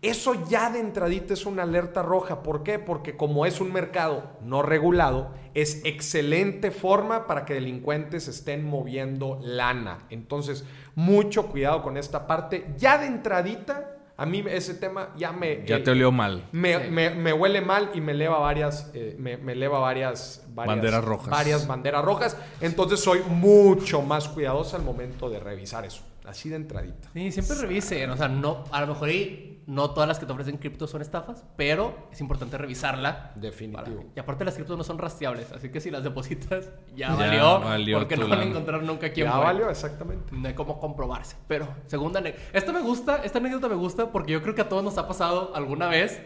eso 0.00 0.48
ya 0.48 0.70
de 0.70 0.80
entradita 0.80 1.34
es 1.34 1.44
una 1.44 1.64
alerta 1.64 2.02
roja. 2.02 2.42
¿Por 2.42 2.62
qué? 2.62 2.78
Porque 2.78 3.18
como 3.18 3.44
es 3.44 3.60
un 3.60 3.70
mercado 3.70 4.38
no 4.40 4.62
regulado, 4.62 5.34
es 5.52 5.84
excelente 5.84 6.70
forma 6.70 7.26
para 7.26 7.44
que 7.44 7.52
delincuentes 7.52 8.28
estén 8.28 8.64
moviendo 8.64 9.38
lana. 9.42 10.06
Entonces, 10.08 10.64
mucho 10.94 11.48
cuidado 11.48 11.82
con 11.82 11.98
esta 11.98 12.26
parte. 12.26 12.66
Ya 12.78 12.96
de 12.96 13.06
entradita, 13.08 13.95
a 14.18 14.24
mí 14.26 14.42
ese 14.48 14.74
tema 14.74 15.12
ya 15.16 15.32
me... 15.32 15.64
Ya 15.66 15.76
eh, 15.76 15.80
te 15.80 15.90
olió 15.90 16.10
mal. 16.12 16.48
me, 16.52 16.84
Sí. 16.84 16.90
me- 16.90 17.10
me 17.10 17.32
huele 17.32 17.60
mal 17.60 17.90
y 17.94 18.00
me 18.00 18.12
eleva 18.12 18.38
varias, 18.38 18.90
eh, 18.94 19.14
me, 19.18 19.36
me 19.36 19.52
eleva 19.52 19.78
varias, 19.78 20.44
varias 20.48 20.76
Banderas 20.76 21.04
rojas. 21.04 21.28
Varias 21.30 21.66
banderas 21.66 22.04
rojas. 22.04 22.36
Entonces 22.60 23.00
soy 23.00 23.20
mucho 23.28 24.00
más 24.02 24.28
cuidadoso 24.28 24.76
al 24.76 24.82
momento 24.82 25.28
de 25.28 25.38
revisar 25.40 25.84
eso. 25.84 26.02
Así 26.24 26.48
de 26.48 26.56
entradita. 26.56 27.08
Sí, 27.12 27.30
siempre 27.30 27.56
revisen. 27.56 28.10
O 28.10 28.16
sea, 28.16 28.28
no, 28.28 28.64
a 28.72 28.80
lo 28.80 28.88
mejor 28.88 29.08
ahí 29.10 29.55
no 29.66 29.90
todas 29.90 30.06
las 30.08 30.18
que 30.20 30.26
te 30.26 30.32
ofrecen 30.32 30.58
cripto 30.58 30.86
son 30.86 31.02
estafas, 31.02 31.44
pero 31.56 32.08
es 32.12 32.20
importante 32.20 32.56
revisarla. 32.56 33.32
Definitivo. 33.34 33.96
Para- 33.96 34.08
Y 34.14 34.20
aparte 34.20 34.44
las 34.44 34.54
criptos 34.54 34.78
no 34.78 34.84
son 34.84 34.96
rastreables, 34.98 35.50
así 35.50 35.70
que 35.70 35.80
si 35.80 35.90
las 35.90 36.04
depositas 36.04 36.70
ya, 36.94 37.08
Ya 37.08 37.14
valió, 37.16 37.60
valió 37.60 37.98
porque 37.98 38.16
no 38.16 38.28
van 38.28 38.40
a 38.40 38.44
encontrar 38.44 38.82
nunca 38.84 39.10
quién 39.12 39.26
Ya 39.26 39.32
fue. 39.32 39.44
valió, 39.44 39.68
exactamente. 39.68 40.34
No 40.36 40.46
hay 40.46 40.54
cómo 40.54 40.78
comprobarse. 40.78 41.36
Pero, 41.48 41.66
segunda 41.86 42.20
anécdota. 42.20 42.44
Esta 42.52 42.72
me 42.72 42.80
gusta, 42.80 43.24
esta 43.24 43.38
anécdota 43.38 43.68
me 43.68 43.74
gusta 43.74 44.12
porque 44.12 44.32
yo 44.32 44.40
creo 44.42 44.54
que 44.54 44.62
a 44.62 44.68
todos 44.68 44.84
nos 44.84 44.96
ha 44.98 45.08
pasado 45.08 45.52
alguna 45.56 45.88
vez. 45.88 46.22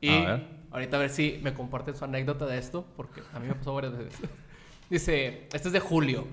Y 0.00 0.10
A 0.10 0.24
ver. 0.26 0.46
ahorita 0.70 0.96
a 0.96 1.00
ver 1.00 1.10
si 1.10 1.40
me 1.42 1.52
comparten 1.52 1.96
su 1.96 2.04
anécdota 2.04 2.46
de 2.46 2.58
esto, 2.58 2.84
porque 2.96 3.22
a 3.32 3.40
mí 3.40 3.48
me 3.48 3.54
pasó 3.54 3.74
varias 3.74 3.96
veces. 3.98 4.20
Dice, 4.90 5.48
este 5.52 5.68
es 5.68 5.72
de 5.72 5.80
Julio. 5.80 6.26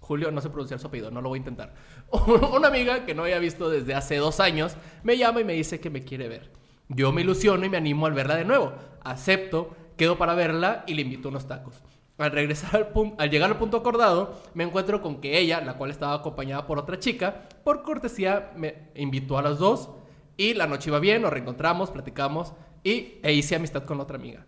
Julio, 0.00 0.30
no 0.30 0.42
sé 0.42 0.50
pronunciar 0.50 0.78
su 0.80 0.88
apellido, 0.88 1.10
no 1.10 1.22
lo 1.22 1.30
voy 1.30 1.38
a 1.38 1.40
intentar. 1.40 1.72
Una 2.56 2.68
amiga 2.68 3.04
que 3.04 3.14
no 3.14 3.22
había 3.22 3.38
visto 3.38 3.68
desde 3.68 3.94
hace 3.94 4.16
dos 4.16 4.40
años 4.40 4.76
me 5.02 5.16
llama 5.16 5.40
y 5.40 5.44
me 5.44 5.54
dice 5.54 5.80
que 5.80 5.90
me 5.90 6.04
quiere 6.04 6.28
ver. 6.28 6.50
Yo 6.88 7.12
me 7.12 7.22
ilusiono 7.22 7.64
y 7.64 7.68
me 7.68 7.76
animo 7.76 8.06
al 8.06 8.12
verla 8.12 8.36
de 8.36 8.44
nuevo. 8.44 8.72
Acepto, 9.02 9.74
quedo 9.96 10.18
para 10.18 10.34
verla 10.34 10.84
y 10.86 10.94
le 10.94 11.02
invito 11.02 11.28
unos 11.28 11.48
tacos. 11.48 11.82
Al 12.18 12.30
regresar 12.30 12.76
al 12.76 12.88
punto, 12.88 13.20
al 13.20 13.30
llegar 13.30 13.50
al 13.50 13.58
punto 13.58 13.76
acordado, 13.76 14.40
me 14.54 14.62
encuentro 14.62 15.02
con 15.02 15.20
que 15.20 15.38
ella, 15.38 15.60
la 15.60 15.74
cual 15.74 15.90
estaba 15.90 16.14
acompañada 16.14 16.66
por 16.66 16.78
otra 16.78 17.00
chica, 17.00 17.48
por 17.64 17.82
cortesía 17.82 18.52
me 18.56 18.90
invitó 18.94 19.36
a 19.36 19.42
las 19.42 19.58
dos 19.58 19.90
y 20.36 20.54
la 20.54 20.68
noche 20.68 20.90
iba 20.90 21.00
bien, 21.00 21.22
nos 21.22 21.32
reencontramos, 21.32 21.90
platicamos 21.90 22.52
y 22.84 23.18
e 23.22 23.32
hice 23.32 23.56
amistad 23.56 23.84
con 23.84 24.00
otra 24.00 24.16
amiga. 24.16 24.46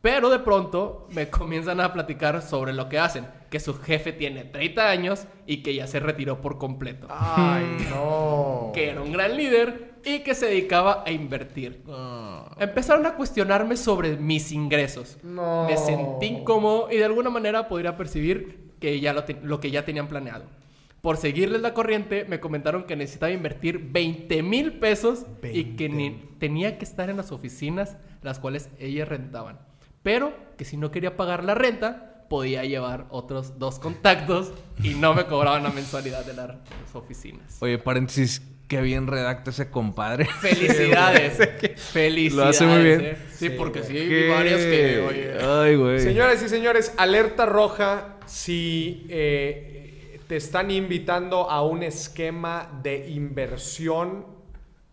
Pero 0.00 0.30
de 0.30 0.38
pronto 0.38 1.08
me 1.10 1.28
comienzan 1.28 1.80
a 1.80 1.92
platicar 1.92 2.40
sobre 2.42 2.72
lo 2.72 2.88
que 2.88 2.98
hacen, 3.00 3.26
que 3.50 3.58
su 3.58 3.74
jefe 3.74 4.12
tiene 4.12 4.44
30 4.44 4.88
años 4.88 5.26
y 5.44 5.62
que 5.62 5.74
ya 5.74 5.88
se 5.88 5.98
retiró 5.98 6.40
por 6.40 6.56
completo, 6.58 7.08
Ay, 7.10 7.64
no. 7.90 8.70
que 8.74 8.90
era 8.90 9.02
un 9.02 9.12
gran 9.12 9.36
líder 9.36 9.94
y 10.04 10.20
que 10.20 10.36
se 10.36 10.46
dedicaba 10.46 11.02
a 11.04 11.10
invertir. 11.10 11.82
Empezaron 12.58 13.06
a 13.06 13.14
cuestionarme 13.16 13.76
sobre 13.76 14.16
mis 14.16 14.52
ingresos. 14.52 15.18
No. 15.24 15.66
Me 15.66 15.76
sentí 15.76 16.26
incómodo 16.26 16.88
y 16.90 16.96
de 16.96 17.04
alguna 17.04 17.30
manera 17.30 17.66
podría 17.68 17.96
percibir 17.96 18.72
que 18.80 19.00
ya 19.00 19.12
lo, 19.12 19.24
lo 19.42 19.58
que 19.58 19.72
ya 19.72 19.84
tenían 19.84 20.06
planeado. 20.06 20.44
Por 21.00 21.16
seguirles 21.16 21.60
la 21.60 21.74
corriente, 21.74 22.24
me 22.24 22.40
comentaron 22.40 22.84
que 22.84 22.96
necesitaba 22.96 23.30
invertir 23.32 23.78
20 23.90 24.42
mil 24.42 24.78
pesos 24.78 25.26
y 25.52 25.76
que 25.76 25.88
ni 25.88 26.10
tenía 26.38 26.78
que 26.78 26.84
estar 26.84 27.10
en 27.10 27.16
las 27.16 27.32
oficinas 27.32 27.96
las 28.22 28.38
cuales 28.40 28.68
ellas 28.78 29.08
rentaban. 29.08 29.58
Pero 30.02 30.32
que 30.56 30.64
si 30.64 30.76
no 30.76 30.90
quería 30.90 31.16
pagar 31.16 31.44
la 31.44 31.54
renta, 31.54 32.24
podía 32.28 32.64
llevar 32.64 33.06
otros 33.10 33.58
dos 33.58 33.78
contactos 33.78 34.52
y 34.82 34.94
no 34.94 35.14
me 35.14 35.26
cobraban 35.26 35.62
la 35.62 35.70
mensualidad 35.70 36.24
de 36.24 36.34
las 36.34 36.56
oficinas. 36.92 37.56
Oye, 37.60 37.78
paréntesis, 37.78 38.42
qué 38.68 38.80
bien 38.80 39.06
redacta 39.06 39.50
ese 39.50 39.70
compadre. 39.70 40.26
Felicidades. 40.40 41.38
Felicidades. 41.92 42.34
Lo 42.34 42.44
hace 42.44 42.66
muy 42.66 42.82
bien. 42.84 43.00
¿eh? 43.00 43.16
Sí, 43.32 43.48
Sí, 43.48 43.50
porque 43.50 43.82
sí, 43.82 43.96
hay 43.96 44.28
varias 44.28 44.60
que, 44.60 45.06
oye. 45.08 45.32
Ay, 45.40 45.76
güey. 45.76 46.00
Señoras 46.00 46.42
y 46.42 46.48
señores, 46.48 46.92
alerta 46.96 47.46
roja 47.46 48.18
si 48.26 49.06
eh, 49.08 50.20
te 50.28 50.36
están 50.36 50.70
invitando 50.70 51.50
a 51.50 51.62
un 51.62 51.82
esquema 51.82 52.80
de 52.82 53.08
inversión, 53.08 54.26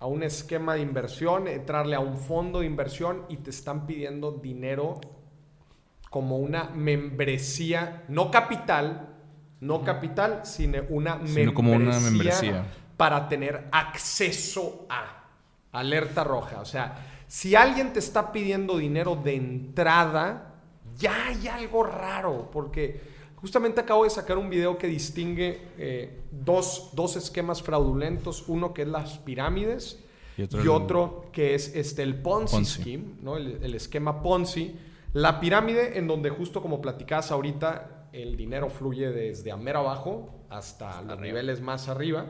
a 0.06 0.08
un 0.08 0.22
esquema 0.22 0.76
de 0.76 0.82
inversión, 0.82 1.47
entrarle 1.47 1.95
a 1.95 1.99
un 1.99 2.16
fondo 2.20 2.60
de 2.60 2.68
inversión 2.68 3.26
y 3.28 3.38
te 3.38 3.49
están 3.49 3.88
pidiendo 3.88 4.34
dinero 4.34 5.01
como 6.12 6.38
una 6.38 6.66
membresía, 6.66 8.03
no 8.08 8.30
capital, 8.30 9.16
no 9.62 9.84
capital, 9.84 10.41
sino 10.43 10.84
una 10.89 11.26
Sino 11.26 11.56
como 11.56 11.72
una 11.72 11.99
membresía. 11.99 12.66
para 12.95 13.28
tener 13.28 13.68
acceso 13.72 14.86
a 14.89 15.24
alerta 15.72 16.24
roja. 16.24 16.62
O 16.62 16.66
sea, 16.66 17.24
si 17.28 17.56
alguien 17.56 17.91
te 17.91 17.97
está 17.97 18.32
pidiendo 18.32 18.78
dinero 18.78 19.16
de 19.16 19.36
entrada, 19.36 20.53
ya 20.95 21.30
hay 21.30 21.47
algo 21.47 21.82
raro, 21.82 22.51
porque 22.51 23.14
justamente 23.46 23.80
acabo 23.80 24.06
de 24.06 24.10
sacar 24.10 24.39
un 24.39 24.50
video 24.50 24.76
que 24.76 24.88
distingue 24.88 25.62
eh, 25.78 26.20
dos, 26.32 26.89
dos 26.93 27.16
esquemas 27.16 27.62
fraudulentos, 27.62 28.46
uno 28.48 28.74
que 28.74 28.82
es 28.82 28.88
las 28.88 29.20
pirámides 29.20 30.04
Y 30.36 30.41
y 30.64 30.68
otro 30.68 31.26
el- 31.26 31.32
que 31.32 31.54
es 31.54 31.76
este, 31.76 32.02
el 32.02 32.16
Ponzi, 32.20 32.56
Ponzi. 32.56 32.82
Scheme, 32.82 33.04
¿no? 33.22 33.38
el, 33.38 33.60
el 33.62 33.76
esquema 33.76 34.24
Ponzi. 34.24 34.76
La 35.14 35.39
pirámide 35.39 36.00
en 36.00 36.08
donde 36.08 36.32
justo 36.32 36.60
como 36.60 36.82
platicabas 36.82 37.30
ahorita, 37.32 38.08
el 38.14 38.36
dinero 38.36 38.68
fluye 38.72 39.12
desde 39.12 39.52
a 39.52 39.58
mero 39.58 39.80
abajo 39.82 40.30
hasta 40.50 41.04
los 41.04 41.20
niveles 41.20 41.62
más 41.62 41.88
arriba. 41.88 42.26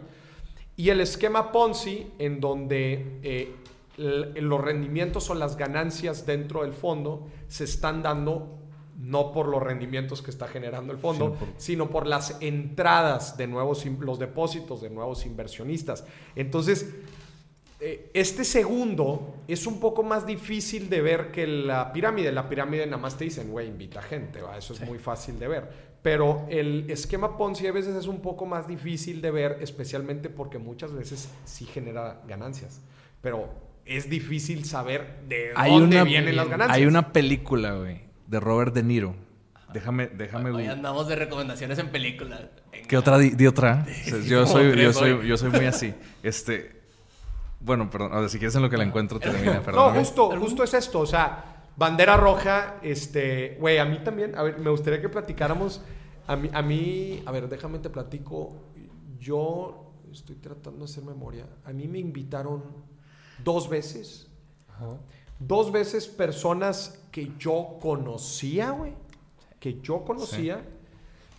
Y 0.75 0.89
el 0.89 0.99
esquema 0.99 1.53
Ponzi, 1.53 2.07
en 2.19 2.41
donde 2.41 3.19
eh, 3.23 3.55
los 3.97 4.59
rendimientos 4.61 5.29
o 5.29 5.33
las 5.33 5.55
ganancias 5.55 6.25
dentro 6.25 6.63
del 6.63 6.73
fondo 6.73 7.27
se 7.47 7.63
están 7.63 8.03
dando 8.03 8.59
no 8.97 9.31
por 9.33 9.47
los 9.47 9.61
rendimientos 9.61 10.21
que 10.21 10.31
está 10.31 10.47
generando 10.47 10.93
el 10.93 10.99
fondo, 10.99 11.25
Sino 11.25 11.39
por- 11.39 11.47
sino 11.57 11.89
por 11.89 12.07
las 12.07 12.37
entradas 12.41 13.37
de 13.37 13.47
nuevos, 13.47 13.85
los 13.85 14.19
depósitos 14.19 14.81
de 14.81 14.89
nuevos 14.89 15.25
inversionistas. 15.25 16.05
Entonces, 16.35 16.93
eh, 17.81 18.09
este 18.13 18.45
segundo 18.45 19.35
es 19.47 19.67
un 19.67 19.79
poco 19.79 20.01
más 20.01 20.25
difícil 20.25 20.89
de 20.89 21.01
ver 21.01 21.31
que 21.31 21.45
la 21.45 21.91
pirámide. 21.91 22.31
La 22.31 22.47
pirámide 22.47 22.85
nada 22.85 22.97
más 22.97 23.17
te 23.17 23.25
dicen, 23.25 23.51
güey, 23.51 23.67
invita 23.67 24.01
gente, 24.01 24.41
¿va? 24.41 24.57
eso 24.57 24.73
es 24.73 24.81
muy 24.81 24.97
fácil 24.97 25.37
de 25.39 25.47
ver. 25.49 25.95
Pero 26.01 26.45
el 26.49 26.89
esquema 26.89 27.35
Ponzi 27.37 27.67
a 27.67 27.71
veces 27.71 27.95
es 27.95 28.07
un 28.07 28.21
poco 28.21 28.45
más 28.45 28.67
difícil 28.67 29.21
de 29.21 29.31
ver, 29.31 29.57
especialmente 29.61 30.29
porque 30.29 30.57
muchas 30.59 30.93
veces 30.93 31.29
sí 31.45 31.65
genera 31.65 32.21
ganancias. 32.27 32.79
Pero 33.21 33.49
es 33.85 34.09
difícil 34.09 34.65
saber 34.65 35.21
de 35.27 35.51
Hay 35.55 35.71
dónde 35.71 35.95
una, 35.97 36.03
vienen 36.05 36.35
las 36.35 36.47
ganancias. 36.47 36.77
hay 36.77 36.85
una 36.85 37.11
película, 37.11 37.73
güey, 37.73 38.04
de 38.27 38.39
Robert 38.39 38.73
De 38.73 38.83
Niro. 38.83 39.15
Déjame, 39.73 40.07
déjame. 40.07 40.51
Hoy 40.51 40.67
andamos 40.67 41.07
de 41.07 41.15
recomendaciones 41.15 41.77
en 41.79 41.89
películas. 41.89 42.41
Venga. 42.71 42.87
¿Qué 42.87 42.97
otra 42.97 43.17
di, 43.17 43.31
di 43.31 43.45
otra? 43.47 43.85
O 44.05 44.09
sea, 44.09 44.19
yo 44.19 44.47
soy, 44.47 44.75
yo 44.81 44.93
soy, 44.93 45.27
yo 45.27 45.37
soy 45.37 45.49
muy 45.49 45.65
así. 45.65 45.93
Este, 46.23 46.81
bueno, 47.59 47.89
perdón. 47.89 48.13
A 48.13 48.19
ver, 48.21 48.29
si 48.29 48.37
quieres 48.37 48.55
en 48.55 48.61
lo 48.61 48.69
que 48.69 48.77
la 48.77 48.83
encuentro 48.83 49.19
termina, 49.19 49.55
No, 49.55 49.63
perdón. 49.63 49.95
justo, 49.95 50.39
justo 50.39 50.63
es 50.63 50.73
esto. 50.73 50.99
O 50.99 51.05
sea, 51.05 51.63
bandera 51.75 52.15
roja, 52.15 52.75
este, 52.83 53.57
güey, 53.59 53.77
a 53.79 53.85
mí 53.85 53.99
también, 54.03 54.35
a 54.37 54.43
ver, 54.43 54.59
me 54.59 54.69
gustaría 54.69 55.01
que 55.01 55.09
platicáramos. 55.09 55.81
A 56.27 56.35
mí, 56.35 56.49
a 56.53 56.61
mí, 56.61 57.21
a 57.25 57.31
ver, 57.31 57.49
déjame 57.49 57.79
te 57.79 57.89
platico. 57.89 58.71
Yo 59.19 59.93
estoy 60.11 60.35
tratando 60.37 60.79
de 60.79 60.85
hacer 60.85 61.03
memoria. 61.03 61.45
A 61.65 61.73
mí 61.73 61.87
me 61.87 61.99
invitaron 61.99 62.63
dos 63.43 63.67
veces. 63.69 64.27
Dos 65.39 65.71
veces 65.71 66.07
personas 66.07 67.04
que 67.15 67.31
yo 67.39 67.77
conocía, 67.81 68.71
güey. 68.71 68.91
Que 69.57 69.79
yo 69.81 70.03
conocía. 70.03 70.61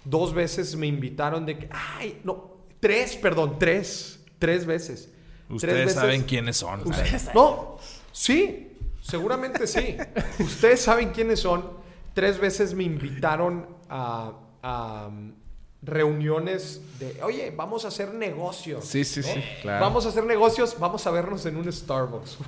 Dos 0.06 0.32
veces 0.32 0.74
me 0.74 0.86
invitaron 0.86 1.44
de 1.44 1.58
que, 1.58 1.68
ay, 1.70 2.18
no, 2.24 2.62
tres, 2.80 3.14
perdón, 3.16 3.58
tres. 3.58 4.24
Tres 4.38 4.64
veces. 4.64 5.10
Tres 5.48 5.54
Ustedes 5.54 5.76
veces- 5.84 5.94
saben 6.00 6.22
quiénes 6.22 6.56
son. 6.56 6.80
Ustedes- 6.80 7.28
no, 7.34 7.76
sí, 8.10 8.72
seguramente 9.02 9.66
sí. 9.66 9.98
Ustedes 10.38 10.80
saben 10.80 11.10
quiénes 11.10 11.40
son. 11.40 11.70
Tres 12.14 12.38
veces 12.38 12.72
me 12.72 12.84
invitaron 12.84 13.66
a, 13.90 14.32
a, 14.62 15.08
um, 15.08 15.34
reuniones 15.82 16.80
de, 16.98 17.22
oye, 17.22 17.52
vamos 17.54 17.84
a 17.84 17.88
hacer 17.88 18.14
negocios. 18.14 18.82
Sí, 18.86 19.04
sí, 19.04 19.22
sí, 19.22 19.42
claro. 19.60 19.84
Vamos 19.84 20.06
a 20.06 20.08
hacer 20.08 20.24
negocios, 20.24 20.74
vamos 20.80 21.06
a 21.06 21.10
vernos 21.10 21.44
en 21.44 21.58
un 21.58 21.70
Starbucks. 21.70 22.38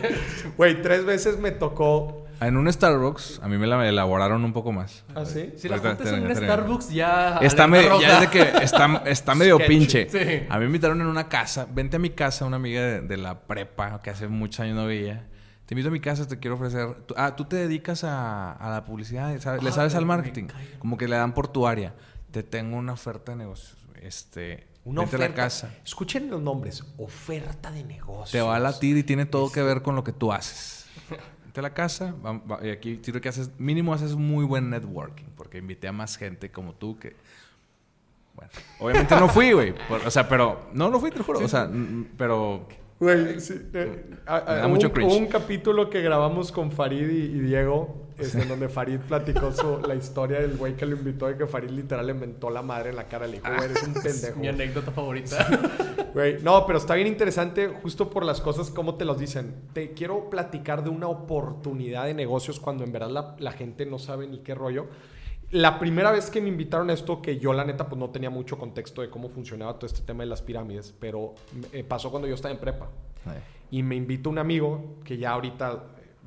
Güey, 0.58 0.82
tres 0.82 1.06
veces 1.06 1.38
me 1.38 1.50
tocó. 1.50 2.23
En 2.40 2.56
un 2.56 2.70
Starbucks, 2.72 3.40
a 3.42 3.48
mí 3.48 3.56
me 3.58 3.66
la 3.66 3.88
elaboraron 3.88 4.44
un 4.44 4.52
poco 4.52 4.72
más. 4.72 5.04
¿Ah, 5.14 5.24
sí? 5.24 5.52
Si 5.56 5.68
la 5.68 5.78
juntas 5.78 6.08
en 6.12 6.24
un. 6.26 6.34
Starbucks, 6.34 6.90
ya. 6.90 7.38
Está, 7.40 7.64
alerta 7.64 7.66
me- 7.68 7.88
roja. 7.88 8.02
ya 8.02 8.14
es 8.14 8.20
de 8.20 8.28
que 8.28 8.64
está, 8.64 9.02
está 9.06 9.34
medio 9.36 9.56
Sketchy. 9.56 9.68
pinche. 9.78 10.08
Sí. 10.10 10.46
A 10.48 10.54
mí 10.54 10.60
me 10.60 10.66
invitaron 10.66 11.00
en 11.00 11.06
una 11.06 11.28
casa. 11.28 11.66
Vente 11.72 11.96
a 11.96 11.98
mi 11.98 12.10
casa, 12.10 12.44
una 12.44 12.56
amiga 12.56 12.82
de, 12.82 13.00
de 13.02 13.16
la 13.16 13.40
prepa 13.40 14.02
que 14.02 14.10
hace 14.10 14.28
muchos 14.28 14.60
años 14.60 14.76
no 14.76 14.86
veía. 14.86 15.26
Te 15.66 15.74
invito 15.74 15.88
a 15.88 15.92
mi 15.92 16.00
casa, 16.00 16.28
te 16.28 16.38
quiero 16.38 16.56
ofrecer. 16.56 16.88
ah, 17.16 17.34
tú 17.36 17.46
te 17.46 17.56
dedicas 17.56 18.04
a, 18.04 18.52
a 18.52 18.70
la 18.70 18.84
publicidad, 18.84 19.38
¿sabes? 19.40 19.62
le 19.62 19.70
Ah, 19.70 19.72
sabes 19.72 19.94
al 19.94 20.02
me 20.02 20.08
marketing. 20.08 20.48
Como 20.78 20.98
que 20.98 21.08
le 21.08 21.16
dan 21.16 21.32
por 21.32 21.48
tu 21.48 21.66
área. 21.66 21.94
Te 22.32 22.42
tengo 22.42 22.76
una 22.76 22.92
oferta 22.92 23.32
de 23.32 23.38
negocios. 23.38 23.78
Este, 24.02 24.66
Una 24.84 25.00
vente 25.02 25.16
oferta. 25.16 25.24
a 25.24 25.28
la 25.30 25.34
casa. 25.34 25.74
Escuchen 25.84 26.28
los 26.28 26.42
nombres. 26.42 26.84
Oferta 26.98 27.70
de 27.70 27.84
negocios. 27.84 28.32
Te 28.32 28.42
va 28.42 28.56
a 28.56 28.58
latir 28.58 28.98
y 28.98 29.02
tiene 29.04 29.24
todo 29.24 29.50
que 29.50 29.62
ver 29.62 29.80
con 29.80 29.94
lo 29.96 30.04
que 30.04 30.12
tú 30.12 30.32
haces. 30.32 30.83
Vente 31.54 31.60
a 31.60 31.62
la 31.70 31.72
casa. 31.74 32.12
va- 32.24 32.32
va- 32.32 32.66
y 32.66 32.70
aquí 32.70 32.98
quiero 33.00 33.20
que 33.20 33.28
haces, 33.28 33.48
mínimo 33.58 33.94
haces 33.94 34.16
muy 34.16 34.44
buen 34.44 34.70
networking. 34.70 35.26
Porque 35.36 35.58
invité 35.58 35.86
a 35.86 35.92
más 35.92 36.16
gente 36.16 36.50
como 36.50 36.72
tú 36.74 36.98
que. 36.98 37.14
Bueno, 38.34 38.50
obviamente 38.80 39.14
no 39.14 39.28
fui, 39.28 39.52
güey. 39.52 39.72
O 40.04 40.10
sea, 40.10 40.28
pero. 40.28 40.68
No, 40.72 40.90
no 40.90 40.98
fui, 40.98 41.12
te 41.12 41.18
lo 41.18 41.24
juro. 41.24 41.38
O 41.38 41.46
sea, 41.48 41.70
pero. 42.18 42.66
Güey, 42.98 43.38
sí, 43.40 43.54
eh, 43.72 44.04
a- 44.26 44.36
a- 44.38 44.40
Me 44.40 44.54
da 44.56 44.60
hubo 44.62 44.68
mucho 44.70 44.86
un, 44.88 44.92
cringe. 44.92 45.12
hubo 45.12 45.18
un 45.18 45.26
capítulo 45.28 45.90
que 45.90 46.00
grabamos 46.00 46.50
con 46.50 46.72
Farid 46.72 47.08
y, 47.08 47.22
y 47.36 47.38
Diego, 47.40 48.03
este, 48.18 48.42
en 48.42 48.48
donde 48.48 48.68
Farid 48.68 48.98
platicó 49.00 49.50
su- 49.52 49.80
la 49.86 49.94
historia 49.94 50.40
del 50.40 50.56
güey 50.56 50.76
que 50.76 50.86
lo 50.86 50.96
invitó 50.96 51.30
y 51.30 51.36
que 51.36 51.46
Farid 51.46 51.70
literal 51.70 52.06
le 52.06 52.14
mentó 52.14 52.50
la 52.50 52.62
madre 52.62 52.90
en 52.90 52.96
la 52.96 53.08
cara. 53.08 53.26
Le 53.26 53.34
dijo, 53.34 53.46
güey, 53.54 53.70
eres 53.70 53.82
un 53.82 53.94
pendejo. 54.02 54.38
Mi 54.40 54.48
anécdota 54.48 54.90
favorita. 54.92 55.46
Güey, 56.14 56.42
no, 56.42 56.66
pero 56.66 56.78
está 56.78 56.94
bien 56.94 57.06
interesante 57.08 57.68
justo 57.82 58.08
por 58.10 58.24
las 58.24 58.40
cosas 58.40 58.70
como 58.70 58.94
te 58.96 59.04
los 59.04 59.18
dicen. 59.18 59.54
Te 59.72 59.92
quiero 59.92 60.30
platicar 60.30 60.84
de 60.84 60.90
una 60.90 61.08
oportunidad 61.08 62.04
de 62.06 62.14
negocios 62.14 62.60
cuando 62.60 62.84
en 62.84 62.92
verdad 62.92 63.10
la, 63.10 63.36
la 63.38 63.52
gente 63.52 63.86
no 63.86 63.98
sabe 63.98 64.26
ni 64.26 64.38
qué 64.38 64.54
rollo. 64.54 64.86
La 65.50 65.78
primera 65.78 66.10
vez 66.10 66.30
que 66.30 66.40
me 66.40 66.48
invitaron 66.48 66.90
a 66.90 66.94
esto, 66.94 67.22
que 67.22 67.38
yo 67.38 67.52
la 67.52 67.64
neta 67.64 67.88
pues 67.88 67.98
no 67.98 68.10
tenía 68.10 68.30
mucho 68.30 68.58
contexto 68.58 69.02
de 69.02 69.10
cómo 69.10 69.28
funcionaba 69.28 69.74
todo 69.74 69.86
este 69.86 70.00
tema 70.00 70.24
de 70.24 70.28
las 70.30 70.42
pirámides, 70.42 70.92
pero 70.98 71.34
eh, 71.72 71.84
pasó 71.84 72.10
cuando 72.10 72.26
yo 72.26 72.34
estaba 72.34 72.52
en 72.52 72.60
prepa. 72.60 72.88
Y 73.70 73.82
me 73.82 73.94
invita 73.94 74.28
un 74.28 74.38
amigo 74.38 74.96
que 75.04 75.16
ya 75.16 75.30
ahorita, 75.32 75.84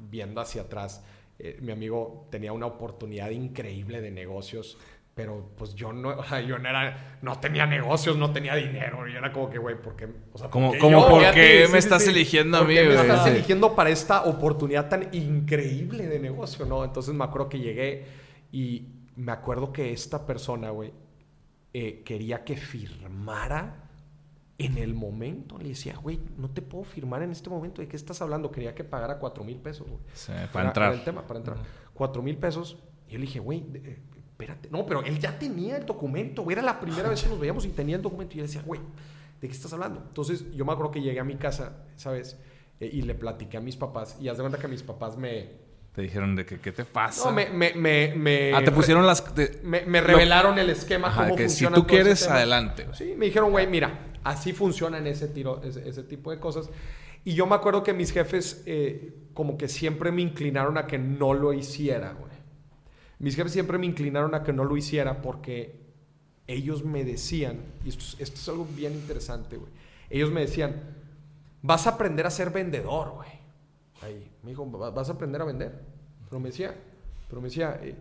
viendo 0.09 0.39
hacia 0.41 0.63
atrás, 0.63 1.03
eh, 1.39 1.57
mi 1.61 1.71
amigo 1.71 2.27
tenía 2.31 2.51
una 2.53 2.65
oportunidad 2.65 3.29
increíble 3.29 4.01
de 4.01 4.11
negocios, 4.11 4.77
pero 5.13 5.51
pues 5.57 5.73
yo 5.75 5.93
no, 5.93 6.09
o 6.19 6.23
sea, 6.23 6.41
yo 6.41 6.59
no 6.59 6.69
era, 6.69 7.19
no 7.21 7.39
tenía 7.39 7.65
negocios, 7.65 8.17
no 8.17 8.31
tenía 8.31 8.55
dinero. 8.55 9.07
Yo 9.07 9.17
era 9.17 9.31
como 9.31 9.49
que, 9.49 9.57
güey, 9.57 9.75
¿por 9.81 9.95
qué? 9.95 10.07
O 10.33 10.37
sea, 10.37 10.49
¿por 10.49 10.71
qué 10.71 10.77
como 10.79 10.99
yo? 11.01 11.09
¿por 11.09 11.21
Ya 11.21 11.31
qué 11.33 11.63
te- 11.65 11.71
me 11.73 11.81
sí, 11.81 11.87
estás 11.87 12.03
sí. 12.03 12.09
eligiendo 12.11 12.57
a 12.57 12.59
¿Por 12.61 12.69
mí, 12.69 12.75
qué 12.75 12.83
me 12.87 12.95
estás 12.95 13.23
Sí. 13.23 13.29
eligiendo 13.31 13.75
para 13.75 13.89
esta 13.89 14.23
oportunidad 14.25 14.89
tan 14.89 15.09
increíble 15.13 16.07
de 16.07 16.19
negocio, 16.19 16.65
no? 16.65 16.83
Entonces 16.85 17.13
me 17.13 17.23
acuerdo 17.23 17.49
que 17.49 17.59
llegué 17.59 18.05
y 18.51 18.87
me 19.15 19.31
acuerdo 19.31 19.73
que 19.73 19.91
esta 19.91 20.25
persona, 20.25 20.69
güey, 20.69 20.93
eh, 21.73 22.01
quería 22.05 22.43
que 22.43 22.55
firmara 22.57 23.86
en 24.57 24.77
el 24.77 24.93
momento. 24.93 25.57
Le 25.57 25.69
decía, 25.69 25.95
güey, 25.97 26.19
no 26.37 26.49
te 26.49 26.61
puedo 26.61 26.83
firmar 26.83 27.21
en 27.23 27.31
este 27.31 27.49
momento. 27.49 27.81
¿De 27.81 27.87
qué 27.87 27.95
estás 27.95 28.21
hablando? 28.21 28.51
Quería 28.51 28.73
que 28.73 28.83
pagara 28.83 29.19
cuatro 29.19 29.43
mil 29.43 29.57
pesos, 29.57 29.87
güey. 29.87 29.99
Sí, 30.13 30.31
Era- 30.31 30.51
para 30.51 30.67
entrar. 30.69 30.89
era 30.91 30.97
el 30.99 31.03
tema, 31.05 31.25
para 31.27 31.39
entrar. 31.39 31.57
Cuatro 31.93 32.21
mil 32.21 32.37
pesos. 32.37 32.77
Y 33.07 33.13
yo 33.13 33.19
le 33.19 33.25
dije, 33.25 33.39
güey, 33.39 33.63
eh, 33.75 33.99
espérate. 34.31 34.69
No, 34.71 34.85
pero 34.85 35.03
él 35.03 35.19
ya 35.19 35.37
tenía 35.37 35.77
el 35.77 35.85
documento. 35.85 36.43
güey. 36.43 36.53
Era 36.53 36.61
la 36.63 36.79
primera 36.79 37.09
vez 37.09 37.21
que 37.23 37.29
nos 37.29 37.39
veíamos 37.39 37.65
y 37.65 37.69
tenía 37.69 37.95
el 37.95 38.01
documento. 38.01 38.33
Y 38.33 38.37
yo 38.37 38.41
le 38.43 38.47
decía, 38.47 38.63
güey, 38.65 38.81
¿de 39.41 39.47
qué 39.47 39.53
estás 39.53 39.71
hablando? 39.73 40.01
Entonces 40.07 40.51
yo 40.55 40.65
me 40.65 40.71
acuerdo 40.73 40.91
que 40.91 41.01
llegué 41.01 41.19
a 41.19 41.23
mi 41.23 41.35
casa, 41.35 41.83
¿sabes? 41.95 42.37
Eh, 42.79 42.89
y 42.91 43.01
le 43.03 43.15
platiqué 43.15 43.57
a 43.57 43.61
mis 43.61 43.75
papás. 43.77 44.17
Y 44.19 44.27
haz 44.29 44.37
de 44.37 44.43
cuenta 44.43 44.57
que 44.59 44.67
mis 44.67 44.83
papás 44.83 45.17
me... 45.17 45.66
Te 45.97 46.03
dijeron 46.03 46.35
de 46.35 46.45
que, 46.45 46.59
¿qué 46.59 46.71
te 46.71 46.85
pasa? 46.85 47.25
No, 47.25 47.31
me... 47.35 47.49
me, 47.49 47.73
me, 47.73 48.13
me- 48.15 48.53
ah, 48.53 48.63
te 48.63 48.71
pusieron 48.71 49.07
las... 49.07 49.33
te- 49.33 49.61
me, 49.63 49.81
me 49.81 49.99
revelaron 49.99 50.59
el 50.59 50.69
esquema, 50.69 51.07
Ajá, 51.07 51.23
cómo 51.23 51.35
que 51.35 51.49
si 51.49 51.65
funciona 51.65 51.75
tú 51.77 51.83
todo 51.85 51.97
ese 51.97 52.03
quieres, 52.03 52.27
adelante. 52.27 52.83
güey. 52.83 52.95
Sí, 52.95 53.15
me 53.17 53.25
dijeron, 53.25 53.49
güey, 53.49 53.65
mira, 53.65 54.11
así 54.23 54.53
funcionan 54.53 55.07
ese, 55.07 55.27
tiro, 55.27 55.59
ese, 55.63 55.89
ese 55.89 56.03
tipo 56.03 56.29
de 56.29 56.39
cosas. 56.39 56.69
Y 57.25 57.33
yo 57.33 57.47
me 57.47 57.55
acuerdo 57.55 57.81
que 57.81 57.93
mis 57.93 58.11
jefes 58.11 58.61
eh, 58.67 59.11
como 59.33 59.57
que 59.57 59.67
siempre 59.67 60.11
me 60.11 60.21
inclinaron 60.21 60.77
a 60.77 60.85
que 60.85 60.99
no 60.99 61.33
lo 61.33 61.51
hiciera, 61.51 62.11
güey. 62.13 62.31
Mis 63.17 63.35
jefes 63.35 63.51
siempre 63.51 63.79
me 63.79 63.87
inclinaron 63.87 64.35
a 64.35 64.43
que 64.43 64.53
no 64.53 64.65
lo 64.65 64.77
hiciera 64.77 65.23
porque 65.23 65.79
ellos 66.45 66.85
me 66.85 67.05
decían, 67.05 67.57
y 67.83 67.89
esto, 67.89 68.03
es- 68.03 68.17
esto 68.19 68.35
es 68.39 68.49
algo 68.49 68.67
bien 68.75 68.93
interesante, 68.93 69.57
güey. 69.57 69.71
Ellos 70.11 70.29
me 70.31 70.41
decían, 70.41 70.79
vas 71.63 71.87
a 71.87 71.89
aprender 71.89 72.27
a 72.27 72.29
ser 72.29 72.51
vendedor, 72.51 73.13
güey. 73.15 73.29
Ahí, 74.03 74.31
me 74.47 74.51
dijo, 74.51 74.69
"Va- 74.71 74.91
vas 74.91 75.09
a 75.09 75.13
aprender 75.13 75.41
a 75.41 75.45
vender. 75.45 75.77
Pero 76.29 76.39
me 76.39 76.49
decía, 76.49 76.73
pero 77.27 77.41
me 77.41 77.49
decía, 77.49 77.79
eh, 77.83 77.95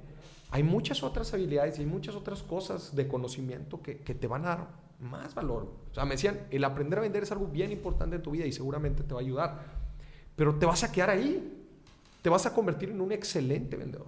hay 0.51 0.63
muchas 0.63 1.03
otras 1.03 1.35
habilidades 1.35 1.77
y 1.79 1.83
hay 1.83 1.87
muchas 1.87 2.15
otras 2.15 2.43
cosas 2.45 2.95
de 2.95 3.09
conocimiento 3.09 3.83
que, 3.83 3.95
te 3.97 4.27
van 4.29 4.45
a 4.45 4.49
dar 4.49 4.69
más 5.01 5.35
valor. 5.35 5.69
O 5.91 5.95
sea, 5.95 6.05
me 6.05 6.13
decían, 6.13 6.47
el 6.51 6.63
aprender 6.65 7.01
a 7.01 7.03
vender 7.03 7.25
es 7.25 7.33
algo 7.33 7.47
bien 7.49 7.73
importante 7.73 8.17
en 8.17 8.23
tu 8.23 8.31
vida 8.31 8.47
y 8.47 8.53
seguramente 8.53 9.03
te 9.03 9.13
va 9.13 9.21
a 9.21 9.25
ayudar. 9.25 9.61
Pero 10.37 10.55
te 10.55 10.67
vas 10.67 10.85
a 10.85 10.93
quedar 10.93 11.11
ahí. 11.11 11.65
Te 12.23 12.31
vas 12.31 12.47
a 12.47 12.55
convertir 12.55 12.91
en 12.91 13.01
un 13.01 13.11
excelente 13.11 13.77
vendedor. 13.77 14.07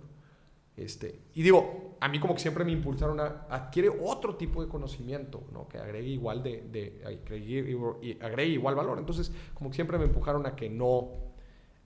Este, 0.77 1.19
y 1.35 1.43
digo, 1.43 1.97
a 1.99 2.09
mí 2.09 2.21
como 2.21 2.35
que 2.35 2.41
siempre 2.41 2.65
me 2.65 2.71
impulsaron 2.71 3.19
a 3.19 3.47
adquiere 3.51 3.89
otro 3.89 4.37
tipo 4.37 4.63
de 4.63 4.69
conocimiento, 4.69 5.43
¿no? 5.53 5.67
Que 5.67 5.79
agregue 5.79 6.09
igual 6.09 6.43
de, 6.45 6.63
de 6.71 8.17
agregue 8.21 8.53
igual 8.53 8.77
valor. 8.77 8.99
Entonces, 8.99 9.33
como 9.55 9.71
que 9.71 9.75
siempre 9.75 9.99
me 9.99 10.05
empujaron 10.05 10.47
a 10.47 10.55
que 10.55 10.71
no, 10.71 11.11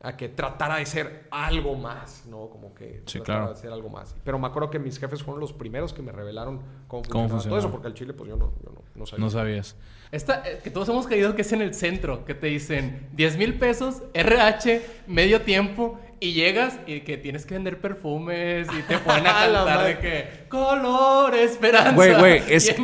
a 0.04 0.16
que 0.16 0.28
tratara 0.28 0.76
de 0.78 0.86
ser 0.86 1.28
algo 1.30 1.76
más, 1.76 2.24
¿no? 2.26 2.48
Como 2.50 2.74
que 2.74 3.02
Sí, 3.06 3.18
tratara 3.18 3.38
claro. 3.40 3.54
de 3.54 3.60
ser 3.60 3.72
algo 3.72 3.88
más. 3.88 4.16
Pero 4.24 4.38
me 4.38 4.46
acuerdo 4.48 4.68
que 4.68 4.78
mis 4.80 4.98
jefes 4.98 5.22
fueron 5.22 5.40
los 5.40 5.52
primeros 5.52 5.92
que 5.92 6.02
me 6.02 6.10
revelaron 6.10 6.60
cómo 6.88 7.02
funcionaba, 7.04 7.12
¿Cómo 7.12 7.12
todo 7.12 7.28
funcionaba? 7.28 7.58
eso, 7.60 7.70
porque 7.70 7.86
al 7.86 7.94
chile 7.94 8.12
pues 8.12 8.28
yo 8.28 8.36
no, 8.36 8.52
yo 8.64 8.72
no, 8.72 8.82
no 8.96 9.06
sabía. 9.06 9.24
No 9.24 9.30
sabías. 9.30 9.76
Esta, 10.10 10.42
eh, 10.46 10.60
que 10.62 10.70
todos 10.70 10.88
hemos 10.88 11.06
creído 11.06 11.34
que 11.36 11.42
es 11.42 11.52
en 11.52 11.62
el 11.62 11.72
centro, 11.74 12.24
que 12.24 12.34
te 12.34 12.48
dicen 12.48 13.08
10 13.12 13.36
mil 13.38 13.58
pesos, 13.58 14.02
RH, 14.12 14.82
medio 15.06 15.40
tiempo, 15.42 15.98
y 16.20 16.32
llegas 16.34 16.78
y 16.86 17.00
que 17.00 17.16
tienes 17.16 17.46
que 17.46 17.54
vender 17.54 17.80
perfumes 17.80 18.68
y 18.78 18.82
te 18.82 18.98
ponen 18.98 19.26
a 19.26 19.32
cantar 19.52 19.86
de 19.86 19.98
que 19.98 20.46
color, 20.48 21.34
esperanza. 21.34 21.92
Güey, 21.94 22.14
güey, 22.18 22.42
es... 22.48 22.74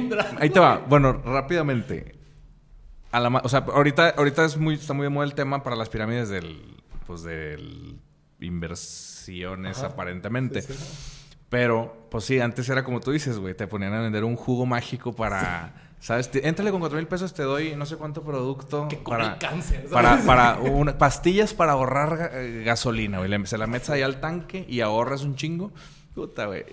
Ahí 0.41 0.51
te 0.51 0.59
va. 0.61 0.85
Bueno, 0.89 1.13
rápidamente. 1.13 2.15
A 3.11 3.21
la 3.21 3.29
ma- 3.31 3.41
o 3.45 3.49
sea, 3.49 3.61
ahorita, 3.61 4.11
ahorita 4.17 4.45
es 4.45 4.57
muy, 4.57 4.75
está 4.75 4.93
muy 4.95 5.05
de 5.05 5.11
moda 5.11 5.27
el 5.27 5.35
tema 5.35 5.63
para 5.63 5.77
las 5.77 5.89
pirámides 5.89 6.29
del... 6.29 6.77
Pues 7.09 7.25
del... 7.25 7.99
Inversiones, 8.41 9.79
Ajá. 9.79 9.89
aparentemente. 9.89 10.63
Sí, 10.63 10.73
sí. 10.73 11.25
Pero, 11.49 12.07
pues 12.11 12.25
sí, 12.25 12.39
antes 12.41 12.69
era 12.69 12.85
como 12.85 13.01
tú 13.01 13.11
dices, 13.11 13.39
güey. 13.39 13.55
Te 13.55 13.67
ponían 13.67 13.95
a 13.95 14.01
vender 14.01 14.23
un 14.25 14.37
jugo 14.37 14.67
mágico 14.67 15.13
para... 15.15 15.85
¿Sabes? 16.01 16.31
Éntrale 16.35 16.71
con 16.71 16.79
cuatro 16.79 16.97
mil 16.97 17.09
pesos, 17.09 17.35
te 17.35 17.43
doy 17.43 17.75
no 17.75 17.85
sé 17.85 17.97
cuánto 17.97 18.23
producto 18.23 18.87
Que 18.89 18.99
cura 18.99 19.19
para... 19.19 19.33
el 19.33 19.39
cáncer. 19.41 19.87
Para, 19.91 20.11
¿sabes? 20.11 20.25
para 20.27 20.59
una- 20.61 20.97
pastillas 20.97 21.55
para 21.55 21.73
ahorrar 21.73 22.31
eh, 22.35 22.63
gasolina, 22.65 23.19
güey. 23.19 23.47
Se 23.47 23.59
la 23.59 23.67
metes 23.67 23.91
ahí 23.91 24.03
al 24.03 24.21
tanque 24.21 24.65
y 24.69 24.81
ahorras 24.81 25.23
un 25.25 25.35
chingo. 25.35 25.73
Puta, 26.15 26.47
güey. 26.47 26.65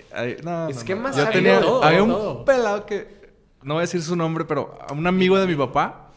No, 0.44 0.68
Es 0.70 0.78
no, 0.78 0.86
que 0.86 0.94
no. 0.96 1.02
más 1.02 1.16
Yo 1.16 1.24
había 1.24 1.34
tenía, 1.34 1.60
todo, 1.62 1.84
había 1.84 2.04
un 2.04 2.10
todo. 2.12 2.46
pelado 2.46 2.86
que... 2.86 3.34
No 3.64 3.74
voy 3.74 3.82
a 3.82 3.86
decir 3.88 4.04
su 4.04 4.16
nombre, 4.16 4.46
pero 4.46 4.78
a 4.88 4.94
un 4.94 5.08
amigo 5.08 5.40
de 5.40 5.48
mi 5.48 5.56
papá. 5.56 6.12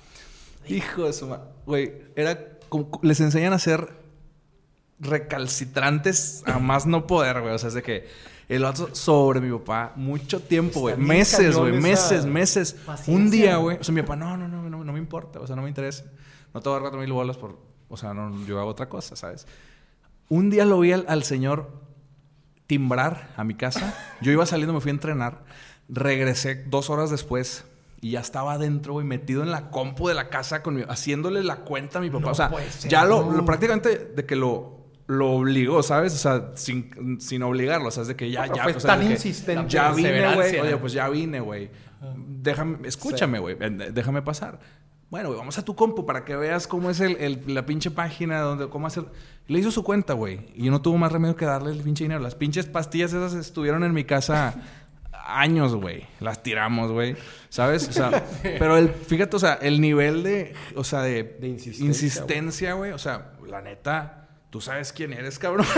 Hijo 0.67 1.05
de 1.07 1.15
su 1.15 1.27
ma... 1.29 1.41
Güey, 1.65 1.93
era... 2.15 2.59
como- 2.69 2.91
les 3.03 3.21
enseñan 3.21 3.55
a 3.55 3.59
ser 3.59 3.89
recalcitrantes 5.01 6.43
a 6.47 6.59
más 6.59 6.87
no 6.87 7.07
poder, 7.07 7.41
güey. 7.41 7.55
O 7.55 7.59
sea, 7.59 7.69
es 7.69 7.75
de 7.75 7.83
que 7.83 8.09
el 8.49 8.65
otro 8.65 8.95
sobre 8.95 9.41
mi 9.41 9.51
papá 9.59 9.93
mucho 9.97 10.41
tiempo, 10.41 10.81
güey. 10.81 10.97
Meses, 10.97 11.57
güey. 11.57 11.73
Meses, 11.73 12.25
meses. 12.27 12.73
paciencia. 12.73 13.15
Un 13.15 13.31
día, 13.31 13.57
güey. 13.57 13.79
O 13.81 13.85
sea, 13.85 13.95
mi 13.95 14.03
papá, 14.03 14.17
no, 14.17 14.37
no, 14.37 14.49
no, 14.49 14.69
no, 14.69 14.85
no 14.85 14.93
me 14.93 14.99
importa. 14.99 15.41
O 15.41 15.47
sea, 15.47 15.55
no 15.57 15.63
me 15.63 15.69
interesa. 15.69 16.05
No 16.55 16.61
te 16.61 16.69
voy 16.69 16.75
a 16.77 16.77
dar 16.77 16.83
cuatro 16.83 17.01
mil 17.01 17.13
bolas 17.13 17.37
por... 17.37 17.59
O 17.89 17.97
sea, 17.97 18.13
no, 18.15 18.45
yo 18.47 18.59
hago 18.61 18.71
otra 18.71 18.89
cosa, 18.89 19.17
¿sabes? 19.17 19.47
Un 20.29 20.51
día 20.51 20.65
lo 20.65 20.81
vi 20.81 20.93
al, 20.93 21.05
al 21.09 21.25
señor 21.25 21.71
timbrar 22.67 23.31
a 23.37 23.45
mi 23.45 23.55
casa. 23.55 23.95
Yo 24.21 24.31
iba 24.33 24.45
saliendo, 24.47 24.75
me 24.75 24.81
fui 24.81 24.91
a 24.91 24.93
entrenar. 24.95 25.45
Regresé 25.89 26.55
dos 26.69 26.91
horas 26.91 27.11
después 27.11 27.65
y 28.01 28.13
ya 28.13 28.21
estaba 28.21 28.53
adentro, 28.55 28.93
güey, 28.95 29.07
metido 29.07 29.43
en 29.43 29.51
la 29.51 29.71
compu 29.71 30.09
de 30.09 30.15
la 30.15 30.29
casa 30.29 30.63
con 30.63 30.75
mi- 30.77 30.85
haciéndole 30.87 31.43
la 31.43 31.57
cuenta 31.57 31.99
a 31.99 32.03
mi 32.03 32.11
papá. 32.11 32.21
No 32.27 32.31
o 32.33 32.35
sea, 32.35 32.51
ya 32.89 33.05
lo, 33.05 33.31
lo- 33.31 33.45
prácticamente 33.47 33.97
de 34.15 34.27
que 34.27 34.37
lo, 34.37 34.78
lo 35.09 35.33
obligó, 35.33 35.83
¿sabes? 35.83 36.15
O 36.15 36.19
sea, 36.19 36.53
sin, 36.55 37.19
sin 37.21 37.43
obligarlo. 37.43 37.89
O 37.89 37.91
sea, 37.91 38.03
es 38.03 38.09
de 38.09 38.15
que 38.17 38.31
ya, 38.31 38.43
pero 38.43 38.55
ya. 38.57 38.63
fue 38.63 38.75
sea, 38.75 38.91
tan 38.91 39.01
de 39.01 39.07
que 39.07 39.13
insistente. 39.15 39.69
Ya 39.69 39.91
vine, 39.91 40.35
güey. 40.35 40.59
Oye, 40.61 40.77
pues 40.77 40.93
ya 40.93 41.09
vine, 41.09 41.41
güey. 41.41 41.71
Déjame, 42.17 42.87
escúchame, 42.87 43.39
güey. 43.41 43.57
Déjame 43.93 44.23
pasar. 44.23 44.61
Bueno, 45.11 45.29
güey, 45.29 45.39
vamos 45.39 45.57
a 45.59 45.65
tu 45.65 45.75
compu 45.75 46.05
para 46.05 46.25
que 46.27 46.37
veas 46.37 46.67
cómo 46.67 46.91
es 46.91 47.01
el, 47.01 47.17
el- 47.17 47.43
la 47.55 47.65
pinche 47.65 47.91
página, 47.91 48.41
donde, 48.41 48.69
cómo 48.69 48.87
hacer. 48.87 49.07
Le 49.47 49.59
hizo 49.59 49.71
su 49.71 49.83
cuenta, 49.83 50.13
güey. 50.13 50.53
Y 50.55 50.65
yo 50.67 50.71
no 50.71 50.83
tuvo 50.83 50.99
más 50.99 51.11
remedio 51.11 51.35
que 51.35 51.47
darle 51.47 51.73
el 51.73 51.79
pinche 51.83 52.05
dinero. 52.05 52.21
Las 52.21 52.35
pinches 52.35 52.67
pastillas 52.67 53.15
esas 53.15 53.33
estuvieron 53.33 53.85
en 53.85 53.95
mi 53.95 54.05
casa 54.05 54.55
años, 55.27 55.75
güey. 55.75 56.07
Las 56.21 56.43
tiramos, 56.43 56.93
güey. 56.93 57.17
¿Sabes? 57.49 57.89
O 57.89 57.93
sea, 57.93 58.23
pero 58.43 58.77
el, 58.77 58.91
fíjate, 58.91 59.35
o 59.35 59.39
sea, 59.39 59.55
el 59.55 59.81
nivel 59.81 60.23
de, 60.23 60.53
o 60.77 60.85
sea, 60.85 61.01
de, 61.01 61.23
De 61.41 61.49
insistencia, 61.49 62.75
güey. 62.75 62.93
O 62.93 62.99
sea, 62.99 63.33
la 63.47 63.63
neta, 63.63 64.28
tú 64.51 64.61
sabes 64.61 64.93
quién 64.93 65.13
eres, 65.13 65.39
cabrón. 65.39 65.67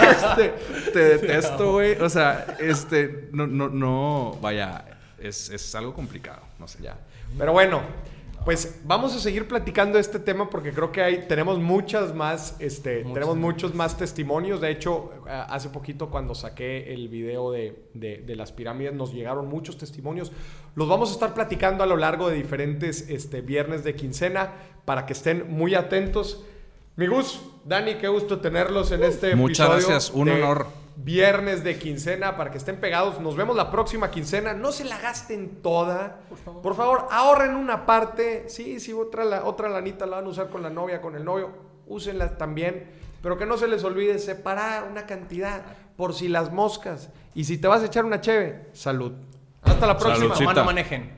Este, 0.00 0.54
te 0.92 0.98
detesto, 0.98 1.72
güey. 1.72 1.96
O 2.00 2.08
sea, 2.08 2.56
este, 2.60 3.28
no, 3.32 3.46
no, 3.46 3.68
no, 3.68 4.38
vaya, 4.40 4.84
es, 5.18 5.50
es 5.50 5.74
algo 5.74 5.94
complicado, 5.94 6.40
no 6.58 6.68
sé. 6.68 6.82
Ya. 6.82 6.96
Pero 7.38 7.52
bueno, 7.52 7.82
pues 8.44 8.80
vamos 8.84 9.14
a 9.16 9.18
seguir 9.18 9.48
platicando 9.48 9.94
de 9.94 10.00
este 10.02 10.20
tema 10.20 10.48
porque 10.48 10.72
creo 10.72 10.92
que 10.92 11.02
hay, 11.02 11.26
tenemos 11.26 11.58
muchas 11.58 12.14
más, 12.14 12.54
este, 12.60 12.98
Muchos 13.00 13.14
tenemos 13.14 13.34
más. 13.36 13.42
muchos 13.42 13.74
más 13.74 13.96
testimonios. 13.96 14.60
De 14.60 14.70
hecho, 14.70 15.10
hace 15.28 15.68
poquito 15.70 16.10
cuando 16.10 16.34
saqué 16.34 16.92
el 16.94 17.08
video 17.08 17.50
de, 17.50 17.88
de- 17.94 18.18
de 18.18 18.36
las 18.36 18.52
pirámides 18.52 18.92
nos 18.94 19.12
llegaron 19.12 19.48
muchos 19.48 19.76
testimonios. 19.78 20.30
Los 20.76 20.88
vamos 20.88 21.10
a 21.10 21.12
estar 21.14 21.34
platicando 21.34 21.82
a 21.82 21.86
lo 21.86 21.96
largo 21.96 22.28
de 22.28 22.36
diferentes 22.36 23.08
este, 23.08 23.40
viernes 23.40 23.82
de 23.82 23.94
quincena 23.96 24.52
para 24.84 25.06
que 25.06 25.12
estén 25.14 25.50
muy 25.50 25.74
atentos. 25.74 26.44
Mi 26.96 27.06
Gus, 27.06 27.42
Dani, 27.66 27.96
qué 27.96 28.08
gusto 28.08 28.40
tenerlos 28.40 28.90
en 28.90 29.02
este 29.02 29.36
Muchas 29.36 29.66
episodio 29.68 29.88
gracias, 29.88 30.14
un 30.14 30.28
de 30.28 30.42
honor. 30.42 30.66
Viernes 30.96 31.62
de 31.62 31.78
quincena 31.78 32.38
para 32.38 32.50
que 32.50 32.56
estén 32.56 32.76
pegados. 32.76 33.20
Nos 33.20 33.36
vemos 33.36 33.54
la 33.54 33.70
próxima 33.70 34.10
quincena. 34.10 34.54
No 34.54 34.72
se 34.72 34.86
la 34.86 34.98
gasten 34.98 35.60
toda. 35.60 36.20
Por 36.62 36.74
favor, 36.74 37.06
ahorren 37.10 37.54
una 37.54 37.84
parte. 37.84 38.48
Sí, 38.48 38.80
sí, 38.80 38.94
otra, 38.94 39.24
la, 39.24 39.44
otra 39.44 39.68
lanita 39.68 40.06
la 40.06 40.16
van 40.16 40.24
a 40.24 40.28
usar 40.30 40.48
con 40.48 40.62
la 40.62 40.70
novia, 40.70 41.02
con 41.02 41.14
el 41.16 41.24
novio. 41.24 41.50
Úsenla 41.86 42.38
también. 42.38 42.88
Pero 43.22 43.36
que 43.36 43.44
no 43.44 43.58
se 43.58 43.68
les 43.68 43.84
olvide 43.84 44.18
separar 44.18 44.88
una 44.90 45.04
cantidad 45.04 45.64
por 45.98 46.14
si 46.14 46.28
las 46.28 46.50
moscas. 46.50 47.10
Y 47.34 47.44
si 47.44 47.58
te 47.58 47.68
vas 47.68 47.82
a 47.82 47.86
echar 47.86 48.06
una 48.06 48.22
cheve, 48.22 48.70
salud. 48.72 49.12
Hasta 49.60 49.86
la 49.86 49.98
próxima. 49.98 50.34
Saludcita. 50.34 50.44
Mamá, 50.46 50.60
no 50.60 50.64
manejen. 50.64 51.16